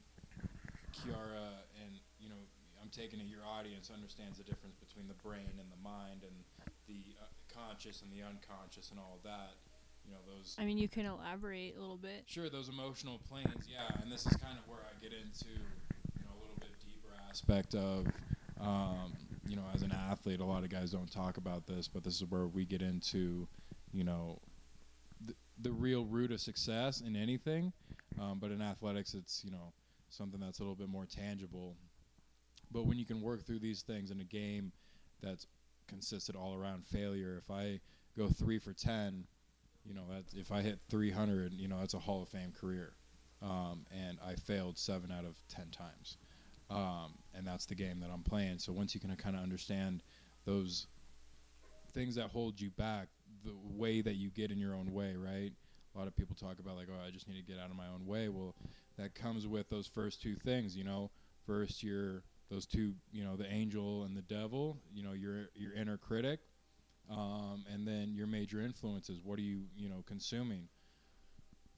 Kiara, 0.93 1.63
and 1.83 1.93
you 2.19 2.29
know, 2.29 2.41
I'm 2.83 2.89
taking 2.91 3.21
it 3.21 3.27
your 3.27 3.45
audience 3.47 3.91
understands 3.93 4.39
the 4.39 4.45
difference 4.45 4.77
between 4.77 5.07
the 5.07 5.15
brain 5.15 5.51
and 5.59 5.69
the 5.71 5.83
mind, 5.83 6.23
and 6.23 6.35
the 6.87 7.15
uh, 7.21 7.27
conscious 7.53 8.03
and 8.03 8.11
the 8.13 8.25
unconscious, 8.25 8.91
and 8.91 8.99
all 8.99 9.19
that. 9.25 9.55
You 10.11 10.17
know 10.17 10.37
those 10.37 10.57
I 10.59 10.65
mean, 10.65 10.79
you 10.79 10.89
can 10.89 11.07
elaborate 11.07 11.77
a 11.77 11.81
little 11.81 11.97
bit. 11.97 12.25
Sure, 12.27 12.49
those 12.51 12.69
emotional 12.69 13.21
planes, 13.29 13.69
yeah, 13.71 14.01
and 14.03 14.11
this 14.11 14.27
is 14.27 14.37
kind 14.37 14.59
of 14.59 14.67
where 14.69 14.81
I 14.81 15.01
get 15.01 15.13
into, 15.13 15.49
you 15.49 16.25
know, 16.25 16.33
a 16.37 16.41
little 16.41 16.57
bit 16.59 16.71
deeper 16.85 17.15
aspect 17.29 17.75
of, 17.75 18.07
um, 18.61 19.13
you 19.47 19.57
know, 19.57 19.65
as 19.73 19.83
an 19.83 19.93
athlete, 19.93 20.41
a 20.41 20.45
lot 20.45 20.65
of 20.65 20.71
guys 20.71 20.91
don't 20.91 21.11
talk 21.11 21.37
about 21.37 21.67
this, 21.67 21.87
but 21.87 22.03
this 22.03 22.17
is 22.17 22.25
where 22.27 22.47
we 22.47 22.65
get 22.65 22.83
into, 22.83 23.47
you 23.93 24.03
know, 24.05 24.41
the, 25.25 25.35
the 25.63 25.71
real 25.71 26.05
root 26.05 26.33
of 26.33 26.41
success 26.41 27.01
in 27.01 27.15
anything. 27.15 27.73
Um, 28.21 28.39
but 28.41 28.51
in 28.51 28.61
athletics, 28.61 29.15
it's 29.15 29.45
you 29.45 29.53
know 29.53 29.73
something 30.09 30.41
that's 30.41 30.59
a 30.59 30.63
little 30.63 30.75
bit 30.75 30.89
more 30.89 31.07
tangible. 31.07 31.77
But 32.73 32.87
when 32.87 32.99
you 32.99 33.07
can 33.07 33.21
work 33.21 33.47
through 33.47 33.61
these 33.61 33.83
things 33.83 34.11
in 34.11 34.21
a 34.21 34.25
game 34.25 34.73
that's 35.23 35.47
consisted 35.87 36.35
all 36.35 36.55
around 36.55 36.85
failure, 36.85 37.41
if 37.43 37.51
I 37.51 37.81
go 38.17 38.29
three 38.29 38.59
for 38.59 38.73
ten 38.73 39.25
you 39.91 39.97
know, 39.97 40.03
that's, 40.09 40.32
if 40.34 40.53
I 40.53 40.62
hit 40.62 40.78
300, 40.88 41.53
you 41.53 41.66
know, 41.66 41.80
that's 41.80 41.95
a 41.95 41.99
Hall 41.99 42.22
of 42.22 42.28
Fame 42.28 42.53
career. 42.53 42.93
Um, 43.43 43.84
and 43.91 44.18
I 44.24 44.34
failed 44.36 44.78
seven 44.78 45.11
out 45.11 45.24
of 45.24 45.36
10 45.49 45.70
times. 45.70 46.16
Um, 46.70 47.14
and 47.34 47.45
that's 47.45 47.66
the 47.66 47.74
game 47.74 47.99
that 48.01 48.11
I'm 48.12 48.22
playing. 48.22 48.61
So 48.61 48.72
once 48.72 48.95
you 48.95 49.01
can 49.01 49.14
kind 49.16 49.34
of 49.34 49.43
understand 49.43 50.05
those 50.45 50.86
things 51.93 52.14
that 52.14 52.30
hold 52.30 52.61
you 52.61 52.70
back, 52.70 53.09
the 53.45 53.53
way 53.76 54.01
that 54.01 54.14
you 54.14 54.30
get 54.30 54.53
in 54.53 54.59
your 54.59 54.76
own 54.76 54.93
way, 54.93 55.16
right? 55.16 55.51
A 55.93 55.99
lot 55.99 56.07
of 56.07 56.16
people 56.16 56.36
talk 56.36 56.61
about 56.61 56.76
like, 56.76 56.86
oh, 56.88 57.05
I 57.05 57.11
just 57.11 57.26
need 57.26 57.45
to 57.45 57.53
get 57.53 57.61
out 57.61 57.70
of 57.70 57.76
my 57.76 57.88
own 57.93 58.07
way. 58.07 58.28
Well, 58.28 58.55
that 58.97 59.16
comes 59.16 59.49
with 59.49 59.68
those 59.70 59.88
first 59.88 60.22
two 60.22 60.36
things, 60.36 60.76
you 60.76 60.84
know. 60.84 61.11
First, 61.47 61.82
you're 61.82 62.22
those 62.49 62.64
two, 62.64 62.95
you 63.11 63.24
know, 63.24 63.34
the 63.34 63.51
angel 63.53 64.05
and 64.05 64.16
the 64.16 64.22
devil. 64.22 64.76
You 64.95 65.03
know, 65.03 65.12
your 65.12 65.49
your 65.55 65.72
inner 65.72 65.97
critic, 65.97 66.38
um, 67.11 67.65
and 67.73 67.87
then 67.87 68.15
your 68.15 68.27
major 68.27 68.61
influences. 68.61 69.21
What 69.23 69.39
are 69.39 69.43
you, 69.43 69.63
you 69.77 69.89
know, 69.89 70.05
consuming? 70.07 70.69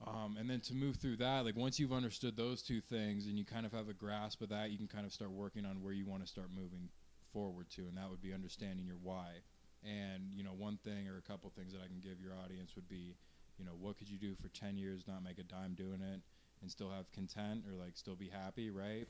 Um, 0.05 0.35
and 0.37 0.49
then 0.49 0.59
to 0.61 0.73
move 0.73 0.97
through 0.97 1.17
that, 1.17 1.45
like 1.45 1.55
once 1.55 1.79
you've 1.79 1.93
understood 1.93 2.35
those 2.35 2.61
two 2.61 2.81
things 2.81 3.25
and 3.25 3.37
you 3.37 3.45
kind 3.45 3.65
of 3.65 3.71
have 3.71 3.87
a 3.87 3.93
grasp 3.93 4.41
of 4.41 4.49
that, 4.49 4.69
you 4.69 4.77
can 4.77 4.87
kind 4.87 5.05
of 5.05 5.13
start 5.13 5.31
working 5.31 5.65
on 5.65 5.81
where 5.81 5.93
you 5.93 6.05
want 6.05 6.21
to 6.23 6.27
start 6.27 6.47
moving 6.53 6.89
forward 7.31 7.69
to, 7.71 7.81
and 7.83 7.97
that 7.97 8.09
would 8.09 8.21
be 8.21 8.33
understanding 8.33 8.85
your 8.85 8.97
why. 9.01 9.41
And 9.83 10.33
you 10.33 10.43
know, 10.43 10.51
one 10.51 10.77
thing 10.83 11.07
or 11.07 11.17
a 11.17 11.21
couple 11.21 11.51
things 11.55 11.71
that 11.73 11.81
I 11.83 11.87
can 11.87 11.99
give 12.01 12.19
your 12.21 12.33
audience 12.43 12.75
would 12.75 12.87
be, 12.89 13.15
you 13.57 13.65
know, 13.65 13.71
what 13.79 13.97
could 13.97 14.09
you 14.09 14.17
do 14.17 14.35
for 14.35 14.49
10 14.49 14.77
years, 14.77 15.03
not 15.07 15.23
make 15.23 15.39
a 15.39 15.43
dime 15.43 15.73
doing 15.73 16.01
it, 16.01 16.21
and 16.61 16.69
still 16.69 16.89
have 16.89 17.11
content 17.11 17.63
or 17.67 17.75
like 17.75 17.95
still 17.95 18.15
be 18.15 18.27
happy, 18.29 18.69
right? 18.69 19.07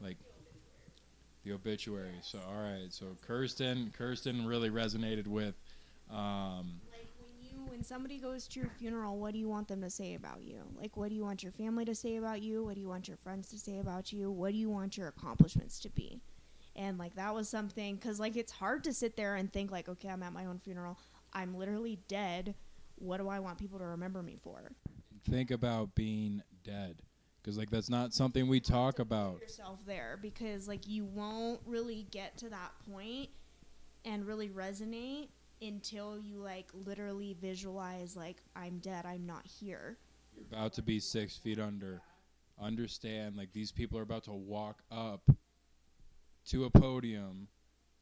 Like 0.00 0.18
the 1.44 1.52
obituary. 1.52 2.14
So 2.22 2.38
all 2.48 2.62
right, 2.62 2.88
so 2.90 3.06
Kirsten, 3.26 3.92
Kirsten 3.96 4.46
really 4.46 4.70
resonated 4.70 5.26
with. 5.26 5.54
Um, 6.10 6.80
Like 6.90 7.08
when 7.18 7.32
you 7.40 7.64
when 7.70 7.82
somebody 7.84 8.18
goes 8.18 8.46
to 8.48 8.60
your 8.60 8.68
funeral, 8.78 9.18
what 9.18 9.32
do 9.32 9.38
you 9.38 9.48
want 9.48 9.68
them 9.68 9.80
to 9.82 9.90
say 9.90 10.14
about 10.14 10.42
you? 10.42 10.62
Like 10.80 10.96
what 10.96 11.08
do 11.08 11.14
you 11.14 11.22
want 11.22 11.42
your 11.42 11.52
family 11.52 11.84
to 11.84 11.94
say 11.94 12.16
about 12.16 12.42
you? 12.42 12.64
What 12.64 12.74
do 12.74 12.80
you 12.80 12.88
want 12.88 13.08
your 13.08 13.16
friends 13.18 13.48
to 13.50 13.58
say 13.58 13.78
about 13.78 14.12
you? 14.12 14.30
What 14.30 14.52
do 14.52 14.58
you 14.58 14.68
want 14.70 14.96
your 14.96 15.08
accomplishments 15.08 15.80
to 15.80 15.90
be? 15.90 16.20
And 16.76 16.98
like 16.98 17.14
that 17.14 17.34
was 17.34 17.48
something 17.48 17.98
cuz 17.98 18.20
like 18.20 18.36
it's 18.36 18.52
hard 18.52 18.84
to 18.84 18.92
sit 18.92 19.16
there 19.16 19.36
and 19.36 19.52
think 19.52 19.70
like 19.70 19.88
okay, 19.88 20.08
I'm 20.08 20.22
at 20.22 20.32
my 20.32 20.46
own 20.46 20.58
funeral. 20.58 20.98
I'm 21.32 21.54
literally 21.56 22.00
dead. 22.08 22.54
What 22.96 23.18
do 23.18 23.28
I 23.28 23.40
want 23.40 23.58
people 23.58 23.78
to 23.78 23.84
remember 23.86 24.22
me 24.22 24.36
for? 24.42 24.72
think 25.28 25.50
about 25.50 25.94
being 25.94 26.42
dead, 26.64 27.02
because 27.42 27.56
like 27.56 27.70
that's 27.70 27.90
not 27.90 28.12
something 28.12 28.48
we 28.48 28.60
talk 28.60 28.98
about. 28.98 29.40
yourself 29.40 29.78
there 29.86 30.18
because 30.20 30.68
like 30.68 30.86
you 30.86 31.04
won't 31.04 31.60
really 31.66 32.06
get 32.10 32.36
to 32.38 32.48
that 32.48 32.72
point 32.90 33.28
and 34.04 34.26
really 34.26 34.48
resonate 34.48 35.28
until 35.62 36.18
you 36.18 36.38
like 36.38 36.66
literally 36.86 37.36
visualize 37.40 38.16
like 38.16 38.36
I'm 38.56 38.78
dead, 38.78 39.06
I'm 39.06 39.26
not 39.26 39.46
here. 39.46 39.98
You're 40.34 40.46
about 40.50 40.72
to 40.74 40.82
be 40.82 41.00
six 41.00 41.36
feet 41.36 41.58
under. 41.58 42.00
Understand, 42.60 43.36
like 43.36 43.52
these 43.52 43.72
people 43.72 43.98
are 43.98 44.02
about 44.02 44.24
to 44.24 44.32
walk 44.32 44.82
up 44.92 45.22
to 46.48 46.64
a 46.64 46.70
podium 46.70 47.48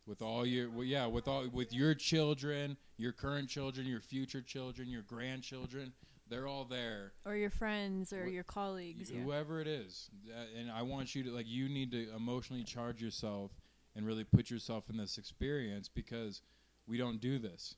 with 0.07 0.23
all 0.23 0.45
your, 0.45 0.71
well, 0.71 0.85
yeah, 0.85 1.07
with 1.07 1.29
all 1.29 1.47
with 1.53 1.73
your 1.73 1.95
children, 1.95 2.77
your 2.97 3.13
current 3.13 3.49
children, 3.49 3.87
your 3.87 4.01
future 4.01 4.41
children, 4.41 4.89
your 4.89 5.03
grandchildren. 5.03 5.93
They're 6.29 6.47
all 6.47 6.65
there. 6.65 7.13
Or 7.25 7.35
your 7.35 7.51
friends 7.51 8.13
or 8.13 8.27
Wh- 8.27 8.33
your 8.33 8.45
colleagues. 8.45 9.11
Yeah. 9.11 9.21
whoever 9.21 9.61
it 9.61 9.67
is 9.67 10.11
Uh, 10.29 10.59
and 10.59 10.71
i 10.71 10.83
want 10.83 11.15
you 11.15 11.23
to 11.25 11.31
like 11.31 11.47
you 11.47 11.69
need 11.69 11.91
to 11.93 12.15
emotionally 12.15 12.65
charge 12.65 13.03
yourself 13.03 13.51
and 13.97 14.07
really 14.07 14.25
put 14.25 14.51
yourself 14.51 14.89
in 14.91 14.97
this 14.97 15.19
experience 15.19 15.89
because 15.89 16.43
we 16.87 16.97
don't 16.99 17.21
do 17.21 17.39
this 17.39 17.75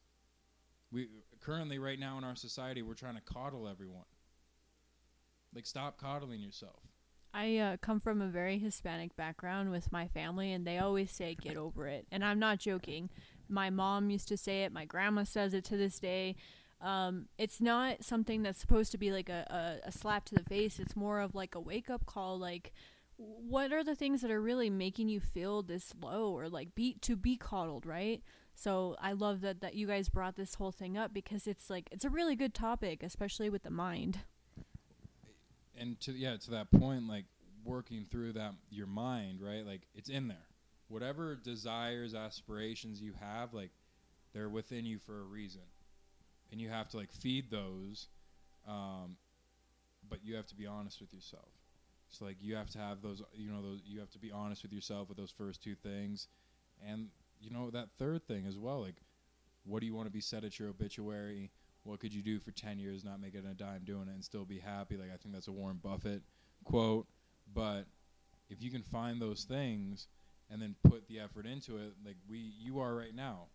we 0.93 1.09
currently 1.41 1.79
right 1.79 1.99
now 1.99 2.19
in 2.19 2.25
our 2.25 2.37
society 2.37 2.83
we're 2.83 2.95
trying 2.95 3.15
to 3.15 3.21
coddle 3.23 3.69
everyone 3.69 4.05
like 5.55 5.67
stop 5.67 5.99
coddling 5.99 6.41
yourself 6.41 6.81
I 7.33 7.59
uh, 7.59 7.77
come 7.81 8.01
from 8.01 8.21
a 8.21 8.27
very 8.27 8.59
Hispanic 8.59 9.15
background 9.15 9.71
with 9.71 9.93
my 9.93 10.09
family, 10.09 10.53
and 10.53 10.67
they 10.67 10.79
always 10.79 11.13
say, 11.13 11.37
get 11.41 11.57
over 11.57 11.87
it. 11.87 12.05
And 12.11 12.25
I'm 12.25 12.41
not 12.41 12.59
joking. 12.59 13.09
My 13.49 13.71
mom 13.71 14.11
used 14.11 14.27
to 14.29 14.37
say 14.37 14.65
it, 14.65 14.73
my 14.73 14.85
grandma 14.85 15.23
says 15.23 15.55
it 15.55 15.65
to 15.67 15.77
this 15.77 16.01
day. 16.01 16.35
Um, 16.81 17.27
it's 17.39 17.61
not 17.61 18.03
something 18.05 18.43
that's 18.43 18.59
supposed 18.59 18.91
to 18.93 18.99
be 18.99 19.13
like 19.13 19.29
a, 19.29 19.81
a, 19.85 19.89
a 19.89 19.93
slap 19.93 20.25
to 20.27 20.35
the 20.35 20.43
face, 20.45 20.79
it's 20.79 20.97
more 20.97 21.21
of 21.21 21.35
like 21.35 21.55
a 21.55 21.61
wake 21.61 21.91
up 21.91 22.07
call. 22.07 22.39
Like, 22.39 22.73
what 23.17 23.73
are 23.73 23.85
the 23.85 23.95
things 23.95 24.23
that 24.23 24.31
are 24.31 24.41
really 24.41 24.71
making 24.71 25.09
you 25.09 25.21
feel 25.21 25.63
this 25.63 25.93
low 26.01 26.31
or 26.33 26.49
like 26.49 26.75
be 26.75 26.95
to 27.03 27.17
be 27.17 27.37
coddled, 27.37 27.85
right? 27.87 28.23
So 28.55 28.97
I 29.01 29.13
love 29.13 29.43
that 29.43 29.61
that 29.61 29.75
you 29.75 29.87
guys 29.87 30.09
brought 30.09 30.37
this 30.37 30.55
whole 30.55 30.73
thing 30.73 30.97
up 30.97 31.13
because 31.13 31.47
it's 31.47 31.69
like 31.71 31.89
it's 31.93 32.05
a 32.05 32.11
really 32.11 32.35
good 32.37 32.55
topic, 32.55 33.03
especially 33.03 33.51
with 33.51 33.63
the 33.63 33.71
mind. 33.71 34.21
and 35.79 35.99
to 36.01 36.13
yeah 36.13 36.37
to 36.37 36.51
that 36.51 36.71
point 36.71 37.07
like 37.09 37.25
working 37.65 38.05
through 38.11 38.33
that 38.33 38.55
your 38.71 38.87
mind 38.87 39.41
right 39.41 39.67
like 39.67 39.83
it's 39.95 40.09
in 40.09 40.29
there 40.29 40.47
whatever 40.89 41.37
desires 41.37 42.15
aspirations 42.15 43.01
you 43.01 43.13
have 43.21 43.53
like 43.55 43.71
they're 44.33 44.49
within 44.49 44.85
you 44.87 44.99
for 44.99 45.21
a 45.21 45.25
reason 45.25 45.63
and 46.51 46.61
you 46.61 46.69
have 46.69 46.89
to 46.91 46.97
like 46.97 47.13
feed 47.13 47.51
those 47.51 48.09
um, 48.69 49.17
but 50.09 50.21
you 50.25 50.35
have 50.37 50.47
to 50.47 50.55
be 50.55 50.67
honest 50.67 51.01
with 51.01 51.13
yourself. 51.13 51.49
So 52.09 52.25
like 52.25 52.37
you 52.41 52.57
have 52.57 52.71
to 52.71 52.79
have 52.79 53.03
those 53.03 53.23
you 53.33 53.51
know 53.51 53.63
those 53.63 53.81
you 53.85 54.01
have 54.01 54.11
to 54.11 54.19
be 54.19 54.33
honest 54.33 54.63
with 54.63 54.73
yourself 54.73 55.09
with 55.09 55.17
those 55.17 55.31
first 55.31 55.63
two 55.63 55.75
things. 55.77 56.29
And 56.87 57.09
you 57.41 57.51
know 57.51 57.71
that 57.71 57.89
third 57.99 58.27
thing 58.27 58.47
as 58.47 58.59
well 58.59 58.81
like 58.81 58.97
what 59.65 59.81
do 59.81 59.87
you 59.87 59.95
want 59.95 60.07
to 60.07 60.13
be 60.13 60.21
said 60.21 60.45
at 60.45 60.59
your 60.59 60.71
obituary? 60.71 61.51
What 61.85 62.01
could 62.01 62.13
you 62.13 62.23
do 62.23 62.41
for 62.41 62.51
10 62.51 62.79
years 62.79 63.05
not 63.05 63.21
making 63.21 63.47
a 63.47 63.55
dime 63.55 63.83
doing 63.85 64.09
it 64.09 64.15
and 64.15 64.25
still 64.25 64.45
be 64.45 64.59
happy? 64.59 64.97
Like 64.97 65.11
i 65.13 65.17
think 65.17 65.35
that's 65.35 65.49
a 65.49 65.53
warren 65.53 65.79
buffett 65.83 66.23
quote. 66.65 67.07
But 67.55 67.85
if 68.49 68.63
you 68.63 68.71
can 68.71 68.83
find 68.83 69.21
those 69.21 69.45
things 69.45 70.09
and 70.51 70.61
then 70.61 70.75
put 70.83 71.07
the 71.07 71.21
effort 71.21 71.47
into 71.47 71.77
it 71.77 71.95
like 72.05 72.17
we 72.29 72.53
you 72.59 72.81
are 72.81 72.95
right 72.95 73.15
now 73.15 73.47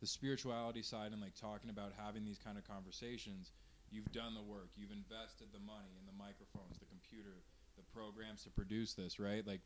the 0.00 0.06
spirituality 0.06 0.82
side 0.82 1.12
and 1.12 1.20
like 1.20 1.34
talking 1.34 1.70
about 1.70 1.92
having 1.96 2.24
these 2.24 2.38
kind 2.38 2.56
of 2.56 2.66
conversations 2.66 3.52
you've 3.90 4.10
done 4.12 4.34
the 4.34 4.42
work. 4.42 4.70
You've 4.76 4.92
invested 4.92 5.48
the 5.52 5.58
money 5.60 5.98
in 5.98 6.06
the 6.06 6.16
microphones 6.16 6.78
the 6.78 6.86
computer 6.86 7.42
the 7.76 7.82
programs 7.94 8.42
to 8.44 8.50
produce 8.50 8.94
this 8.94 9.18
right? 9.18 9.46
Like 9.46 9.60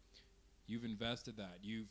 you've 0.66 0.84
invested 0.84 1.36
that. 1.36 1.58
You've 1.62 1.88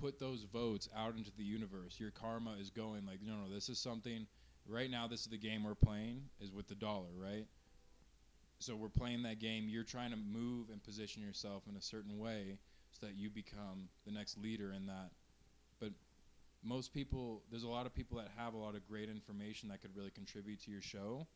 put 0.00 0.18
those 0.18 0.44
votes 0.44 0.88
out 0.96 1.16
into 1.16 1.30
the 1.36 1.44
universe. 1.44 2.00
Your 2.00 2.10
karma 2.10 2.54
is 2.60 2.70
going 2.70 3.06
like 3.06 3.20
no 3.24 3.34
no 3.34 3.52
this 3.52 3.68
is 3.68 3.78
something 3.78 4.26
right 4.66 4.90
now 4.90 5.06
this 5.06 5.20
is 5.20 5.26
the 5.26 5.38
game 5.38 5.64
we're 5.64 5.74
playing 5.74 6.22
is 6.40 6.52
with 6.52 6.68
the 6.68 6.74
dollar 6.74 7.12
right? 7.16 7.46
So 8.58 8.76
we're 8.76 8.88
playing 8.88 9.24
that 9.24 9.40
game. 9.40 9.68
You're 9.68 9.82
trying 9.82 10.12
to 10.12 10.16
move 10.16 10.70
and 10.70 10.82
position 10.82 11.20
yourself 11.20 11.64
in 11.68 11.76
a 11.76 11.80
certain 11.80 12.18
way 12.18 12.58
so 12.92 13.06
that 13.06 13.16
you 13.16 13.28
become 13.28 13.88
the 14.06 14.12
next 14.12 14.38
leader 14.38 14.72
in 14.72 14.86
that 14.86 15.10
most 16.64 16.92
people 16.92 17.42
there's 17.50 17.64
a 17.64 17.68
lot 17.68 17.86
of 17.86 17.94
people 17.94 18.18
that 18.18 18.28
have 18.36 18.54
a 18.54 18.56
lot 18.56 18.74
of 18.74 18.86
great 18.86 19.08
information 19.08 19.68
that 19.68 19.82
could 19.82 19.94
really 19.96 20.10
contribute 20.10 20.62
to 20.62 20.70
your 20.70 20.80
show 20.80 21.26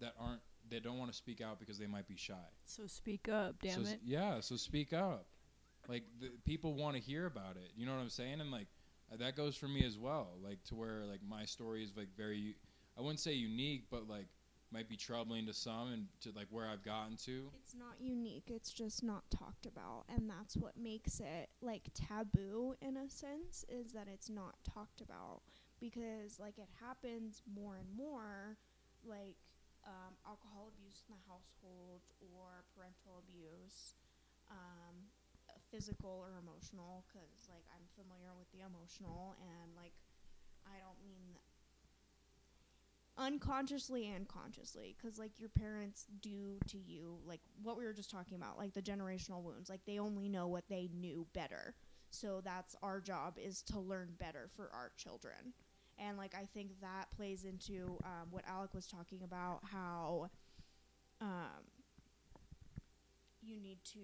that 0.00 0.14
aren't 0.18 0.40
they 0.70 0.80
don't 0.80 0.98
want 0.98 1.10
to 1.10 1.16
speak 1.16 1.40
out 1.40 1.58
because 1.58 1.78
they 1.78 1.86
might 1.86 2.06
be 2.06 2.16
shy 2.16 2.34
So 2.64 2.86
speak 2.86 3.28
up, 3.28 3.56
damn 3.62 3.84
so, 3.84 3.92
it. 3.92 4.00
Yeah, 4.04 4.40
so 4.40 4.56
speak 4.56 4.92
up. 4.92 5.26
Like 5.88 6.04
the, 6.20 6.30
people 6.44 6.74
want 6.74 6.96
to 6.96 7.00
hear 7.00 7.24
about 7.26 7.56
it. 7.56 7.70
You 7.74 7.86
know 7.86 7.94
what 7.94 8.02
I'm 8.02 8.10
saying? 8.10 8.40
And 8.40 8.50
like 8.50 8.66
uh, 9.12 9.16
that 9.16 9.36
goes 9.36 9.56
for 9.56 9.68
me 9.68 9.84
as 9.86 9.96
well. 9.98 10.28
Like 10.44 10.62
to 10.64 10.74
where 10.74 11.04
like 11.06 11.20
my 11.26 11.44
story 11.46 11.82
is 11.82 11.92
like 11.96 12.08
very 12.16 12.56
I 12.98 13.00
wouldn't 13.00 13.20
say 13.20 13.32
unique, 13.32 13.84
but 13.90 14.08
like 14.08 14.26
might 14.72 14.88
be 14.88 14.96
troubling 14.96 15.46
to 15.46 15.54
some 15.54 15.92
and 15.92 16.06
to 16.20 16.30
like 16.36 16.46
where 16.50 16.68
I've 16.68 16.84
gotten 16.84 17.16
to. 17.24 17.50
It's 17.54 17.74
not 17.74 18.00
unique, 18.00 18.48
it's 18.48 18.72
just 18.72 19.02
not 19.02 19.24
talked 19.30 19.66
about 19.66 20.04
and 20.08 20.28
that's 20.28 20.56
what 20.56 20.76
makes 20.76 21.20
it 21.20 21.48
like 21.60 21.88
taboo 21.94 22.74
in 22.82 22.96
a 22.96 23.08
sense 23.08 23.64
is 23.68 23.92
that 23.92 24.08
it's 24.12 24.28
not 24.28 24.54
talked 24.64 25.00
about 25.00 25.42
because 25.80 26.38
like 26.38 26.58
it 26.58 26.68
happens 26.80 27.42
more 27.54 27.76
and 27.76 27.88
more 27.96 28.56
like 29.04 29.36
um, 29.86 30.12
alcohol 30.26 30.68
abuse 30.74 31.00
in 31.08 31.14
the 31.14 31.22
household 31.24 32.02
or 32.20 32.66
parental 32.74 33.22
abuse 33.24 33.94
um, 34.50 35.08
physical 35.70 36.24
or 36.24 36.40
emotional 36.40 37.04
because 37.08 37.48
like 37.52 37.64
i'm 37.76 37.84
familiar 37.92 38.32
with 38.32 38.48
the 38.56 38.64
emotional 38.64 39.36
and 39.40 39.72
like 39.76 39.92
i 40.64 40.76
don't 40.80 40.98
mean 41.04 41.36
unconsciously 43.18 44.06
and 44.06 44.28
consciously 44.28 44.94
because 44.96 45.18
like 45.18 45.32
your 45.38 45.48
parents 45.48 46.06
do 46.20 46.58
to 46.68 46.78
you 46.78 47.18
like 47.26 47.40
what 47.62 47.76
we 47.76 47.84
were 47.84 47.92
just 47.92 48.10
talking 48.10 48.36
about 48.36 48.56
like 48.56 48.72
the 48.72 48.82
generational 48.82 49.42
wounds 49.42 49.68
like 49.68 49.80
they 49.86 49.98
only 49.98 50.28
know 50.28 50.46
what 50.46 50.64
they 50.68 50.88
knew 50.94 51.26
better. 51.34 51.74
So 52.10 52.40
that's 52.42 52.74
our 52.82 53.00
job 53.00 53.36
is 53.38 53.60
to 53.64 53.78
learn 53.80 54.14
better 54.18 54.48
for 54.56 54.70
our 54.72 54.92
children. 54.96 55.52
And 55.98 56.16
like 56.16 56.34
i 56.34 56.46
think 56.54 56.80
that 56.80 57.06
plays 57.16 57.44
into 57.44 57.98
um, 58.04 58.28
what 58.30 58.44
alec 58.46 58.72
was 58.72 58.86
talking 58.86 59.22
about 59.24 59.60
how 59.64 60.30
um, 61.20 61.64
you 63.42 63.60
need 63.60 63.78
to 63.84 63.98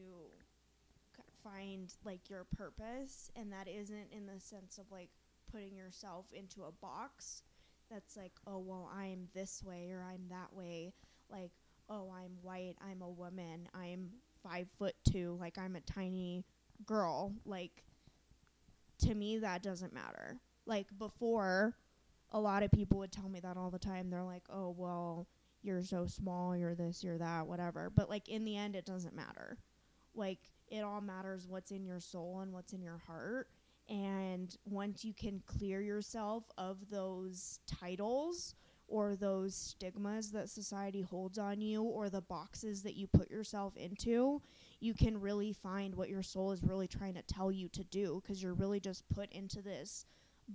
c- 1.16 1.22
find 1.42 1.94
like 2.04 2.28
your 2.28 2.44
purpose 2.56 3.30
and 3.36 3.52
that 3.52 3.68
isn't 3.68 4.08
in 4.10 4.26
the 4.26 4.40
sense 4.40 4.78
of 4.78 4.90
like 4.90 5.10
putting 5.50 5.76
yourself 5.76 6.26
into 6.32 6.64
a 6.64 6.72
box 6.72 7.42
that's 7.90 8.16
like 8.16 8.32
oh 8.46 8.58
well 8.58 8.90
i'm 8.96 9.28
this 9.34 9.62
way 9.64 9.90
or 9.90 10.02
i'm 10.02 10.28
that 10.28 10.52
way. 10.52 10.92
Like 11.30 11.50
oh 11.88 12.12
i'm 12.14 12.32
white 12.42 12.76
i'm 12.80 13.02
a 13.02 13.08
woman 13.08 13.68
i'm 13.74 14.08
five 14.42 14.66
foot 14.78 14.94
two 15.10 15.36
like 15.40 15.58
i'm 15.58 15.76
a 15.76 15.80
tiny 15.80 16.44
girl. 16.86 17.32
Like 17.44 17.84
to 19.00 19.14
me 19.14 19.38
that 19.38 19.62
doesn't 19.62 19.92
matter. 19.92 20.38
Like 20.66 20.86
before 20.98 21.76
a 22.32 22.40
lot 22.40 22.62
of 22.62 22.72
people 22.72 22.98
would 22.98 23.12
tell 23.12 23.28
me 23.28 23.40
that 23.40 23.56
all 23.56 23.70
the 23.70 23.78
time. 23.78 24.10
They're 24.10 24.22
like 24.22 24.44
oh 24.50 24.74
well 24.76 25.28
you're 25.62 25.82
so 25.82 26.06
small 26.06 26.56
you're 26.56 26.74
this 26.74 27.02
you're 27.04 27.18
that 27.18 27.46
whatever. 27.46 27.90
But 27.94 28.08
like 28.10 28.28
in 28.28 28.44
the 28.44 28.56
end 28.56 28.76
it 28.76 28.86
doesn't 28.86 29.14
matter. 29.14 29.58
Like 30.14 30.38
it 30.68 30.80
all 30.80 31.00
matters 31.00 31.46
what's 31.46 31.70
in 31.70 31.84
your 31.84 32.00
soul 32.00 32.40
and 32.40 32.52
what's 32.52 32.72
in 32.72 32.82
your 32.82 32.98
heart 33.06 33.48
and 33.88 34.56
once 34.64 35.04
you 35.04 35.12
can 35.12 35.42
clear 35.46 35.80
yourself 35.80 36.44
of 36.56 36.78
those 36.90 37.60
titles 37.66 38.54
or 38.88 39.16
those 39.16 39.54
stigmas 39.54 40.30
that 40.30 40.48
society 40.48 41.00
holds 41.00 41.38
on 41.38 41.60
you 41.60 41.82
or 41.82 42.08
the 42.08 42.20
boxes 42.20 42.82
that 42.82 42.94
you 42.94 43.06
put 43.06 43.30
yourself 43.30 43.76
into, 43.76 44.40
you 44.80 44.94
can 44.94 45.20
really 45.20 45.52
find 45.52 45.94
what 45.94 46.08
your 46.08 46.22
soul 46.22 46.52
is 46.52 46.62
really 46.62 46.86
trying 46.86 47.14
to 47.14 47.22
tell 47.22 47.50
you 47.50 47.68
to 47.68 47.84
do 47.84 48.20
because 48.22 48.42
you're 48.42 48.54
really 48.54 48.80
just 48.80 49.08
put 49.08 49.30
into 49.32 49.62
this 49.62 50.06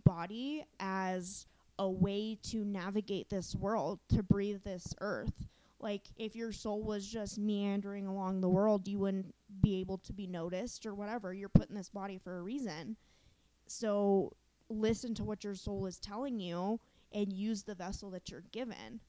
body 0.06 0.64
as 0.80 1.48
a 1.80 1.90
way 1.90 2.38
to 2.44 2.66
navigate 2.66 3.30
this 3.30 3.56
world, 3.56 4.00
to 4.10 4.22
breathe 4.22 4.64
this 4.64 4.94
earth. 5.02 5.48
Like, 5.80 6.08
if 6.18 6.36
your 6.36 6.52
soul 6.52 6.84
was 6.84 7.08
just 7.08 7.40
meandering 7.40 8.06
along 8.06 8.42
the 8.42 8.50
world, 8.50 8.88
you 8.88 9.00
wouldn't 9.00 9.34
be 9.62 9.80
able 9.80 9.98
to 10.00 10.14
be 10.14 10.28
noticed 10.28 10.86
or 10.86 10.94
whatever. 10.94 11.34
You're 11.34 11.48
put 11.48 11.70
in 11.70 11.76
this 11.76 11.90
body 11.90 12.18
for 12.18 12.38
a 12.38 12.42
reason. 12.42 12.98
So 13.70 14.34
listen 14.68 15.14
to 15.16 15.24
what 15.24 15.44
your 15.44 15.54
soul 15.54 15.86
is 15.86 16.00
telling 16.00 16.40
you 16.40 16.80
and 17.14 17.32
use 17.32 17.64
the 17.64 17.76
vessel 17.76 18.10
that 18.12 18.30
you're 18.30 18.44
given. 18.52 19.00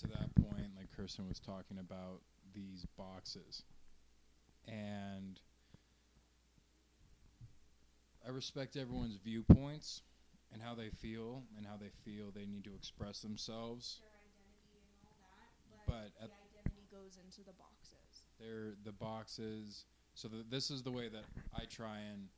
to 0.00 0.06
that 0.06 0.34
point, 0.34 0.68
like 0.76 0.90
Kirsten 0.96 1.28
was 1.28 1.40
talking 1.40 1.78
about 1.78 2.20
these 2.54 2.86
boxes, 2.96 3.64
and 4.68 5.40
I 8.26 8.30
respect 8.30 8.76
everyone's 8.76 9.16
viewpoints 9.16 10.02
and 10.52 10.62
how 10.62 10.74
they 10.74 10.90
feel 10.90 11.42
and 11.56 11.66
how 11.66 11.76
they 11.76 11.90
feel 12.04 12.30
they 12.30 12.46
need 12.46 12.64
to 12.64 12.74
express 12.74 13.20
themselves. 13.20 14.00
Their 14.00 14.08
identity 14.10 14.80
and 15.02 15.88
all 15.88 15.92
that, 15.96 16.12
But 16.18 16.24
at- 16.24 16.30
the 16.30 16.58
identity 16.58 16.86
goes 16.90 17.16
into 17.24 17.44
the 17.44 17.52
boxes. 17.54 18.24
They're 18.38 18.74
the 18.84 18.92
boxes. 18.92 19.84
So 20.14 20.28
the, 20.28 20.44
this 20.48 20.70
is 20.70 20.82
the 20.82 20.90
way 20.90 21.08
that 21.08 21.24
I 21.54 21.64
try 21.64 21.98
and 21.98 22.28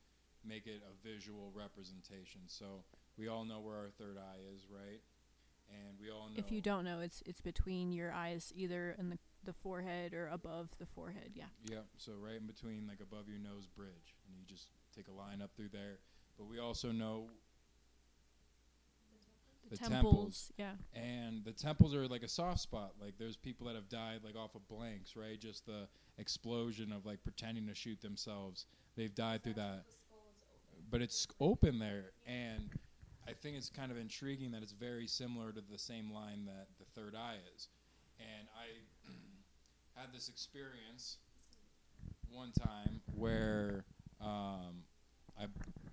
make 0.47 0.67
it 0.67 0.81
a 0.83 1.07
visual 1.07 1.51
representation. 1.55 2.41
So 2.47 2.83
we 3.17 3.27
all 3.27 3.45
know 3.45 3.59
where 3.59 3.75
our 3.75 3.89
third 3.97 4.17
eye 4.17 4.39
is, 4.55 4.61
right? 4.69 5.01
And 5.69 5.97
we 5.99 6.09
all 6.11 6.27
know. 6.29 6.35
If 6.37 6.51
you 6.51 6.61
don't 6.61 6.83
know, 6.83 6.99
it's 6.99 7.23
it's 7.25 7.41
between 7.41 7.91
your 7.93 8.11
eyes, 8.11 8.51
either 8.55 8.95
in 8.99 9.09
the 9.09 9.17
the 9.45 9.53
forehead 9.53 10.13
or 10.13 10.27
above 10.27 10.69
the 10.79 10.85
forehead. 10.85 11.31
Yeah. 11.35 11.45
Yep. 11.69 11.85
So 11.97 12.13
right 12.19 12.35
in 12.39 12.47
between, 12.47 12.87
like 12.87 12.99
above 13.01 13.27
your 13.27 13.39
nose 13.39 13.67
bridge, 13.67 14.15
and 14.27 14.37
you 14.37 14.43
just 14.47 14.67
take 14.95 15.07
a 15.07 15.11
line 15.11 15.41
up 15.41 15.51
through 15.55 15.69
there. 15.69 15.99
But 16.37 16.45
we 16.47 16.59
also 16.59 16.91
know, 16.91 17.27
The, 19.69 19.77
The 19.77 19.89
temples. 19.89 20.51
Yeah. 20.57 20.71
and 20.93 21.43
the 21.45 21.51
temples 21.51 21.95
are 21.95 22.07
like 22.07 22.23
a 22.23 22.27
soft 22.27 22.59
spot. 22.59 22.93
Like 23.01 23.17
there's 23.17 23.37
people 23.37 23.67
that 23.67 23.75
have 23.75 23.89
died 23.89 24.19
like 24.23 24.35
off 24.35 24.55
of 24.55 24.67
blanks, 24.67 25.15
right? 25.15 25.39
Just 25.39 25.65
the 25.65 25.87
explosion 26.17 26.91
of 26.91 27.05
like 27.05 27.23
pretending 27.23 27.67
to 27.67 27.73
shoot 27.75 28.01
themselves. 28.01 28.65
They've 28.95 29.13
died 29.13 29.43
through 29.43 29.53
that. 29.55 29.85
But 30.93 31.01
it's 31.01 31.27
open 31.39 31.79
there, 31.79 32.11
and 32.27 32.69
I 33.27 33.31
think 33.33 33.57
it's 33.57 33.67
kind 33.67 33.91
of 33.91 33.97
intriguing 33.97 34.51
that 34.51 34.61
it's 34.61 34.73
very 34.73 35.07
similar 35.07 35.51
to 35.51 35.59
the 35.59 35.79
same 35.79 36.13
line 36.13 36.45
that 36.45 36.67
the 36.77 36.85
third 36.93 37.15
eye 37.15 37.37
is. 37.55 37.67
And 38.19 38.47
I 38.55 39.09
had 39.99 40.13
this 40.13 40.29
experience 40.29 41.17
one 42.31 42.51
time 42.51 43.01
where 43.15 43.85
um, 44.21 44.83
I 45.35 45.45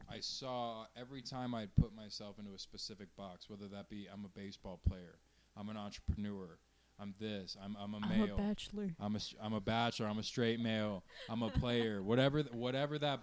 I 0.07 0.20
saw 0.20 0.84
every 0.94 1.22
time 1.22 1.55
I'd 1.55 1.74
put 1.76 1.96
myself 1.96 2.38
into 2.38 2.53
a 2.53 2.59
specific 2.59 3.09
box, 3.16 3.48
whether 3.48 3.68
that 3.68 3.88
be 3.88 4.07
I'm 4.12 4.26
a 4.26 4.38
baseball 4.38 4.80
player, 4.86 5.18
I'm 5.57 5.70
an 5.70 5.78
entrepreneur, 5.78 6.59
I'm 6.98 7.14
this, 7.18 7.57
I'm 7.64 7.74
I'm 7.80 7.94
a 7.94 8.01
I'm 8.07 8.22
a 8.32 8.36
bachelor. 8.36 8.90
I'm 9.01 9.16
a 9.16 9.20
I'm 9.42 9.55
a 9.55 9.61
bachelor, 9.62 10.09
I'm 10.09 10.18
a 10.18 10.22
straight 10.22 10.61
male, 10.61 11.05
I'm 11.30 11.42
a 11.42 11.48
player, 11.48 12.03
whatever 12.03 12.42
th- 12.42 12.55
whatever 12.55 12.98
that 12.98 13.20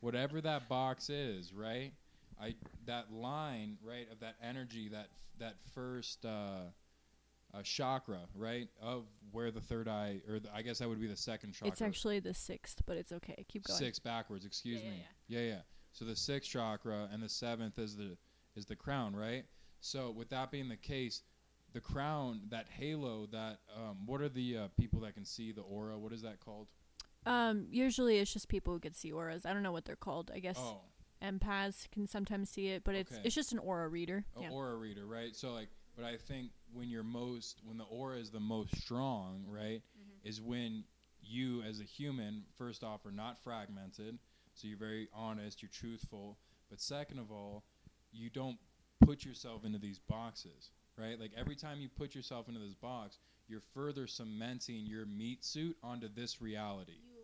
whatever 0.00 0.40
that 0.40 0.68
box 0.68 1.10
is, 1.10 1.52
right? 1.52 1.92
I 2.40 2.54
that 2.86 3.12
line, 3.12 3.78
right, 3.82 4.10
of 4.10 4.20
that 4.20 4.36
energy, 4.42 4.88
that 4.88 5.08
that 5.38 5.54
first 5.74 6.24
uh, 6.24 6.70
uh, 7.54 7.62
chakra, 7.62 8.20
right, 8.34 8.68
of 8.80 9.04
where 9.32 9.50
the 9.50 9.60
third 9.60 9.88
eye, 9.88 10.20
or 10.28 10.38
the, 10.40 10.48
I 10.54 10.62
guess 10.62 10.78
that 10.78 10.88
would 10.88 11.00
be 11.00 11.06
the 11.06 11.16
second 11.16 11.52
chakra. 11.52 11.68
It's 11.68 11.82
actually 11.82 12.20
the 12.20 12.34
sixth, 12.34 12.82
but 12.86 12.96
it's 12.96 13.12
okay. 13.12 13.44
Keep 13.48 13.64
going. 13.66 13.78
Six 13.78 13.98
backwards, 13.98 14.44
excuse 14.44 14.80
Yeah, 14.80 14.88
yeah, 14.88 14.90
me. 14.90 15.04
Yeah, 15.28 15.40
yeah. 15.40 15.60
So 15.92 16.04
the 16.04 16.16
sixth 16.16 16.50
chakra 16.50 17.08
and 17.12 17.22
the 17.22 17.28
seventh 17.28 17.78
is 17.78 17.96
the 17.96 18.16
is 18.54 18.66
the 18.66 18.76
crown, 18.76 19.14
right? 19.14 19.44
So 19.80 20.10
with 20.10 20.30
that 20.30 20.50
being 20.50 20.68
the 20.68 20.76
case, 20.76 21.22
the 21.72 21.80
crown, 21.80 22.40
that 22.50 22.66
halo, 22.68 23.26
that 23.32 23.58
um, 23.76 23.98
what 24.06 24.20
are 24.20 24.28
the 24.28 24.56
uh, 24.56 24.68
people 24.78 25.00
that 25.00 25.14
can 25.14 25.24
see 25.24 25.52
the 25.52 25.62
aura? 25.62 25.98
What 25.98 26.12
is 26.12 26.22
that 26.22 26.40
called? 26.40 26.68
Um, 27.26 27.66
usually 27.70 28.18
it's 28.18 28.32
just 28.32 28.48
people 28.48 28.72
who 28.72 28.80
can 28.80 28.94
see 28.94 29.12
auras. 29.12 29.44
I 29.44 29.52
don't 29.52 29.62
know 29.62 29.72
what 29.72 29.84
they're 29.84 29.96
called. 29.96 30.30
I 30.34 30.38
guess 30.38 30.56
Oh, 30.58 30.80
empaths 31.22 31.90
can 31.90 32.06
sometimes 32.06 32.50
see 32.50 32.68
it, 32.68 32.84
but 32.84 32.94
it's 32.94 33.12
Okay. 33.12 33.22
it's 33.24 33.34
just 33.34 33.52
an 33.52 33.58
aura 33.58 33.88
reader. 33.88 34.24
a 34.36 34.42
yeah. 34.42 34.50
aura 34.50 34.76
reader, 34.76 35.06
right? 35.06 35.34
So 35.34 35.52
like, 35.52 35.68
but 35.96 36.04
I 36.04 36.16
think 36.16 36.50
when 36.72 36.88
you're 36.88 37.02
most, 37.02 37.60
when 37.64 37.78
the 37.78 37.84
aura 37.84 38.16
is 38.18 38.30
the 38.30 38.40
most 38.40 38.76
strong, 38.76 39.44
right, 39.48 39.82
Mm-hmm. 39.98 40.28
is 40.28 40.40
when 40.40 40.84
you 41.22 41.62
as 41.62 41.80
a 41.80 41.84
human, 41.84 42.44
first 42.56 42.84
off, 42.84 43.04
are 43.06 43.10
not 43.12 43.38
fragmented, 43.42 44.18
so 44.54 44.68
you're 44.68 44.78
very 44.78 45.08
honest, 45.12 45.62
you're 45.62 45.70
truthful, 45.70 46.38
but 46.70 46.80
second 46.80 47.18
of 47.18 47.32
all, 47.32 47.64
you 48.12 48.30
don't 48.30 48.58
put 49.04 49.24
yourself 49.24 49.64
into 49.64 49.78
these 49.78 49.98
boxes, 49.98 50.70
right? 50.96 51.18
Like 51.18 51.32
every 51.36 51.56
time 51.56 51.80
you 51.80 51.88
put 51.88 52.14
yourself 52.14 52.46
into 52.48 52.60
this 52.60 52.74
box, 52.74 53.18
you're 53.48 53.60
further 53.74 54.06
cementing 54.06 54.86
your 54.86 55.06
meat 55.06 55.44
suit 55.44 55.76
onto 55.82 56.08
this 56.08 56.40
reality. 56.40 56.92
You 56.92 57.15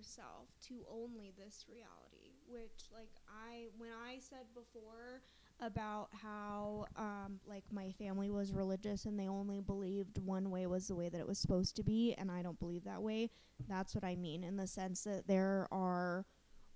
yourself 0.00 0.48
to 0.66 0.74
only 0.90 1.32
this 1.36 1.66
reality, 1.68 2.32
which, 2.48 2.88
like, 2.92 3.10
I, 3.28 3.66
when 3.76 3.90
I 4.06 4.18
said 4.18 4.46
before 4.54 5.20
about 5.60 6.08
how, 6.22 6.86
um, 6.96 7.38
like, 7.46 7.64
my 7.70 7.90
family 7.92 8.30
was 8.30 8.52
religious 8.52 9.04
and 9.04 9.18
they 9.18 9.28
only 9.28 9.60
believed 9.60 10.16
one 10.18 10.50
way 10.50 10.66
was 10.66 10.88
the 10.88 10.94
way 10.94 11.10
that 11.10 11.20
it 11.20 11.26
was 11.26 11.38
supposed 11.38 11.76
to 11.76 11.82
be, 11.82 12.14
and 12.16 12.30
I 12.30 12.42
don't 12.42 12.58
believe 12.58 12.84
that 12.84 13.02
way, 13.02 13.30
that's 13.68 13.94
what 13.94 14.04
I 14.04 14.16
mean 14.16 14.42
in 14.42 14.56
the 14.56 14.66
sense 14.66 15.04
that 15.04 15.26
there 15.26 15.68
are 15.70 16.24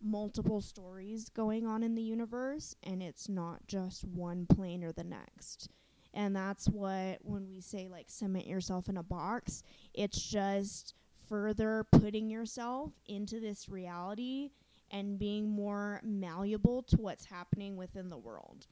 multiple 0.02 0.60
stories 0.60 1.30
going 1.30 1.66
on 1.66 1.82
in 1.82 1.94
the 1.94 2.02
universe, 2.02 2.74
and 2.82 3.02
it's 3.02 3.28
not 3.28 3.66
just 3.66 4.04
one 4.04 4.44
plane 4.46 4.84
or 4.84 4.92
the 4.92 5.04
next. 5.04 5.70
And 6.12 6.36
that's 6.36 6.68
what, 6.68 7.18
when 7.22 7.48
we 7.48 7.62
say, 7.62 7.88
like, 7.88 8.10
cement 8.10 8.46
yourself 8.46 8.90
in 8.90 8.98
a 8.98 9.02
box, 9.02 9.62
it's 9.94 10.20
just 10.22 10.94
further 11.28 11.86
putting 11.90 12.30
yourself 12.30 12.92
into 13.06 13.40
this 13.40 13.68
reality 13.68 14.50
and 14.90 15.18
being 15.18 15.48
more 15.48 16.00
malleable 16.04 16.82
to 16.82 16.96
what's 16.96 17.24
happening 17.24 17.76
within 17.76 18.08
the 18.10 18.18
world. 18.18 18.66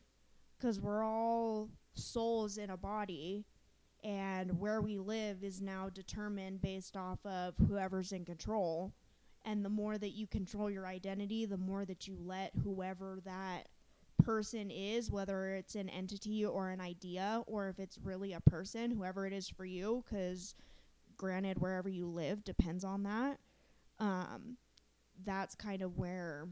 Because 0.59 0.81
we're 0.81 1.05
all 1.05 1.69
souls 1.95 2.59
in 2.59 2.71
a 2.71 2.77
body, 2.77 3.45
and 4.05 4.59
where 4.59 4.81
we 4.81 4.99
live 4.99 5.43
is 5.43 5.61
now 5.61 5.89
determined 5.89 6.61
based 6.61 6.97
off 6.97 7.19
of 7.25 7.55
whoever's 7.69 8.13
in 8.13 8.25
control. 8.25 8.93
And 9.45 9.65
the 9.65 9.69
more 9.69 9.99
that 9.99 10.11
you 10.11 10.27
control 10.27 10.71
your 10.71 10.87
identity, 10.87 11.47
the 11.47 11.57
more 11.57 11.85
that 11.85 12.07
you 12.07 12.17
let 12.25 12.53
whoever 12.63 13.19
that 13.25 13.69
person 14.23 14.71
is, 14.71 15.11
whether 15.11 15.55
it's 15.55 15.75
an 15.75 15.89
entity 15.89 16.45
or 16.45 16.71
an 16.71 16.81
idea, 16.81 17.43
or 17.47 17.69
if 17.69 17.81
it's 17.81 17.99
really 17.99 18.33
a 18.35 18.41
person, 18.41 18.91
whoever 18.91 19.27
it 19.27 19.33
is 19.33 19.49
for 19.49 19.65
you, 19.65 20.05
because 20.09 20.55
granted, 21.23 21.61
wherever 21.61 21.89
you 21.89 22.05
live 22.05 22.43
depends 22.43 22.83
on 22.83 23.05
that. 23.05 23.39
Um, 24.01 24.57
that's 25.25 25.55
kind 25.55 25.81
of 25.81 25.97
where. 25.97 26.49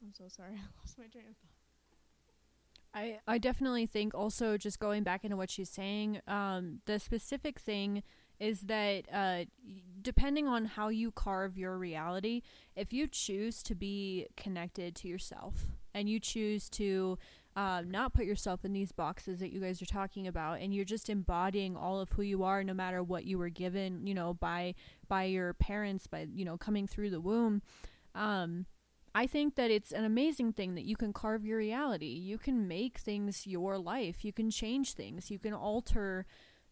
I'm 0.00 0.14
so 0.14 0.28
sorry, 0.28 0.52
I 0.54 0.80
lost 0.80 0.96
my 0.96 1.06
train 1.06 1.24
of 1.28 1.36
thought. 1.36 1.50
I, 2.94 3.18
I 3.26 3.38
definitely 3.38 3.86
think 3.86 4.14
also 4.14 4.56
just 4.56 4.78
going 4.78 5.02
back 5.02 5.24
into 5.24 5.36
what 5.36 5.50
she's 5.50 5.68
saying, 5.68 6.20
um, 6.28 6.80
the 6.86 7.00
specific 7.00 7.58
thing 7.58 8.04
is 8.38 8.60
that 8.62 9.06
uh, 9.12 9.44
depending 10.00 10.46
on 10.46 10.64
how 10.64 10.88
you 10.88 11.10
carve 11.10 11.58
your 11.58 11.76
reality, 11.76 12.42
if 12.76 12.92
you 12.92 13.08
choose 13.08 13.64
to 13.64 13.74
be 13.74 14.28
connected 14.36 14.94
to 14.94 15.08
yourself 15.08 15.66
and 15.92 16.08
you 16.08 16.20
choose 16.20 16.68
to 16.70 17.18
uh, 17.58 17.82
not 17.84 18.14
put 18.14 18.24
yourself 18.24 18.64
in 18.64 18.72
these 18.72 18.92
boxes 18.92 19.40
that 19.40 19.52
you 19.52 19.60
guys 19.60 19.82
are 19.82 19.86
talking 19.86 20.28
about, 20.28 20.60
and 20.60 20.72
you're 20.72 20.84
just 20.84 21.10
embodying 21.10 21.76
all 21.76 21.98
of 21.98 22.10
who 22.10 22.22
you 22.22 22.44
are, 22.44 22.62
no 22.62 22.72
matter 22.72 23.02
what 23.02 23.24
you 23.24 23.36
were 23.36 23.48
given, 23.48 24.06
you 24.06 24.14
know, 24.14 24.32
by 24.32 24.76
by 25.08 25.24
your 25.24 25.54
parents, 25.54 26.06
by 26.06 26.28
you 26.32 26.44
know, 26.44 26.56
coming 26.56 26.86
through 26.86 27.10
the 27.10 27.20
womb. 27.20 27.60
Um, 28.14 28.66
I 29.12 29.26
think 29.26 29.56
that 29.56 29.72
it's 29.72 29.90
an 29.90 30.04
amazing 30.04 30.52
thing 30.52 30.76
that 30.76 30.84
you 30.84 30.94
can 30.94 31.12
carve 31.12 31.44
your 31.44 31.58
reality. 31.58 32.06
You 32.06 32.38
can 32.38 32.68
make 32.68 32.98
things 32.98 33.44
your 33.44 33.76
life. 33.76 34.24
You 34.24 34.32
can 34.32 34.50
change 34.52 34.92
things. 34.92 35.28
You 35.28 35.40
can 35.40 35.52
alter 35.52 36.26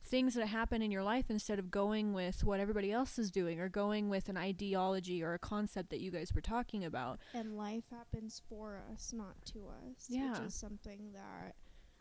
things 0.06 0.34
that 0.34 0.46
happen 0.46 0.82
in 0.82 0.90
your 0.90 1.02
life 1.02 1.26
instead 1.28 1.58
of 1.58 1.70
going 1.70 2.12
with 2.12 2.44
what 2.44 2.60
everybody 2.60 2.92
else 2.92 3.18
is 3.18 3.30
doing 3.30 3.60
or 3.60 3.68
going 3.68 4.08
with 4.08 4.28
an 4.28 4.36
ideology 4.36 5.22
or 5.22 5.34
a 5.34 5.38
concept 5.38 5.90
that 5.90 6.00
you 6.00 6.10
guys 6.10 6.32
were 6.34 6.40
talking 6.40 6.84
about. 6.84 7.18
And 7.34 7.56
life 7.56 7.84
happens 7.90 8.40
for 8.48 8.80
us, 8.92 9.12
not 9.12 9.34
to 9.46 9.66
us. 9.68 10.06
Yeah. 10.08 10.30
Which 10.30 10.48
is 10.48 10.54
something 10.54 11.12
that, 11.12 11.54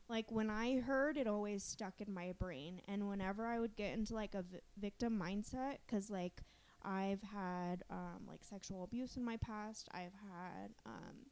like, 0.08 0.32
when 0.32 0.50
I 0.50 0.80
heard, 0.80 1.18
it 1.18 1.28
always 1.28 1.64
stuck 1.64 2.00
in 2.00 2.14
my 2.14 2.34
brain. 2.38 2.82
And 2.88 3.10
whenever 3.10 3.46
I 3.46 3.60
would 3.60 3.76
get 3.76 3.94
into, 3.94 4.14
like, 4.14 4.36
a 4.36 4.44
vi- 4.44 4.60
victim 4.78 5.20
mindset, 5.20 5.78
because, 5.86 6.10
like, 6.10 6.44
I've 6.84 7.24
had, 7.24 7.84
um, 7.90 8.28
like, 8.28 8.44
sexual 8.44 8.84
abuse 8.84 9.18
in 9.18 9.24
my 9.26 9.38
past, 9.38 9.90
I've 9.92 10.14
had, 10.14 10.76
um, 10.86 11.26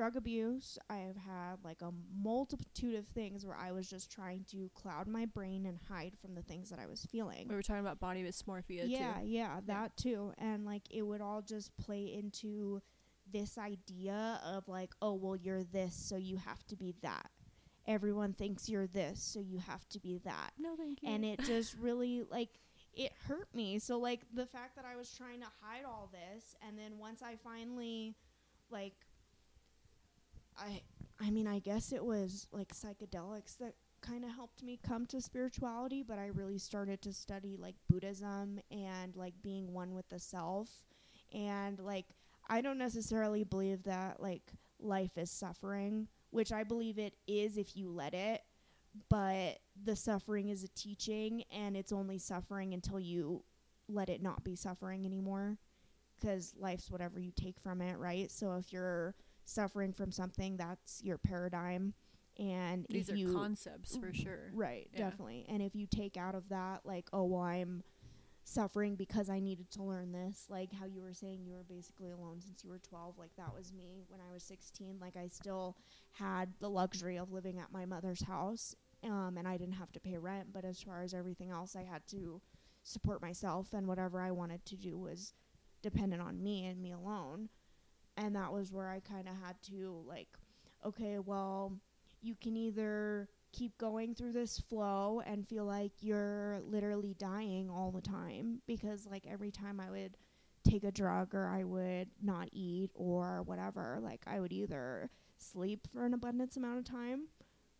drug 0.00 0.16
abuse, 0.16 0.78
I've 0.88 1.16
had, 1.16 1.56
like, 1.62 1.82
a 1.82 1.90
multitude 2.22 2.94
of 2.94 3.06
things 3.08 3.44
where 3.44 3.54
I 3.54 3.70
was 3.70 3.86
just 3.86 4.10
trying 4.10 4.46
to 4.50 4.70
cloud 4.74 5.06
my 5.06 5.26
brain 5.26 5.66
and 5.66 5.78
hide 5.90 6.14
from 6.22 6.34
the 6.34 6.40
things 6.40 6.70
that 6.70 6.78
I 6.78 6.86
was 6.86 7.04
feeling 7.04 7.48
We 7.48 7.54
were 7.54 7.62
talking 7.62 7.82
about 7.82 8.00
body 8.00 8.22
dysmorphia 8.22 8.84
yeah, 8.86 9.20
too. 9.20 9.26
yeah, 9.26 9.60
that 9.66 9.94
too. 9.98 10.32
And 10.38 10.64
like 10.64 10.84
it 10.90 11.02
would 11.02 11.20
all 11.20 11.42
just 11.42 11.76
play 11.76 12.14
into 12.14 12.80
this 13.30 13.58
idea 13.58 14.40
of 14.42 14.66
like, 14.68 14.94
oh, 15.02 15.12
well, 15.12 15.36
you're 15.36 15.64
this, 15.64 15.94
so 15.94 16.16
you 16.16 16.38
have 16.38 16.66
to 16.68 16.76
be 16.76 16.94
that. 17.02 17.28
Everyone 17.86 18.32
thinks 18.32 18.70
you're 18.70 18.86
this, 18.86 19.22
so 19.22 19.40
you 19.40 19.58
have 19.58 19.86
to 19.90 20.00
be 20.00 20.18
that. 20.24 20.52
No, 20.58 20.76
thank 20.76 21.02
you. 21.02 21.10
And 21.10 21.26
it 21.26 21.40
just 21.44 21.76
really 21.78 22.22
like 22.30 22.58
it 22.94 23.12
hurt 23.28 23.54
me. 23.54 23.78
So 23.78 23.98
like 23.98 24.20
the 24.32 24.46
fact 24.46 24.76
that 24.76 24.86
I 24.90 24.96
was 24.96 25.12
trying 25.14 25.40
to 25.40 25.46
hide 25.60 25.84
all 25.84 26.10
this 26.10 26.56
and 26.66 26.78
then 26.78 26.96
once 26.98 27.20
I 27.22 27.36
finally 27.44 28.14
like 28.70 28.94
I 30.60 30.82
I 31.22 31.30
mean, 31.30 31.46
I 31.46 31.58
guess 31.58 31.92
it 31.92 32.04
was 32.04 32.48
like 32.52 32.74
psychedelics 32.74 33.58
that 33.58 33.74
kind 34.00 34.24
of 34.24 34.30
helped 34.30 34.62
me 34.62 34.78
come 34.82 35.04
to 35.06 35.20
spirituality, 35.20 36.02
but 36.02 36.18
I 36.18 36.28
really 36.28 36.58
started 36.58 37.02
to 37.02 37.12
study 37.12 37.56
like 37.58 37.74
Buddhism 37.90 38.58
and 38.70 39.14
like 39.16 39.34
being 39.42 39.72
one 39.74 39.94
with 39.94 40.08
the 40.08 40.18
self. 40.18 40.70
And 41.34 41.78
like, 41.78 42.06
I 42.48 42.62
don't 42.62 42.78
necessarily 42.78 43.44
believe 43.44 43.82
that 43.84 44.22
like 44.22 44.52
life 44.78 45.18
is 45.18 45.30
suffering, 45.30 46.08
which 46.30 46.52
I 46.52 46.64
believe 46.64 46.98
it 46.98 47.14
is 47.26 47.58
if 47.58 47.76
you 47.76 47.90
let 47.90 48.14
it. 48.14 48.40
But 49.10 49.60
the 49.84 49.96
suffering 49.96 50.48
is 50.48 50.64
a 50.64 50.68
teaching, 50.68 51.44
and 51.52 51.76
it's 51.76 51.92
only 51.92 52.18
suffering 52.18 52.74
until 52.74 52.98
you 53.00 53.44
let 53.88 54.08
it 54.08 54.22
not 54.22 54.44
be 54.44 54.56
suffering 54.56 55.06
anymore. 55.06 55.58
Because 56.20 56.54
life's 56.58 56.90
whatever 56.90 57.20
you 57.20 57.32
take 57.32 57.60
from 57.60 57.80
it, 57.82 57.98
right? 57.98 58.30
So 58.30 58.54
if 58.56 58.72
you're 58.72 59.14
suffering 59.50 59.92
from 59.92 60.10
something, 60.12 60.56
that's 60.56 61.02
your 61.02 61.18
paradigm. 61.18 61.94
And 62.38 62.86
These 62.88 63.10
are 63.10 63.16
you 63.16 63.34
concepts 63.34 63.96
for 63.96 64.12
sure. 64.14 64.50
Right, 64.54 64.88
Yeah. 64.92 65.10
definitely. 65.10 65.44
And 65.48 65.60
if 65.60 65.74
you 65.74 65.86
take 65.86 66.16
out 66.16 66.34
of 66.34 66.48
that, 66.48 66.86
like, 66.86 67.08
oh, 67.12 67.24
well, 67.24 67.42
I'm 67.42 67.82
suffering 68.44 68.96
because 68.96 69.28
I 69.28 69.40
needed 69.40 69.70
to 69.72 69.82
learn 69.82 70.12
this, 70.12 70.46
like 70.48 70.72
how 70.72 70.86
you 70.86 71.02
were 71.02 71.12
saying 71.12 71.44
you 71.44 71.52
were 71.52 71.64
basically 71.64 72.10
alone 72.10 72.40
since 72.40 72.64
you 72.64 72.70
were 72.70 72.78
12, 72.78 73.18
like 73.18 73.34
that 73.36 73.54
was 73.54 73.72
me 73.72 74.04
when 74.08 74.20
I 74.20 74.32
was 74.32 74.42
16. 74.42 74.98
Like, 75.00 75.16
I 75.16 75.26
still 75.28 75.76
had 76.12 76.54
the 76.60 76.70
luxury 76.70 77.16
of 77.18 77.30
living 77.30 77.58
at 77.58 77.72
my 77.72 77.84
mother's 77.84 78.22
house, 78.22 78.74
um, 79.04 79.36
and 79.36 79.46
I 79.46 79.56
didn't 79.56 79.74
have 79.74 79.92
to 79.92 80.00
pay 80.00 80.16
rent. 80.16 80.52
But 80.52 80.64
as 80.64 80.80
far 80.80 81.02
as 81.02 81.12
everything 81.12 81.50
else, 81.50 81.76
I 81.76 81.82
had 81.82 82.06
to 82.08 82.40
support 82.82 83.20
myself, 83.20 83.74
and 83.74 83.86
whatever 83.86 84.20
I 84.20 84.30
wanted 84.30 84.64
to 84.66 84.76
do 84.76 84.96
was 84.96 85.34
dependent 85.82 86.22
on 86.22 86.42
me 86.42 86.64
and 86.66 86.80
me 86.80 86.92
alone. 86.92 87.50
And 88.20 88.36
that 88.36 88.52
was 88.52 88.70
where 88.70 88.88
I 88.88 89.00
kind 89.00 89.26
of 89.26 89.34
had 89.42 89.60
to, 89.68 90.04
like, 90.06 90.28
okay, 90.84 91.18
well, 91.18 91.72
you 92.20 92.34
can 92.34 92.54
either 92.56 93.28
keep 93.52 93.76
going 93.78 94.14
through 94.14 94.32
this 94.32 94.60
flow 94.60 95.22
and 95.26 95.48
feel 95.48 95.64
like 95.64 95.92
you're 96.00 96.60
literally 96.64 97.14
dying 97.18 97.68
all 97.70 97.90
the 97.90 98.00
time 98.00 98.60
because 98.66 99.06
like 99.10 99.24
every 99.26 99.50
time 99.50 99.80
I 99.80 99.90
would 99.90 100.16
take 100.68 100.84
a 100.84 100.92
drug 100.92 101.34
or 101.34 101.48
I 101.48 101.64
would 101.64 102.08
not 102.22 102.48
eat 102.52 102.90
or 102.94 103.42
whatever, 103.42 103.98
like 104.02 104.22
I 104.26 104.38
would 104.38 104.52
either 104.52 105.10
sleep 105.38 105.88
for 105.92 106.04
an 106.04 106.14
abundance 106.14 106.56
amount 106.56 106.78
of 106.78 106.84
time 106.84 107.28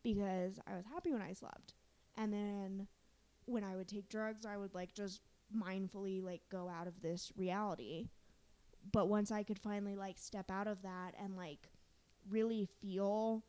because 0.02 0.58
I 0.66 0.74
was 0.74 0.86
happy 0.86 1.12
when 1.12 1.22
I 1.22 1.34
slept. 1.34 1.74
And 2.16 2.32
then 2.32 2.88
when 3.44 3.62
I 3.62 3.76
would 3.76 3.88
take 3.88 4.08
drugs, 4.08 4.46
I 4.46 4.56
would 4.56 4.74
like 4.74 4.94
just 4.94 5.20
mindfully 5.54 6.22
like 6.22 6.40
go 6.50 6.68
out 6.68 6.86
of 6.86 7.00
this 7.02 7.30
reality. 7.36 8.08
But 8.92 9.08
once 9.08 9.30
I 9.30 9.42
could 9.42 9.58
finally 9.58 9.96
like 9.96 10.18
step 10.18 10.50
out 10.50 10.66
of 10.66 10.82
that 10.82 11.14
and 11.22 11.36
like 11.36 11.68
really 12.28 12.68
feel 12.80 13.44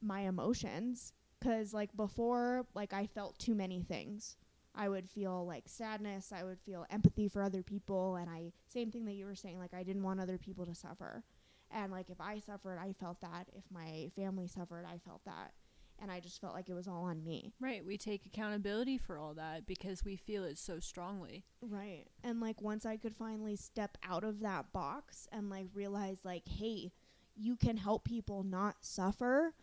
my 0.00 0.20
emotions 0.20 1.12
cuz 1.42 1.74
like 1.74 1.96
before 1.96 2.66
like 2.74 2.92
I 2.92 3.06
felt 3.06 3.38
too 3.38 3.54
many 3.54 3.82
things. 3.82 4.36
I 4.74 4.88
would 4.88 5.08
feel 5.08 5.44
like 5.44 5.68
sadness, 5.68 6.32
I 6.32 6.44
would 6.44 6.60
feel 6.60 6.86
empathy 6.88 7.26
for 7.28 7.42
other 7.42 7.62
people 7.62 8.16
and 8.16 8.30
I 8.30 8.52
same 8.68 8.90
thing 8.90 9.04
that 9.06 9.14
you 9.14 9.26
were 9.26 9.34
saying 9.34 9.58
like 9.58 9.74
I 9.74 9.82
didn't 9.82 10.04
want 10.04 10.20
other 10.20 10.38
people 10.38 10.66
to 10.66 10.74
suffer. 10.74 11.24
And 11.70 11.92
like 11.92 12.10
if 12.10 12.20
I 12.20 12.38
suffered, 12.38 12.78
I 12.78 12.92
felt 12.92 13.20
that. 13.20 13.48
If 13.54 13.64
my 13.70 14.10
family 14.16 14.46
suffered, 14.46 14.84
I 14.86 14.98
felt 14.98 15.24
that. 15.24 15.52
And 16.00 16.10
I 16.10 16.20
just 16.20 16.40
felt 16.40 16.54
like 16.54 16.68
it 16.68 16.74
was 16.74 16.86
all 16.86 17.04
on 17.04 17.24
me. 17.24 17.52
Right. 17.60 17.84
We 17.84 17.98
take 17.98 18.24
accountability 18.24 18.98
for 18.98 19.18
all 19.18 19.34
that 19.34 19.66
because 19.66 20.04
we 20.04 20.16
feel 20.16 20.44
it 20.44 20.58
so 20.58 20.78
strongly. 20.78 21.44
Right. 21.60 22.04
And 22.22 22.40
like 22.40 22.62
once 22.62 22.86
I 22.86 22.96
could 22.96 23.14
finally 23.14 23.56
step 23.56 23.98
out 24.08 24.24
of 24.24 24.40
that 24.40 24.72
box 24.72 25.26
and 25.32 25.50
like 25.50 25.66
realize 25.74 26.18
like 26.24 26.46
hey, 26.48 26.92
you 27.34 27.56
can 27.56 27.76
help 27.76 28.04
people 28.04 28.42
not 28.42 28.76
suffer 28.80 29.54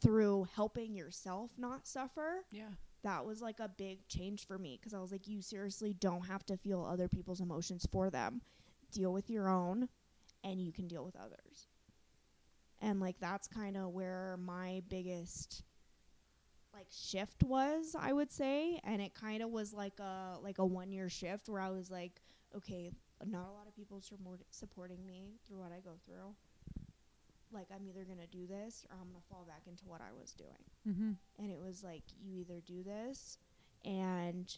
through 0.00 0.46
helping 0.54 0.94
yourself 0.94 1.50
not 1.56 1.86
suffer. 1.86 2.44
Yeah. 2.50 2.70
That 3.02 3.24
was 3.24 3.40
like 3.40 3.58
a 3.58 3.68
big 3.68 4.06
change 4.08 4.46
for 4.46 4.58
me 4.58 4.78
cuz 4.82 4.92
I 4.94 5.00
was 5.00 5.10
like 5.10 5.26
you 5.26 5.40
seriously 5.40 5.94
don't 5.94 6.26
have 6.26 6.44
to 6.46 6.56
feel 6.56 6.84
other 6.84 7.08
people's 7.08 7.40
emotions 7.40 7.86
for 7.90 8.10
them. 8.10 8.42
Deal 8.90 9.12
with 9.12 9.30
your 9.30 9.48
own 9.48 9.88
and 10.44 10.60
you 10.60 10.72
can 10.72 10.86
deal 10.86 11.04
with 11.04 11.16
others. 11.16 11.68
And 12.82 13.00
like 13.00 13.16
that's 13.20 13.46
kind 13.46 13.76
of 13.76 13.92
where 13.92 14.36
my 14.44 14.82
biggest 14.88 15.62
like 16.74 16.88
shift 16.90 17.42
was, 17.42 17.94
I 17.98 18.12
would 18.12 18.30
say, 18.30 18.80
and 18.84 19.00
it 19.00 19.14
kind 19.14 19.42
of 19.42 19.50
was 19.50 19.72
like 19.72 19.98
a 20.00 20.38
like 20.42 20.58
a 20.58 20.66
one 20.66 20.90
year 20.92 21.08
shift 21.08 21.48
where 21.48 21.60
I 21.60 21.70
was 21.70 21.90
like, 21.90 22.20
okay, 22.56 22.90
not 23.24 23.46
a 23.48 23.52
lot 23.52 23.66
of 23.68 23.76
people 23.76 24.00
support 24.00 24.40
supporting 24.50 25.06
me 25.06 25.36
through 25.46 25.60
what 25.60 25.70
I 25.70 25.80
go 25.80 25.92
through. 26.04 26.34
Like 27.52 27.68
I'm 27.74 27.86
either 27.86 28.04
gonna 28.04 28.26
do 28.26 28.46
this 28.46 28.84
or 28.90 28.96
I'm 29.00 29.08
gonna 29.08 29.22
fall 29.30 29.44
back 29.46 29.62
into 29.68 29.84
what 29.86 30.00
I 30.00 30.12
was 30.18 30.32
doing. 30.32 30.50
Mm-hmm. 30.88 31.42
And 31.42 31.52
it 31.52 31.60
was 31.60 31.84
like 31.84 32.02
you 32.20 32.36
either 32.36 32.60
do 32.66 32.82
this 32.82 33.38
and 33.84 34.54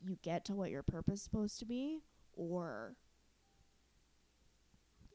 you 0.00 0.16
get 0.22 0.44
to 0.46 0.54
what 0.54 0.70
your 0.70 0.82
purpose 0.82 1.20
is 1.20 1.22
supposed 1.22 1.58
to 1.58 1.66
be, 1.66 2.02
or 2.34 2.94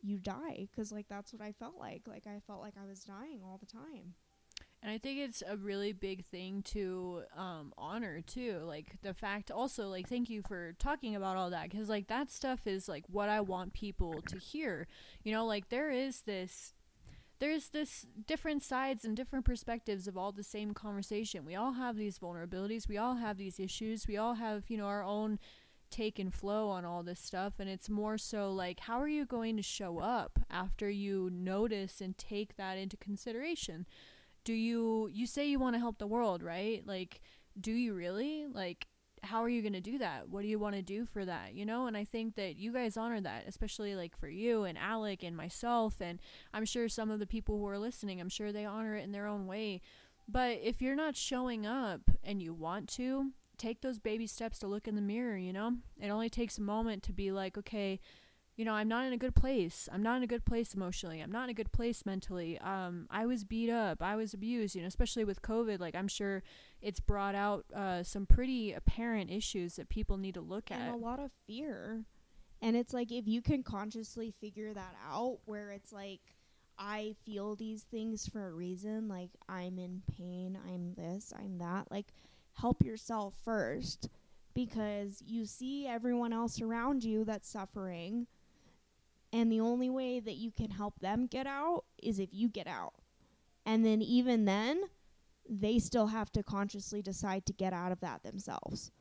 you 0.05 0.19
die 0.19 0.67
because 0.71 0.91
like 0.91 1.07
that's 1.09 1.33
what 1.33 1.41
I 1.41 1.51
felt 1.51 1.77
like. 1.79 2.03
Like 2.07 2.27
I 2.27 2.39
felt 2.45 2.61
like 2.61 2.75
I 2.81 2.87
was 2.87 3.03
dying 3.03 3.41
all 3.43 3.57
the 3.57 3.65
time. 3.65 4.13
And 4.85 4.93
I 4.93 4.99
think 4.99 5.17
it's 5.17 5.41
a 5.47 5.57
really 5.57 5.93
big 5.93 6.23
thing 6.25 6.61
to 6.73 7.23
um, 7.35 7.73
honor 7.75 8.21
too. 8.21 8.59
Like 8.63 8.97
the 9.01 9.15
fact, 9.15 9.49
also, 9.49 9.87
like, 9.87 10.07
thank 10.07 10.29
you 10.29 10.43
for 10.47 10.75
talking 10.77 11.15
about 11.15 11.37
all 11.37 11.49
that 11.49 11.71
because, 11.71 11.89
like, 11.89 12.07
that 12.07 12.29
stuff 12.29 12.67
is 12.67 12.87
like 12.87 13.03
what 13.07 13.27
I 13.27 13.41
want 13.41 13.73
people 13.73 14.21
to 14.27 14.37
hear. 14.37 14.87
You 15.23 15.33
know, 15.33 15.43
like, 15.43 15.69
there 15.69 15.89
is 15.89 16.21
this. 16.21 16.73
There's 17.39 17.69
this 17.69 18.05
different 18.27 18.63
sides 18.63 19.03
and 19.03 19.17
different 19.17 19.43
perspectives 19.43 20.07
of 20.07 20.17
all 20.17 20.31
the 20.31 20.43
same 20.43 20.73
conversation. 20.73 21.45
We 21.45 21.55
all 21.55 21.73
have 21.73 21.97
these 21.97 22.19
vulnerabilities. 22.19 22.87
We 22.87 22.97
all 22.97 23.15
have 23.15 23.37
these 23.37 23.59
issues. 23.59 24.07
We 24.07 24.15
all 24.15 24.35
have, 24.35 24.69
you 24.69 24.77
know, 24.77 24.85
our 24.85 25.03
own 25.03 25.39
take 25.89 26.19
and 26.19 26.33
flow 26.33 26.69
on 26.69 26.85
all 26.85 27.03
this 27.03 27.19
stuff. 27.19 27.53
And 27.59 27.69
it's 27.69 27.89
more 27.89 28.17
so 28.17 28.51
like, 28.51 28.81
how 28.81 28.99
are 28.99 29.07
you 29.07 29.25
going 29.25 29.57
to 29.57 29.63
show 29.63 29.99
up 29.99 30.39
after 30.49 30.89
you 30.89 31.29
notice 31.31 32.01
and 32.01 32.17
take 32.17 32.57
that 32.57 32.77
into 32.77 32.97
consideration? 32.97 33.85
do 34.45 34.53
you 34.53 35.09
you 35.11 35.25
say 35.25 35.47
you 35.47 35.57
want 35.57 35.73
to 35.73 35.79
help 35.79 35.97
the 35.97 36.05
world 36.05 36.43
right 36.43 36.85
like 36.85 37.19
do 37.59 37.71
you 37.71 37.95
really 37.95 38.45
like 38.45 38.87
how 39.25 39.43
are 39.43 39.49
you 39.49 39.61
going 39.61 39.73
to 39.73 39.81
do 39.81 39.97
that? 39.97 40.29
What 40.29 40.43
do 40.43 40.47
you 40.47 40.59
want 40.59 40.75
to 40.75 40.81
do 40.81 41.05
for 41.05 41.25
that? 41.25 41.55
You 41.55 41.65
know, 41.65 41.87
and 41.87 41.97
I 41.97 42.05
think 42.05 42.35
that 42.35 42.57
you 42.57 42.71
guys 42.71 42.95
honor 42.95 43.19
that, 43.21 43.45
especially 43.47 43.95
like 43.95 44.15
for 44.15 44.29
you 44.29 44.63
and 44.63 44.77
Alec 44.77 45.23
and 45.23 45.35
myself. 45.35 45.95
And 45.99 46.19
I'm 46.53 46.65
sure 46.65 46.87
some 46.87 47.09
of 47.09 47.19
the 47.19 47.25
people 47.27 47.57
who 47.57 47.67
are 47.67 47.79
listening, 47.79 48.21
I'm 48.21 48.29
sure 48.29 48.51
they 48.51 48.65
honor 48.65 48.95
it 48.95 49.03
in 49.03 49.11
their 49.11 49.25
own 49.27 49.47
way. 49.47 49.81
But 50.27 50.59
if 50.63 50.81
you're 50.81 50.95
not 50.95 51.15
showing 51.15 51.65
up 51.65 52.01
and 52.23 52.41
you 52.41 52.53
want 52.53 52.87
to, 52.89 53.31
take 53.57 53.81
those 53.81 53.99
baby 53.99 54.27
steps 54.27 54.59
to 54.59 54.67
look 54.67 54.87
in 54.87 54.95
the 54.95 55.01
mirror, 55.01 55.37
you 55.37 55.53
know? 55.53 55.73
It 55.99 56.09
only 56.09 56.29
takes 56.29 56.57
a 56.57 56.61
moment 56.61 57.03
to 57.03 57.13
be 57.13 57.31
like, 57.31 57.57
okay, 57.57 57.99
you 58.55 58.63
know, 58.63 58.73
I'm 58.73 58.87
not 58.87 59.05
in 59.05 59.11
a 59.11 59.17
good 59.17 59.35
place. 59.35 59.89
I'm 59.91 60.01
not 60.01 60.17
in 60.17 60.23
a 60.23 60.27
good 60.27 60.45
place 60.45 60.73
emotionally. 60.73 61.19
I'm 61.19 61.31
not 61.31 61.45
in 61.45 61.49
a 61.49 61.53
good 61.53 61.73
place 61.73 62.05
mentally. 62.05 62.57
Um, 62.59 63.05
I 63.09 63.25
was 63.25 63.43
beat 63.43 63.69
up. 63.69 64.01
I 64.01 64.15
was 64.15 64.33
abused, 64.33 64.75
you 64.75 64.81
know, 64.81 64.87
especially 64.87 65.25
with 65.25 65.41
COVID. 65.41 65.79
Like, 65.79 65.95
I'm 65.95 66.07
sure 66.07 66.41
it's 66.81 67.01
brought 67.01 67.35
out 67.35 67.65
uh, 67.75 68.03
some 68.03 68.25
pretty 68.25 68.71
apparent 68.71 69.29
issues 69.29 69.75
that 69.75 69.89
people 69.89 70.17
need 70.17 70.35
to 70.35 70.41
look 70.41 70.71
and 70.71 70.81
at. 70.81 70.93
a 70.93 70.97
lot 70.97 71.19
of 71.19 71.31
fear. 71.45 72.05
And 72.61 72.77
it's 72.77 72.93
like 72.93 73.11
if 73.11 73.27
you 73.27 73.41
can 73.41 73.61
consciously 73.61 74.33
figure 74.39 74.73
that 74.73 74.95
out, 75.05 75.39
where 75.45 75.71
it's 75.71 75.91
like, 75.91 76.21
I 76.77 77.15
feel 77.25 77.55
these 77.55 77.83
things 77.83 78.27
for 78.27 78.47
a 78.47 78.53
reason, 78.53 79.07
like 79.07 79.31
I'm 79.47 79.77
in 79.79 80.01
pain, 80.17 80.57
I'm 80.65 80.93
this, 80.93 81.33
I'm 81.37 81.57
that, 81.59 81.89
like 81.91 82.07
help 82.55 82.83
yourself 82.83 83.33
first 83.43 84.09
because 84.53 85.21
you 85.25 85.45
see 85.45 85.85
everyone 85.85 86.33
else 86.33 86.61
around 86.61 87.03
you 87.03 87.23
that's 87.23 87.49
suffering. 87.49 88.27
And 89.33 89.51
the 89.51 89.59
only 89.59 89.89
way 89.89 90.19
that 90.19 90.35
you 90.35 90.51
can 90.51 90.69
help 90.71 90.99
them 90.99 91.27
get 91.27 91.45
out 91.45 91.83
is 92.01 92.19
if 92.19 92.29
you 92.31 92.47
get 92.47 92.67
out. 92.67 92.93
And 93.65 93.85
then, 93.85 94.01
even 94.01 94.45
then, 94.45 94.83
they 95.49 95.79
still 95.79 96.07
have 96.07 96.31
to 96.33 96.43
consciously 96.43 97.01
decide 97.01 97.45
to 97.47 97.53
get 97.53 97.73
out 97.73 97.91
of 97.91 97.99
that 98.01 98.23
themselves. 98.23 98.91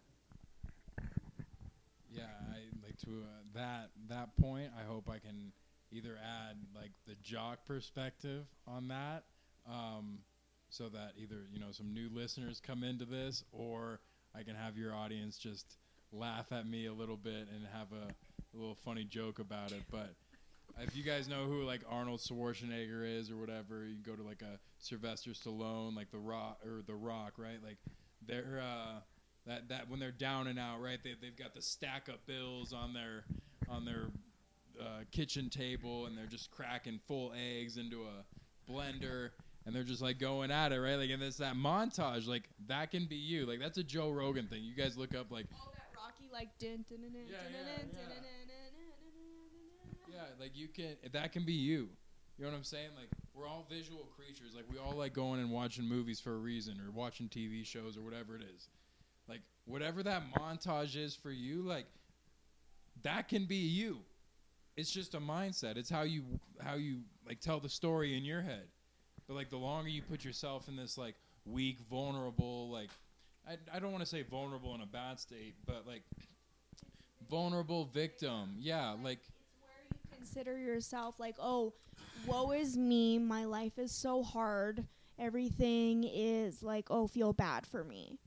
Yeah, 2.11 2.25
I 2.51 2.61
like 2.85 2.97
to 3.05 3.23
uh, 3.23 3.43
that 3.55 3.91
that 4.09 4.37
point. 4.37 4.71
I 4.79 4.85
hope 4.85 5.09
I 5.09 5.19
can 5.19 5.53
either 5.93 6.19
add 6.23 6.57
like 6.75 6.93
the 7.07 7.15
jock 7.23 7.65
perspective 7.67 8.47
on 8.67 8.89
that, 8.89 9.25
um, 9.69 10.19
so 10.75 10.89
that 10.89 11.13
either 11.17 11.37
you 11.53 11.61
know 11.61 11.71
some 11.71 11.95
new 11.95 12.09
listeners 12.13 12.61
come 12.61 12.83
into 12.83 13.05
this, 13.05 13.45
or 13.53 14.01
I 14.35 14.43
can 14.43 14.57
have 14.57 14.77
your 14.77 14.95
audience 14.95 15.39
just 15.39 15.77
laugh 16.13 16.51
at 16.53 16.67
me 16.67 16.87
a 16.87 16.93
little 16.93 17.17
bit 17.17 17.49
and 17.53 17.65
have 17.73 17.89
a, 17.93 18.07
a 18.07 18.57
little 18.59 18.77
funny 18.85 19.05
joke 19.05 19.39
about 19.39 19.73
it. 19.73 19.83
But 19.91 20.15
if 20.81 20.97
you 20.97 21.05
guys 21.05 21.29
know 21.29 21.45
who 21.45 21.63
like 21.63 21.83
Arnold 21.89 22.21
Schwarzenegger 22.21 23.19
is 23.19 23.31
or 23.31 23.37
whatever, 23.37 23.87
you 23.87 24.03
go 24.05 24.17
to 24.17 24.23
like 24.23 24.43
a 24.43 24.59
Sylvester 24.79 25.31
Stallone, 25.31 25.95
like 25.95 26.11
the 26.11 26.19
Rock 26.19 26.59
or 26.65 26.83
the 26.85 26.95
Rock, 26.95 27.35
right? 27.37 27.63
Like 27.65 27.79
they're 28.27 28.61
uh, 28.61 29.01
that 29.47 29.69
that 29.69 29.89
when 29.89 30.01
they're 30.01 30.11
down 30.11 30.49
and 30.49 30.59
out, 30.59 30.81
right? 30.81 30.99
They 31.03 31.15
they've 31.21 31.37
got 31.37 31.55
the 31.55 31.63
stack 31.63 32.09
of 32.09 32.25
bills 32.27 32.73
on 32.73 32.93
their 32.93 33.25
on 33.69 33.85
their 33.85 34.07
uh, 34.81 35.05
kitchen 35.13 35.51
table, 35.51 36.07
and 36.07 36.19
they're 36.19 36.27
just 36.27 36.51
cracking 36.51 36.99
full 37.07 37.33
eggs 37.37 37.77
into 37.77 38.03
a 38.03 38.71
blender, 38.71 39.31
and 39.67 39.75
they're 39.75 39.83
just 39.83 40.03
like 40.03 40.19
going 40.19 40.51
at 40.51 40.73
it, 40.73 40.81
right? 40.81 40.97
Like 40.97 41.11
and 41.11 41.23
it's 41.23 41.39
that 41.39 41.55
montage, 41.55 42.27
like 42.27 42.45
that 42.69 42.91
can 42.91 43.07
be 43.07 43.17
you. 43.17 43.47
Like 43.47 43.61
that's 43.61 43.79
a 43.79 43.85
Joe 43.85 44.11
Rogan 44.11 44.47
thing. 44.47 44.63
You 44.63 44.75
guys 44.75 44.97
look 44.97 45.15
up 45.15 45.31
like 45.31 45.47
All 45.59 45.73
that 45.75 45.89
Rocky 45.97 46.31
like 46.33 46.59
dun, 46.59 46.85
dun, 46.89 47.01
dun, 47.01 47.13
dun, 47.13 47.23
Yeah, 47.31 47.39
dun, 47.39 47.53
yeah, 47.53 47.77
dun, 47.77 47.89
yeah. 47.93 47.99
dun, 47.99 48.09
dun, 48.09 48.23
dun, 48.23 48.47
dun, 48.49 48.49
dun, 48.49 48.85
dun, 50.07 50.15
Yeah, 50.15 50.41
like 50.41 50.57
you 50.57 50.69
can. 50.69 50.97
That 51.13 51.33
can 51.33 51.45
be 51.45 51.55
you. 51.55 51.89
You 52.37 52.45
know 52.45 52.51
what 52.51 52.57
I'm 52.57 52.65
saying? 52.65 52.91
Like 52.97 53.09
we're 53.33 53.47
all 53.47 53.67
visual 53.71 54.09
creatures. 54.17 54.55
Like 54.55 54.65
we 54.71 54.79
all 54.79 54.97
like 54.97 55.13
going 55.15 55.41
and 55.41 55.51
watching 55.51 55.85
movies 55.85 56.21
for 56.21 56.33
a 56.35 56.39
reason, 56.39 56.81
or 56.85 56.91
watching 56.91 57.29
TV 57.29 57.65
shows, 57.65 57.97
or 57.97 58.03
whatever 58.03 58.35
it 58.37 58.43
is. 58.43 58.69
Like 59.29 59.41
whatever 59.67 60.03
that 60.03 60.23
montage 60.39 60.97
is 60.97 61.15
for 61.15 61.31
you, 61.31 61.63
like 61.63 61.87
that 63.03 63.29
can 63.29 63.47
be 63.47 63.57
you. 63.57 63.99
It's 64.77 64.91
just 64.91 65.15
a 65.15 65.21
mindset. 65.21 65.77
It's 65.77 65.89
how 65.89 66.03
you 66.03 66.25
how 66.61 66.75
you 66.75 67.03
like 67.27 67.41
tell 67.41 67.61
the 67.61 67.69
story 67.69 68.17
in 68.17 68.25
your 68.25 68.43
head. 68.43 68.67
But 69.27 69.35
like 69.35 69.51
the 69.51 69.57
longer 69.57 69.89
you 69.89 70.03
put 70.03 70.25
yourself 70.25 70.69
in 70.69 70.77
this 70.77 70.99
like 70.99 71.15
weak, 71.47 71.79
vulnerable, 71.91 72.71
like 72.71 72.91
I 73.49 73.57
I 73.75 73.79
don't 73.79 73.93
want 73.93 74.03
to 74.03 74.09
say 74.09 74.23
vulnerable 74.23 74.75
in 74.75 74.81
a 74.81 74.87
bad 74.87 75.19
state, 75.19 75.55
but 75.67 75.87
like 75.87 76.03
vulnerable 77.31 77.87
victim. 77.87 78.57
Yeah, 78.59 78.95
like 79.03 79.21
where 79.61 79.87
you 79.93 80.17
consider 80.17 80.59
yourself 80.59 81.19
like, 81.19 81.37
oh, 81.39 81.73
woe 82.27 82.53
is 82.53 82.77
me. 82.77 83.19
My 83.19 83.45
life 83.45 83.79
is 83.79 83.93
so 83.93 84.23
hard. 84.23 84.85
Everything 85.19 86.05
is 86.05 86.63
like, 86.63 86.87
oh, 86.91 87.07
feel 87.07 87.33
bad 87.33 87.67
for 87.67 87.85
me. 87.85 88.19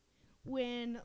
When, 0.46 1.00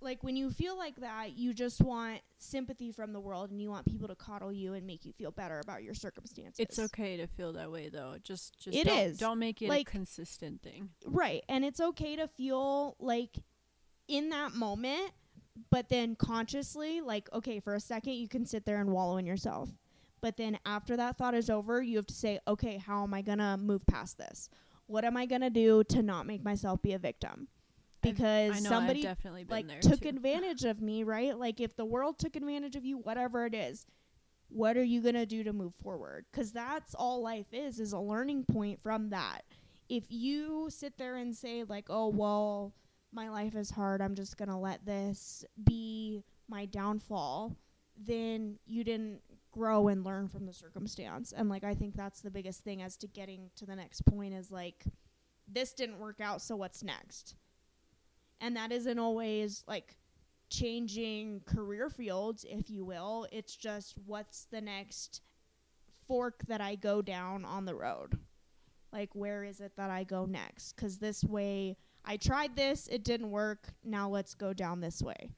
like, 0.00 0.22
when 0.22 0.36
you 0.36 0.50
feel 0.50 0.76
like 0.78 0.96
that, 0.96 1.36
you 1.36 1.52
just 1.52 1.80
want 1.80 2.20
sympathy 2.38 2.90
from 2.90 3.12
the 3.12 3.20
world 3.20 3.50
and 3.50 3.60
you 3.60 3.68
want 3.70 3.84
people 3.86 4.08
to 4.08 4.14
coddle 4.14 4.52
you 4.52 4.74
and 4.74 4.86
make 4.86 5.04
you 5.04 5.12
feel 5.12 5.30
better 5.30 5.60
about 5.60 5.82
your 5.82 5.94
circumstances. 5.94 6.56
It's 6.58 6.78
okay 6.78 7.16
to 7.18 7.26
feel 7.26 7.52
that 7.54 7.70
way, 7.70 7.88
though. 7.88 8.14
Just, 8.22 8.58
just 8.58 8.76
It 8.76 8.86
don't, 8.86 8.98
is. 8.98 9.18
don't 9.18 9.38
make 9.38 9.60
it 9.62 9.68
Like- 9.68 9.88
a 9.88 9.90
consistent 9.90 10.62
thing. 10.62 10.90
Right. 11.04 11.44
And 11.48 11.64
it's 11.64 11.80
okay 11.80 12.16
to 12.16 12.28
feel 12.28 12.96
like 12.98 13.36
in 14.08 14.30
that 14.30 14.54
moment, 14.54 15.12
but 15.70 15.88
then 15.88 16.16
consciously, 16.16 17.00
like, 17.00 17.28
okay, 17.32 17.60
for 17.60 17.74
a 17.74 17.80
second, 17.80 18.14
you 18.14 18.28
can 18.28 18.46
sit 18.46 18.64
there 18.64 18.80
and 18.80 18.90
wallow 18.90 19.18
in 19.18 19.26
yourself. 19.26 19.68
But 20.22 20.36
then 20.36 20.58
after 20.66 20.96
that 20.96 21.16
thought 21.16 21.34
is 21.34 21.48
over, 21.50 21.82
you 21.82 21.96
have 21.96 22.06
to 22.06 22.14
say, 22.14 22.38
okay, 22.46 22.76
how 22.78 23.02
am 23.02 23.14
I 23.14 23.22
going 23.22 23.38
to 23.38 23.56
move 23.56 23.86
past 23.86 24.18
this? 24.18 24.48
What 24.86 25.04
am 25.04 25.16
I 25.16 25.26
going 25.26 25.40
to 25.42 25.50
do 25.50 25.84
to 25.84 26.02
not 26.02 26.26
make 26.26 26.42
myself 26.44 26.82
be 26.82 26.92
a 26.94 26.98
victim? 26.98 27.48
I've- 28.02 28.12
Because 28.12 28.52
I 28.56 28.60
know 28.60 28.68
somebody 28.70 29.02
like 29.50 29.66
took 29.82 30.00
too. 30.00 30.08
advantage 30.08 30.64
of 30.64 30.80
me, 30.80 31.04
right? 31.04 31.36
Like 31.38 31.60
if 31.60 31.76
the 31.76 31.84
world 31.84 32.18
took 32.18 32.36
advantage 32.36 32.76
of 32.76 32.84
you, 32.84 32.98
whatever 32.98 33.46
it 33.46 33.54
is, 33.54 33.86
what 34.48 34.76
are 34.76 34.82
you 34.84 35.00
going 35.00 35.14
to 35.14 35.26
do 35.26 35.44
to 35.44 35.52
move 35.52 35.74
forward? 35.76 36.26
Cuz 36.32 36.52
that's 36.52 36.94
all 36.94 37.20
life 37.22 37.52
is 37.52 37.78
is 37.78 37.92
a 37.92 37.98
learning 38.00 38.44
point 38.44 38.80
from 38.82 39.10
that. 39.10 39.42
If 39.88 40.10
you 40.10 40.68
sit 40.70 40.96
there 40.98 41.16
and 41.16 41.36
say 41.36 41.64
like, 41.64 41.86
"Oh, 41.90 42.08
well, 42.08 42.74
my 43.12 43.28
life 43.28 43.54
is 43.54 43.70
hard. 43.70 44.00
I'm 44.00 44.14
just 44.14 44.36
going 44.36 44.48
to 44.48 44.56
let 44.56 44.84
this 44.86 45.44
be 45.64 46.22
my 46.48 46.64
downfall." 46.66 47.56
Then 47.96 48.58
you 48.66 48.82
didn't 48.82 49.20
grow 49.52 49.88
and 49.88 50.04
learn 50.04 50.28
from 50.28 50.46
the 50.46 50.52
circumstance. 50.52 51.32
And 51.32 51.48
like 51.48 51.64
I 51.64 51.74
think 51.74 51.96
that's 51.96 52.20
the 52.22 52.30
biggest 52.30 52.62
thing 52.64 52.82
as 52.82 52.96
to 52.98 53.08
getting 53.08 53.50
to 53.56 53.66
the 53.66 53.74
next 53.76 54.02
point 54.06 54.32
is 54.32 54.50
like 54.50 54.84
this 55.48 55.72
didn't 55.74 55.98
work 55.98 56.20
out, 56.20 56.40
so 56.40 56.54
what's 56.56 56.82
next? 56.84 57.34
And 58.40 58.56
that 58.56 58.72
isn't 58.72 58.98
always 58.98 59.64
like 59.66 59.96
changing 60.48 61.42
career 61.46 61.88
fields 61.88 62.44
if 62.48 62.70
you 62.70 62.84
will. 62.84 63.26
It's 63.32 63.56
just 63.56 63.94
what's 64.06 64.46
the 64.50 64.60
next 64.60 65.20
fork 66.08 66.42
that 66.48 66.60
i 66.60 66.74
go 66.74 67.02
down 67.02 67.44
on 67.44 67.64
the 67.64 67.74
road? 67.74 68.18
Like 68.92 69.14
where 69.14 69.44
is 69.44 69.60
it 69.60 69.72
that 69.76 69.90
i 69.90 70.04
go 70.04 70.26
next? 70.26 70.76
Cuz 70.76 70.98
this 70.98 71.22
way 71.24 71.76
i 72.04 72.16
tried 72.16 72.56
this 72.56 72.88
it 72.88 73.04
didn't 73.04 73.30
work. 73.30 73.74
Now 73.84 74.08
let's 74.08 74.34
go 74.34 74.52
down 74.52 74.80
this 74.80 75.02
way. 75.02 75.30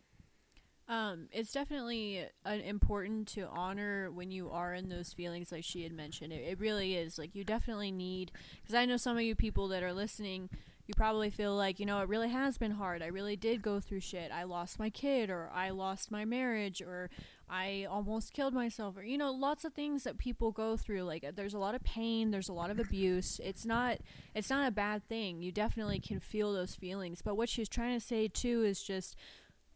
Um, 0.88 1.28
it's 1.32 1.52
definitely 1.52 2.26
uh, 2.44 2.50
important 2.50 3.28
to 3.28 3.46
honor 3.46 4.10
when 4.10 4.30
you 4.30 4.50
are 4.50 4.74
in 4.74 4.88
those 4.88 5.12
feelings, 5.12 5.52
like 5.52 5.64
she 5.64 5.84
had 5.84 5.92
mentioned. 5.92 6.32
It, 6.32 6.44
it 6.46 6.60
really 6.60 6.96
is. 6.96 7.18
Like, 7.18 7.34
you 7.34 7.44
definitely 7.44 7.92
need, 7.92 8.32
because 8.60 8.74
I 8.74 8.84
know 8.84 8.96
some 8.96 9.16
of 9.16 9.22
you 9.22 9.34
people 9.34 9.68
that 9.68 9.82
are 9.82 9.92
listening, 9.92 10.50
you 10.92 10.96
probably 10.96 11.30
feel 11.30 11.56
like, 11.56 11.80
you 11.80 11.86
know, 11.86 12.00
it 12.00 12.08
really 12.08 12.28
has 12.28 12.58
been 12.58 12.72
hard. 12.72 13.02
I 13.02 13.06
really 13.06 13.34
did 13.34 13.62
go 13.62 13.80
through 13.80 14.00
shit. 14.00 14.30
I 14.30 14.42
lost 14.42 14.78
my 14.78 14.90
kid, 14.90 15.30
or 15.30 15.50
I 15.54 15.70
lost 15.70 16.10
my 16.10 16.26
marriage, 16.26 16.82
or 16.82 17.08
I 17.48 17.86
almost 17.90 18.34
killed 18.34 18.52
myself, 18.52 18.98
or, 18.98 19.02
you 19.02 19.16
know, 19.16 19.32
lots 19.32 19.64
of 19.64 19.72
things 19.72 20.04
that 20.04 20.18
people 20.18 20.52
go 20.52 20.76
through. 20.76 21.04
Like, 21.04 21.24
uh, 21.24 21.32
there's 21.34 21.54
a 21.54 21.58
lot 21.58 21.74
of 21.74 21.82
pain, 21.82 22.30
there's 22.30 22.50
a 22.50 22.52
lot 22.52 22.70
of 22.70 22.78
abuse. 22.78 23.40
It's 23.42 23.64
not, 23.64 24.00
it's 24.34 24.50
not 24.50 24.68
a 24.68 24.70
bad 24.70 25.08
thing. 25.08 25.40
You 25.40 25.50
definitely 25.50 25.98
can 25.98 26.20
feel 26.20 26.52
those 26.52 26.74
feelings. 26.74 27.22
But 27.22 27.38
what 27.38 27.48
she's 27.48 27.70
trying 27.70 27.98
to 27.98 28.04
say, 28.04 28.28
too, 28.28 28.62
is 28.62 28.82
just, 28.82 29.16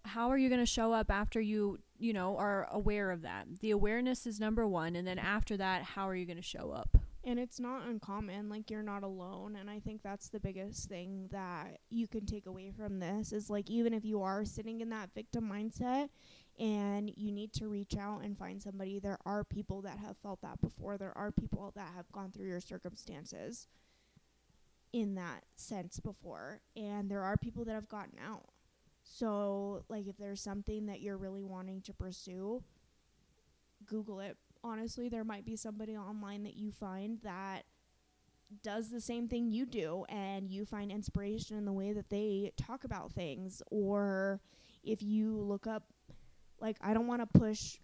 how 0.04 0.28
are 0.28 0.36
you 0.36 0.50
going 0.50 0.60
to 0.60 0.66
show 0.66 0.92
up 0.92 1.10
after 1.10 1.40
you 1.40 1.78
you 1.98 2.12
know 2.12 2.36
are 2.36 2.68
aware 2.70 3.10
of 3.10 3.22
that 3.22 3.44
the 3.60 3.72
awareness 3.72 4.24
is 4.24 4.38
number 4.38 4.64
one 4.64 4.94
and 4.94 5.04
then 5.04 5.18
after 5.18 5.56
that 5.56 5.82
how 5.82 6.08
are 6.08 6.14
you 6.14 6.24
going 6.24 6.36
to 6.36 6.42
show 6.42 6.70
up 6.70 6.96
and 7.26 7.38
it's 7.38 7.60
not 7.60 7.86
uncommon 7.86 8.48
like 8.48 8.70
you're 8.70 8.82
not 8.82 9.02
alone 9.02 9.56
and 9.56 9.68
i 9.68 9.78
think 9.78 10.02
that's 10.02 10.28
the 10.30 10.40
biggest 10.40 10.88
thing 10.88 11.28
that 11.30 11.78
you 11.90 12.06
can 12.06 12.24
take 12.24 12.46
away 12.46 12.70
from 12.70 12.98
this 12.98 13.32
is 13.32 13.50
like 13.50 13.68
even 13.68 13.92
if 13.92 14.04
you 14.04 14.22
are 14.22 14.44
sitting 14.44 14.80
in 14.80 14.88
that 14.88 15.10
victim 15.14 15.50
mindset 15.50 16.08
and 16.58 17.12
you 17.16 17.30
need 17.30 17.52
to 17.52 17.68
reach 17.68 17.96
out 17.96 18.22
and 18.22 18.38
find 18.38 18.62
somebody 18.62 18.98
there 18.98 19.18
are 19.26 19.44
people 19.44 19.82
that 19.82 19.98
have 19.98 20.16
felt 20.22 20.40
that 20.40 20.60
before. 20.60 20.96
There 20.96 21.16
are 21.16 21.30
people 21.30 21.72
that 21.76 21.90
have 21.94 22.10
gone 22.12 22.30
through 22.30 22.48
your 22.48 22.60
circumstances 22.60 23.68
in 24.92 25.14
that 25.16 25.44
sense 25.56 26.00
before 26.00 26.60
and 26.74 27.10
there 27.10 27.22
are 27.22 27.36
people 27.36 27.64
that 27.66 27.74
have 27.74 27.88
gotten 27.88 28.18
out. 28.26 28.46
So 29.02 29.84
like 29.88 30.06
if 30.06 30.16
there's 30.16 30.40
something 30.40 30.86
that 30.86 31.00
you're 31.00 31.18
really 31.18 31.42
wanting 31.42 31.82
to 31.82 31.92
pursue 31.92 32.62
google 33.86 34.20
it 34.20 34.36
honestly 34.66 35.08
there 35.08 35.24
might 35.24 35.44
be 35.44 35.56
somebody 35.56 35.96
online 35.96 36.42
that 36.42 36.56
you 36.56 36.70
find 36.70 37.18
that 37.22 37.62
does 38.62 38.90
the 38.90 39.00
same 39.00 39.28
thing 39.28 39.50
you 39.50 39.66
do 39.66 40.04
and 40.08 40.50
you 40.50 40.64
find 40.64 40.92
inspiration 40.92 41.56
in 41.56 41.64
the 41.64 41.72
way 41.72 41.92
that 41.92 42.10
they 42.10 42.52
talk 42.56 42.84
about 42.84 43.12
things 43.12 43.62
or 43.70 44.40
if 44.84 45.02
you 45.02 45.36
look 45.36 45.66
up 45.66 45.84
like 46.60 46.76
I 46.80 46.94
don't 46.94 47.06
want 47.06 47.20
to 47.20 47.38
push 47.38 47.78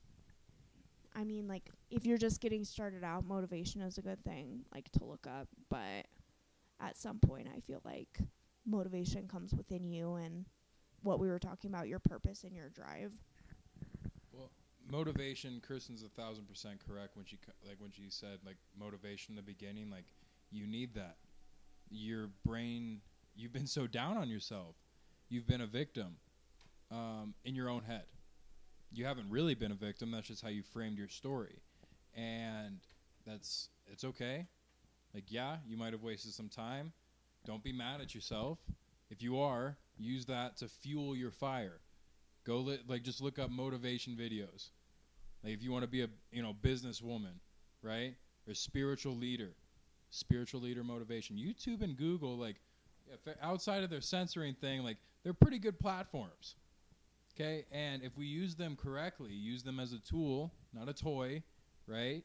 I 1.14 1.24
mean 1.24 1.46
like 1.48 1.70
if 1.90 2.06
you're 2.06 2.18
just 2.18 2.40
getting 2.40 2.64
started 2.64 3.04
out, 3.04 3.26
motivation 3.26 3.82
is 3.82 3.98
a 3.98 4.02
good 4.02 4.24
thing 4.24 4.60
like 4.74 4.90
to 4.92 5.04
look 5.04 5.26
up, 5.26 5.48
but 5.68 6.06
at 6.80 6.96
some 6.96 7.18
point 7.18 7.48
I 7.54 7.60
feel 7.60 7.80
like 7.84 8.18
motivation 8.66 9.28
comes 9.28 9.52
within 9.54 9.84
you 9.84 10.14
and 10.14 10.46
what 11.02 11.18
we 11.18 11.28
were 11.28 11.38
talking 11.38 11.70
about 11.70 11.88
your 11.88 11.98
purpose 11.98 12.44
and 12.44 12.54
your 12.54 12.70
drive. 12.70 13.12
Motivation. 14.90 15.60
Kirsten's 15.66 16.02
a 16.02 16.08
thousand 16.08 16.48
percent 16.48 16.78
correct 16.86 17.16
when 17.16 17.24
she 17.24 17.38
like 17.66 17.76
when 17.78 17.90
she 17.90 18.06
said 18.08 18.38
like 18.44 18.56
motivation 18.78 19.32
in 19.32 19.36
the 19.36 19.42
beginning. 19.42 19.90
Like 19.90 20.06
you 20.50 20.66
need 20.66 20.94
that. 20.94 21.16
Your 21.90 22.30
brain. 22.44 23.00
You've 23.34 23.52
been 23.52 23.66
so 23.66 23.86
down 23.86 24.16
on 24.16 24.28
yourself. 24.28 24.76
You've 25.28 25.46
been 25.46 25.62
a 25.62 25.66
victim 25.66 26.16
um, 26.90 27.34
in 27.44 27.54
your 27.54 27.68
own 27.70 27.82
head. 27.82 28.04
You 28.92 29.06
haven't 29.06 29.30
really 29.30 29.54
been 29.54 29.72
a 29.72 29.76
victim. 29.76 30.10
That's 30.10 30.28
just 30.28 30.42
how 30.42 30.48
you 30.48 30.62
framed 30.62 30.98
your 30.98 31.08
story, 31.08 31.62
and 32.14 32.80
that's 33.26 33.68
it's 33.86 34.04
okay. 34.04 34.46
Like 35.14 35.24
yeah, 35.28 35.56
you 35.66 35.76
might 35.76 35.92
have 35.92 36.02
wasted 36.02 36.32
some 36.32 36.48
time. 36.48 36.92
Don't 37.46 37.64
be 37.64 37.72
mad 37.72 38.00
at 38.00 38.14
yourself. 38.14 38.58
If 39.10 39.22
you 39.22 39.40
are, 39.40 39.76
use 39.98 40.26
that 40.26 40.56
to 40.58 40.68
fuel 40.68 41.16
your 41.16 41.30
fire. 41.30 41.80
Go 42.44 42.58
li- 42.58 42.80
like 42.88 43.02
just 43.02 43.20
look 43.20 43.38
up 43.38 43.50
motivation 43.50 44.16
videos. 44.16 44.70
Like 45.44 45.54
if 45.54 45.62
you 45.62 45.72
want 45.72 45.82
to 45.82 45.88
be 45.88 46.02
a 46.02 46.08
you 46.30 46.42
know 46.42 46.54
businesswoman, 46.62 47.38
right? 47.82 48.14
Or 48.48 48.54
spiritual 48.54 49.14
leader, 49.14 49.50
spiritual 50.10 50.60
leader 50.60 50.82
motivation. 50.82 51.36
YouTube 51.36 51.82
and 51.82 51.96
Google, 51.96 52.36
like 52.36 52.56
outside 53.40 53.84
of 53.84 53.90
their 53.90 54.00
censoring 54.00 54.54
thing, 54.54 54.82
like 54.82 54.96
they're 55.22 55.34
pretty 55.34 55.58
good 55.58 55.78
platforms. 55.78 56.56
Okay, 57.34 57.64
and 57.72 58.02
if 58.02 58.16
we 58.18 58.26
use 58.26 58.54
them 58.54 58.76
correctly, 58.76 59.32
use 59.32 59.62
them 59.62 59.80
as 59.80 59.92
a 59.92 59.98
tool, 59.98 60.52
not 60.74 60.88
a 60.88 60.92
toy, 60.92 61.42
right? 61.86 62.22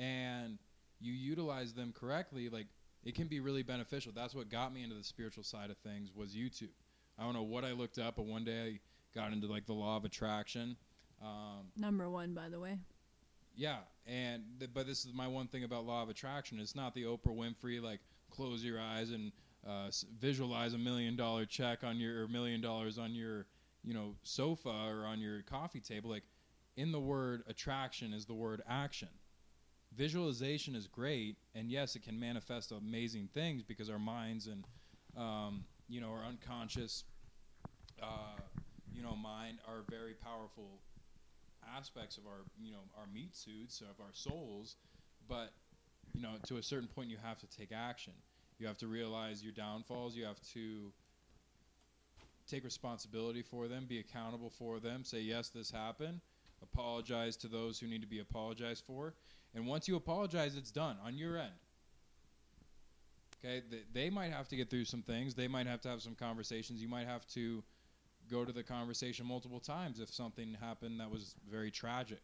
And 0.00 0.58
you 1.00 1.12
utilize 1.12 1.72
them 1.72 1.92
correctly, 1.92 2.48
like 2.48 2.66
it 3.04 3.14
can 3.14 3.28
be 3.28 3.40
really 3.40 3.62
beneficial. 3.62 4.12
That's 4.14 4.34
what 4.34 4.48
got 4.48 4.72
me 4.72 4.82
into 4.82 4.96
the 4.96 5.04
spiritual 5.04 5.44
side 5.44 5.70
of 5.70 5.76
things 5.78 6.10
was 6.14 6.34
YouTube. 6.34 6.74
I 7.18 7.22
don't 7.22 7.34
know 7.34 7.42
what 7.42 7.64
I 7.64 7.72
looked 7.72 7.98
up, 7.98 8.16
but 8.16 8.26
one 8.26 8.44
day 8.44 8.80
got 9.14 9.32
into 9.32 9.46
like 9.46 9.66
the 9.66 9.72
law 9.74 9.96
of 9.96 10.04
attraction. 10.04 10.76
Um, 11.22 11.66
Number 11.76 12.08
one, 12.08 12.34
by 12.34 12.48
the 12.48 12.60
way. 12.60 12.78
yeah, 13.56 13.78
and 14.06 14.44
th- 14.58 14.70
but 14.72 14.86
this 14.86 15.04
is 15.04 15.12
my 15.12 15.26
one 15.26 15.48
thing 15.48 15.64
about 15.64 15.84
law 15.84 16.02
of 16.02 16.08
attraction. 16.08 16.60
It's 16.60 16.76
not 16.76 16.94
the 16.94 17.04
Oprah 17.04 17.34
Winfrey 17.36 17.82
like 17.82 18.00
close 18.30 18.62
your 18.64 18.80
eyes 18.80 19.10
and 19.10 19.32
uh, 19.66 19.86
s- 19.88 20.04
visualize 20.20 20.74
a 20.74 20.78
million 20.78 21.16
dollar 21.16 21.44
check 21.44 21.82
on 21.84 21.98
your 21.98 22.22
or 22.24 22.28
million 22.28 22.60
dollars 22.60 22.98
on 22.98 23.14
your 23.14 23.46
you 23.82 23.94
know 23.94 24.14
sofa 24.22 24.68
or 24.68 25.04
on 25.06 25.20
your 25.20 25.42
coffee 25.42 25.80
table. 25.80 26.10
Like 26.10 26.24
in 26.76 26.92
the 26.92 27.00
word 27.00 27.42
attraction 27.48 28.12
is 28.12 28.26
the 28.26 28.34
word 28.34 28.62
action. 28.68 29.08
Visualization 29.96 30.74
is 30.76 30.86
great, 30.86 31.36
and 31.54 31.70
yes, 31.70 31.96
it 31.96 32.02
can 32.02 32.20
manifest 32.20 32.70
amazing 32.72 33.28
things 33.32 33.62
because 33.64 33.88
our 33.90 33.98
minds 33.98 34.46
and 34.46 34.64
um, 35.16 35.64
you 35.88 36.00
know 36.00 36.10
our 36.10 36.22
unconscious 36.28 37.04
uh, 38.02 38.06
know 39.08 39.16
mind 39.16 39.58
are 39.66 39.82
very 39.90 40.14
powerful 40.14 40.80
aspects 41.76 42.16
of 42.16 42.26
our 42.26 42.44
you 42.62 42.72
know 42.72 42.78
our 42.98 43.06
meat 43.12 43.34
suits 43.34 43.80
of 43.80 44.00
our 44.00 44.12
souls 44.12 44.76
but 45.28 45.52
you 46.14 46.22
know 46.22 46.34
to 46.46 46.56
a 46.56 46.62
certain 46.62 46.88
point 46.88 47.10
you 47.10 47.16
have 47.22 47.38
to 47.38 47.46
take 47.46 47.70
action. 47.72 48.12
You 48.58 48.66
have 48.66 48.78
to 48.78 48.88
realize 48.88 49.42
your 49.42 49.52
downfalls. 49.52 50.16
You 50.16 50.24
have 50.24 50.40
to 50.54 50.92
take 52.48 52.64
responsibility 52.64 53.42
for 53.42 53.68
them 53.68 53.84
be 53.86 53.98
accountable 53.98 54.50
for 54.50 54.80
them 54.80 55.04
say 55.04 55.20
yes 55.20 55.50
this 55.50 55.70
happened. 55.70 56.20
Apologize 56.62 57.36
to 57.36 57.48
those 57.48 57.78
who 57.78 57.86
need 57.86 58.00
to 58.00 58.08
be 58.08 58.18
apologized 58.18 58.82
for. 58.86 59.14
And 59.54 59.66
once 59.66 59.86
you 59.86 59.96
apologize 59.96 60.56
it's 60.56 60.72
done 60.72 60.96
on 61.04 61.16
your 61.16 61.38
end. 61.38 61.52
Okay? 63.44 63.62
Th- 63.70 63.84
they 63.92 64.10
might 64.10 64.32
have 64.32 64.48
to 64.48 64.56
get 64.56 64.70
through 64.70 64.86
some 64.86 65.02
things. 65.02 65.34
They 65.34 65.46
might 65.46 65.66
have 65.66 65.80
to 65.82 65.88
have 65.88 66.02
some 66.02 66.16
conversations. 66.16 66.82
You 66.82 66.88
might 66.88 67.06
have 67.06 67.26
to 67.28 67.62
go 68.30 68.44
to 68.44 68.52
the 68.52 68.62
conversation 68.62 69.26
multiple 69.26 69.60
times 69.60 70.00
if 70.00 70.12
something 70.12 70.56
happened 70.60 71.00
that 71.00 71.10
was 71.10 71.34
very 71.50 71.70
tragic. 71.70 72.20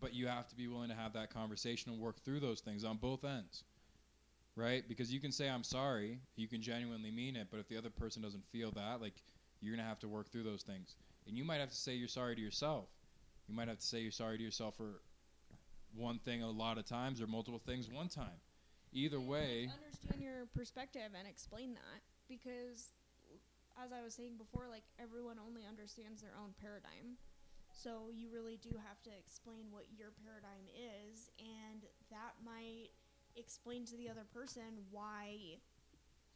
But 0.00 0.14
you 0.14 0.26
have 0.26 0.48
to 0.48 0.56
be 0.56 0.68
willing 0.68 0.90
to 0.90 0.94
have 0.94 1.14
that 1.14 1.32
conversation 1.32 1.92
and 1.92 2.00
work 2.00 2.20
through 2.24 2.40
those 2.40 2.60
things 2.60 2.84
on 2.84 2.96
both 2.96 3.24
ends. 3.24 3.64
Right? 4.56 4.82
Because 4.88 5.12
you 5.12 5.20
can 5.20 5.32
say 5.32 5.48
I'm 5.48 5.64
sorry, 5.64 6.18
you 6.34 6.48
can 6.48 6.62
genuinely 6.62 7.10
mean 7.10 7.36
it, 7.36 7.48
but 7.50 7.60
if 7.60 7.68
the 7.68 7.76
other 7.76 7.90
person 7.90 8.22
doesn't 8.22 8.44
feel 8.52 8.70
that, 8.72 9.00
like 9.00 9.14
you're 9.60 9.74
going 9.74 9.84
to 9.84 9.88
have 9.88 10.00
to 10.00 10.08
work 10.08 10.30
through 10.30 10.44
those 10.44 10.62
things. 10.62 10.94
And 11.26 11.36
you 11.36 11.44
might 11.44 11.60
have 11.60 11.70
to 11.70 11.76
say 11.76 11.94
you're 11.94 12.08
sorry 12.08 12.36
to 12.36 12.40
yourself. 12.40 12.86
You 13.48 13.54
might 13.54 13.68
have 13.68 13.78
to 13.78 13.86
say 13.86 14.00
you're 14.00 14.12
sorry 14.12 14.38
to 14.38 14.42
yourself 14.42 14.76
for 14.76 15.00
one 15.94 16.18
thing 16.20 16.42
a 16.42 16.50
lot 16.50 16.78
of 16.78 16.86
times 16.86 17.20
or 17.20 17.26
multiple 17.26 17.60
things 17.64 17.88
one 17.88 18.08
time. 18.08 18.40
Either 18.92 19.20
way, 19.20 19.70
understand 19.84 20.22
your 20.22 20.46
perspective 20.54 21.10
and 21.18 21.28
explain 21.28 21.74
that 21.74 22.00
because 22.28 22.88
as 23.82 23.92
I 23.92 24.02
was 24.02 24.14
saying 24.14 24.36
before, 24.38 24.68
like 24.68 24.84
everyone 24.98 25.36
only 25.38 25.64
understands 25.68 26.20
their 26.20 26.34
own 26.36 26.52
paradigm. 26.60 27.16
So 27.72 28.08
you 28.12 28.32
really 28.32 28.56
do 28.56 28.72
have 28.80 29.02
to 29.04 29.10
explain 29.12 29.68
what 29.70 29.84
your 29.92 30.12
paradigm 30.24 30.64
is 30.72 31.30
and 31.38 31.84
that 32.10 32.40
might 32.44 32.90
explain 33.36 33.84
to 33.86 33.96
the 33.96 34.08
other 34.08 34.24
person 34.32 34.80
why 34.90 35.60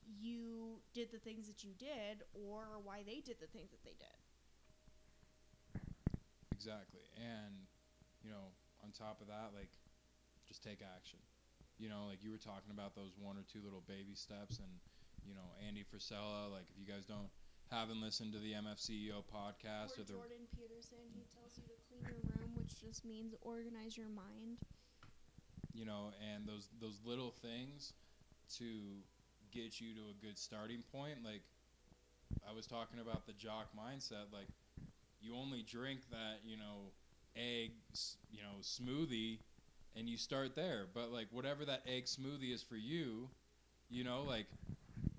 you 0.04 0.80
did 0.92 1.10
the 1.12 1.18
things 1.18 1.46
that 1.46 1.64
you 1.64 1.72
did 1.78 2.24
or 2.34 2.76
why 2.84 3.02
they 3.06 3.20
did 3.20 3.40
the 3.40 3.46
things 3.48 3.70
that 3.70 3.82
they 3.84 3.96
did. 3.96 4.16
Exactly. 6.52 7.08
And, 7.16 7.64
you 8.22 8.28
know, 8.30 8.52
on 8.84 8.92
top 8.92 9.20
of 9.20 9.28
that, 9.28 9.52
like, 9.56 9.72
just 10.46 10.62
take 10.62 10.80
action. 10.84 11.18
You 11.78 11.88
know, 11.88 12.04
like 12.04 12.20
you 12.20 12.30
were 12.30 12.42
talking 12.42 12.68
about 12.68 12.94
those 12.94 13.16
one 13.16 13.38
or 13.40 13.44
two 13.48 13.64
little 13.64 13.80
baby 13.88 14.12
steps, 14.12 14.58
and, 14.60 14.68
you 15.26 15.34
know, 15.34 15.48
Andy 15.66 15.84
Frisella, 15.84 16.50
like, 16.50 16.66
if 16.70 16.78
you 16.78 16.86
guys 16.90 17.04
don't, 17.06 17.30
haven't 17.70 18.00
listened 18.00 18.32
to 18.32 18.38
the 18.38 18.54
MFCEO 18.54 19.22
podcast 19.32 19.98
or 19.98 20.02
or 20.02 20.04
the. 20.04 20.12
Jordan 20.12 20.46
Peterson, 20.56 21.06
he 21.14 21.24
tells 21.34 21.56
you 21.58 21.64
to 21.66 21.76
clean 21.88 22.04
your 22.08 22.22
room, 22.36 22.54
which 22.54 22.80
just 22.80 23.04
means 23.04 23.34
organize 23.42 23.96
your 23.96 24.08
mind. 24.08 24.58
you 25.72 25.84
know, 25.84 26.12
and 26.34 26.46
those 26.46 26.68
those 26.80 27.00
little 27.04 27.30
things 27.30 27.92
to 28.58 28.64
get 29.52 29.80
you 29.80 29.94
to 29.94 30.00
a 30.10 30.26
good 30.26 30.38
starting 30.38 30.82
point. 30.92 31.16
Like 31.24 31.42
I 32.48 32.52
was 32.52 32.66
talking 32.66 33.00
about 33.00 33.26
the 33.26 33.32
jock 33.32 33.68
mindset, 33.76 34.32
like 34.32 34.48
you 35.20 35.34
only 35.36 35.62
drink 35.62 36.00
that, 36.10 36.40
you 36.44 36.56
know, 36.56 36.92
eggs, 37.36 38.16
you 38.30 38.40
know, 38.42 38.60
smoothie 38.62 39.40
and 39.96 40.08
you 40.08 40.16
start 40.16 40.54
there. 40.56 40.86
But 40.92 41.12
like 41.12 41.28
whatever 41.30 41.64
that 41.66 41.82
egg 41.86 42.06
smoothie 42.06 42.52
is 42.54 42.62
for 42.62 42.76
you, 42.76 43.28
you 43.90 44.04
know, 44.04 44.22
like 44.22 44.46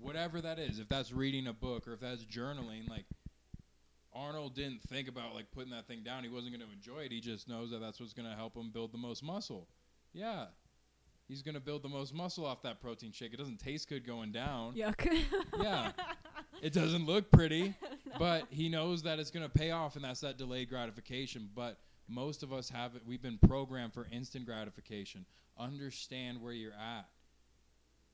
whatever 0.02 0.40
that 0.40 0.58
is, 0.58 0.78
if 0.78 0.88
that's 0.88 1.12
reading 1.12 1.46
a 1.46 1.52
book 1.52 1.86
or 1.86 1.94
if 1.94 2.00
that's 2.00 2.24
journaling, 2.24 2.88
like 2.88 3.04
Arnold 4.14 4.54
didn't 4.54 4.82
think 4.82 5.08
about 5.08 5.34
like 5.34 5.50
putting 5.52 5.70
that 5.70 5.86
thing 5.86 6.02
down. 6.02 6.22
He 6.22 6.28
wasn't 6.28 6.54
going 6.56 6.66
to 6.66 6.72
enjoy 6.72 7.04
it. 7.04 7.12
He 7.12 7.20
just 7.20 7.48
knows 7.48 7.70
that 7.70 7.80
that's 7.80 8.00
what's 8.00 8.12
going 8.12 8.28
to 8.28 8.36
help 8.36 8.56
him 8.56 8.70
build 8.70 8.92
the 8.92 8.98
most 8.98 9.22
muscle. 9.22 9.68
Yeah. 10.12 10.46
He's 11.28 11.42
going 11.42 11.54
to 11.54 11.60
build 11.60 11.82
the 11.82 11.88
most 11.88 12.12
muscle 12.12 12.44
off 12.44 12.62
that 12.62 12.80
protein 12.80 13.12
shake. 13.12 13.32
It 13.32 13.38
doesn't 13.38 13.58
taste 13.58 13.88
good 13.88 14.06
going 14.06 14.32
down. 14.32 14.74
Yuck. 14.74 15.08
Yeah. 15.60 15.92
It 16.60 16.72
doesn't 16.72 17.06
look 17.06 17.28
pretty, 17.32 17.74
but 18.20 18.46
he 18.50 18.68
knows 18.68 19.02
that 19.02 19.18
it's 19.18 19.32
going 19.32 19.44
to 19.44 19.50
pay 19.50 19.72
off 19.72 19.96
and 19.96 20.04
that's 20.04 20.20
that 20.20 20.38
delayed 20.38 20.68
gratification. 20.68 21.50
But 21.56 21.76
most 22.06 22.44
of 22.44 22.52
us 22.52 22.70
have 22.70 22.94
it. 22.94 23.02
We've 23.04 23.20
been 23.20 23.38
programmed 23.38 23.92
for 23.92 24.06
instant 24.12 24.46
gratification. 24.46 25.26
Understand 25.58 26.40
where 26.40 26.52
you're 26.52 26.72
at. 26.72 27.08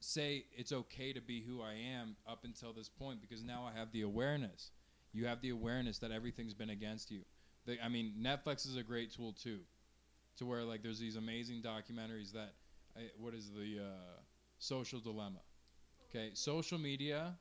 Say 0.00 0.44
it's 0.56 0.72
okay 0.72 1.12
to 1.12 1.20
be 1.20 1.42
who 1.42 1.60
I 1.60 1.74
am 1.74 2.16
up 2.28 2.44
until 2.44 2.72
this 2.72 2.88
point 2.88 3.20
because 3.20 3.42
now 3.42 3.64
I 3.64 3.78
have 3.78 3.90
the 3.92 4.02
awareness. 4.02 4.70
You 5.12 5.26
have 5.26 5.40
the 5.40 5.50
awareness 5.50 5.98
that 5.98 6.12
everything's 6.12 6.54
been 6.54 6.70
against 6.70 7.10
you. 7.10 7.22
The, 7.66 7.82
I 7.84 7.88
mean, 7.88 8.14
Netflix 8.20 8.66
is 8.66 8.76
a 8.76 8.82
great 8.82 9.12
tool 9.12 9.32
too, 9.32 9.60
to 10.36 10.46
where 10.46 10.62
like 10.62 10.82
there's 10.82 11.00
these 11.00 11.16
amazing 11.16 11.62
documentaries 11.62 12.32
that, 12.32 12.54
I, 12.96 13.08
what 13.18 13.34
is 13.34 13.50
the 13.50 13.82
uh, 13.84 14.20
social 14.58 15.00
dilemma? 15.00 15.40
Okay, 16.08 16.30
social 16.34 16.78
media 16.78 17.34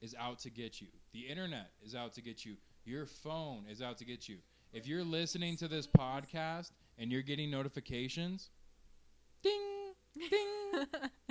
is 0.00 0.14
out 0.18 0.38
to 0.40 0.50
get 0.50 0.80
you. 0.80 0.88
The 1.12 1.20
internet 1.20 1.70
is 1.84 1.94
out 1.94 2.12
to 2.14 2.22
get 2.22 2.44
you. 2.44 2.56
Your 2.84 3.06
phone 3.06 3.64
is 3.68 3.82
out 3.82 3.98
to 3.98 4.04
get 4.04 4.28
you. 4.28 4.38
If 4.72 4.86
you're 4.86 5.04
listening 5.04 5.56
to 5.56 5.68
this 5.68 5.86
podcast 5.86 6.70
and 6.98 7.10
you're 7.10 7.22
getting 7.22 7.50
notifications, 7.50 8.50
ding, 9.42 9.87
ding, 10.18 10.86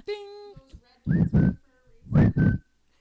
ding, 0.06 1.58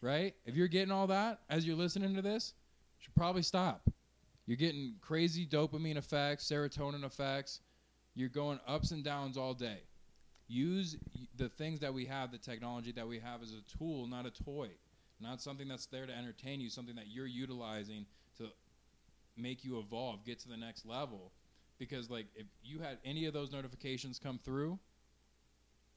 right? 0.01 0.35
If 0.45 0.55
you're 0.57 0.69
getting 0.69 0.93
all 0.93 1.07
that 1.09 1.41
as 1.51 1.67
you're 1.67 1.77
listening 1.77 2.15
to 2.15 2.23
this, 2.23 2.55
you 2.99 3.05
should 3.05 3.15
probably 3.15 3.43
stop. 3.43 3.89
You're 4.47 4.57
getting 4.57 4.95
crazy 5.01 5.47
dopamine 5.47 5.97
effects, 5.97 6.49
serotonin 6.51 7.05
effects. 7.05 7.61
You're 8.15 8.29
going 8.29 8.61
ups 8.67 8.93
and 8.93 9.05
downs 9.05 9.37
all 9.37 9.55
day. 9.55 9.81
Use 10.49 10.97
the 11.37 11.49
things 11.49 11.81
that 11.81 11.93
we 11.93 12.05
have, 12.07 12.31
the 12.31 12.39
technology 12.39 12.93
that 12.93 13.07
we 13.09 13.19
have 13.19 13.43
as 13.43 13.53
a 13.53 13.79
tool, 13.79 14.07
not 14.07 14.27
a 14.27 14.31
toy. 14.31 14.71
not 15.21 15.41
something 15.41 15.69
that's 15.69 15.87
there 15.87 16.07
to 16.07 16.17
entertain 16.17 16.61
you, 16.61 16.69
something 16.69 16.95
that 16.97 17.07
you're 17.09 17.27
utilizing 17.27 18.07
to 18.39 18.49
make 19.37 19.65
you 19.65 19.79
evolve, 19.79 20.25
get 20.25 20.39
to 20.41 20.49
the 20.49 20.57
next 20.57 20.87
level. 20.87 21.33
Because 21.79 22.11
like 22.11 22.27
if 22.35 22.47
you 22.63 22.81
had 22.81 22.99
any 23.05 23.27
of 23.27 23.35
those 23.35 23.53
notifications 23.53 24.19
come 24.19 24.39
through, 24.43 24.79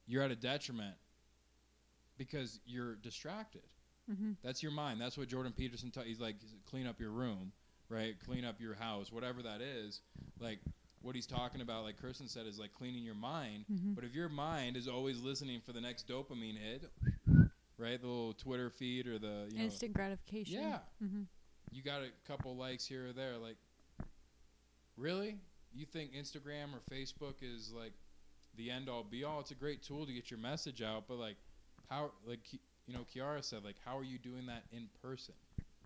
you're 0.10 0.24
at 0.24 0.32
a 0.32 0.36
detriment 0.36 0.96
because 2.18 2.60
you're 2.66 2.96
distracted. 2.96 3.62
Mm-hmm. 4.12 4.32
That's 4.44 4.62
your 4.64 4.72
mind. 4.72 5.00
That's 5.00 5.18
what 5.18 5.28
Jordan 5.30 5.54
Peterson 5.56 5.92
taught. 5.92 6.06
He's 6.06 6.20
like, 6.20 6.36
clean 6.66 6.88
up 6.88 7.00
your 7.00 7.12
room, 7.12 7.52
right? 7.90 8.16
Clean 8.26 8.44
up 8.44 8.60
your 8.60 8.74
house, 8.74 9.12
whatever 9.12 9.44
that 9.44 9.62
is. 9.62 10.02
Like 10.40 10.60
what 11.04 11.16
he's 11.16 11.28
talking 11.28 11.62
about, 11.62 11.84
like 11.84 12.02
Kirsten 12.02 12.28
said, 12.28 12.46
is 12.48 12.58
like 12.60 12.74
cleaning 12.74 13.04
your 13.04 13.16
mind. 13.16 13.66
Mm-hmm. 13.72 13.94
But 13.94 14.04
if 14.04 14.14
your 14.16 14.28
mind 14.30 14.76
is 14.78 14.88
always 14.88 15.22
listening 15.22 15.62
for 15.64 15.74
the 15.74 15.80
next 15.82 16.08
dopamine 16.08 16.58
hit, 16.58 16.90
right, 17.78 18.02
the 18.02 18.08
little 18.08 18.34
Twitter 18.34 18.70
feed 18.72 19.08
or 19.08 19.20
the 19.20 19.48
you 19.52 19.60
know, 19.60 19.64
Instant 19.66 19.94
gratification. 19.94 20.60
yeah, 20.60 20.80
Mm-hmm. 21.04 21.22
you 21.72 21.84
got 21.84 22.02
a 22.02 22.10
couple 22.28 22.56
likes 22.58 22.86
here 22.86 23.10
or 23.10 23.14
there. 23.14 23.38
Like, 23.38 23.58
really? 24.98 25.38
You 25.74 25.86
think 25.86 26.14
Instagram 26.14 26.74
or 26.74 26.82
Facebook 26.92 27.36
is 27.44 27.72
like 27.72 27.94
the 28.60 28.70
end 28.70 28.90
all 28.90 29.04
be 29.04 29.24
all? 29.24 29.40
It's 29.40 29.52
a 29.52 29.56
great 29.56 29.82
tool 29.82 30.06
to 30.06 30.14
get 30.14 30.30
your 30.30 30.40
message 30.40 30.82
out, 30.82 31.06
but 31.08 31.18
like, 31.18 31.38
how, 31.90 32.12
like, 32.28 32.54
you 32.86 32.94
know, 32.94 33.06
Kiara 33.14 33.44
said, 33.44 33.64
like, 33.64 33.78
how 33.84 33.98
are 33.98 34.04
you 34.04 34.20
doing 34.20 34.46
that 34.46 34.64
in 34.72 34.88
person? 35.02 35.34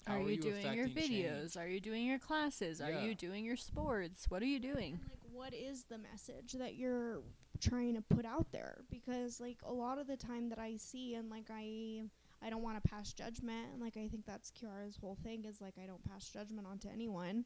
How 0.05 0.17
Are, 0.17 0.29
you, 0.29 0.35
doing 0.35 0.73
your 0.73 0.87
videos? 0.87 1.53
change? 1.53 1.57
Are 1.57 1.67
you 1.67 1.79
doing 1.79 2.05
your 2.05 2.19
classes? 2.19 2.81
Are 2.81 2.91
you 2.91 3.15
doing 3.15 3.45
your 3.45 3.55
sports? 3.55 4.25
What 4.27 4.41
are 4.41 4.47
you 4.47 4.59
doing? 4.59 4.99
And, 4.99 5.09
like 5.09 5.23
what 5.33 5.53
is 5.53 5.85
the 5.85 5.97
message 5.97 6.53
that 6.53 6.75
you're 6.75 7.21
trying 7.59 7.95
to 7.95 8.01
put 8.01 8.25
out 8.25 8.45
there 8.51 8.81
because 8.89 9.39
like 9.39 9.57
a 9.65 9.71
lot 9.73 9.97
of 9.97 10.05
the 10.07 10.17
time 10.17 10.49
that 10.49 10.59
i 10.59 10.75
see 10.75 11.15
and 11.15 11.29
like 11.29 11.45
i 11.49 12.01
i 12.41 12.49
don't 12.49 12.61
want 12.61 12.81
to 12.81 12.89
pass 12.89 13.13
judgment 13.13 13.67
and 13.71 13.81
like 13.81 13.95
i 13.95 14.07
think 14.07 14.25
that's 14.25 14.51
kiara's 14.51 14.97
whole 14.97 15.17
thing 15.23 15.45
is 15.45 15.61
like 15.61 15.75
i 15.81 15.85
don't 15.85 16.03
pass 16.03 16.29
judgment 16.29 16.67
onto 16.67 16.89
anyone 16.89 17.45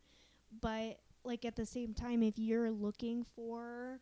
but 0.61 0.97
like 1.23 1.45
at 1.45 1.55
the 1.55 1.65
same 1.65 1.93
time 1.93 2.23
if 2.23 2.39
you're 2.39 2.71
looking 2.71 3.23
for 3.35 3.99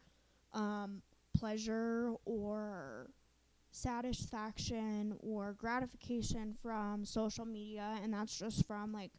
um 0.53 1.01
pleasure 1.39 2.13
or 2.25 3.09
satisfaction 3.71 5.15
or 5.19 5.53
gratification 5.53 6.53
from 6.61 7.05
social 7.05 7.45
media 7.45 7.97
and 8.03 8.13
that's 8.13 8.37
just 8.37 8.65
from 8.65 8.93
like 8.93 9.11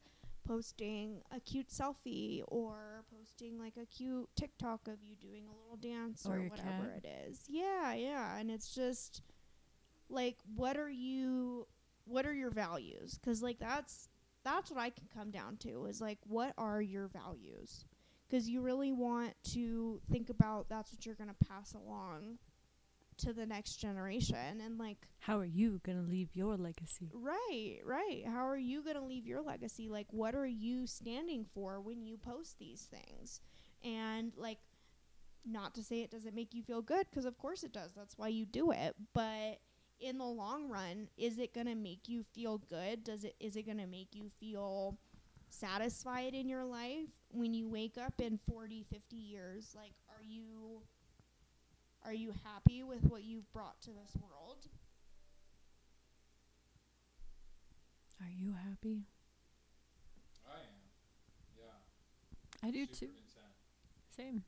posting 0.47 1.21
a 1.33 1.41
cute 1.41 1.69
selfie 1.69 2.43
or 2.49 3.05
posting 3.17 3.59
like 3.59 3.75
a 3.81 3.87
cute 3.87 4.29
TikTok 4.37 4.87
of 4.89 5.03
you 5.03 5.17
doing 5.17 5.45
a 5.47 5.53
little 5.61 5.77
dance 5.77 6.25
Or 6.25 6.37
or, 6.37 6.41
whatever 6.49 6.93
cat. 6.95 7.05
it 7.05 7.09
is. 7.29 7.41
Yeah, 7.49 7.95
yeah, 7.95 8.39
and 8.39 8.51
it's 8.51 8.73
just 8.75 9.23
like 10.09 10.37
what 10.55 10.77
are 10.77 10.89
you 10.91 11.67
what 12.05 12.25
are 12.27 12.33
your 12.35 12.51
values? 12.51 13.19
Cuz 13.25 13.43
like 13.43 13.59
that's 13.59 14.09
that's 14.45 14.71
what 14.71 14.79
I 14.81 14.91
can 14.91 15.09
come 15.13 15.31
down 15.33 15.57
to 15.59 15.87
is 15.87 16.01
like 16.01 16.19
what 16.27 16.55
are 16.57 16.81
your 16.81 17.09
values? 17.09 17.85
Cuz 18.31 18.49
you 18.49 18.61
really 18.61 18.93
want 18.93 19.35
to 19.53 20.01
think 20.11 20.31
about 20.31 20.69
that's 20.69 20.93
what 20.93 21.07
you're 21.07 21.15
going 21.15 21.31
to 21.31 21.47
pass 21.49 21.75
along 21.75 22.39
to 23.19 23.33
the 23.33 23.47
next 23.47 23.77
generation 23.77 24.61
and 24.61 24.79
like 24.79 25.09
How 25.21 25.39
are 25.39 25.45
you 25.45 25.81
gonna 25.85 26.03
leave 26.03 26.35
your 26.35 26.57
legacy? 26.57 27.11
Right, 27.15 27.79
right. 27.85 28.25
How 28.27 28.47
are 28.47 28.59
you 28.59 28.83
going 28.83 28.97
to 28.97 29.03
leave 29.03 29.27
your 29.27 29.41
legacy? 29.43 29.89
Like, 29.89 30.07
what 30.11 30.35
are 30.35 30.47
you 30.47 30.87
standing 30.87 31.47
for 31.55 31.81
when 31.81 32.05
you 32.05 32.17
post 32.19 32.59
these 32.59 32.83
things? 32.83 33.41
And, 33.83 34.33
like, 34.37 34.59
not 35.45 35.75
to 35.75 35.83
say 35.83 36.03
it 36.03 36.11
doesn't 36.11 36.35
make 36.35 36.55
you 36.55 36.63
feel 36.63 36.83
good, 36.83 37.07
because 37.11 37.25
of 37.25 37.39
course 37.39 37.63
it 37.63 37.73
does. 37.73 37.93
That's 37.95 38.19
why 38.19 38.29
you 38.29 38.45
do 38.47 38.71
it. 38.73 38.95
But 39.15 39.61
in 40.01 40.19
the 40.19 40.25
long 40.25 40.69
run, 40.69 41.09
is 41.17 41.39
it 41.39 41.55
going 41.55 41.67
to 41.67 41.75
make 41.75 42.09
you 42.09 42.25
feel 42.35 42.59
good? 42.59 43.05
Does 43.05 43.25
it 43.25 43.35
is 43.41 43.57
it 43.57 43.65
going 43.65 43.79
to 43.79 43.87
make 43.87 44.15
you 44.15 44.31
feel 44.41 44.99
satisfied 45.49 46.35
in 46.35 46.49
your 46.49 46.65
life 46.65 47.09
when 47.31 47.55
you 47.55 47.69
wake 47.69 47.97
up 47.99 48.21
in 48.21 48.39
40, 48.49 48.85
50 48.91 49.17
years? 49.17 49.75
Like, 49.75 49.93
are 50.09 50.23
you 50.23 50.83
are 52.05 52.15
you 52.15 52.33
happy 52.45 52.85
with 52.85 53.03
what 53.05 53.25
you've 53.25 53.53
brought 53.53 53.81
to 53.81 53.91
this 53.91 54.17
world? 54.23 54.69
Are 58.21 58.31
you 58.31 58.53
happy? 58.53 59.03
I 60.47 60.59
am. 60.59 60.87
Yeah. 61.59 62.69
I 62.69 62.71
do 62.71 62.85
Super 62.87 62.99
too. 62.99 63.07
content. 63.07 63.55
Same. 64.17 64.45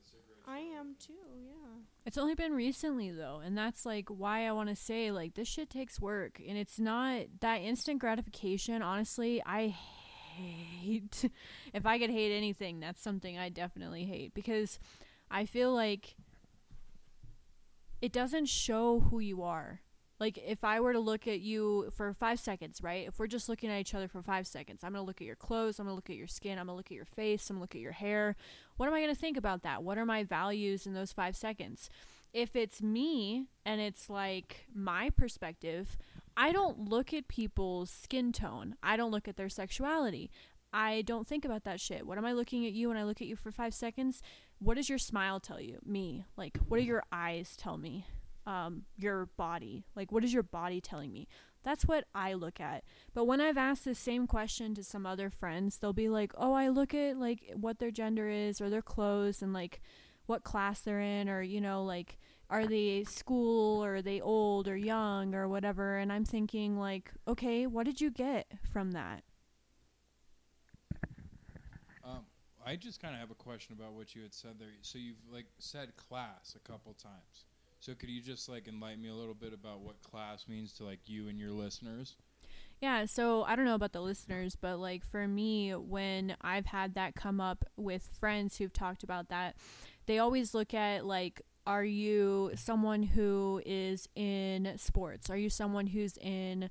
It's 0.00 0.12
a 0.12 0.16
great 0.26 0.42
I 0.46 0.58
am 0.78 0.96
too, 0.98 1.12
yeah. 1.46 1.82
It's 2.04 2.18
only 2.18 2.34
been 2.34 2.52
recently 2.52 3.10
though, 3.12 3.40
and 3.44 3.56
that's 3.56 3.86
like 3.86 4.08
why 4.08 4.46
I 4.46 4.52
want 4.52 4.68
to 4.68 4.76
say 4.76 5.12
like 5.12 5.34
this 5.34 5.48
shit 5.48 5.70
takes 5.70 6.00
work, 6.00 6.40
and 6.46 6.58
it's 6.58 6.80
not 6.80 7.26
that 7.40 7.58
instant 7.58 8.00
gratification. 8.00 8.82
Honestly, 8.82 9.42
I 9.46 9.76
hate. 10.38 11.30
if 11.72 11.86
I 11.86 11.98
could 11.98 12.10
hate 12.10 12.36
anything, 12.36 12.80
that's 12.80 13.02
something 13.02 13.38
I 13.38 13.48
definitely 13.48 14.04
hate 14.04 14.34
because 14.34 14.78
I 15.30 15.44
feel 15.44 15.72
like 15.72 16.16
it 18.00 18.12
doesn't 18.12 18.46
show 18.46 19.00
who 19.00 19.18
you 19.18 19.42
are. 19.42 19.80
Like 20.20 20.38
if 20.44 20.64
I 20.64 20.80
were 20.80 20.92
to 20.92 20.98
look 20.98 21.28
at 21.28 21.40
you 21.40 21.92
for 21.94 22.12
five 22.12 22.40
seconds, 22.40 22.82
right? 22.82 23.06
If 23.06 23.18
we're 23.18 23.28
just 23.28 23.48
looking 23.48 23.70
at 23.70 23.80
each 23.80 23.94
other 23.94 24.08
for 24.08 24.20
five 24.20 24.46
seconds, 24.46 24.82
I'm 24.82 24.92
gonna 24.92 25.04
look 25.04 25.20
at 25.20 25.26
your 25.26 25.36
clothes, 25.36 25.78
I'm 25.78 25.86
gonna 25.86 25.94
look 25.94 26.10
at 26.10 26.16
your 26.16 26.26
skin, 26.26 26.58
I'm 26.58 26.66
gonna 26.66 26.76
look 26.76 26.90
at 26.90 26.96
your 26.96 27.04
face, 27.04 27.48
I'm 27.48 27.56
gonna 27.56 27.62
look 27.62 27.76
at 27.76 27.80
your 27.80 27.92
hair. 27.92 28.34
What 28.76 28.88
am 28.88 28.94
I 28.94 29.00
gonna 29.00 29.14
think 29.14 29.36
about 29.36 29.62
that? 29.62 29.84
What 29.84 29.96
are 29.96 30.06
my 30.06 30.24
values 30.24 30.86
in 30.86 30.94
those 30.94 31.12
five 31.12 31.36
seconds? 31.36 31.88
If 32.32 32.56
it's 32.56 32.82
me 32.82 33.46
and 33.64 33.80
it's 33.80 34.10
like 34.10 34.66
my 34.74 35.10
perspective, 35.10 35.96
I 36.40 36.52
don't 36.52 36.88
look 36.88 37.12
at 37.12 37.26
people's 37.26 37.90
skin 37.90 38.30
tone. 38.30 38.76
I 38.80 38.96
don't 38.96 39.10
look 39.10 39.26
at 39.26 39.36
their 39.36 39.48
sexuality. 39.48 40.30
I 40.72 41.02
don't 41.02 41.26
think 41.26 41.44
about 41.44 41.64
that 41.64 41.80
shit. 41.80 42.06
What 42.06 42.16
am 42.16 42.24
I 42.24 42.32
looking 42.32 42.64
at 42.64 42.72
you 42.72 42.88
when 42.88 42.96
I 42.96 43.02
look 43.02 43.20
at 43.20 43.26
you 43.26 43.34
for 43.34 43.50
five 43.50 43.74
seconds? 43.74 44.22
What 44.60 44.76
does 44.76 44.88
your 44.88 44.98
smile 44.98 45.40
tell 45.40 45.60
you? 45.60 45.80
Me. 45.84 46.24
Like, 46.36 46.56
what 46.68 46.78
do 46.78 46.84
your 46.84 47.02
eyes 47.10 47.56
tell 47.56 47.76
me? 47.76 48.06
Um, 48.46 48.84
your 48.96 49.26
body. 49.36 49.84
Like, 49.96 50.12
what 50.12 50.22
is 50.22 50.32
your 50.32 50.44
body 50.44 50.80
telling 50.80 51.12
me? 51.12 51.26
That's 51.64 51.84
what 51.84 52.04
I 52.14 52.34
look 52.34 52.60
at. 52.60 52.84
But 53.14 53.24
when 53.24 53.40
I've 53.40 53.58
asked 53.58 53.84
the 53.84 53.96
same 53.96 54.28
question 54.28 54.76
to 54.76 54.84
some 54.84 55.06
other 55.06 55.30
friends, 55.30 55.78
they'll 55.78 55.92
be 55.92 56.08
like, 56.08 56.32
oh, 56.38 56.52
I 56.52 56.68
look 56.68 56.94
at 56.94 57.18
like 57.18 57.50
what 57.56 57.80
their 57.80 57.90
gender 57.90 58.28
is 58.28 58.60
or 58.60 58.70
their 58.70 58.80
clothes 58.80 59.42
and 59.42 59.52
like 59.52 59.80
what 60.26 60.44
class 60.44 60.82
they're 60.82 61.00
in 61.00 61.28
or, 61.28 61.42
you 61.42 61.60
know, 61.60 61.82
like, 61.82 62.16
are 62.50 62.66
they 62.66 63.04
school 63.04 63.84
or 63.84 63.96
are 63.96 64.02
they 64.02 64.20
old 64.20 64.68
or 64.68 64.76
young 64.76 65.34
or 65.34 65.48
whatever? 65.48 65.98
And 65.98 66.12
I'm 66.12 66.24
thinking, 66.24 66.78
like, 66.78 67.12
okay, 67.26 67.66
what 67.66 67.84
did 67.84 68.00
you 68.00 68.10
get 68.10 68.46
from 68.72 68.92
that? 68.92 69.22
Um, 72.04 72.24
I 72.64 72.76
just 72.76 73.00
kind 73.02 73.14
of 73.14 73.20
have 73.20 73.30
a 73.30 73.34
question 73.34 73.76
about 73.78 73.92
what 73.92 74.14
you 74.14 74.22
had 74.22 74.34
said 74.34 74.52
there. 74.58 74.68
So 74.82 74.98
you've 74.98 75.16
like 75.32 75.46
said 75.58 75.96
class 75.96 76.54
a 76.56 76.70
couple 76.70 76.94
times. 76.94 77.44
So 77.80 77.94
could 77.94 78.08
you 78.08 78.20
just 78.20 78.48
like 78.48 78.66
enlighten 78.66 79.02
me 79.02 79.08
a 79.08 79.14
little 79.14 79.34
bit 79.34 79.52
about 79.52 79.80
what 79.80 80.02
class 80.02 80.46
means 80.48 80.72
to 80.74 80.84
like 80.84 81.00
you 81.06 81.28
and 81.28 81.38
your 81.38 81.50
listeners? 81.50 82.16
Yeah, 82.80 83.06
so 83.06 83.42
I 83.42 83.56
don't 83.56 83.64
know 83.64 83.74
about 83.74 83.92
the 83.92 84.00
listeners, 84.00 84.56
but 84.56 84.78
like 84.78 85.04
for 85.04 85.26
me, 85.26 85.72
when 85.72 86.36
I've 86.40 86.66
had 86.66 86.94
that 86.94 87.14
come 87.14 87.40
up 87.40 87.64
with 87.76 88.08
friends 88.18 88.56
who've 88.56 88.72
talked 88.72 89.02
about 89.02 89.28
that, 89.28 89.56
they 90.06 90.18
always 90.18 90.54
look 90.54 90.74
at 90.74 91.04
like, 91.04 91.42
are 91.68 91.84
you 91.84 92.50
someone 92.56 93.02
who 93.02 93.60
is 93.66 94.08
in 94.16 94.72
sports? 94.78 95.28
Are 95.28 95.36
you 95.36 95.50
someone 95.50 95.86
who's 95.86 96.16
in 96.16 96.70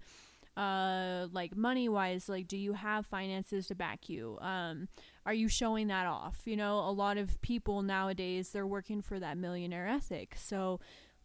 uh 0.57 1.28
like 1.32 1.56
money 1.56 1.88
wise 1.88 2.28
like 2.28 2.48
do 2.48 2.57
you 2.57 2.74
have 2.74 3.06
finances 3.06 3.68
to 3.68 3.76
back 3.76 4.10
you? 4.10 4.40
Um 4.41 4.88
are 5.24 5.36
you 5.36 5.48
showing 5.48 5.88
that 5.90 6.07
off? 6.07 6.40
You 6.45 6.57
know 6.57 6.80
a 6.80 6.90
lot 6.90 7.18
of 7.18 7.40
people 7.44 7.84
nowadays 7.84 8.49
they're 8.49 8.65
working 8.65 9.03
for 9.03 9.19
that 9.19 9.38
millionaire 9.38 9.88
ethic. 9.88 10.34
So 10.36 10.80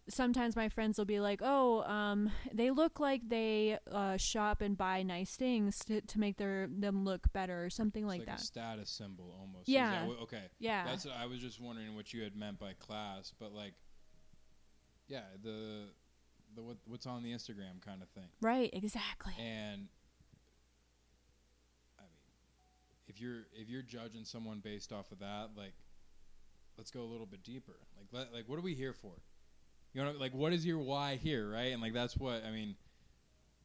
sometimes 0.08 0.56
my 0.56 0.68
friends 0.68 0.98
will 0.98 1.04
be 1.04 1.20
like, 1.20 1.40
"Oh, 1.42 1.82
um, 1.82 2.30
they 2.52 2.70
look 2.70 2.98
like 3.00 3.28
they 3.28 3.78
uh, 3.90 4.16
shop 4.16 4.60
and 4.60 4.76
buy 4.76 5.02
nice 5.02 5.36
things 5.36 5.78
to, 5.86 6.00
to 6.00 6.18
make 6.18 6.36
their 6.36 6.66
them 6.68 7.04
look 7.04 7.32
better 7.32 7.64
or 7.64 7.70
something 7.70 8.04
It's 8.04 8.08
like, 8.10 8.18
like 8.20 8.28
that." 8.28 8.40
a 8.40 8.44
status 8.44 8.90
symbol 8.90 9.34
almost. 9.40 9.68
Yeah. 9.68 10.06
what- 10.06 10.20
okay. 10.22 10.44
yeah, 10.58 10.84
That's 10.84 11.06
I 11.06 11.26
was 11.26 11.38
just 11.38 11.60
wondering 11.60 11.94
what 11.94 12.12
you 12.12 12.22
had 12.22 12.36
meant 12.36 12.58
by 12.58 12.72
class, 12.74 13.32
but 13.38 13.52
like, 13.52 13.74
yeah, 15.08 15.22
the 15.42 15.84
the 16.54 16.62
what 16.62 16.76
what's 16.86 17.06
on 17.06 17.22
the 17.22 17.32
Instagram 17.32 17.80
kind 17.84 18.02
of 18.02 18.08
thing. 18.10 18.28
right, 18.40 18.70
exactly. 18.72 19.34
And 19.38 19.88
I 21.98 22.02
mean, 22.02 22.10
if 23.08 23.20
you're 23.20 23.46
if 23.54 23.68
you're 23.68 23.82
judging 23.82 24.24
someone 24.24 24.60
based 24.60 24.92
off 24.92 25.12
of 25.12 25.20
that, 25.20 25.50
like, 25.56 25.74
let's 26.76 26.90
go 26.90 27.00
a 27.02 27.08
little 27.10 27.26
bit 27.26 27.42
deeper. 27.42 27.76
Like, 27.96 28.06
let, 28.12 28.32
like 28.34 28.48
what 28.48 28.58
are 28.58 28.62
we 28.62 28.74
here 28.74 28.92
for? 28.92 29.12
You 29.93 30.05
know, 30.05 30.12
like 30.19 30.32
what 30.35 30.52
is 30.52 30.64
your 30.64 30.78
why 30.78 31.16
here, 31.16 31.51
right? 31.51 31.73
And 31.73 31.82
like 31.82 31.93
that's 31.93 32.16
what 32.16 32.44
I 32.47 32.51
mean. 32.51 32.77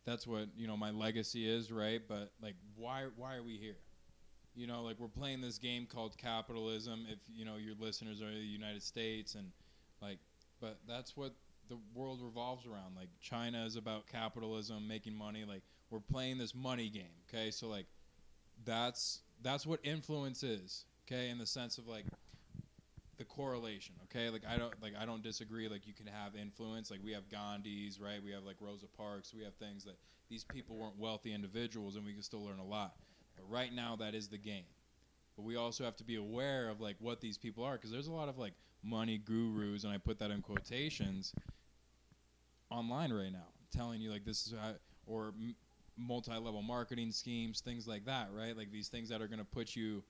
That's 0.06 0.26
what 0.26 0.48
you 0.56 0.68
know 0.68 0.78
my 0.78 0.92
legacy 0.92 1.48
is, 1.50 1.72
right? 1.72 2.02
But 2.08 2.32
like, 2.42 2.56
why 2.76 3.06
why 3.16 3.36
are 3.36 3.44
we 3.44 3.58
here? 3.58 3.78
You 4.56 4.68
know, 4.68 4.82
like 4.84 5.00
we're 5.00 5.08
playing 5.08 5.42
this 5.42 5.58
game 5.58 5.86
called 5.86 6.18
capitalism. 6.18 7.06
If 7.10 7.20
you 7.34 7.46
know 7.46 7.56
your 7.56 7.76
listeners 7.80 8.22
are 8.22 8.28
in 8.28 8.36
the 8.36 8.42
United 8.42 8.84
States, 8.84 9.36
and 9.36 9.52
like, 10.02 10.20
but 10.60 10.80
that's 10.88 11.16
what 11.16 11.34
the 11.70 11.78
world 11.94 12.22
revolves 12.22 12.66
around. 12.66 12.96
Like 12.96 13.10
China 13.22 13.66
is 13.66 13.76
about 13.76 14.08
capitalism, 14.08 14.88
making 14.88 15.16
money. 15.16 15.46
Like 15.48 15.62
we're 15.90 16.00
playing 16.00 16.38
this 16.38 16.56
money 16.56 16.90
game. 16.90 17.04
Okay, 17.30 17.52
so 17.52 17.68
like 17.68 17.86
that's 18.66 19.22
that's 19.42 19.66
what 19.66 19.80
influence 19.84 20.44
is. 20.44 20.86
Okay, 21.06 21.30
in 21.30 21.38
the 21.38 21.46
sense 21.46 21.78
of 21.78 21.88
like 21.88 22.06
the 23.18 23.26
correlation. 23.26 23.96
Okay, 24.04 24.30
like 24.30 24.44
I 24.48 24.58
don't 24.58 24.74
like 24.82 24.94
I 25.00 25.06
don't 25.06 25.24
disagree. 25.24 25.68
Like 25.68 25.88
you 25.88 25.94
can 25.94 26.08
have 26.08 26.36
influence. 26.36 26.92
Like 26.92 27.02
we 27.04 27.12
have 27.14 27.30
Gandhis, 27.30 28.02
right? 28.02 28.22
We 28.24 28.32
have 28.32 28.44
like 28.44 28.58
Rosa 28.60 28.88
Parks. 28.88 29.34
We 29.34 29.44
have 29.44 29.56
things 29.56 29.84
that 29.86 29.98
these 30.30 30.44
people 30.44 30.78
weren't 30.78 30.98
wealthy 30.98 31.34
individuals, 31.34 31.96
and 31.96 32.06
we 32.06 32.14
can 32.14 32.24
still 32.24 32.44
learn 32.44 32.60
a 32.60 32.66
lot. 32.66 32.96
But 33.36 33.50
right 33.50 33.74
now, 33.74 33.96
that 33.98 34.16
is 34.16 34.28
the 34.28 34.38
game. 34.38 34.66
But 35.36 35.44
we 35.44 35.56
also 35.56 35.84
have 35.84 35.96
to 35.98 36.04
be 36.04 36.16
aware 36.16 36.70
of 36.70 36.82
like 36.82 36.96
what 37.00 37.22
these 37.22 37.38
people 37.38 37.64
are, 37.64 37.74
because 37.74 37.92
there's 37.92 38.08
a 38.08 38.14
lot 38.14 38.30
of 38.30 38.38
like 38.38 38.54
money 38.84 39.18
gurus, 39.18 39.84
and 39.84 39.94
I 39.94 39.98
put 39.98 40.20
that 40.20 40.32
in 40.32 40.42
quotations 40.42 41.34
online 42.70 43.14
right 43.14 43.32
now, 43.32 43.48
telling 43.72 44.02
you 44.02 44.12
like 44.12 44.26
this 44.26 44.48
is 44.48 44.54
how, 44.60 44.74
or 45.06 45.34
m- 45.40 45.56
multi-level 45.98 46.62
marketing 46.62 47.12
schemes, 47.12 47.62
things 47.62 47.88
like 47.88 48.06
that, 48.06 48.30
right? 48.32 48.56
Like 48.56 48.72
these 48.72 48.90
things 48.90 49.10
that 49.10 49.22
are 49.22 49.28
going 49.28 49.40
to 49.40 49.46
put 49.46 49.76
you, 49.76 50.04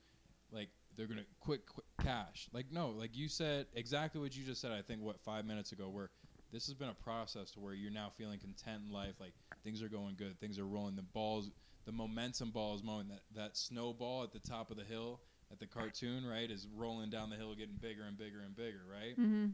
like 0.52 0.70
they're 0.98 1.08
going 1.08 1.20
to 1.20 1.26
quick, 1.40 1.68
quick 1.68 1.86
cash. 2.04 2.50
Like 2.54 2.66
no, 2.72 2.90
like 2.90 3.16
you 3.16 3.30
said 3.30 3.68
exactly 3.74 4.20
what 4.20 4.36
you 4.36 4.44
just 4.44 4.62
said. 4.62 4.72
I 4.72 4.82
think 4.82 5.02
what 5.02 5.20
five 5.22 5.46
minutes 5.46 5.72
ago, 5.72 5.90
where 5.90 6.10
this 6.52 6.66
has 6.68 6.76
been 6.76 6.90
a 6.90 6.94
process 6.94 7.52
to 7.52 7.60
where 7.60 7.74
you're 7.74 7.92
now 7.92 8.10
feeling 8.18 8.40
content 8.40 8.84
in 8.88 8.94
life, 8.94 9.16
like 9.20 9.34
things 9.64 9.82
are 9.82 9.90
going 9.90 10.16
good, 10.18 10.40
things 10.40 10.58
are 10.60 10.66
rolling, 10.66 10.96
the 10.96 11.02
balls, 11.02 11.52
the 11.86 11.92
momentum 11.92 12.52
ball 12.52 12.76
is 12.76 12.84
moving. 12.84 13.10
That 13.10 13.22
that 13.36 13.58
snowball 13.58 14.24
at 14.24 14.34
the 14.34 14.40
top 14.40 14.72
of 14.72 14.78
the 14.78 14.84
hill 14.84 15.22
at 15.52 15.60
the 15.60 15.68
cartoon, 15.68 16.26
right, 16.26 16.50
is 16.52 16.68
rolling 16.76 17.10
down 17.10 17.30
the 17.30 17.38
hill, 17.38 17.56
getting 17.56 17.78
bigger 17.82 18.04
and 18.04 18.18
bigger 18.18 18.42
and 18.42 18.56
bigger, 18.56 18.82
right? 18.92 19.18
Mm-hmm. 19.18 19.48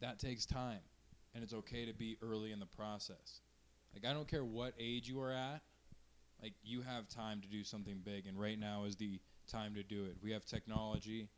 that 0.00 0.18
takes 0.18 0.46
time 0.46 0.78
and 1.34 1.42
it's 1.42 1.52
okay 1.54 1.84
to 1.86 1.92
be 1.92 2.16
early 2.22 2.52
in 2.52 2.60
the 2.60 2.66
process 2.66 3.40
like 3.94 4.08
i 4.08 4.12
don't 4.14 4.28
care 4.28 4.44
what 4.44 4.74
age 4.78 5.08
you 5.08 5.20
are 5.20 5.32
at 5.32 5.60
like 6.42 6.54
you 6.62 6.82
have 6.82 7.08
time 7.08 7.40
to 7.40 7.48
do 7.48 7.64
something 7.64 8.00
big 8.04 8.26
and 8.26 8.38
right 8.38 8.58
now 8.58 8.84
is 8.84 8.96
the 8.96 9.20
time 9.46 9.74
to 9.74 9.82
do 9.82 10.04
it 10.04 10.16
we 10.22 10.30
have 10.32 10.44
technology 10.44 11.28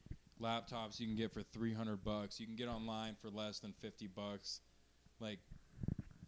laptops 0.40 0.98
you 1.00 1.06
can 1.06 1.16
get 1.16 1.32
for 1.32 1.42
300 1.42 2.02
bucks 2.04 2.38
you 2.40 2.46
can 2.46 2.56
get 2.56 2.68
online 2.68 3.16
for 3.20 3.28
less 3.30 3.58
than 3.60 3.72
50 3.80 4.06
bucks 4.08 4.60
like 5.20 5.38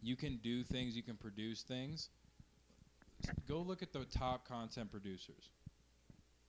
you 0.01 0.15
can 0.15 0.37
do 0.37 0.63
things 0.63 0.95
you 0.95 1.03
can 1.03 1.15
produce 1.15 1.61
things 1.63 2.09
go 3.47 3.59
look 3.59 3.81
at 3.81 3.93
the 3.93 4.05
top 4.05 4.47
content 4.47 4.91
producers 4.91 5.49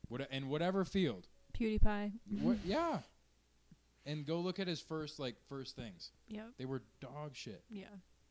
what 0.08 0.20
in 0.30 0.48
whatever 0.48 0.84
field 0.84 1.26
PewDiePie. 1.58 2.12
what 2.40 2.56
yeah 2.64 2.98
and 4.06 4.26
go 4.26 4.40
look 4.40 4.58
at 4.58 4.66
his 4.66 4.80
first 4.80 5.18
like 5.20 5.36
first 5.48 5.76
things 5.76 6.10
Yep. 6.28 6.46
they 6.58 6.64
were 6.64 6.82
dog 7.00 7.34
shit. 7.34 7.62
Yeah. 7.70 7.84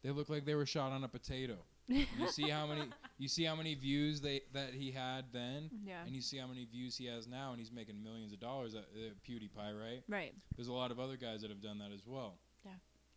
They 0.03 0.09
look 0.09 0.27
like 0.29 0.43
they 0.45 0.55
were 0.55 0.65
shot 0.65 0.91
on 0.91 1.03
a 1.03 1.07
potato. 1.07 1.57
You 1.87 2.27
see 2.29 2.49
how 2.49 2.65
many 2.67 2.83
you 3.17 3.27
see 3.27 3.43
how 3.43 3.55
many 3.55 3.75
views 3.75 4.21
they 4.21 4.41
that 4.53 4.73
he 4.73 4.91
had 4.91 5.25
then, 5.33 5.69
Yeah. 5.85 6.03
and 6.05 6.15
you 6.15 6.21
see 6.21 6.37
how 6.37 6.47
many 6.47 6.65
views 6.65 6.95
he 6.97 7.05
has 7.07 7.27
now, 7.27 7.51
and 7.51 7.59
he's 7.59 7.71
making 7.71 8.01
millions 8.03 8.31
of 8.33 8.39
dollars 8.39 8.73
at 8.75 8.83
uh, 8.95 9.09
PewDiePie, 9.27 9.79
right? 9.79 10.03
Right. 10.07 10.33
There's 10.55 10.67
a 10.69 10.73
lot 10.73 10.91
of 10.91 10.99
other 10.99 11.17
guys 11.17 11.41
that 11.41 11.49
have 11.49 11.61
done 11.61 11.79
that 11.79 11.91
as 11.93 12.05
well. 12.05 12.39
Yeah. 12.65 12.71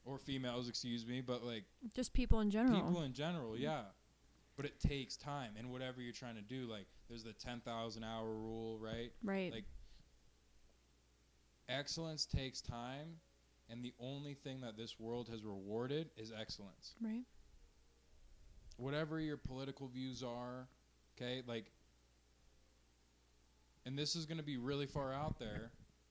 Or 0.04 0.18
females, 0.18 0.68
excuse 0.68 1.06
me, 1.06 1.20
but 1.20 1.44
like 1.44 1.64
Just 1.94 2.12
people 2.12 2.40
in 2.40 2.50
general. 2.50 2.80
people 2.80 3.02
in 3.02 3.12
general, 3.12 3.56
yeah. 3.56 3.82
But 4.56 4.66
it 4.66 4.78
takes 4.80 5.16
time, 5.16 5.52
and 5.58 5.70
whatever 5.72 6.00
you're 6.00 6.12
trying 6.12 6.36
to 6.36 6.42
do, 6.42 6.66
like 6.70 6.86
there's 7.08 7.24
the 7.24 7.32
10,000 7.32 8.04
hour 8.04 8.24
rule, 8.34 8.78
right? 8.78 9.12
right. 9.22 9.52
like, 9.52 9.64
Excellence 11.68 12.26
takes 12.26 12.60
time, 12.60 13.16
and 13.70 13.82
the 13.82 13.94
only 13.98 14.34
thing 14.34 14.60
that 14.60 14.76
this 14.76 15.00
world 15.00 15.28
has 15.30 15.42
rewarded 15.42 16.10
is 16.18 16.30
excellence. 16.38 16.94
right. 17.00 17.22
Whatever 18.76 19.20
your 19.20 19.36
political 19.36 19.88
views 19.88 20.22
are, 20.22 20.66
okay, 21.16 21.42
like, 21.46 21.66
and 23.86 23.98
this 23.98 24.16
is 24.16 24.26
going 24.26 24.38
to 24.38 24.44
be 24.44 24.56
really 24.56 24.86
far 24.86 25.12
out 25.12 25.38
there, 25.38 25.70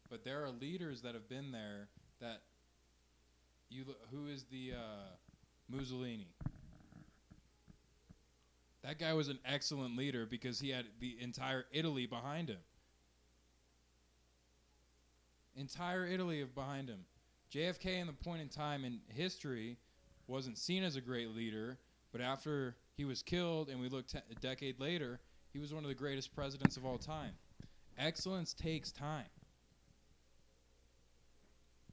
but 0.10 0.24
there 0.24 0.44
are 0.44 0.50
leaders 0.50 1.02
that 1.02 1.14
have 1.14 1.28
been 1.28 1.52
there 1.52 1.88
that 2.22 2.42
you 3.70 3.84
who 4.12 4.28
is 4.28 4.44
the 4.52 4.74
uh, 4.74 5.10
Mussolini. 5.70 6.28
That 8.84 9.00
guy 9.00 9.14
was 9.14 9.30
an 9.30 9.40
excellent 9.46 9.98
leader 9.98 10.26
because 10.26 10.60
he 10.60 10.70
had 10.70 10.86
the 11.00 11.16
entire 11.22 11.66
Italy 11.72 12.06
behind 12.06 12.50
him. 12.50 12.60
Entire 15.56 16.06
Italy 16.06 16.42
of 16.42 16.54
behind 16.54 16.90
him. 16.90 17.00
JFK, 17.54 18.02
in 18.02 18.08
the 18.08 18.14
point 18.14 18.42
in 18.42 18.50
time 18.50 18.84
in 18.84 19.00
history, 19.08 19.78
wasn't 20.28 20.58
seen 20.58 20.84
as 20.84 20.96
a 20.96 21.02
great 21.02 21.30
leader, 21.30 21.78
but 22.14 22.22
after 22.22 22.78
he 22.96 23.04
was 23.04 23.22
killed 23.22 23.68
and 23.68 23.82
we 23.82 23.90
look 23.90 24.08
te- 24.08 24.20
a 24.32 24.36
decade 24.36 24.80
later, 24.80 25.20
he 25.52 25.60
was 25.60 25.74
one 25.74 25.84
of 25.84 25.90
the 25.90 25.96
greatest 25.96 26.34
presidents 26.34 26.78
of 26.78 26.86
all 26.86 26.98
time. 26.98 27.34
Excellence 27.98 28.54
takes 28.54 28.92
time. 28.92 29.26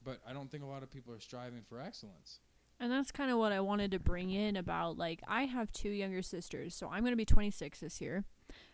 But 0.05 0.19
I 0.29 0.33
don't 0.33 0.51
think 0.51 0.63
a 0.63 0.67
lot 0.67 0.83
of 0.83 0.91
people 0.91 1.13
are 1.13 1.21
striving 1.21 1.63
for 1.69 1.81
excellence. 1.81 2.39
And 2.79 2.93
that's 2.93 3.11
kind 3.11 3.31
of 3.31 3.39
what 3.39 3.53
I 3.53 3.61
wanted 3.61 3.91
to 3.91 3.99
bring 3.99 4.31
in 4.31 4.57
about 4.57 4.97
like 4.97 5.21
I 5.27 5.43
have 5.45 5.73
two 5.73 5.91
younger 5.91 6.23
sisters, 6.23 6.75
so 6.75 6.89
I'm 6.89 7.01
going 7.01 7.13
to 7.13 7.17
be 7.17 7.27
26 7.27 7.81
this 7.81 8.01
year. 8.01 8.25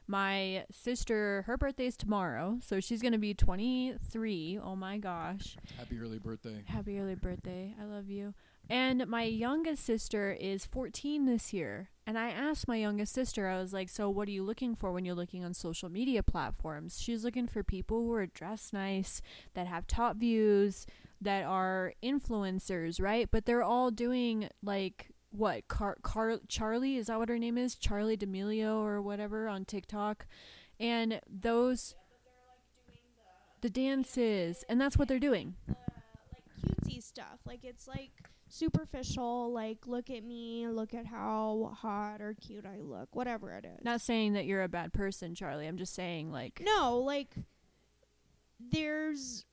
My 0.07 0.65
sister, 0.71 1.43
her 1.49 1.57
birthday 1.57 1.87
is 1.87 1.97
tomorrow, 1.97 2.59
so 2.63 2.79
she's 2.79 3.03
going 3.03 3.13
to 3.13 3.19
be 3.19 3.35
23. 3.35 4.61
Oh 4.63 4.77
my 4.77 4.99
gosh. 4.99 5.57
Happy 5.77 5.99
early 5.99 6.19
birthday. 6.19 6.63
Happy 6.67 7.01
early 7.01 7.17
birthday. 7.17 7.75
I 7.81 7.85
love 7.85 8.09
you. 8.09 8.33
And 8.69 9.07
my 9.07 9.23
youngest 9.23 9.85
sister 9.85 10.33
is 10.33 10.67
14 10.67 11.25
this 11.27 11.53
year. 11.53 11.91
And 12.07 12.19
I 12.19 12.31
asked 12.31 12.67
my 12.69 12.77
youngest 12.77 13.13
sister, 13.13 13.49
I 13.49 13.61
was 13.61 13.73
like, 13.73 13.89
So, 13.89 14.09
what 14.11 14.29
are 14.29 14.33
you 14.33 14.43
looking 14.43 14.75
for 14.75 14.93
when 14.93 15.05
you're 15.05 15.15
looking 15.15 15.45
on 15.45 15.55
social 15.55 15.89
media 15.89 16.23
platforms? 16.23 17.01
She's 17.01 17.25
looking 17.25 17.47
for 17.47 17.63
people 17.63 18.03
who 18.03 18.13
are 18.15 18.27
dressed 18.27 18.73
nice, 18.73 19.23
that 19.55 19.67
have 19.67 19.87
top 19.87 20.17
views, 20.17 20.87
that 21.21 21.45
are 21.45 21.95
influencers, 22.03 23.01
right? 23.01 23.29
But 23.31 23.45
they're 23.47 23.63
all 23.63 23.91
doing 23.91 24.49
like 24.63 25.09
what? 25.31 25.69
Car- 25.69 25.99
Car- 26.03 26.41
Charli, 26.49 26.97
is 26.97 27.07
that 27.07 27.19
what 27.19 27.29
her 27.29 27.39
name 27.39 27.59
is? 27.59 27.75
Charli 27.77 28.19
D'Amelio 28.19 28.77
or 28.85 29.03
whatever 29.03 29.49
on 29.49 29.65
TikTok. 29.65 30.27
And 30.79 31.21
those, 31.29 31.95
the 33.63 33.71
dances, 33.71 34.65
and 34.69 34.81
that's 34.81 34.97
what 34.97 35.09
they're 35.09 35.19
doing. 35.19 35.55
uh, 35.69 35.75
like 36.33 36.45
cutesy 36.63 37.03
stuff. 37.03 37.39
Like 37.47 37.61
it's 37.65 37.89
like 37.89 38.11
superficial. 38.57 39.53
Like 39.53 39.87
look 39.87 40.11
at 40.11 40.25
me, 40.25 40.67
look 40.69 40.95
at 40.95 41.07
how 41.07 41.75
hot 41.79 42.21
or 42.21 42.35
cute 42.35 42.67
I 42.67 42.81
look, 42.81 43.15
whatever 43.15 43.51
it 43.53 43.65
is. 43.65 43.85
Not 43.85 44.01
saying 44.01 44.33
that 44.35 44.47
you're 44.47 44.63
a 44.63 44.69
bad 44.69 44.93
person, 44.93 45.35
Charli. 45.35 45.69
I'm 45.69 45.77
just 45.77 45.95
saying 45.95 46.31
like 46.33 46.61
no, 46.65 46.99
like 46.99 47.35
there's 48.59 49.45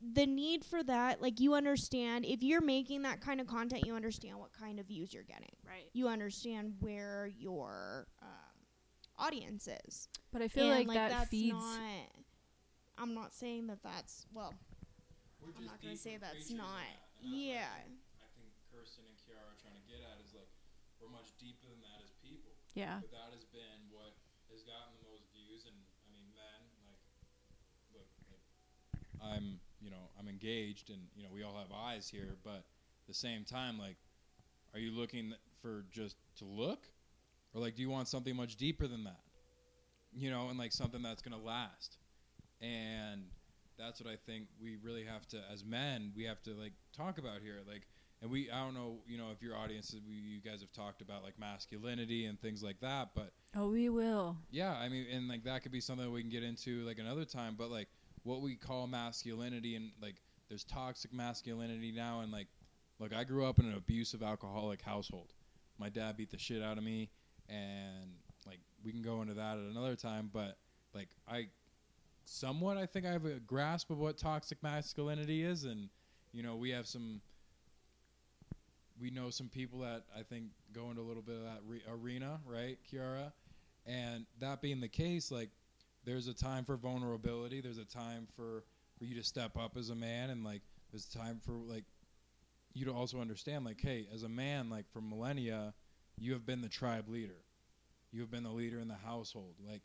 the 0.00 0.26
need 0.26 0.64
for 0.64 0.82
that. 0.84 1.20
Like 1.20 1.40
you 1.40 1.54
understand 1.54 2.24
if 2.24 2.42
you're 2.42 2.60
making 2.60 3.02
that 3.02 3.20
kind 3.20 3.40
of 3.40 3.46
content, 3.46 3.86
you 3.86 3.94
understand 3.96 4.38
what 4.38 4.52
kind 4.52 4.78
of 4.78 4.86
views 4.86 5.12
you're 5.12 5.24
getting. 5.24 5.56
right. 5.66 5.88
You 5.92 6.08
understand 6.08 6.74
where 6.80 7.30
your 7.36 8.06
um, 8.22 8.28
audience 9.18 9.68
is. 9.86 10.08
But 10.32 10.42
I 10.42 10.48
feel 10.48 10.70
And, 10.70 10.86
like, 10.86 10.94
that 10.96 11.10
that's 11.10 11.30
feeds 11.30 11.54
Not, 11.54 11.80
I'm 12.98 13.14
not 13.14 13.32
saying 13.32 13.66
that 13.68 13.82
that's 13.82 14.26
well. 14.32 14.52
We're 15.40 15.54
I'm 15.56 15.66
not 15.66 15.80
gonna 15.80 15.96
say 15.96 16.18
that's 16.20 16.34
creatures 16.50 16.58
not. 16.58 16.66
that, 16.66 16.98
and 17.22 17.32
that's 17.32 17.32
what 17.32 17.40
Yeah. 17.40 17.70
I 17.70 17.86
think, 17.86 18.02
I 18.22 18.28
think 18.34 18.50
Kirsten 18.74 19.06
and 19.06 19.16
Kiara 19.22 19.54
are 19.54 19.58
trying 19.62 19.78
to 19.78 19.84
get 19.86 20.02
at 20.02 20.18
is 20.22 20.34
like 20.34 20.50
we're 21.00 21.10
much 21.14 21.30
deeper 21.38 21.70
than 21.70 21.78
that 21.86 22.02
as 22.02 22.10
people. 22.22 22.57
Yeah. 22.74 22.98
But 23.00 23.10
that 23.12 23.30
has 23.34 23.44
been 23.52 23.80
what 23.90 24.14
has 24.50 24.62
gotten 24.62 24.92
the 25.00 25.04
most 25.08 25.24
views, 25.32 25.64
and 25.66 25.76
I 25.76 26.08
mean, 26.12 26.26
men 26.34 26.60
like, 26.86 27.00
look, 27.92 28.08
like, 28.30 28.44
I'm, 29.22 29.60
you 29.80 29.90
know, 29.90 30.10
I'm 30.18 30.28
engaged, 30.28 30.90
and 30.90 31.00
you 31.16 31.22
know, 31.22 31.30
we 31.32 31.42
all 31.42 31.56
have 31.56 31.72
eyes 31.72 32.08
here, 32.08 32.36
but 32.44 32.64
at 32.64 33.06
the 33.06 33.14
same 33.14 33.44
time, 33.44 33.78
like, 33.78 33.96
are 34.74 34.80
you 34.80 34.90
looking 34.90 35.34
for 35.62 35.84
just 35.90 36.16
to 36.36 36.44
look, 36.44 36.86
or 37.54 37.60
like, 37.60 37.76
do 37.76 37.82
you 37.82 37.90
want 37.90 38.08
something 38.08 38.34
much 38.36 38.56
deeper 38.56 38.86
than 38.86 39.04
that? 39.04 39.20
You 40.12 40.30
know, 40.30 40.48
and 40.48 40.58
like 40.58 40.72
something 40.72 41.02
that's 41.02 41.22
gonna 41.22 41.38
last, 41.42 41.98
and 42.60 43.22
that's 43.78 44.00
what 44.00 44.10
I 44.12 44.16
think 44.16 44.46
we 44.60 44.76
really 44.82 45.04
have 45.04 45.26
to, 45.28 45.38
as 45.52 45.64
men, 45.64 46.12
we 46.16 46.24
have 46.24 46.42
to 46.42 46.50
like 46.54 46.72
talk 46.96 47.18
about 47.18 47.40
here, 47.42 47.58
like 47.68 47.82
and 48.22 48.30
we 48.30 48.50
I 48.50 48.64
don't 48.64 48.74
know 48.74 48.96
you 49.06 49.18
know 49.18 49.26
if 49.32 49.42
your 49.42 49.56
audience 49.56 49.94
we, 50.08 50.14
you 50.14 50.40
guys 50.40 50.60
have 50.60 50.72
talked 50.72 51.00
about 51.02 51.22
like 51.22 51.38
masculinity 51.38 52.26
and 52.26 52.40
things 52.40 52.62
like 52.62 52.80
that 52.80 53.10
but 53.14 53.32
Oh, 53.56 53.68
we 53.70 53.88
will. 53.88 54.36
yeah 54.50 54.72
I 54.72 54.88
mean 54.88 55.06
and 55.12 55.28
like 55.28 55.44
that 55.44 55.62
could 55.62 55.72
be 55.72 55.80
something 55.80 56.04
that 56.06 56.10
we 56.12 56.20
can 56.20 56.30
get 56.30 56.42
into 56.42 56.84
like 56.86 56.98
another 56.98 57.24
time 57.24 57.54
but 57.58 57.70
like 57.70 57.88
what 58.24 58.42
we 58.42 58.56
call 58.56 58.86
masculinity 58.86 59.76
and 59.76 59.90
like 60.02 60.16
there's 60.48 60.64
toxic 60.64 61.12
masculinity 61.12 61.92
now 61.92 62.20
and 62.20 62.32
like 62.32 62.48
look 62.98 63.14
I 63.14 63.24
grew 63.24 63.46
up 63.46 63.58
in 63.58 63.66
an 63.66 63.74
abusive 63.74 64.22
alcoholic 64.22 64.82
household 64.82 65.32
my 65.78 65.88
dad 65.88 66.16
beat 66.16 66.30
the 66.30 66.38
shit 66.38 66.62
out 66.62 66.78
of 66.78 66.84
me 66.84 67.10
and 67.48 68.10
like 68.46 68.58
we 68.84 68.90
can 68.92 69.02
go 69.02 69.22
into 69.22 69.34
that 69.34 69.58
at 69.58 69.64
another 69.70 69.94
time 69.96 70.30
but 70.32 70.58
like 70.94 71.08
I 71.30 71.48
somewhat 72.24 72.76
I 72.76 72.86
think 72.86 73.06
I 73.06 73.12
have 73.12 73.24
a 73.24 73.38
grasp 73.40 73.90
of 73.90 73.98
what 73.98 74.18
toxic 74.18 74.62
masculinity 74.62 75.42
is 75.42 75.64
and 75.64 75.88
you 76.32 76.42
know 76.42 76.56
we 76.56 76.70
have 76.70 76.86
some 76.86 77.20
we 79.00 79.10
know 79.10 79.30
some 79.30 79.48
people 79.48 79.80
that 79.80 80.04
I 80.16 80.22
think 80.22 80.46
go 80.72 80.90
into 80.90 81.02
a 81.02 81.04
little 81.04 81.22
bit 81.22 81.36
of 81.36 81.42
that 81.42 81.60
re- 81.66 81.82
arena, 81.90 82.40
right, 82.46 82.78
Kiara? 82.90 83.32
And 83.86 84.26
that 84.40 84.60
being 84.60 84.80
the 84.80 84.88
case, 84.88 85.30
like 85.30 85.50
there's 86.04 86.28
a 86.28 86.34
time 86.34 86.64
for 86.64 86.76
vulnerability. 86.76 87.60
There's 87.60 87.78
a 87.78 87.84
time 87.84 88.26
for 88.36 88.64
for 88.98 89.04
you 89.04 89.14
to 89.16 89.22
step 89.22 89.56
up 89.56 89.76
as 89.76 89.90
a 89.90 89.94
man, 89.94 90.30
and 90.30 90.44
like 90.44 90.62
there's 90.90 91.06
a 91.14 91.18
time 91.18 91.40
for 91.44 91.52
like 91.52 91.84
you 92.74 92.84
to 92.86 92.92
also 92.92 93.20
understand, 93.20 93.64
like, 93.64 93.80
hey, 93.80 94.06
as 94.14 94.22
a 94.22 94.28
man, 94.28 94.70
like 94.70 94.90
for 94.92 95.00
millennia, 95.00 95.74
you 96.16 96.32
have 96.32 96.46
been 96.46 96.60
the 96.62 96.68
tribe 96.68 97.08
leader. 97.08 97.42
You 98.12 98.20
have 98.20 98.30
been 98.30 98.44
the 98.44 98.50
leader 98.50 98.78
in 98.78 98.88
the 98.88 98.94
household, 98.94 99.54
like, 99.68 99.82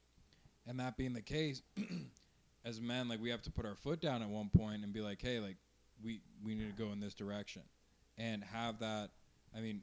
and 0.66 0.80
that 0.80 0.96
being 0.96 1.14
the 1.14 1.22
case, 1.22 1.62
as 2.66 2.80
men, 2.80 3.10
like 3.10 3.22
we 3.22 3.30
have 3.32 3.42
to 3.44 3.52
put 3.52 3.66
our 3.66 3.76
foot 3.76 4.00
down 4.00 4.22
at 4.22 4.30
one 4.30 4.50
point 4.50 4.84
and 4.84 4.94
be 4.94 5.02
like, 5.02 5.22
hey, 5.22 5.40
like 5.40 5.58
we 6.02 6.22
we 6.44 6.56
need 6.56 6.76
to 6.76 6.84
go 6.84 6.92
in 6.92 7.00
this 7.00 7.14
direction, 7.14 7.64
and 8.18 8.44
have 8.44 8.80
that. 8.80 9.10
I 9.56 9.62
mean, 9.62 9.82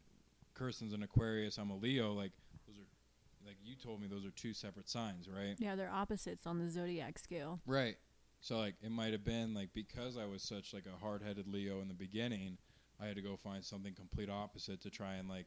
Kirsten's 0.55 0.93
an 0.93 1.03
Aquarius. 1.03 1.59
I'm 1.59 1.71
a 1.71 1.77
Leo. 1.77 2.13
Like 2.13 2.33
those 2.67 2.77
are, 2.77 3.47
like 3.47 3.57
you 3.65 3.75
told 3.77 4.01
me, 4.01 4.09
those 4.09 4.25
are 4.25 4.31
two 4.31 4.53
separate 4.53 4.89
signs, 4.89 5.29
right? 5.29 5.57
Yeah, 5.59 5.77
they're 5.77 5.91
opposites 5.91 6.47
on 6.47 6.59
the 6.59 6.71
zodiac 6.71 7.19
scale. 7.19 7.61
Right. 7.67 7.97
So 8.41 8.59
like 8.59 8.75
it 8.83 8.91
might 8.91 9.13
have 9.13 9.25
been 9.25 9.55
like 9.55 9.71
because 9.75 10.17
I 10.17 10.27
was 10.27 10.43
such 10.43 10.73
like 10.73 10.85
a 10.87 10.99
hard-headed 10.99 11.47
Leo 11.47 11.81
in 11.81 11.89
the 11.89 11.95
beginning, 11.95 12.59
I 13.01 13.07
had 13.07 13.17
to 13.17 13.23
go 13.23 13.37
find 13.37 13.65
something 13.65 13.95
complete 13.95 14.31
opposite 14.31 14.81
to 14.83 14.91
try 14.91 15.15
and 15.15 15.29
like 15.29 15.47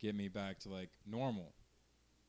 get 0.00 0.14
me 0.14 0.28
back 0.28 0.58
to 0.60 0.68
like 0.68 0.90
normal 1.06 1.52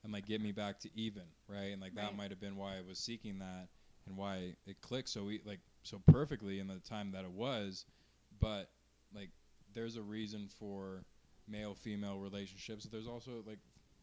and 0.03 0.11
like 0.11 0.25
get 0.25 0.41
me 0.41 0.51
back 0.51 0.79
to 0.79 0.89
even, 0.95 1.23
right? 1.47 1.71
And 1.71 1.81
like 1.81 1.95
that 1.95 2.15
might 2.15 2.31
have 2.31 2.41
been 2.41 2.55
why 2.55 2.77
I 2.77 2.81
was 2.87 2.99
seeking 2.99 3.39
that 3.39 3.67
and 4.07 4.17
why 4.17 4.55
it 4.65 4.81
clicked 4.81 5.09
so 5.09 5.23
we 5.23 5.41
like 5.45 5.59
so 5.83 6.01
perfectly 6.11 6.59
in 6.59 6.67
the 6.67 6.79
time 6.79 7.11
that 7.11 7.23
it 7.23 7.31
was, 7.31 7.85
but 8.39 8.69
there's 9.73 9.95
a 9.95 10.01
reason 10.01 10.47
for 10.59 11.03
male 11.47 11.73
female 11.73 12.17
relationships. 12.17 12.85
There's 12.85 13.07
also 13.07 13.43
like 13.45 13.59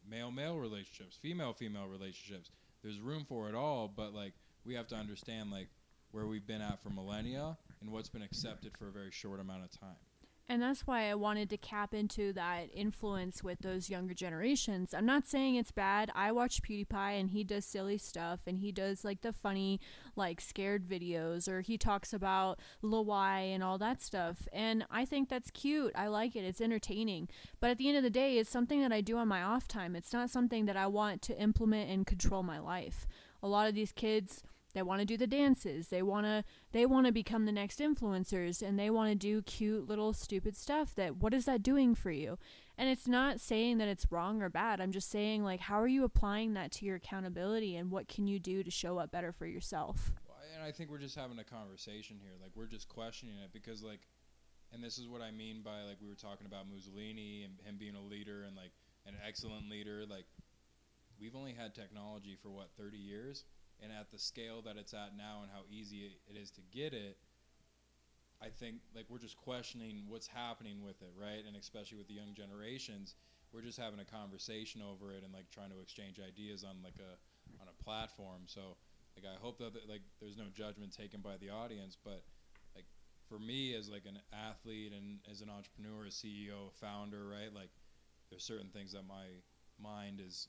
male 0.09 0.31
male 0.31 0.57
relationships, 0.57 1.17
female 1.21 1.53
female 1.53 1.87
relationships. 1.87 2.51
There's 2.83 2.99
room 2.99 3.25
for 3.27 3.49
it 3.49 3.55
all, 3.55 3.87
but 3.87 4.13
like 4.13 4.33
we 4.65 4.75
have 4.75 4.87
to 4.87 4.95
understand 4.95 5.51
like 5.51 5.69
where 6.11 6.25
we've 6.25 6.47
been 6.47 6.61
at 6.61 6.81
for 6.81 6.89
millennia 6.89 7.57
and 7.81 7.91
what's 7.91 8.09
been 8.09 8.23
accepted 8.23 8.71
for 8.77 8.87
a 8.87 8.91
very 8.91 9.11
short 9.11 9.39
amount 9.39 9.63
of 9.63 9.79
time. 9.79 10.08
And 10.49 10.63
that's 10.63 10.87
why 10.87 11.07
I 11.07 11.13
wanted 11.13 11.47
to 11.51 11.57
cap 11.57 11.93
into 11.93 12.33
that 12.33 12.69
influence 12.73 13.43
with 13.43 13.59
those 13.59 13.87
younger 13.87 14.15
generations. 14.15 14.95
I'm 14.95 15.05
not 15.05 15.27
saying 15.27 15.55
it's 15.55 15.69
bad. 15.69 16.09
I 16.15 16.31
watch 16.31 16.63
PewDiePie 16.63 17.19
and 17.19 17.29
he 17.29 17.43
does 17.43 17.65
silly 17.65 17.99
stuff 17.99 18.39
and 18.47 18.57
he 18.57 18.71
does 18.71 19.05
like 19.05 19.21
the 19.21 19.31
funny, 19.31 19.79
like 20.15 20.41
scared 20.41 20.87
videos 20.87 21.47
or 21.47 21.61
he 21.61 21.77
talks 21.77 22.13
about 22.13 22.59
Y 22.81 23.39
and 23.41 23.63
all 23.63 23.77
that 23.77 24.01
stuff. 24.01 24.47
And 24.51 24.87
I 24.89 25.05
think 25.05 25.29
that's 25.29 25.51
cute. 25.51 25.91
I 25.93 26.07
like 26.07 26.35
it. 26.35 26.43
It's 26.43 26.61
entertaining. 26.61 27.29
But 27.59 27.69
at 27.69 27.77
the 27.77 27.87
end 27.87 27.97
of 27.97 28.03
the 28.03 28.09
day, 28.09 28.39
it's 28.39 28.49
something 28.49 28.81
that 28.81 28.91
I 28.91 29.01
do 29.01 29.17
on 29.17 29.27
my 29.27 29.43
off 29.43 29.67
time. 29.67 29.95
It's 29.95 30.13
not 30.13 30.31
something 30.31 30.65
that 30.65 30.75
I 30.75 30.87
want 30.87 31.21
to 31.23 31.39
implement 31.39 31.91
and 31.91 32.07
control 32.07 32.41
my 32.41 32.57
life. 32.57 33.07
A 33.43 33.47
lot 33.47 33.69
of 33.69 33.75
these 33.75 33.91
kids 33.91 34.43
they 34.73 34.81
want 34.81 34.99
to 34.99 35.05
do 35.05 35.17
the 35.17 35.27
dances. 35.27 35.87
They 35.87 36.01
want 36.01 36.25
to 36.25 36.43
they 36.71 36.85
want 36.85 37.07
to 37.07 37.11
become 37.11 37.45
the 37.45 37.51
next 37.51 37.79
influencers 37.79 38.61
and 38.61 38.77
they 38.77 38.89
want 38.89 39.09
to 39.09 39.15
do 39.15 39.41
cute 39.41 39.87
little 39.87 40.13
stupid 40.13 40.55
stuff 40.55 40.93
that 40.95 41.17
what 41.17 41.33
is 41.33 41.45
that 41.45 41.63
doing 41.63 41.95
for 41.95 42.11
you? 42.11 42.37
And 42.77 42.89
it's 42.89 43.07
not 43.07 43.39
saying 43.39 43.77
that 43.79 43.87
it's 43.87 44.11
wrong 44.11 44.41
or 44.41 44.49
bad. 44.49 44.79
I'm 44.79 44.91
just 44.91 45.09
saying 45.09 45.43
like 45.43 45.61
how 45.61 45.79
are 45.79 45.87
you 45.87 46.03
applying 46.03 46.53
that 46.53 46.71
to 46.73 46.85
your 46.85 46.97
accountability 46.97 47.75
and 47.75 47.91
what 47.91 48.07
can 48.07 48.27
you 48.27 48.39
do 48.39 48.63
to 48.63 48.71
show 48.71 48.99
up 48.99 49.11
better 49.11 49.31
for 49.31 49.45
yourself? 49.45 50.11
And 50.55 50.67
I 50.67 50.71
think 50.71 50.91
we're 50.91 50.97
just 50.97 51.15
having 51.15 51.39
a 51.39 51.43
conversation 51.43 52.17
here. 52.21 52.33
Like 52.41 52.51
we're 52.53 52.67
just 52.67 52.89
questioning 52.89 53.35
it 53.43 53.51
because 53.53 53.81
like, 53.81 54.01
and 54.73 54.83
this 54.83 54.97
is 54.97 55.07
what 55.07 55.21
I 55.21 55.31
mean 55.31 55.61
by 55.63 55.81
like 55.87 55.97
we 56.01 56.07
were 56.07 56.15
talking 56.15 56.45
about 56.45 56.65
Mussolini 56.69 57.43
and 57.43 57.53
him 57.65 57.77
being 57.79 57.95
a 57.95 58.01
leader 58.01 58.43
and 58.43 58.55
like 58.55 58.71
an 59.07 59.15
excellent 59.25 59.69
leader. 59.69 60.03
Like 60.07 60.25
we've 61.19 61.35
only 61.35 61.53
had 61.53 61.73
technology 61.73 62.37
for 62.41 62.49
what 62.49 62.69
30 62.77 62.97
years, 62.97 63.45
and 63.81 63.91
at 63.91 64.11
the 64.11 64.19
scale 64.19 64.61
that 64.63 64.77
it's 64.77 64.93
at 64.93 65.15
now 65.17 65.39
and 65.41 65.51
how 65.51 65.61
easy 65.69 66.11
it 66.29 66.37
is 66.37 66.51
to 66.51 66.61
get 66.71 66.93
it. 66.93 67.17
I 68.41 68.47
think 68.49 68.77
like 68.95 69.05
we're 69.09 69.19
just 69.19 69.37
questioning 69.37 70.03
what's 70.07 70.27
happening 70.27 70.83
with 70.83 71.01
it, 71.01 71.11
right? 71.19 71.43
And 71.45 71.55
especially 71.57 71.97
with 71.97 72.07
the 72.07 72.13
young 72.13 72.33
generations, 72.33 73.15
we're 73.51 73.61
just 73.61 73.79
having 73.79 73.99
a 73.99 74.05
conversation 74.05 74.81
over 74.81 75.11
it 75.11 75.23
and 75.23 75.33
like 75.33 75.49
trying 75.49 75.71
to 75.71 75.81
exchange 75.81 76.19
ideas 76.19 76.63
on 76.63 76.77
like 76.83 76.95
a 76.99 77.19
on 77.61 77.67
a 77.67 77.83
platform. 77.83 78.43
So 78.45 78.77
like 79.15 79.25
I 79.25 79.37
hope 79.41 79.57
that 79.59 79.73
like 79.89 80.01
there's 80.21 80.37
no 80.37 80.45
judgment 80.53 80.95
taken 80.95 81.21
by 81.21 81.37
the 81.41 81.49
audience, 81.49 81.97
but 82.03 82.23
like 82.75 82.85
for 83.27 83.39
me 83.39 83.75
as 83.75 83.89
like 83.89 84.05
an 84.05 84.19
athlete 84.31 84.93
and 84.95 85.19
as 85.29 85.41
an 85.41 85.49
entrepreneur, 85.49 86.05
a 86.05 86.09
CEO, 86.09 86.71
founder, 86.79 87.27
right? 87.27 87.53
Like 87.53 87.71
there's 88.29 88.43
certain 88.43 88.69
things 88.69 88.93
that 88.93 89.03
my 89.07 89.25
mind 89.81 90.21
is 90.25 90.47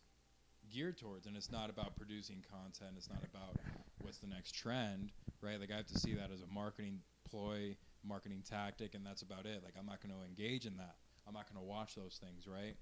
geared 0.70 0.98
towards 0.98 1.26
and 1.26 1.36
it's 1.36 1.50
not 1.50 1.70
about 1.70 1.96
producing 1.96 2.44
content, 2.50 2.94
it's 2.96 3.08
not 3.08 3.22
about 3.22 3.56
what's 3.98 4.18
the 4.18 4.26
next 4.26 4.54
trend, 4.54 5.12
right? 5.42 5.58
Like 5.60 5.70
I 5.70 5.76
have 5.76 5.86
to 5.86 5.98
see 5.98 6.14
that 6.14 6.30
as 6.32 6.42
a 6.42 6.52
marketing 6.52 7.00
ploy, 7.28 7.76
marketing 8.04 8.42
tactic 8.48 8.94
and 8.94 9.04
that's 9.04 9.22
about 9.22 9.46
it. 9.46 9.62
Like 9.64 9.74
I'm 9.78 9.86
not 9.86 10.00
going 10.02 10.14
to 10.14 10.26
engage 10.26 10.66
in 10.66 10.76
that. 10.76 10.96
I'm 11.26 11.34
not 11.34 11.52
going 11.52 11.62
to 11.62 11.68
watch 11.68 11.94
those 11.94 12.20
things, 12.22 12.46
right? 12.46 12.76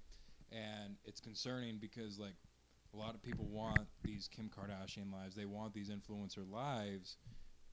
And 0.51 0.95
it's 1.05 1.19
concerning 1.19 1.77
because 1.77 2.17
like 2.17 2.35
a 2.93 2.97
lot 2.97 3.13
of 3.13 3.21
people 3.21 3.45
want 3.45 3.87
these 4.03 4.27
Kim 4.27 4.49
Kardashian 4.49 5.11
lives. 5.13 5.35
They 5.35 5.45
want 5.45 5.73
these 5.73 5.89
influencer 5.89 6.49
lives, 6.49 7.17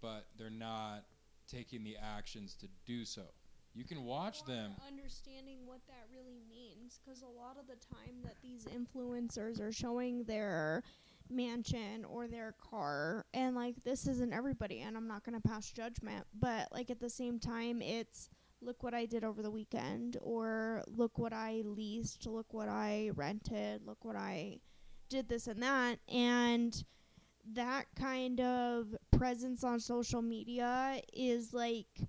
but 0.02 0.26
they're 0.36 0.50
not 0.50 1.04
taking 1.48 1.84
the 1.84 1.96
actions 1.96 2.54
to 2.60 2.68
do 2.84 3.04
so. 3.04 3.22
You 3.74 3.84
can 3.84 4.04
watch 4.04 4.44
them. 4.44 4.72
Understanding 4.88 5.58
what 5.66 5.80
that 5.86 6.08
really 6.10 6.40
because 6.94 7.22
a 7.22 7.26
lot 7.26 7.56
of 7.58 7.66
the 7.66 7.76
time 7.94 8.16
that 8.22 8.36
these 8.42 8.66
influencers 8.66 9.60
are 9.60 9.72
showing 9.72 10.24
their 10.24 10.82
mansion 11.28 12.04
or 12.04 12.28
their 12.28 12.54
car, 12.60 13.24
and 13.34 13.56
like 13.56 13.74
this 13.84 14.06
isn't 14.06 14.32
everybody, 14.32 14.80
and 14.80 14.96
I'm 14.96 15.08
not 15.08 15.24
gonna 15.24 15.40
pass 15.40 15.70
judgment, 15.70 16.24
but 16.38 16.68
like 16.72 16.90
at 16.90 17.00
the 17.00 17.10
same 17.10 17.38
time, 17.38 17.82
it's 17.82 18.28
look 18.62 18.82
what 18.82 18.94
I 18.94 19.06
did 19.06 19.24
over 19.24 19.42
the 19.42 19.50
weekend, 19.50 20.16
or 20.20 20.82
look 20.86 21.18
what 21.18 21.32
I 21.32 21.62
leased, 21.64 22.26
look 22.26 22.52
what 22.52 22.68
I 22.68 23.10
rented, 23.14 23.82
look 23.86 24.04
what 24.04 24.16
I 24.16 24.60
did 25.08 25.28
this 25.28 25.46
and 25.46 25.62
that, 25.62 25.98
and 26.08 26.84
that 27.52 27.86
kind 27.94 28.40
of 28.40 28.94
presence 29.16 29.62
on 29.62 29.78
social 29.80 30.22
media 30.22 31.00
is 31.12 31.52
like 31.52 32.08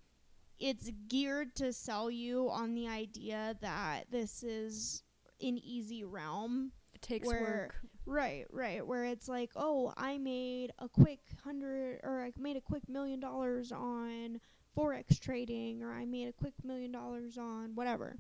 it's 0.60 0.92
geared 1.08 1.56
to 1.56 1.72
sell 1.74 2.10
you 2.10 2.50
on 2.50 2.74
the 2.74 2.88
idea 2.88 3.56
that 3.62 4.06
this 4.12 4.44
is 4.44 5.04
an 5.42 5.58
easy 5.60 6.04
realm. 6.04 6.72
it 6.94 7.02
takes 7.02 7.28
Where- 7.28 7.42
work 7.42 7.76
Right, 8.10 8.46
right. 8.52 8.88
Where 8.88 9.04
it's 9.04 9.28
like, 9.28 9.52
oh, 9.58 9.94
I 9.98 10.18
made 10.18 10.72
a 10.80 10.88
quick 10.88 11.20
hundred 11.44 12.00
or 12.04 12.22
I 12.24 12.32
made 12.40 12.56
a 12.56 12.62
quick 12.62 12.88
million 12.88 13.20
dollars 13.20 13.74
on 13.74 14.40
Forex 14.78 15.20
trading 15.20 15.84
or 15.84 15.92
I 15.92 16.06
made 16.06 16.30
a 16.30 16.32
quick 16.32 16.54
million 16.64 16.94
dollars 16.94 17.38
on 17.38 17.76
whatever. 17.76 18.16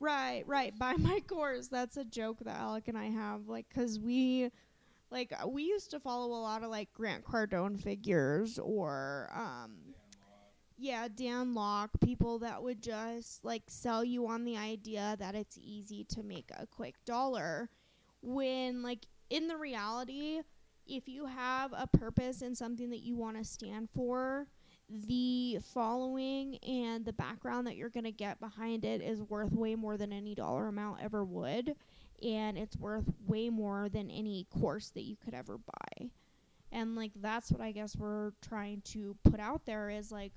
Right, 0.00 0.42
right. 0.48 0.76
Buy 0.76 0.94
my 0.98 1.20
course. 1.20 1.68
That's 1.68 1.96
a 1.96 2.04
joke 2.04 2.38
that 2.40 2.56
Alec 2.58 2.88
and 2.88 2.98
I 2.98 3.06
have. 3.10 3.46
Like, 3.46 3.66
'cause 3.72 4.00
we, 4.00 4.50
like, 5.12 5.32
we 5.46 5.62
used 5.62 5.92
to 5.92 6.00
follow 6.00 6.26
a 6.36 6.42
lot 6.42 6.64
of, 6.64 6.70
like, 6.70 6.92
Grant 6.92 7.24
Cardone 7.24 7.80
figures 7.80 8.58
or, 8.58 9.30
um, 9.32 9.85
yeah, 10.76 11.08
Dan 11.14 11.54
Lok, 11.54 11.90
people 12.04 12.38
that 12.40 12.62
would 12.62 12.82
just 12.82 13.44
like 13.44 13.62
sell 13.66 14.04
you 14.04 14.26
on 14.26 14.44
the 14.44 14.56
idea 14.56 15.16
that 15.18 15.34
it's 15.34 15.58
easy 15.60 16.04
to 16.04 16.22
make 16.22 16.50
a 16.58 16.66
quick 16.66 16.94
dollar 17.04 17.70
when 18.22 18.82
like 18.82 19.06
in 19.30 19.48
the 19.48 19.56
reality, 19.56 20.40
if 20.86 21.08
you 21.08 21.26
have 21.26 21.72
a 21.76 21.86
purpose 21.86 22.42
and 22.42 22.56
something 22.56 22.90
that 22.90 23.00
you 23.00 23.16
want 23.16 23.36
to 23.36 23.44
stand 23.44 23.88
for, 23.94 24.46
the 24.88 25.58
following 25.74 26.58
and 26.58 27.04
the 27.04 27.12
background 27.12 27.66
that 27.66 27.76
you're 27.76 27.90
going 27.90 28.04
to 28.04 28.12
get 28.12 28.38
behind 28.38 28.84
it 28.84 29.00
is 29.00 29.20
worth 29.22 29.52
way 29.52 29.74
more 29.74 29.96
than 29.96 30.12
any 30.12 30.32
dollar 30.34 30.68
amount 30.68 31.02
ever 31.02 31.24
would 31.24 31.74
and 32.22 32.56
it's 32.56 32.76
worth 32.76 33.04
way 33.26 33.50
more 33.50 33.88
than 33.88 34.10
any 34.10 34.46
course 34.50 34.90
that 34.90 35.02
you 35.02 35.16
could 35.16 35.34
ever 35.34 35.58
buy. 35.58 36.08
And 36.72 36.96
like 36.96 37.12
that's 37.16 37.50
what 37.50 37.60
I 37.60 37.72
guess 37.72 37.96
we're 37.96 38.32
trying 38.42 38.82
to 38.86 39.16
put 39.24 39.40
out 39.40 39.66
there 39.66 39.90
is 39.90 40.10
like 40.10 40.32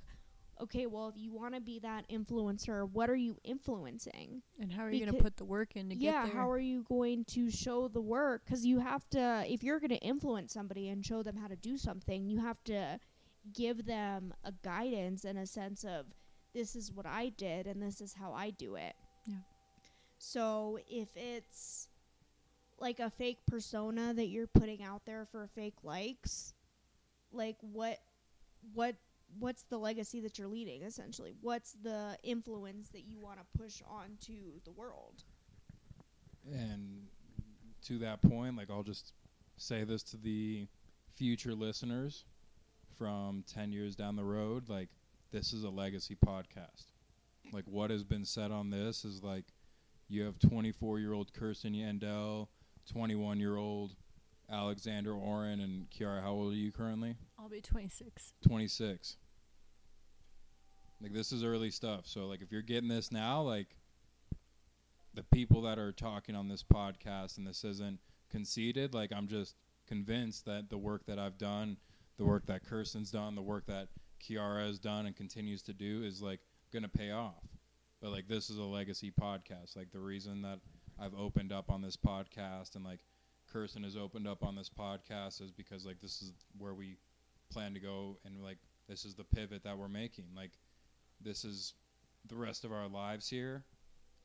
okay, 0.61 0.85
well, 0.85 1.07
if 1.07 1.15
you 1.17 1.31
want 1.31 1.55
to 1.55 1.61
be 1.61 1.79
that 1.79 2.07
influencer, 2.09 2.89
what 2.91 3.09
are 3.09 3.15
you 3.15 3.37
influencing? 3.43 4.41
and 4.59 4.71
how 4.71 4.83
are 4.83 4.91
you 4.91 5.05
going 5.05 5.17
to 5.17 5.23
put 5.23 5.37
the 5.37 5.45
work 5.45 5.75
in 5.75 5.89
to 5.89 5.95
yeah, 5.95 6.23
get 6.23 6.33
there 6.33 6.41
how 6.41 6.49
are 6.49 6.59
you 6.59 6.83
going 6.89 7.25
to 7.25 7.49
show 7.49 7.87
the 7.87 8.01
work? 8.01 8.43
Because 8.45 8.65
you 8.65 8.79
have 8.79 9.09
to, 9.11 9.43
if 9.47 9.63
you're 9.63 9.79
going 9.79 9.89
to 9.89 9.97
influence 9.97 10.53
somebody 10.53 10.89
and 10.89 11.05
show 11.05 11.23
them 11.23 11.35
how 11.37 11.47
to 11.47 11.55
do 11.55 11.77
something, 11.77 12.27
you 12.27 12.39
have 12.39 12.63
to 12.65 12.99
give 13.53 13.85
them 13.85 14.33
a 14.43 14.51
guidance 14.63 15.25
and 15.25 15.37
a 15.37 15.45
sense 15.45 15.83
of 15.83 16.05
this 16.53 16.75
is 16.75 16.91
what 16.91 17.05
I 17.05 17.29
did 17.29 17.67
and 17.67 17.81
this 17.81 18.01
is 18.01 18.13
how 18.13 18.33
I 18.33 18.49
do 18.51 18.75
it. 18.75 18.93
Yeah. 19.25 19.35
So 20.17 20.79
if 20.87 21.07
it's 21.15 21.87
like 22.79 22.99
a 22.99 23.09
fake 23.09 23.39
persona 23.47 24.13
that 24.13 24.27
you're 24.27 24.47
putting 24.47 24.83
out 24.83 25.05
there 25.05 25.25
for 25.31 25.47
fake 25.47 25.75
likes, 25.83 26.53
like 27.31 27.57
what 27.61 27.99
what 28.73 28.95
what's 29.37 29.63
the 29.63 29.77
legacy 29.77 30.19
that 30.19 30.37
you're 30.37 30.47
leading 30.47 30.81
essentially 30.83 31.33
what's 31.41 31.73
the 31.83 32.17
influence 32.23 32.89
that 32.89 33.01
you 33.05 33.19
want 33.19 33.37
to 33.39 33.59
push 33.59 33.81
on 33.87 34.17
to 34.19 34.33
the 34.65 34.71
world 34.71 35.23
And 36.51 37.07
to 37.83 37.99
that 37.99 38.21
point, 38.21 38.57
like 38.57 38.69
I'll 38.69 38.83
just 38.83 39.13
say 39.57 39.83
this 39.83 40.03
to 40.03 40.17
the 40.17 40.67
future 41.15 41.53
listeners 41.53 42.25
from 42.97 43.43
10 43.53 43.71
years 43.71 43.95
down 43.95 44.15
the 44.15 44.23
road, 44.23 44.69
like 44.69 44.89
this 45.31 45.53
is 45.53 45.63
a 45.63 45.69
legacy 45.69 46.15
podcast. 46.15 46.85
Like 47.51 47.65
what 47.65 47.89
has 47.89 48.03
been 48.03 48.25
said 48.25 48.51
on 48.51 48.69
this 48.69 49.05
is 49.05 49.23
like 49.23 49.45
you 50.07 50.23
have 50.23 50.37
24-year-old 50.39 51.33
Kirsten 51.33 51.73
Yandel, 51.73 52.47
21-year-old 52.93 53.95
Alexander 54.51 55.13
Oren 55.13 55.59
and 55.59 55.87
Kiara, 55.89 56.21
how 56.21 56.31
old 56.31 56.53
are 56.53 56.55
you 56.55 56.71
currently? 56.71 57.15
I'll 57.49 57.55
be 57.55 57.61
26. 57.61 58.33
26. 58.47 59.17
Like 61.01 61.13
this 61.13 61.31
is 61.31 61.43
early 61.43 61.71
stuff. 61.71 62.01
So 62.05 62.27
like 62.27 62.43
if 62.43 62.51
you're 62.51 62.61
getting 62.61 62.89
this 62.89 63.11
now, 63.11 63.41
like 63.41 63.75
the 65.15 65.23
people 65.23 65.63
that 65.63 65.79
are 65.79 65.91
talking 65.91 66.35
on 66.35 66.47
this 66.47 66.63
podcast 66.63 67.39
and 67.39 67.47
this 67.47 67.63
isn't 67.63 67.97
conceited, 68.29 68.93
like 68.93 69.11
I'm 69.11 69.27
just 69.27 69.55
convinced 69.87 70.45
that 70.45 70.69
the 70.69 70.77
work 70.77 71.07
that 71.07 71.17
I've 71.17 71.39
done, 71.39 71.77
the 72.19 72.25
work 72.25 72.45
that 72.45 72.63
Kirsten's 72.63 73.09
done, 73.09 73.33
the 73.33 73.41
work 73.41 73.65
that 73.65 73.87
Kiara 74.21 74.67
has 74.67 74.77
done 74.77 75.07
and 75.07 75.15
continues 75.15 75.63
to 75.63 75.73
do 75.73 76.03
is 76.03 76.21
like 76.21 76.41
gonna 76.71 76.87
pay 76.87 77.09
off. 77.09 77.47
But 77.99 78.11
like 78.11 78.27
this 78.27 78.51
is 78.51 78.59
a 78.59 78.63
legacy 78.63 79.11
podcast. 79.19 79.75
Like 79.75 79.91
the 79.91 79.99
reason 79.99 80.43
that 80.43 80.59
I've 80.99 81.15
opened 81.15 81.51
up 81.51 81.71
on 81.71 81.81
this 81.81 81.97
podcast 81.97 82.75
and 82.75 82.85
like 82.85 82.99
Kirsten 83.51 83.83
has 83.85 83.97
opened 83.97 84.27
up 84.27 84.43
on 84.43 84.55
this 84.55 84.69
podcast 84.69 85.41
is 85.41 85.49
because 85.49 85.83
like 85.83 85.99
this 85.99 86.21
is 86.21 86.31
where 86.55 86.75
we 86.75 86.97
plan 87.49 87.73
to 87.73 87.79
go 87.79 88.17
and 88.25 88.43
like 88.43 88.57
this 88.87 89.05
is 89.05 89.15
the 89.15 89.23
pivot 89.23 89.63
that 89.63 89.77
we're 89.77 89.87
making. 89.87 90.25
Like 90.35 90.51
this 91.21 91.45
is 91.45 91.73
the 92.27 92.35
rest 92.35 92.65
of 92.65 92.71
our 92.71 92.87
lives 92.87 93.29
here 93.29 93.63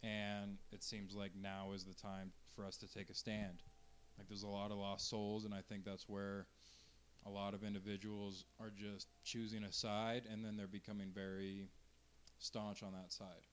and 0.02 0.58
it 0.72 0.82
seems 0.82 1.14
like 1.14 1.32
now 1.40 1.72
is 1.74 1.84
the 1.84 1.94
time 1.94 2.32
for 2.54 2.64
us 2.64 2.76
to 2.78 2.92
take 2.92 3.10
a 3.10 3.14
stand. 3.14 3.62
Like 4.18 4.28
there's 4.28 4.42
a 4.42 4.48
lot 4.48 4.70
of 4.70 4.78
lost 4.78 5.08
souls 5.08 5.44
and 5.44 5.54
i 5.54 5.60
think 5.68 5.84
that's 5.84 6.08
where 6.08 6.46
a 7.26 7.30
lot 7.30 7.54
of 7.54 7.64
individuals 7.64 8.44
are 8.60 8.70
just 8.70 9.08
choosing 9.24 9.64
a 9.64 9.72
side 9.72 10.22
and 10.30 10.44
then 10.44 10.56
they're 10.56 10.66
becoming 10.66 11.10
very 11.14 11.68
staunch 12.38 12.82
on 12.82 12.92
that 12.92 13.12
side. 13.12 13.46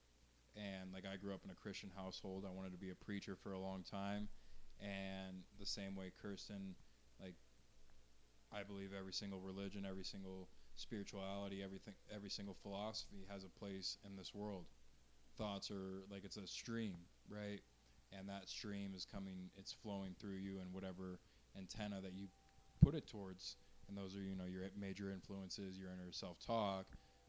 And 0.56 0.92
like 0.94 1.06
i 1.12 1.16
grew 1.18 1.34
up 1.34 1.42
in 1.46 1.52
a 1.52 1.56
christian 1.56 1.92
household. 1.96 2.46
I 2.48 2.56
wanted 2.56 2.74
to 2.74 2.78
be 2.78 2.92
a 2.92 3.06
preacher 3.06 3.36
for 3.36 3.54
a 3.54 3.60
long 3.60 3.84
time 3.90 4.28
and 4.82 5.44
the 5.60 5.66
same 5.66 5.96
way 5.96 6.12
kirsten 6.22 6.76
I 8.54 8.64
believe 8.64 8.92
every 8.98 9.14
single 9.14 9.40
religion, 9.40 9.86
every 9.90 10.04
single 10.04 10.50
spirituality, 10.76 11.62
everything, 11.64 11.94
every 12.14 12.30
single 12.30 12.56
philosophy 12.62 13.26
has 13.30 13.44
a 13.44 13.60
place 13.60 13.98
in 14.06 14.16
this 14.16 14.34
world. 14.34 14.66
Thoughts 15.38 15.72
are 15.72 16.04
like 16.12 16.26
it's 16.26 16.38
a 16.38 16.48
stream, 16.48 16.98
right? 17.30 17.62
And 18.18 18.28
that 18.28 18.50
stream 18.50 18.94
is 18.96 19.06
coming, 19.06 19.50
it's 19.58 19.72
flowing 19.72 20.16
through 20.20 20.36
you, 20.36 20.60
and 20.60 20.74
whatever 20.74 21.20
antenna 21.58 22.02
that 22.02 22.14
you 22.14 22.28
put 22.84 22.94
it 22.94 23.08
towards. 23.08 23.56
And 23.88 23.98
those 23.98 24.16
are, 24.16 24.22
you 24.22 24.36
know, 24.36 24.46
your 24.46 24.64
major 24.80 25.12
influences, 25.12 25.78
your 25.78 25.90
inner 25.90 26.12
self-talk 26.12 26.86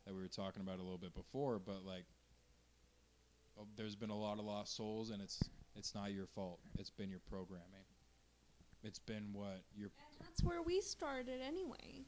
that 0.06 0.14
we 0.14 0.20
were 0.20 0.28
talking 0.28 0.62
about 0.62 0.78
a 0.78 0.82
little 0.82 0.98
bit 0.98 1.14
before. 1.14 1.60
But 1.64 1.84
like, 1.86 2.06
oh, 3.58 3.66
there's 3.76 3.96
been 3.96 4.10
a 4.10 4.18
lot 4.18 4.38
of 4.38 4.44
lost 4.44 4.76
souls, 4.76 5.10
and 5.10 5.22
it's 5.22 5.40
it's 5.76 5.94
not 5.94 6.12
your 6.12 6.26
fault. 6.26 6.58
It's 6.78 6.90
been 6.90 7.10
your 7.10 7.20
programming. 7.28 7.91
It's 8.82 8.98
been 8.98 9.28
what 9.32 9.62
your 9.76 9.90
And 10.18 10.26
that's 10.28 10.42
where 10.42 10.62
we 10.62 10.80
started 10.80 11.40
anyway. 11.46 12.04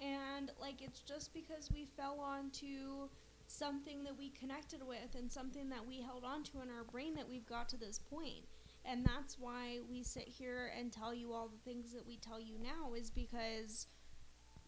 And 0.00 0.50
like 0.60 0.82
it's 0.82 1.00
just 1.00 1.32
because 1.32 1.70
we 1.72 1.86
fell 1.96 2.20
onto 2.20 3.08
something 3.46 4.02
that 4.04 4.16
we 4.16 4.30
connected 4.30 4.82
with 4.86 5.14
and 5.16 5.30
something 5.30 5.68
that 5.68 5.86
we 5.86 6.00
held 6.00 6.24
onto 6.24 6.60
in 6.60 6.68
our 6.68 6.84
brain 6.84 7.14
that 7.14 7.28
we've 7.28 7.46
got 7.46 7.68
to 7.70 7.76
this 7.76 7.98
point. 7.98 8.44
And 8.84 9.04
that's 9.04 9.38
why 9.38 9.78
we 9.90 10.02
sit 10.02 10.28
here 10.28 10.72
and 10.78 10.92
tell 10.92 11.14
you 11.14 11.32
all 11.32 11.48
the 11.48 11.70
things 11.70 11.92
that 11.92 12.06
we 12.06 12.16
tell 12.18 12.40
you 12.40 12.56
now 12.62 12.94
is 12.94 13.10
because 13.10 13.86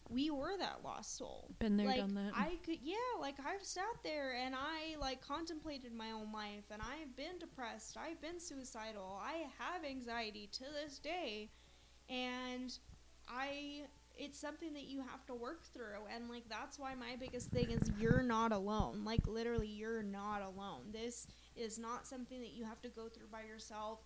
we 0.09 0.31
were 0.31 0.57
that 0.57 0.79
lost 0.83 1.17
soul. 1.17 1.51
Been 1.59 1.77
there, 1.77 1.87
like 1.87 1.97
done 1.97 2.15
that. 2.15 2.31
I 2.35 2.57
could 2.65 2.79
yeah, 2.81 2.95
like 3.19 3.35
I've 3.39 3.63
sat 3.63 3.83
there 4.03 4.35
and 4.35 4.55
I 4.55 4.99
like 4.99 5.21
contemplated 5.21 5.93
my 5.93 6.11
own 6.11 6.31
life 6.33 6.65
and 6.71 6.81
I've 6.81 7.15
been 7.15 7.37
depressed, 7.39 7.97
I've 7.97 8.21
been 8.21 8.39
suicidal, 8.39 9.19
I 9.21 9.45
have 9.59 9.85
anxiety 9.85 10.49
to 10.53 10.63
this 10.83 10.99
day 10.99 11.49
and 12.09 12.77
I 13.27 13.83
it's 14.17 14.37
something 14.37 14.73
that 14.73 14.83
you 14.83 15.01
have 15.01 15.25
to 15.27 15.33
work 15.33 15.63
through 15.73 16.05
and 16.13 16.27
like 16.27 16.43
that's 16.49 16.77
why 16.77 16.93
my 16.95 17.15
biggest 17.17 17.49
thing 17.49 17.69
is 17.69 17.91
you're 17.99 18.23
not 18.23 18.51
alone. 18.51 19.03
Like 19.05 19.25
literally 19.27 19.67
you're 19.67 20.03
not 20.03 20.41
alone. 20.41 20.91
This 20.91 21.27
is 21.55 21.77
not 21.77 22.07
something 22.07 22.39
that 22.41 22.51
you 22.51 22.65
have 22.65 22.81
to 22.81 22.89
go 22.89 23.07
through 23.07 23.27
by 23.31 23.43
yourself 23.43 23.99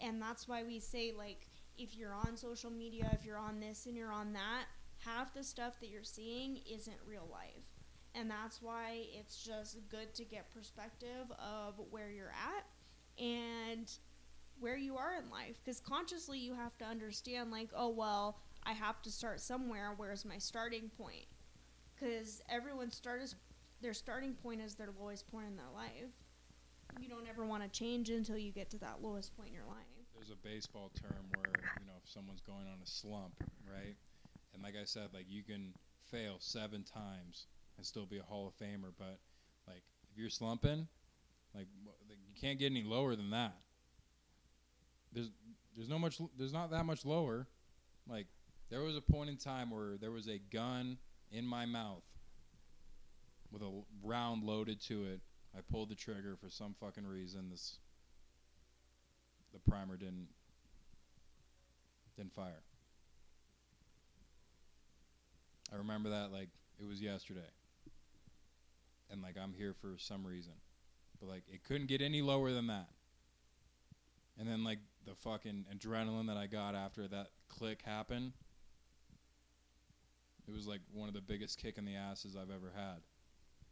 and 0.00 0.20
that's 0.20 0.48
why 0.48 0.64
we 0.64 0.80
say 0.80 1.12
like 1.16 1.46
if 1.78 1.96
you're 1.96 2.14
on 2.14 2.36
social 2.36 2.70
media, 2.70 3.08
if 3.18 3.24
you're 3.24 3.38
on 3.38 3.60
this 3.60 3.86
and 3.86 3.96
you're 3.96 4.12
on 4.12 4.32
that, 4.32 4.64
half 5.04 5.34
the 5.34 5.42
stuff 5.42 5.80
that 5.80 5.88
you're 5.88 6.02
seeing 6.02 6.60
isn't 6.70 6.96
real 7.06 7.28
life. 7.30 7.64
And 8.14 8.30
that's 8.30 8.62
why 8.62 9.06
it's 9.12 9.42
just 9.44 9.78
good 9.88 10.14
to 10.14 10.24
get 10.24 10.54
perspective 10.54 11.30
of 11.38 11.74
where 11.90 12.10
you're 12.10 12.30
at 12.30 12.64
and 13.22 13.90
where 14.60 14.76
you 14.76 14.96
are 14.96 15.14
in 15.14 15.28
life. 15.30 15.58
Because 15.64 15.80
consciously 15.80 16.38
you 16.38 16.54
have 16.54 16.76
to 16.78 16.84
understand 16.84 17.50
like 17.50 17.70
oh 17.76 17.88
well 17.88 18.38
i 18.64 18.72
have 18.72 19.02
to 19.02 19.10
start 19.10 19.40
somewhere. 19.40 19.94
Where's 19.96 20.24
my 20.24 20.38
starting 20.38 20.90
point? 20.96 21.26
Because 21.94 22.40
everyone 22.48 22.90
starts 22.90 23.34
their 23.80 23.94
starting 23.94 24.34
point 24.34 24.60
is 24.60 24.74
their 24.74 24.90
lowest 24.98 25.30
point 25.30 25.46
in 25.46 25.56
their 25.56 25.70
life. 25.74 26.10
You 27.00 27.08
don't 27.08 27.26
ever 27.28 27.44
want 27.44 27.64
to 27.64 27.68
change 27.68 28.08
until 28.10 28.38
you 28.38 28.52
get 28.52 28.70
to 28.70 28.78
that 28.78 29.02
lowest 29.02 29.36
point 29.36 29.48
in 29.48 29.54
your 29.54 29.66
life. 29.66 29.84
There's 30.14 30.30
a 30.30 30.36
baseball 30.36 30.90
term 30.94 31.26
where 31.34 31.52
you 31.80 31.86
know 31.86 31.92
if 32.02 32.08
someone's 32.08 32.40
going 32.40 32.66
on 32.66 32.78
a 32.82 32.86
slump, 32.86 33.34
right? 33.68 33.96
And 34.54 34.62
like 34.62 34.74
I 34.80 34.84
said, 34.84 35.08
like 35.12 35.26
you 35.28 35.42
can 35.42 35.74
fail 36.10 36.36
seven 36.38 36.84
times 36.84 37.46
and 37.76 37.84
still 37.84 38.06
be 38.06 38.18
a 38.18 38.22
Hall 38.22 38.46
of 38.46 38.54
Famer, 38.54 38.92
but 38.96 39.18
like 39.66 39.82
if 40.10 40.18
you're 40.18 40.30
slumping, 40.30 40.86
like 41.54 41.66
you 42.08 42.40
can't 42.40 42.58
get 42.58 42.70
any 42.70 42.84
lower 42.84 43.16
than 43.16 43.30
that. 43.30 43.56
There's 45.12 45.30
there's 45.76 45.88
no 45.88 45.98
much 45.98 46.20
there's 46.38 46.52
not 46.52 46.70
that 46.70 46.86
much 46.86 47.04
lower. 47.04 47.46
Like 48.08 48.26
there 48.70 48.82
was 48.82 48.96
a 48.96 49.00
point 49.00 49.30
in 49.30 49.36
time 49.36 49.70
where 49.70 49.96
there 50.00 50.10
was 50.10 50.28
a 50.28 50.38
gun 50.38 50.98
in 51.30 51.46
my 51.46 51.66
mouth 51.66 52.04
with 53.50 53.62
a 53.62 53.82
round 54.02 54.44
loaded 54.44 54.80
to 54.82 55.04
it. 55.04 55.20
I 55.56 55.60
pulled 55.70 55.88
the 55.88 55.94
trigger 55.94 56.36
for 56.40 56.48
some 56.48 56.74
fucking 56.80 57.06
reason. 57.06 57.50
This 57.50 57.78
the 59.52 59.60
primer 59.70 59.96
didn't 59.96 60.28
didn't 62.16 62.34
fire. 62.34 62.62
I 65.72 65.73
remember 65.86 66.10
that 66.10 66.32
like 66.32 66.48
it 66.80 66.86
was 66.86 67.00
yesterday. 67.00 67.40
And 69.10 69.22
like 69.22 69.36
I'm 69.40 69.52
here 69.52 69.74
for 69.80 69.94
some 69.98 70.26
reason. 70.26 70.54
But 71.20 71.28
like 71.28 71.44
it 71.48 71.64
couldn't 71.64 71.86
get 71.86 72.00
any 72.00 72.22
lower 72.22 72.52
than 72.52 72.66
that. 72.68 72.88
And 74.38 74.48
then 74.48 74.64
like 74.64 74.78
the 75.06 75.14
fucking 75.14 75.66
adrenaline 75.74 76.26
that 76.26 76.36
I 76.36 76.46
got 76.46 76.74
after 76.74 77.06
that 77.08 77.28
click 77.48 77.82
happened. 77.82 78.32
It 80.46 80.52
was 80.52 80.66
like 80.66 80.80
one 80.92 81.08
of 81.08 81.14
the 81.14 81.22
biggest 81.22 81.58
kick 81.58 81.78
in 81.78 81.84
the 81.84 81.94
asses 81.94 82.36
I've 82.36 82.50
ever 82.50 82.72
had. 82.74 83.00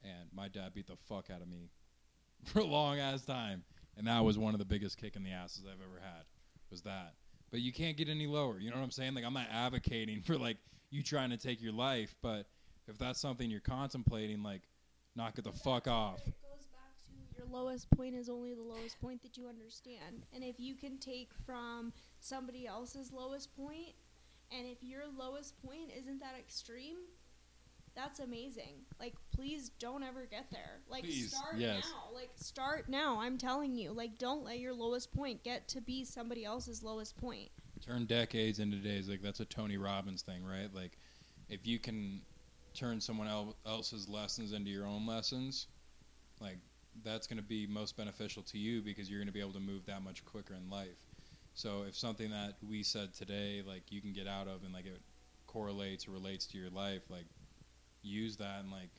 And 0.04 0.28
my 0.34 0.48
dad 0.48 0.74
beat 0.74 0.86
the 0.86 0.96
fuck 1.08 1.30
out 1.30 1.42
of 1.42 1.48
me 1.48 1.70
for 2.44 2.60
a 2.60 2.64
long 2.64 2.98
ass 2.98 3.24
time. 3.24 3.64
And 3.96 4.06
that 4.06 4.24
was 4.24 4.38
one 4.38 4.54
of 4.54 4.58
the 4.58 4.64
biggest 4.64 4.98
kick 4.98 5.16
in 5.16 5.22
the 5.22 5.32
asses 5.32 5.64
I've 5.66 5.82
ever 5.82 6.00
had. 6.00 6.24
Was 6.70 6.82
that. 6.82 7.14
But 7.50 7.60
you 7.60 7.72
can't 7.72 7.98
get 7.98 8.08
any 8.08 8.26
lower. 8.26 8.58
You 8.58 8.70
know 8.70 8.76
what 8.76 8.82
I'm 8.82 8.90
saying? 8.90 9.14
Like 9.14 9.24
I'm 9.24 9.34
not 9.34 9.48
advocating 9.52 10.22
for 10.24 10.38
like 10.38 10.56
you 10.92 11.02
trying 11.02 11.30
to 11.30 11.36
take 11.36 11.62
your 11.62 11.72
life, 11.72 12.14
but 12.22 12.46
if 12.86 12.98
that's 12.98 13.20
something 13.20 13.50
you're 13.50 13.60
contemplating, 13.60 14.42
like 14.42 14.62
knock 15.16 15.38
it 15.38 15.44
the 15.44 15.52
fuck 15.52 15.88
off. 15.88 16.20
It 16.26 16.34
goes 16.42 16.66
back 16.66 16.92
to 17.06 17.38
your 17.38 17.46
lowest 17.50 17.90
point 17.90 18.14
is 18.14 18.28
only 18.28 18.54
the 18.54 18.62
lowest 18.62 19.00
point 19.00 19.22
that 19.22 19.36
you 19.36 19.48
understand. 19.48 20.26
And 20.34 20.44
if 20.44 20.60
you 20.60 20.74
can 20.74 20.98
take 20.98 21.30
from 21.46 21.92
somebody 22.20 22.66
else's 22.66 23.12
lowest 23.12 23.54
point, 23.56 23.94
and 24.56 24.66
if 24.66 24.82
your 24.82 25.02
lowest 25.18 25.60
point 25.62 25.90
isn't 25.96 26.20
that 26.20 26.34
extreme, 26.38 26.96
that's 27.94 28.20
amazing. 28.20 28.84
Like, 28.98 29.14
please 29.34 29.70
don't 29.78 30.02
ever 30.02 30.26
get 30.30 30.50
there. 30.50 30.80
Like, 30.88 31.04
Please, 31.04 31.30
start 31.34 31.56
yes. 31.58 31.84
now. 31.84 32.14
Like, 32.14 32.30
start 32.36 32.88
now. 32.88 33.20
I'm 33.20 33.36
telling 33.36 33.74
you. 33.74 33.92
Like, 33.92 34.18
don't 34.18 34.44
let 34.44 34.58
your 34.58 34.72
lowest 34.72 35.12
point 35.12 35.42
get 35.42 35.68
to 35.68 35.80
be 35.80 36.04
somebody 36.04 36.44
else's 36.44 36.82
lowest 36.82 37.18
point. 37.18 37.50
Turn 37.84 38.06
decades 38.06 38.60
into 38.60 38.76
days. 38.76 39.08
Like 39.08 39.22
that's 39.22 39.40
a 39.40 39.44
Tony 39.44 39.76
Robbins 39.76 40.22
thing, 40.22 40.44
right? 40.44 40.72
Like 40.72 40.98
if 41.48 41.66
you 41.66 41.78
can 41.78 42.22
turn 42.74 43.00
someone 43.00 43.28
el- 43.28 43.56
else's 43.66 44.08
lessons 44.08 44.52
into 44.52 44.70
your 44.70 44.86
own 44.86 45.06
lessons, 45.06 45.66
like 46.40 46.58
that's 47.04 47.26
going 47.26 47.38
to 47.38 47.42
be 47.42 47.66
most 47.66 47.96
beneficial 47.96 48.42
to 48.44 48.58
you 48.58 48.82
because 48.82 49.10
you're 49.10 49.18
going 49.18 49.26
to 49.26 49.32
be 49.32 49.40
able 49.40 49.52
to 49.52 49.60
move 49.60 49.86
that 49.86 50.02
much 50.02 50.24
quicker 50.24 50.54
in 50.54 50.70
life. 50.70 50.98
So 51.54 51.84
if 51.86 51.96
something 51.96 52.30
that 52.30 52.54
we 52.66 52.82
said 52.82 53.14
today, 53.14 53.62
like 53.66 53.90
you 53.90 54.00
can 54.00 54.12
get 54.12 54.28
out 54.28 54.48
of 54.48 54.62
and 54.64 54.72
like 54.72 54.86
it 54.86 55.00
correlates 55.46 56.06
or 56.06 56.12
relates 56.12 56.46
to 56.46 56.58
your 56.58 56.70
life, 56.70 57.02
like 57.10 57.26
use 58.02 58.36
that 58.36 58.60
and 58.60 58.70
like 58.70 58.90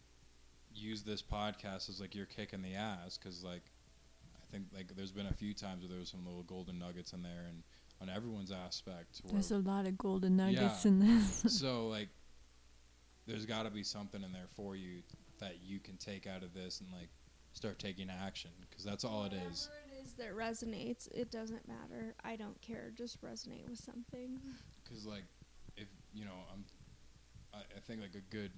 use 0.74 1.04
this 1.04 1.22
podcast 1.22 1.90
as 1.90 2.00
like 2.00 2.16
your 2.16 2.26
kick 2.26 2.54
in 2.54 2.62
the 2.62 2.76
ass 2.76 3.18
because 3.18 3.44
like 3.44 3.64
I 4.36 4.46
think 4.52 4.66
like 4.74 4.96
there's 4.96 5.12
been 5.12 5.28
a 5.28 5.34
few 5.34 5.54
times 5.54 5.82
where 5.82 5.90
there 5.90 6.00
was 6.00 6.10
some 6.10 6.26
little 6.26 6.44
golden 6.44 6.80
nuggets 6.80 7.14
in 7.14 7.22
there 7.24 7.46
and 7.48 7.64
on 8.02 8.10
everyone's 8.10 8.52
aspect. 8.52 9.22
There's 9.32 9.52
a 9.52 9.58
lot 9.60 9.88
of 9.88 9.98
golden 9.98 10.36
nuggets 10.38 10.86
Yeah. 10.86 10.92
in 10.92 11.00
this. 11.00 11.44
so 11.60 11.88
like 11.88 12.10
there's 13.26 13.46
got 13.46 13.64
to 13.64 13.70
be 13.72 13.84
something 13.84 14.22
in 14.24 14.32
there 14.34 14.48
for 14.56 14.76
you 14.76 15.02
that 15.40 15.58
you 15.64 15.80
can 15.80 15.98
take 15.98 16.28
out 16.28 16.44
of 16.44 16.54
this 16.54 16.82
and 16.82 16.90
like 16.92 17.10
start 17.54 17.80
taking 17.80 18.10
action 18.10 18.52
because 18.70 18.84
that's 18.84 19.04
all 19.06 19.24
it 19.26 19.34
is 19.34 19.70
Whatever 19.70 20.02
it 20.02 20.06
is 20.06 20.14
that 20.14 20.36
resonates, 20.36 21.08
it 21.14 21.32
doesn't 21.32 21.68
matter. 21.68 22.16
I 22.24 22.36
don't 22.36 22.60
care. 22.62 22.92
Just 22.96 23.22
resonate 23.22 23.70
with 23.70 23.80
something. 23.80 24.40
because 24.84 25.06
like 25.06 25.24
if 25.78 25.88
you 26.14 26.24
know 26.26 26.36
i'm 26.54 26.64
I, 27.54 27.60
I 27.78 27.80
think 27.80 28.02
like 28.02 28.14
a 28.16 28.36
good 28.36 28.52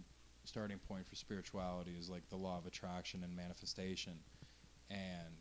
starting 0.43 0.77
point 0.79 1.07
for 1.07 1.15
spirituality 1.15 1.95
is 1.99 2.09
like 2.09 2.27
the 2.29 2.35
law 2.35 2.57
of 2.57 2.65
attraction 2.65 3.23
and 3.23 3.35
manifestation 3.35 4.13
and 4.89 5.33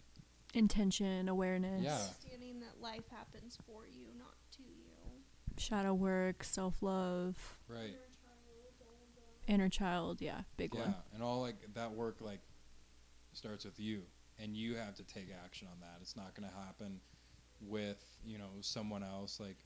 Intention, 0.54 1.28
awareness, 1.28 1.82
Yeah. 1.82 1.96
Understanding 1.96 2.60
that 2.60 2.80
life 2.80 3.08
happens 3.10 3.58
for 3.66 3.86
you, 3.86 4.06
not 4.16 4.34
to 4.56 4.62
you. 4.62 5.22
shadow 5.56 5.94
work, 5.94 6.42
self 6.44 6.82
love, 6.82 7.58
right 7.68 7.96
inner 9.46 9.68
child. 9.68 10.20
Yeah, 10.20 10.42
big 10.56 10.74
yeah 10.74 10.80
one. 10.80 10.90
Yeah, 10.90 11.14
and 11.14 11.22
all 11.22 11.40
like 11.40 11.56
that 11.74 11.92
work 11.92 12.16
like 12.20 12.40
starts 13.32 13.64
with 13.64 13.78
you 13.78 14.02
and 14.38 14.56
you 14.56 14.76
have 14.76 14.94
to 14.94 15.02
take 15.04 15.28
action 15.44 15.68
on 15.70 15.80
that 15.80 15.98
it's 16.00 16.16
not 16.16 16.34
going 16.34 16.48
to 16.48 16.54
happen 16.56 17.00
with 17.60 18.02
you 18.24 18.38
know 18.38 18.50
someone 18.60 19.02
else 19.02 19.40
like 19.40 19.56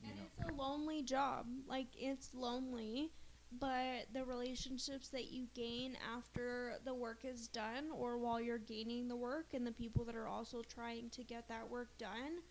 you 0.00 0.10
and 0.10 0.18
know 0.18 0.24
it's 0.26 0.48
a 0.48 0.54
lonely 0.54 1.02
job. 1.02 1.46
Like 1.66 1.88
it's 1.96 2.32
lonely, 2.34 3.10
but 3.52 4.06
the 4.12 4.24
relationships 4.24 5.08
that 5.08 5.30
you 5.32 5.46
gain 5.54 5.96
after 6.14 6.74
the 6.84 6.94
work 6.94 7.24
is 7.24 7.48
done 7.48 7.90
or 7.94 8.18
while 8.18 8.40
you're 8.40 8.58
gaining 8.58 9.08
the 9.08 9.16
work 9.16 9.46
and 9.54 9.66
the 9.66 9.72
people 9.72 10.04
that 10.04 10.14
are 10.14 10.28
also 10.28 10.62
trying 10.62 11.08
to 11.10 11.24
get 11.24 11.48
that 11.48 11.68
work 11.68 11.88
done 11.98 12.42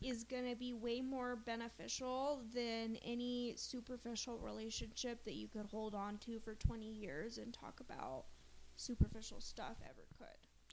is 0.00 0.24
going 0.24 0.48
to 0.48 0.56
be 0.56 0.72
way 0.72 1.00
more 1.00 1.36
beneficial 1.36 2.42
than 2.54 2.96
any 3.04 3.54
superficial 3.56 4.38
relationship 4.38 5.24
that 5.24 5.34
you 5.34 5.48
could 5.48 5.66
hold 5.66 5.94
on 5.94 6.16
to 6.18 6.38
for 6.40 6.54
20 6.54 6.86
years 6.86 7.38
and 7.38 7.52
talk 7.52 7.80
about 7.80 8.24
superficial 8.76 9.40
stuff 9.40 9.76
ever 9.84 10.06
could. 10.16 10.26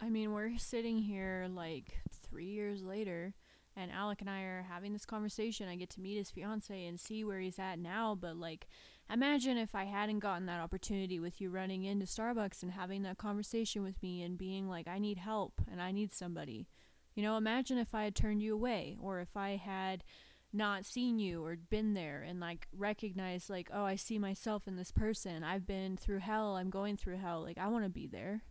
I 0.05 0.09
mean, 0.09 0.31
we're 0.31 0.57
sitting 0.57 0.99
here 0.99 1.47
like 1.49 1.97
three 2.11 2.45
years 2.45 2.83
later, 2.83 3.33
and 3.75 3.91
Alec 3.91 4.21
and 4.21 4.29
I 4.29 4.41
are 4.41 4.65
having 4.69 4.93
this 4.93 5.05
conversation. 5.05 5.67
I 5.67 5.75
get 5.75 5.89
to 5.91 6.01
meet 6.01 6.17
his 6.17 6.29
fiance 6.29 6.85
and 6.85 6.99
see 6.99 7.23
where 7.23 7.39
he's 7.39 7.59
at 7.59 7.79
now. 7.79 8.15
But 8.19 8.37
like, 8.37 8.67
imagine 9.11 9.57
if 9.57 9.75
I 9.75 9.85
hadn't 9.85 10.19
gotten 10.19 10.45
that 10.47 10.61
opportunity 10.61 11.19
with 11.19 11.39
you 11.39 11.49
running 11.49 11.83
into 11.83 12.05
Starbucks 12.05 12.63
and 12.63 12.71
having 12.71 13.03
that 13.03 13.17
conversation 13.17 13.83
with 13.83 14.01
me 14.01 14.21
and 14.23 14.37
being 14.37 14.67
like, 14.67 14.87
I 14.87 14.99
need 14.99 15.17
help 15.17 15.61
and 15.71 15.81
I 15.81 15.91
need 15.91 16.13
somebody. 16.13 16.67
You 17.15 17.23
know, 17.23 17.37
imagine 17.37 17.77
if 17.77 17.95
I 17.95 18.03
had 18.03 18.15
turned 18.15 18.41
you 18.41 18.53
away 18.53 18.97
or 19.01 19.19
if 19.19 19.37
I 19.37 19.55
had 19.55 20.03
not 20.51 20.85
seen 20.85 21.19
you 21.19 21.43
or 21.43 21.55
been 21.55 21.93
there 21.93 22.23
and 22.25 22.39
like 22.39 22.65
recognized 22.71 23.49
like 23.49 23.67
oh 23.73 23.83
i 23.83 23.97
see 23.97 24.17
myself 24.17 24.69
in 24.69 24.77
this 24.77 24.89
person 24.89 25.43
i've 25.43 25.67
been 25.67 25.97
through 25.97 26.19
hell 26.19 26.55
i'm 26.55 26.69
going 26.69 26.95
through 26.95 27.17
hell 27.17 27.41
like 27.41 27.57
i 27.57 27.67
want 27.67 27.83
to 27.83 27.89
be 27.89 28.07
there 28.07 28.41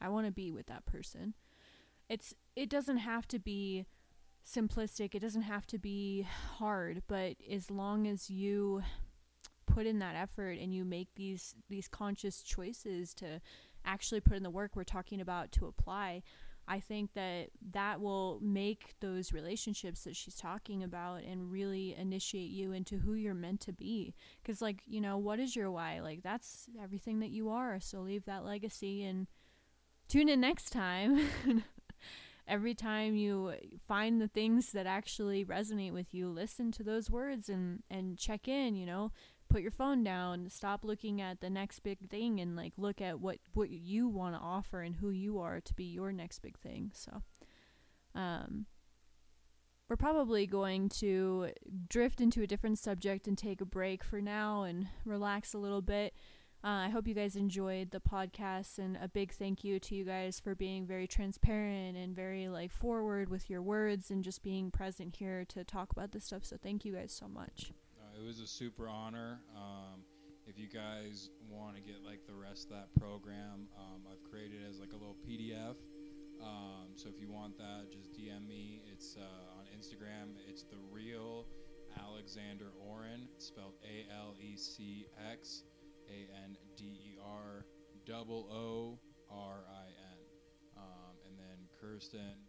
I 0.00 0.08
want 0.08 0.26
to 0.26 0.32
be 0.32 0.52
with 0.52 0.66
that 0.66 0.86
person. 0.86 1.34
It's 2.08 2.34
it 2.56 2.68
doesn't 2.68 2.98
have 2.98 3.26
to 3.28 3.38
be 3.38 3.86
simplistic. 4.46 5.14
It 5.14 5.20
doesn't 5.20 5.42
have 5.42 5.66
to 5.68 5.78
be 5.78 6.26
hard, 6.58 7.02
but 7.06 7.36
as 7.50 7.70
long 7.70 8.06
as 8.06 8.30
you 8.30 8.82
put 9.68 9.86
in 9.86 9.98
that 10.00 10.16
effort 10.16 10.58
and 10.58 10.74
you 10.74 10.84
make 10.84 11.08
these 11.14 11.54
these 11.68 11.88
conscious 11.88 12.42
choices 12.42 13.14
to 13.14 13.40
actually 13.84 14.20
put 14.20 14.36
in 14.36 14.42
the 14.42 14.50
work 14.50 14.74
we're 14.74 14.84
talking 14.84 15.20
about 15.20 15.52
to 15.52 15.66
apply, 15.66 16.22
I 16.68 16.80
think 16.80 17.14
that 17.14 17.48
that 17.72 18.00
will 18.00 18.38
make 18.42 18.94
those 19.00 19.32
relationships 19.32 20.04
that 20.04 20.14
she's 20.14 20.34
talking 20.34 20.82
about 20.82 21.22
and 21.22 21.50
really 21.50 21.96
initiate 21.98 22.50
you 22.50 22.72
into 22.72 22.98
who 22.98 23.14
you're 23.14 23.34
meant 23.34 23.60
to 23.60 23.72
be. 23.72 24.14
Because, 24.42 24.60
like, 24.60 24.82
you 24.86 25.00
know, 25.00 25.16
what 25.16 25.40
is 25.40 25.56
your 25.56 25.70
why? 25.70 26.00
Like, 26.00 26.22
that's 26.22 26.66
everything 26.80 27.20
that 27.20 27.30
you 27.30 27.48
are. 27.48 27.80
So 27.80 28.00
leave 28.00 28.26
that 28.26 28.44
legacy 28.44 29.02
and 29.02 29.26
tune 30.08 30.28
in 30.28 30.42
next 30.42 30.70
time. 30.70 31.20
Every 32.46 32.74
time 32.74 33.14
you 33.14 33.54
find 33.86 34.20
the 34.20 34.28
things 34.28 34.72
that 34.72 34.86
actually 34.86 35.44
resonate 35.44 35.92
with 35.92 36.14
you, 36.14 36.28
listen 36.28 36.70
to 36.72 36.82
those 36.82 37.10
words 37.10 37.48
and, 37.48 37.82
and 37.90 38.18
check 38.18 38.48
in, 38.48 38.74
you 38.74 38.86
know, 38.86 39.12
put 39.48 39.62
your 39.62 39.70
phone 39.70 40.04
down, 40.04 40.48
stop 40.50 40.84
looking 40.84 41.20
at 41.20 41.40
the 41.40 41.50
next 41.50 41.80
big 41.80 42.08
thing 42.08 42.40
and 42.40 42.56
like 42.56 42.72
look 42.76 43.00
at 43.00 43.20
what, 43.20 43.38
what 43.54 43.70
you 43.70 44.08
want 44.08 44.34
to 44.34 44.40
offer 44.40 44.82
and 44.82 44.96
who 44.96 45.10
you 45.10 45.38
are 45.38 45.60
to 45.60 45.74
be 45.74 45.84
your 45.84 46.12
next 46.12 46.40
big 46.40 46.58
thing. 46.58 46.90
So, 46.94 47.22
um, 48.14 48.66
we're 49.88 49.96
probably 49.96 50.46
going 50.46 50.90
to 50.90 51.48
drift 51.88 52.20
into 52.20 52.42
a 52.42 52.46
different 52.46 52.78
subject 52.78 53.26
and 53.26 53.38
take 53.38 53.60
a 53.60 53.66
break 53.66 54.04
for 54.04 54.20
now 54.20 54.64
and 54.64 54.88
relax 55.04 55.54
a 55.54 55.58
little 55.58 55.80
bit. 55.80 56.14
Uh, 56.62 56.86
I 56.86 56.88
hope 56.88 57.06
you 57.06 57.14
guys 57.14 57.36
enjoyed 57.36 57.92
the 57.92 58.00
podcast, 58.00 58.78
and 58.78 58.98
a 59.00 59.08
big 59.08 59.32
thank 59.32 59.62
you 59.62 59.78
to 59.78 59.94
you 59.94 60.04
guys 60.04 60.40
for 60.40 60.56
being 60.56 60.86
very 60.86 61.06
transparent 61.06 61.96
and 61.96 62.16
very 62.16 62.48
like 62.48 62.72
forward 62.72 63.28
with 63.28 63.48
your 63.48 63.62
words 63.62 64.10
and 64.10 64.24
just 64.24 64.42
being 64.42 64.72
present 64.72 65.16
here 65.16 65.44
to 65.50 65.62
talk 65.62 65.92
about 65.92 66.10
this 66.10 66.24
stuff. 66.24 66.44
So 66.44 66.56
thank 66.60 66.84
you 66.84 66.92
guys 66.92 67.12
so 67.12 67.28
much. 67.28 67.72
It 68.18 68.26
was 68.26 68.40
a 68.40 68.48
super 68.48 68.88
honor. 68.88 69.38
Um, 69.54 70.02
if 70.48 70.58
you 70.58 70.66
guys 70.66 71.30
want 71.48 71.76
to 71.76 71.80
get 71.80 72.02
like 72.04 72.26
the 72.26 72.34
rest 72.34 72.64
of 72.64 72.70
that 72.70 72.88
program, 72.98 73.68
um, 73.78 74.02
I've 74.10 74.28
created 74.28 74.58
as 74.68 74.80
like 74.80 74.90
a 74.90 74.96
little 74.96 75.16
PDF. 75.22 75.76
Um, 76.42 76.90
so 76.96 77.08
if 77.08 77.20
you 77.20 77.30
want 77.30 77.56
that, 77.58 77.92
just 77.92 78.12
DM 78.12 78.48
me. 78.48 78.82
It's 78.92 79.16
uh, 79.16 79.58
on 79.58 79.66
Instagram. 79.70 80.34
It's 80.48 80.64
the 80.64 80.78
real 80.90 81.46
Alecxander 81.94 82.74
Oorin, 82.90 83.28
spelled 83.38 83.74
A 83.84 84.12
L 84.12 84.34
E 84.40 84.56
C 84.56 85.06
X 85.30 85.62
A 86.08 86.26
N 86.44 86.56
D 86.76 86.84
E 86.84 87.18
R 87.24 87.64
double 88.04 88.48
O 88.50 88.98
R 89.30 89.60
I 89.70 89.86
N. 89.86 90.18
Um, 90.76 91.14
and 91.24 91.38
then 91.38 91.68
Kirsten. 91.80 92.47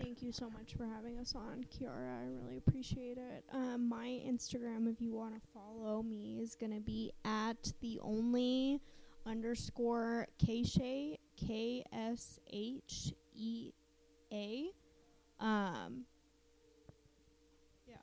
Thank 0.00 0.22
you 0.22 0.30
so 0.30 0.48
much 0.48 0.74
for 0.76 0.86
having 0.86 1.18
us 1.18 1.34
on, 1.34 1.64
Kiara. 1.64 2.20
I 2.20 2.26
really 2.26 2.58
appreciate 2.58 3.18
it. 3.18 3.44
Um, 3.52 3.88
my 3.88 4.20
Instagram, 4.26 4.90
if 4.90 5.00
you 5.00 5.12
want 5.12 5.34
to 5.34 5.40
follow 5.52 6.02
me, 6.02 6.38
is 6.40 6.54
gonna 6.54 6.80
be 6.80 7.12
at 7.24 7.72
the 7.80 7.98
only 8.02 8.80
underscore 9.26 10.28
Kshea 10.38 11.18
K 11.36 11.84
S 11.92 12.38
H 12.50 13.12
E 13.34 13.72
A. 14.32 14.70
Um. 15.40 16.04
Yeah, 17.86 17.96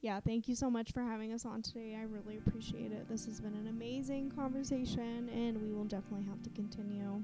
yeah. 0.00 0.20
Thank 0.20 0.48
you 0.48 0.54
so 0.54 0.70
much 0.70 0.92
for 0.92 1.02
having 1.02 1.32
us 1.32 1.44
on 1.44 1.60
today. 1.60 1.96
I 1.98 2.02
really 2.04 2.38
appreciate 2.38 2.92
it. 2.92 3.08
This 3.08 3.26
has 3.26 3.40
been 3.40 3.54
an 3.54 3.68
amazing 3.68 4.30
conversation, 4.30 5.28
and 5.28 5.60
we 5.60 5.72
will 5.72 5.84
definitely 5.84 6.26
have 6.26 6.42
to 6.44 6.50
continue. 6.50 7.22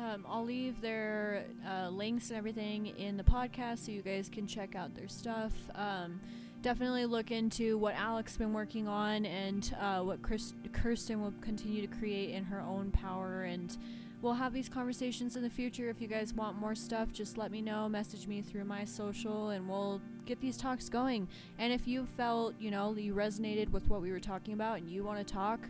Um, 0.00 0.24
I'll 0.26 0.44
leave 0.44 0.80
their 0.80 1.44
uh, 1.68 1.90
links 1.90 2.30
and 2.30 2.38
everything 2.38 2.86
in 2.86 3.18
the 3.18 3.22
podcast 3.22 3.84
so 3.84 3.92
you 3.92 4.00
guys 4.00 4.30
can 4.32 4.46
check 4.46 4.74
out 4.74 4.94
their 4.94 5.08
stuff. 5.08 5.52
Um, 5.74 6.20
definitely 6.62 7.04
look 7.04 7.30
into 7.30 7.76
what 7.76 7.94
Alex 7.94 8.32
has 8.32 8.38
been 8.38 8.54
working 8.54 8.88
on 8.88 9.26
and 9.26 9.74
uh, 9.78 10.00
what 10.00 10.22
Chris- 10.22 10.54
Kirsten 10.72 11.20
will 11.20 11.34
continue 11.42 11.86
to 11.86 11.98
create 11.98 12.30
in 12.30 12.44
her 12.44 12.60
own 12.60 12.90
power. 12.90 13.42
And 13.42 13.76
we'll 14.22 14.32
have 14.34 14.54
these 14.54 14.70
conversations 14.70 15.36
in 15.36 15.42
the 15.42 15.50
future. 15.50 15.90
If 15.90 16.00
you 16.00 16.08
guys 16.08 16.32
want 16.32 16.56
more 16.56 16.74
stuff, 16.74 17.12
just 17.12 17.36
let 17.36 17.50
me 17.50 17.60
know. 17.60 17.86
Message 17.86 18.26
me 18.26 18.40
through 18.40 18.64
my 18.64 18.86
social, 18.86 19.50
and 19.50 19.68
we'll 19.68 20.00
get 20.24 20.40
these 20.40 20.56
talks 20.56 20.88
going. 20.88 21.28
And 21.58 21.74
if 21.74 21.86
you 21.86 22.06
felt, 22.06 22.54
you 22.58 22.70
know, 22.70 22.94
you 22.96 23.14
resonated 23.14 23.70
with 23.70 23.86
what 23.88 24.00
we 24.00 24.12
were 24.12 24.20
talking 24.20 24.54
about 24.54 24.78
and 24.78 24.88
you 24.88 25.04
want 25.04 25.18
to 25.26 25.30
talk, 25.30 25.60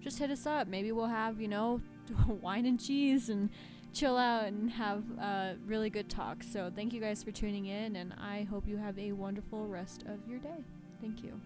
just 0.00 0.18
hit 0.18 0.30
us 0.30 0.46
up. 0.46 0.68
Maybe 0.68 0.90
we'll 0.90 1.06
have, 1.06 1.38
you 1.38 1.48
know, 1.48 1.82
wine 2.40 2.66
and 2.66 2.78
cheese 2.78 3.28
and 3.28 3.50
chill 3.94 4.16
out 4.16 4.44
and 4.46 4.70
have 4.72 5.02
a 5.18 5.56
really 5.66 5.88
good 5.88 6.08
talk. 6.08 6.42
So, 6.42 6.70
thank 6.74 6.92
you 6.92 7.00
guys 7.00 7.22
for 7.22 7.30
tuning 7.30 7.66
in, 7.66 7.96
and 7.96 8.12
I 8.14 8.42
hope 8.50 8.66
you 8.66 8.76
have 8.76 8.98
a 8.98 9.12
wonderful 9.12 9.66
rest 9.66 10.02
of 10.02 10.18
your 10.28 10.38
day. 10.38 10.64
Thank 11.00 11.22
you. 11.22 11.40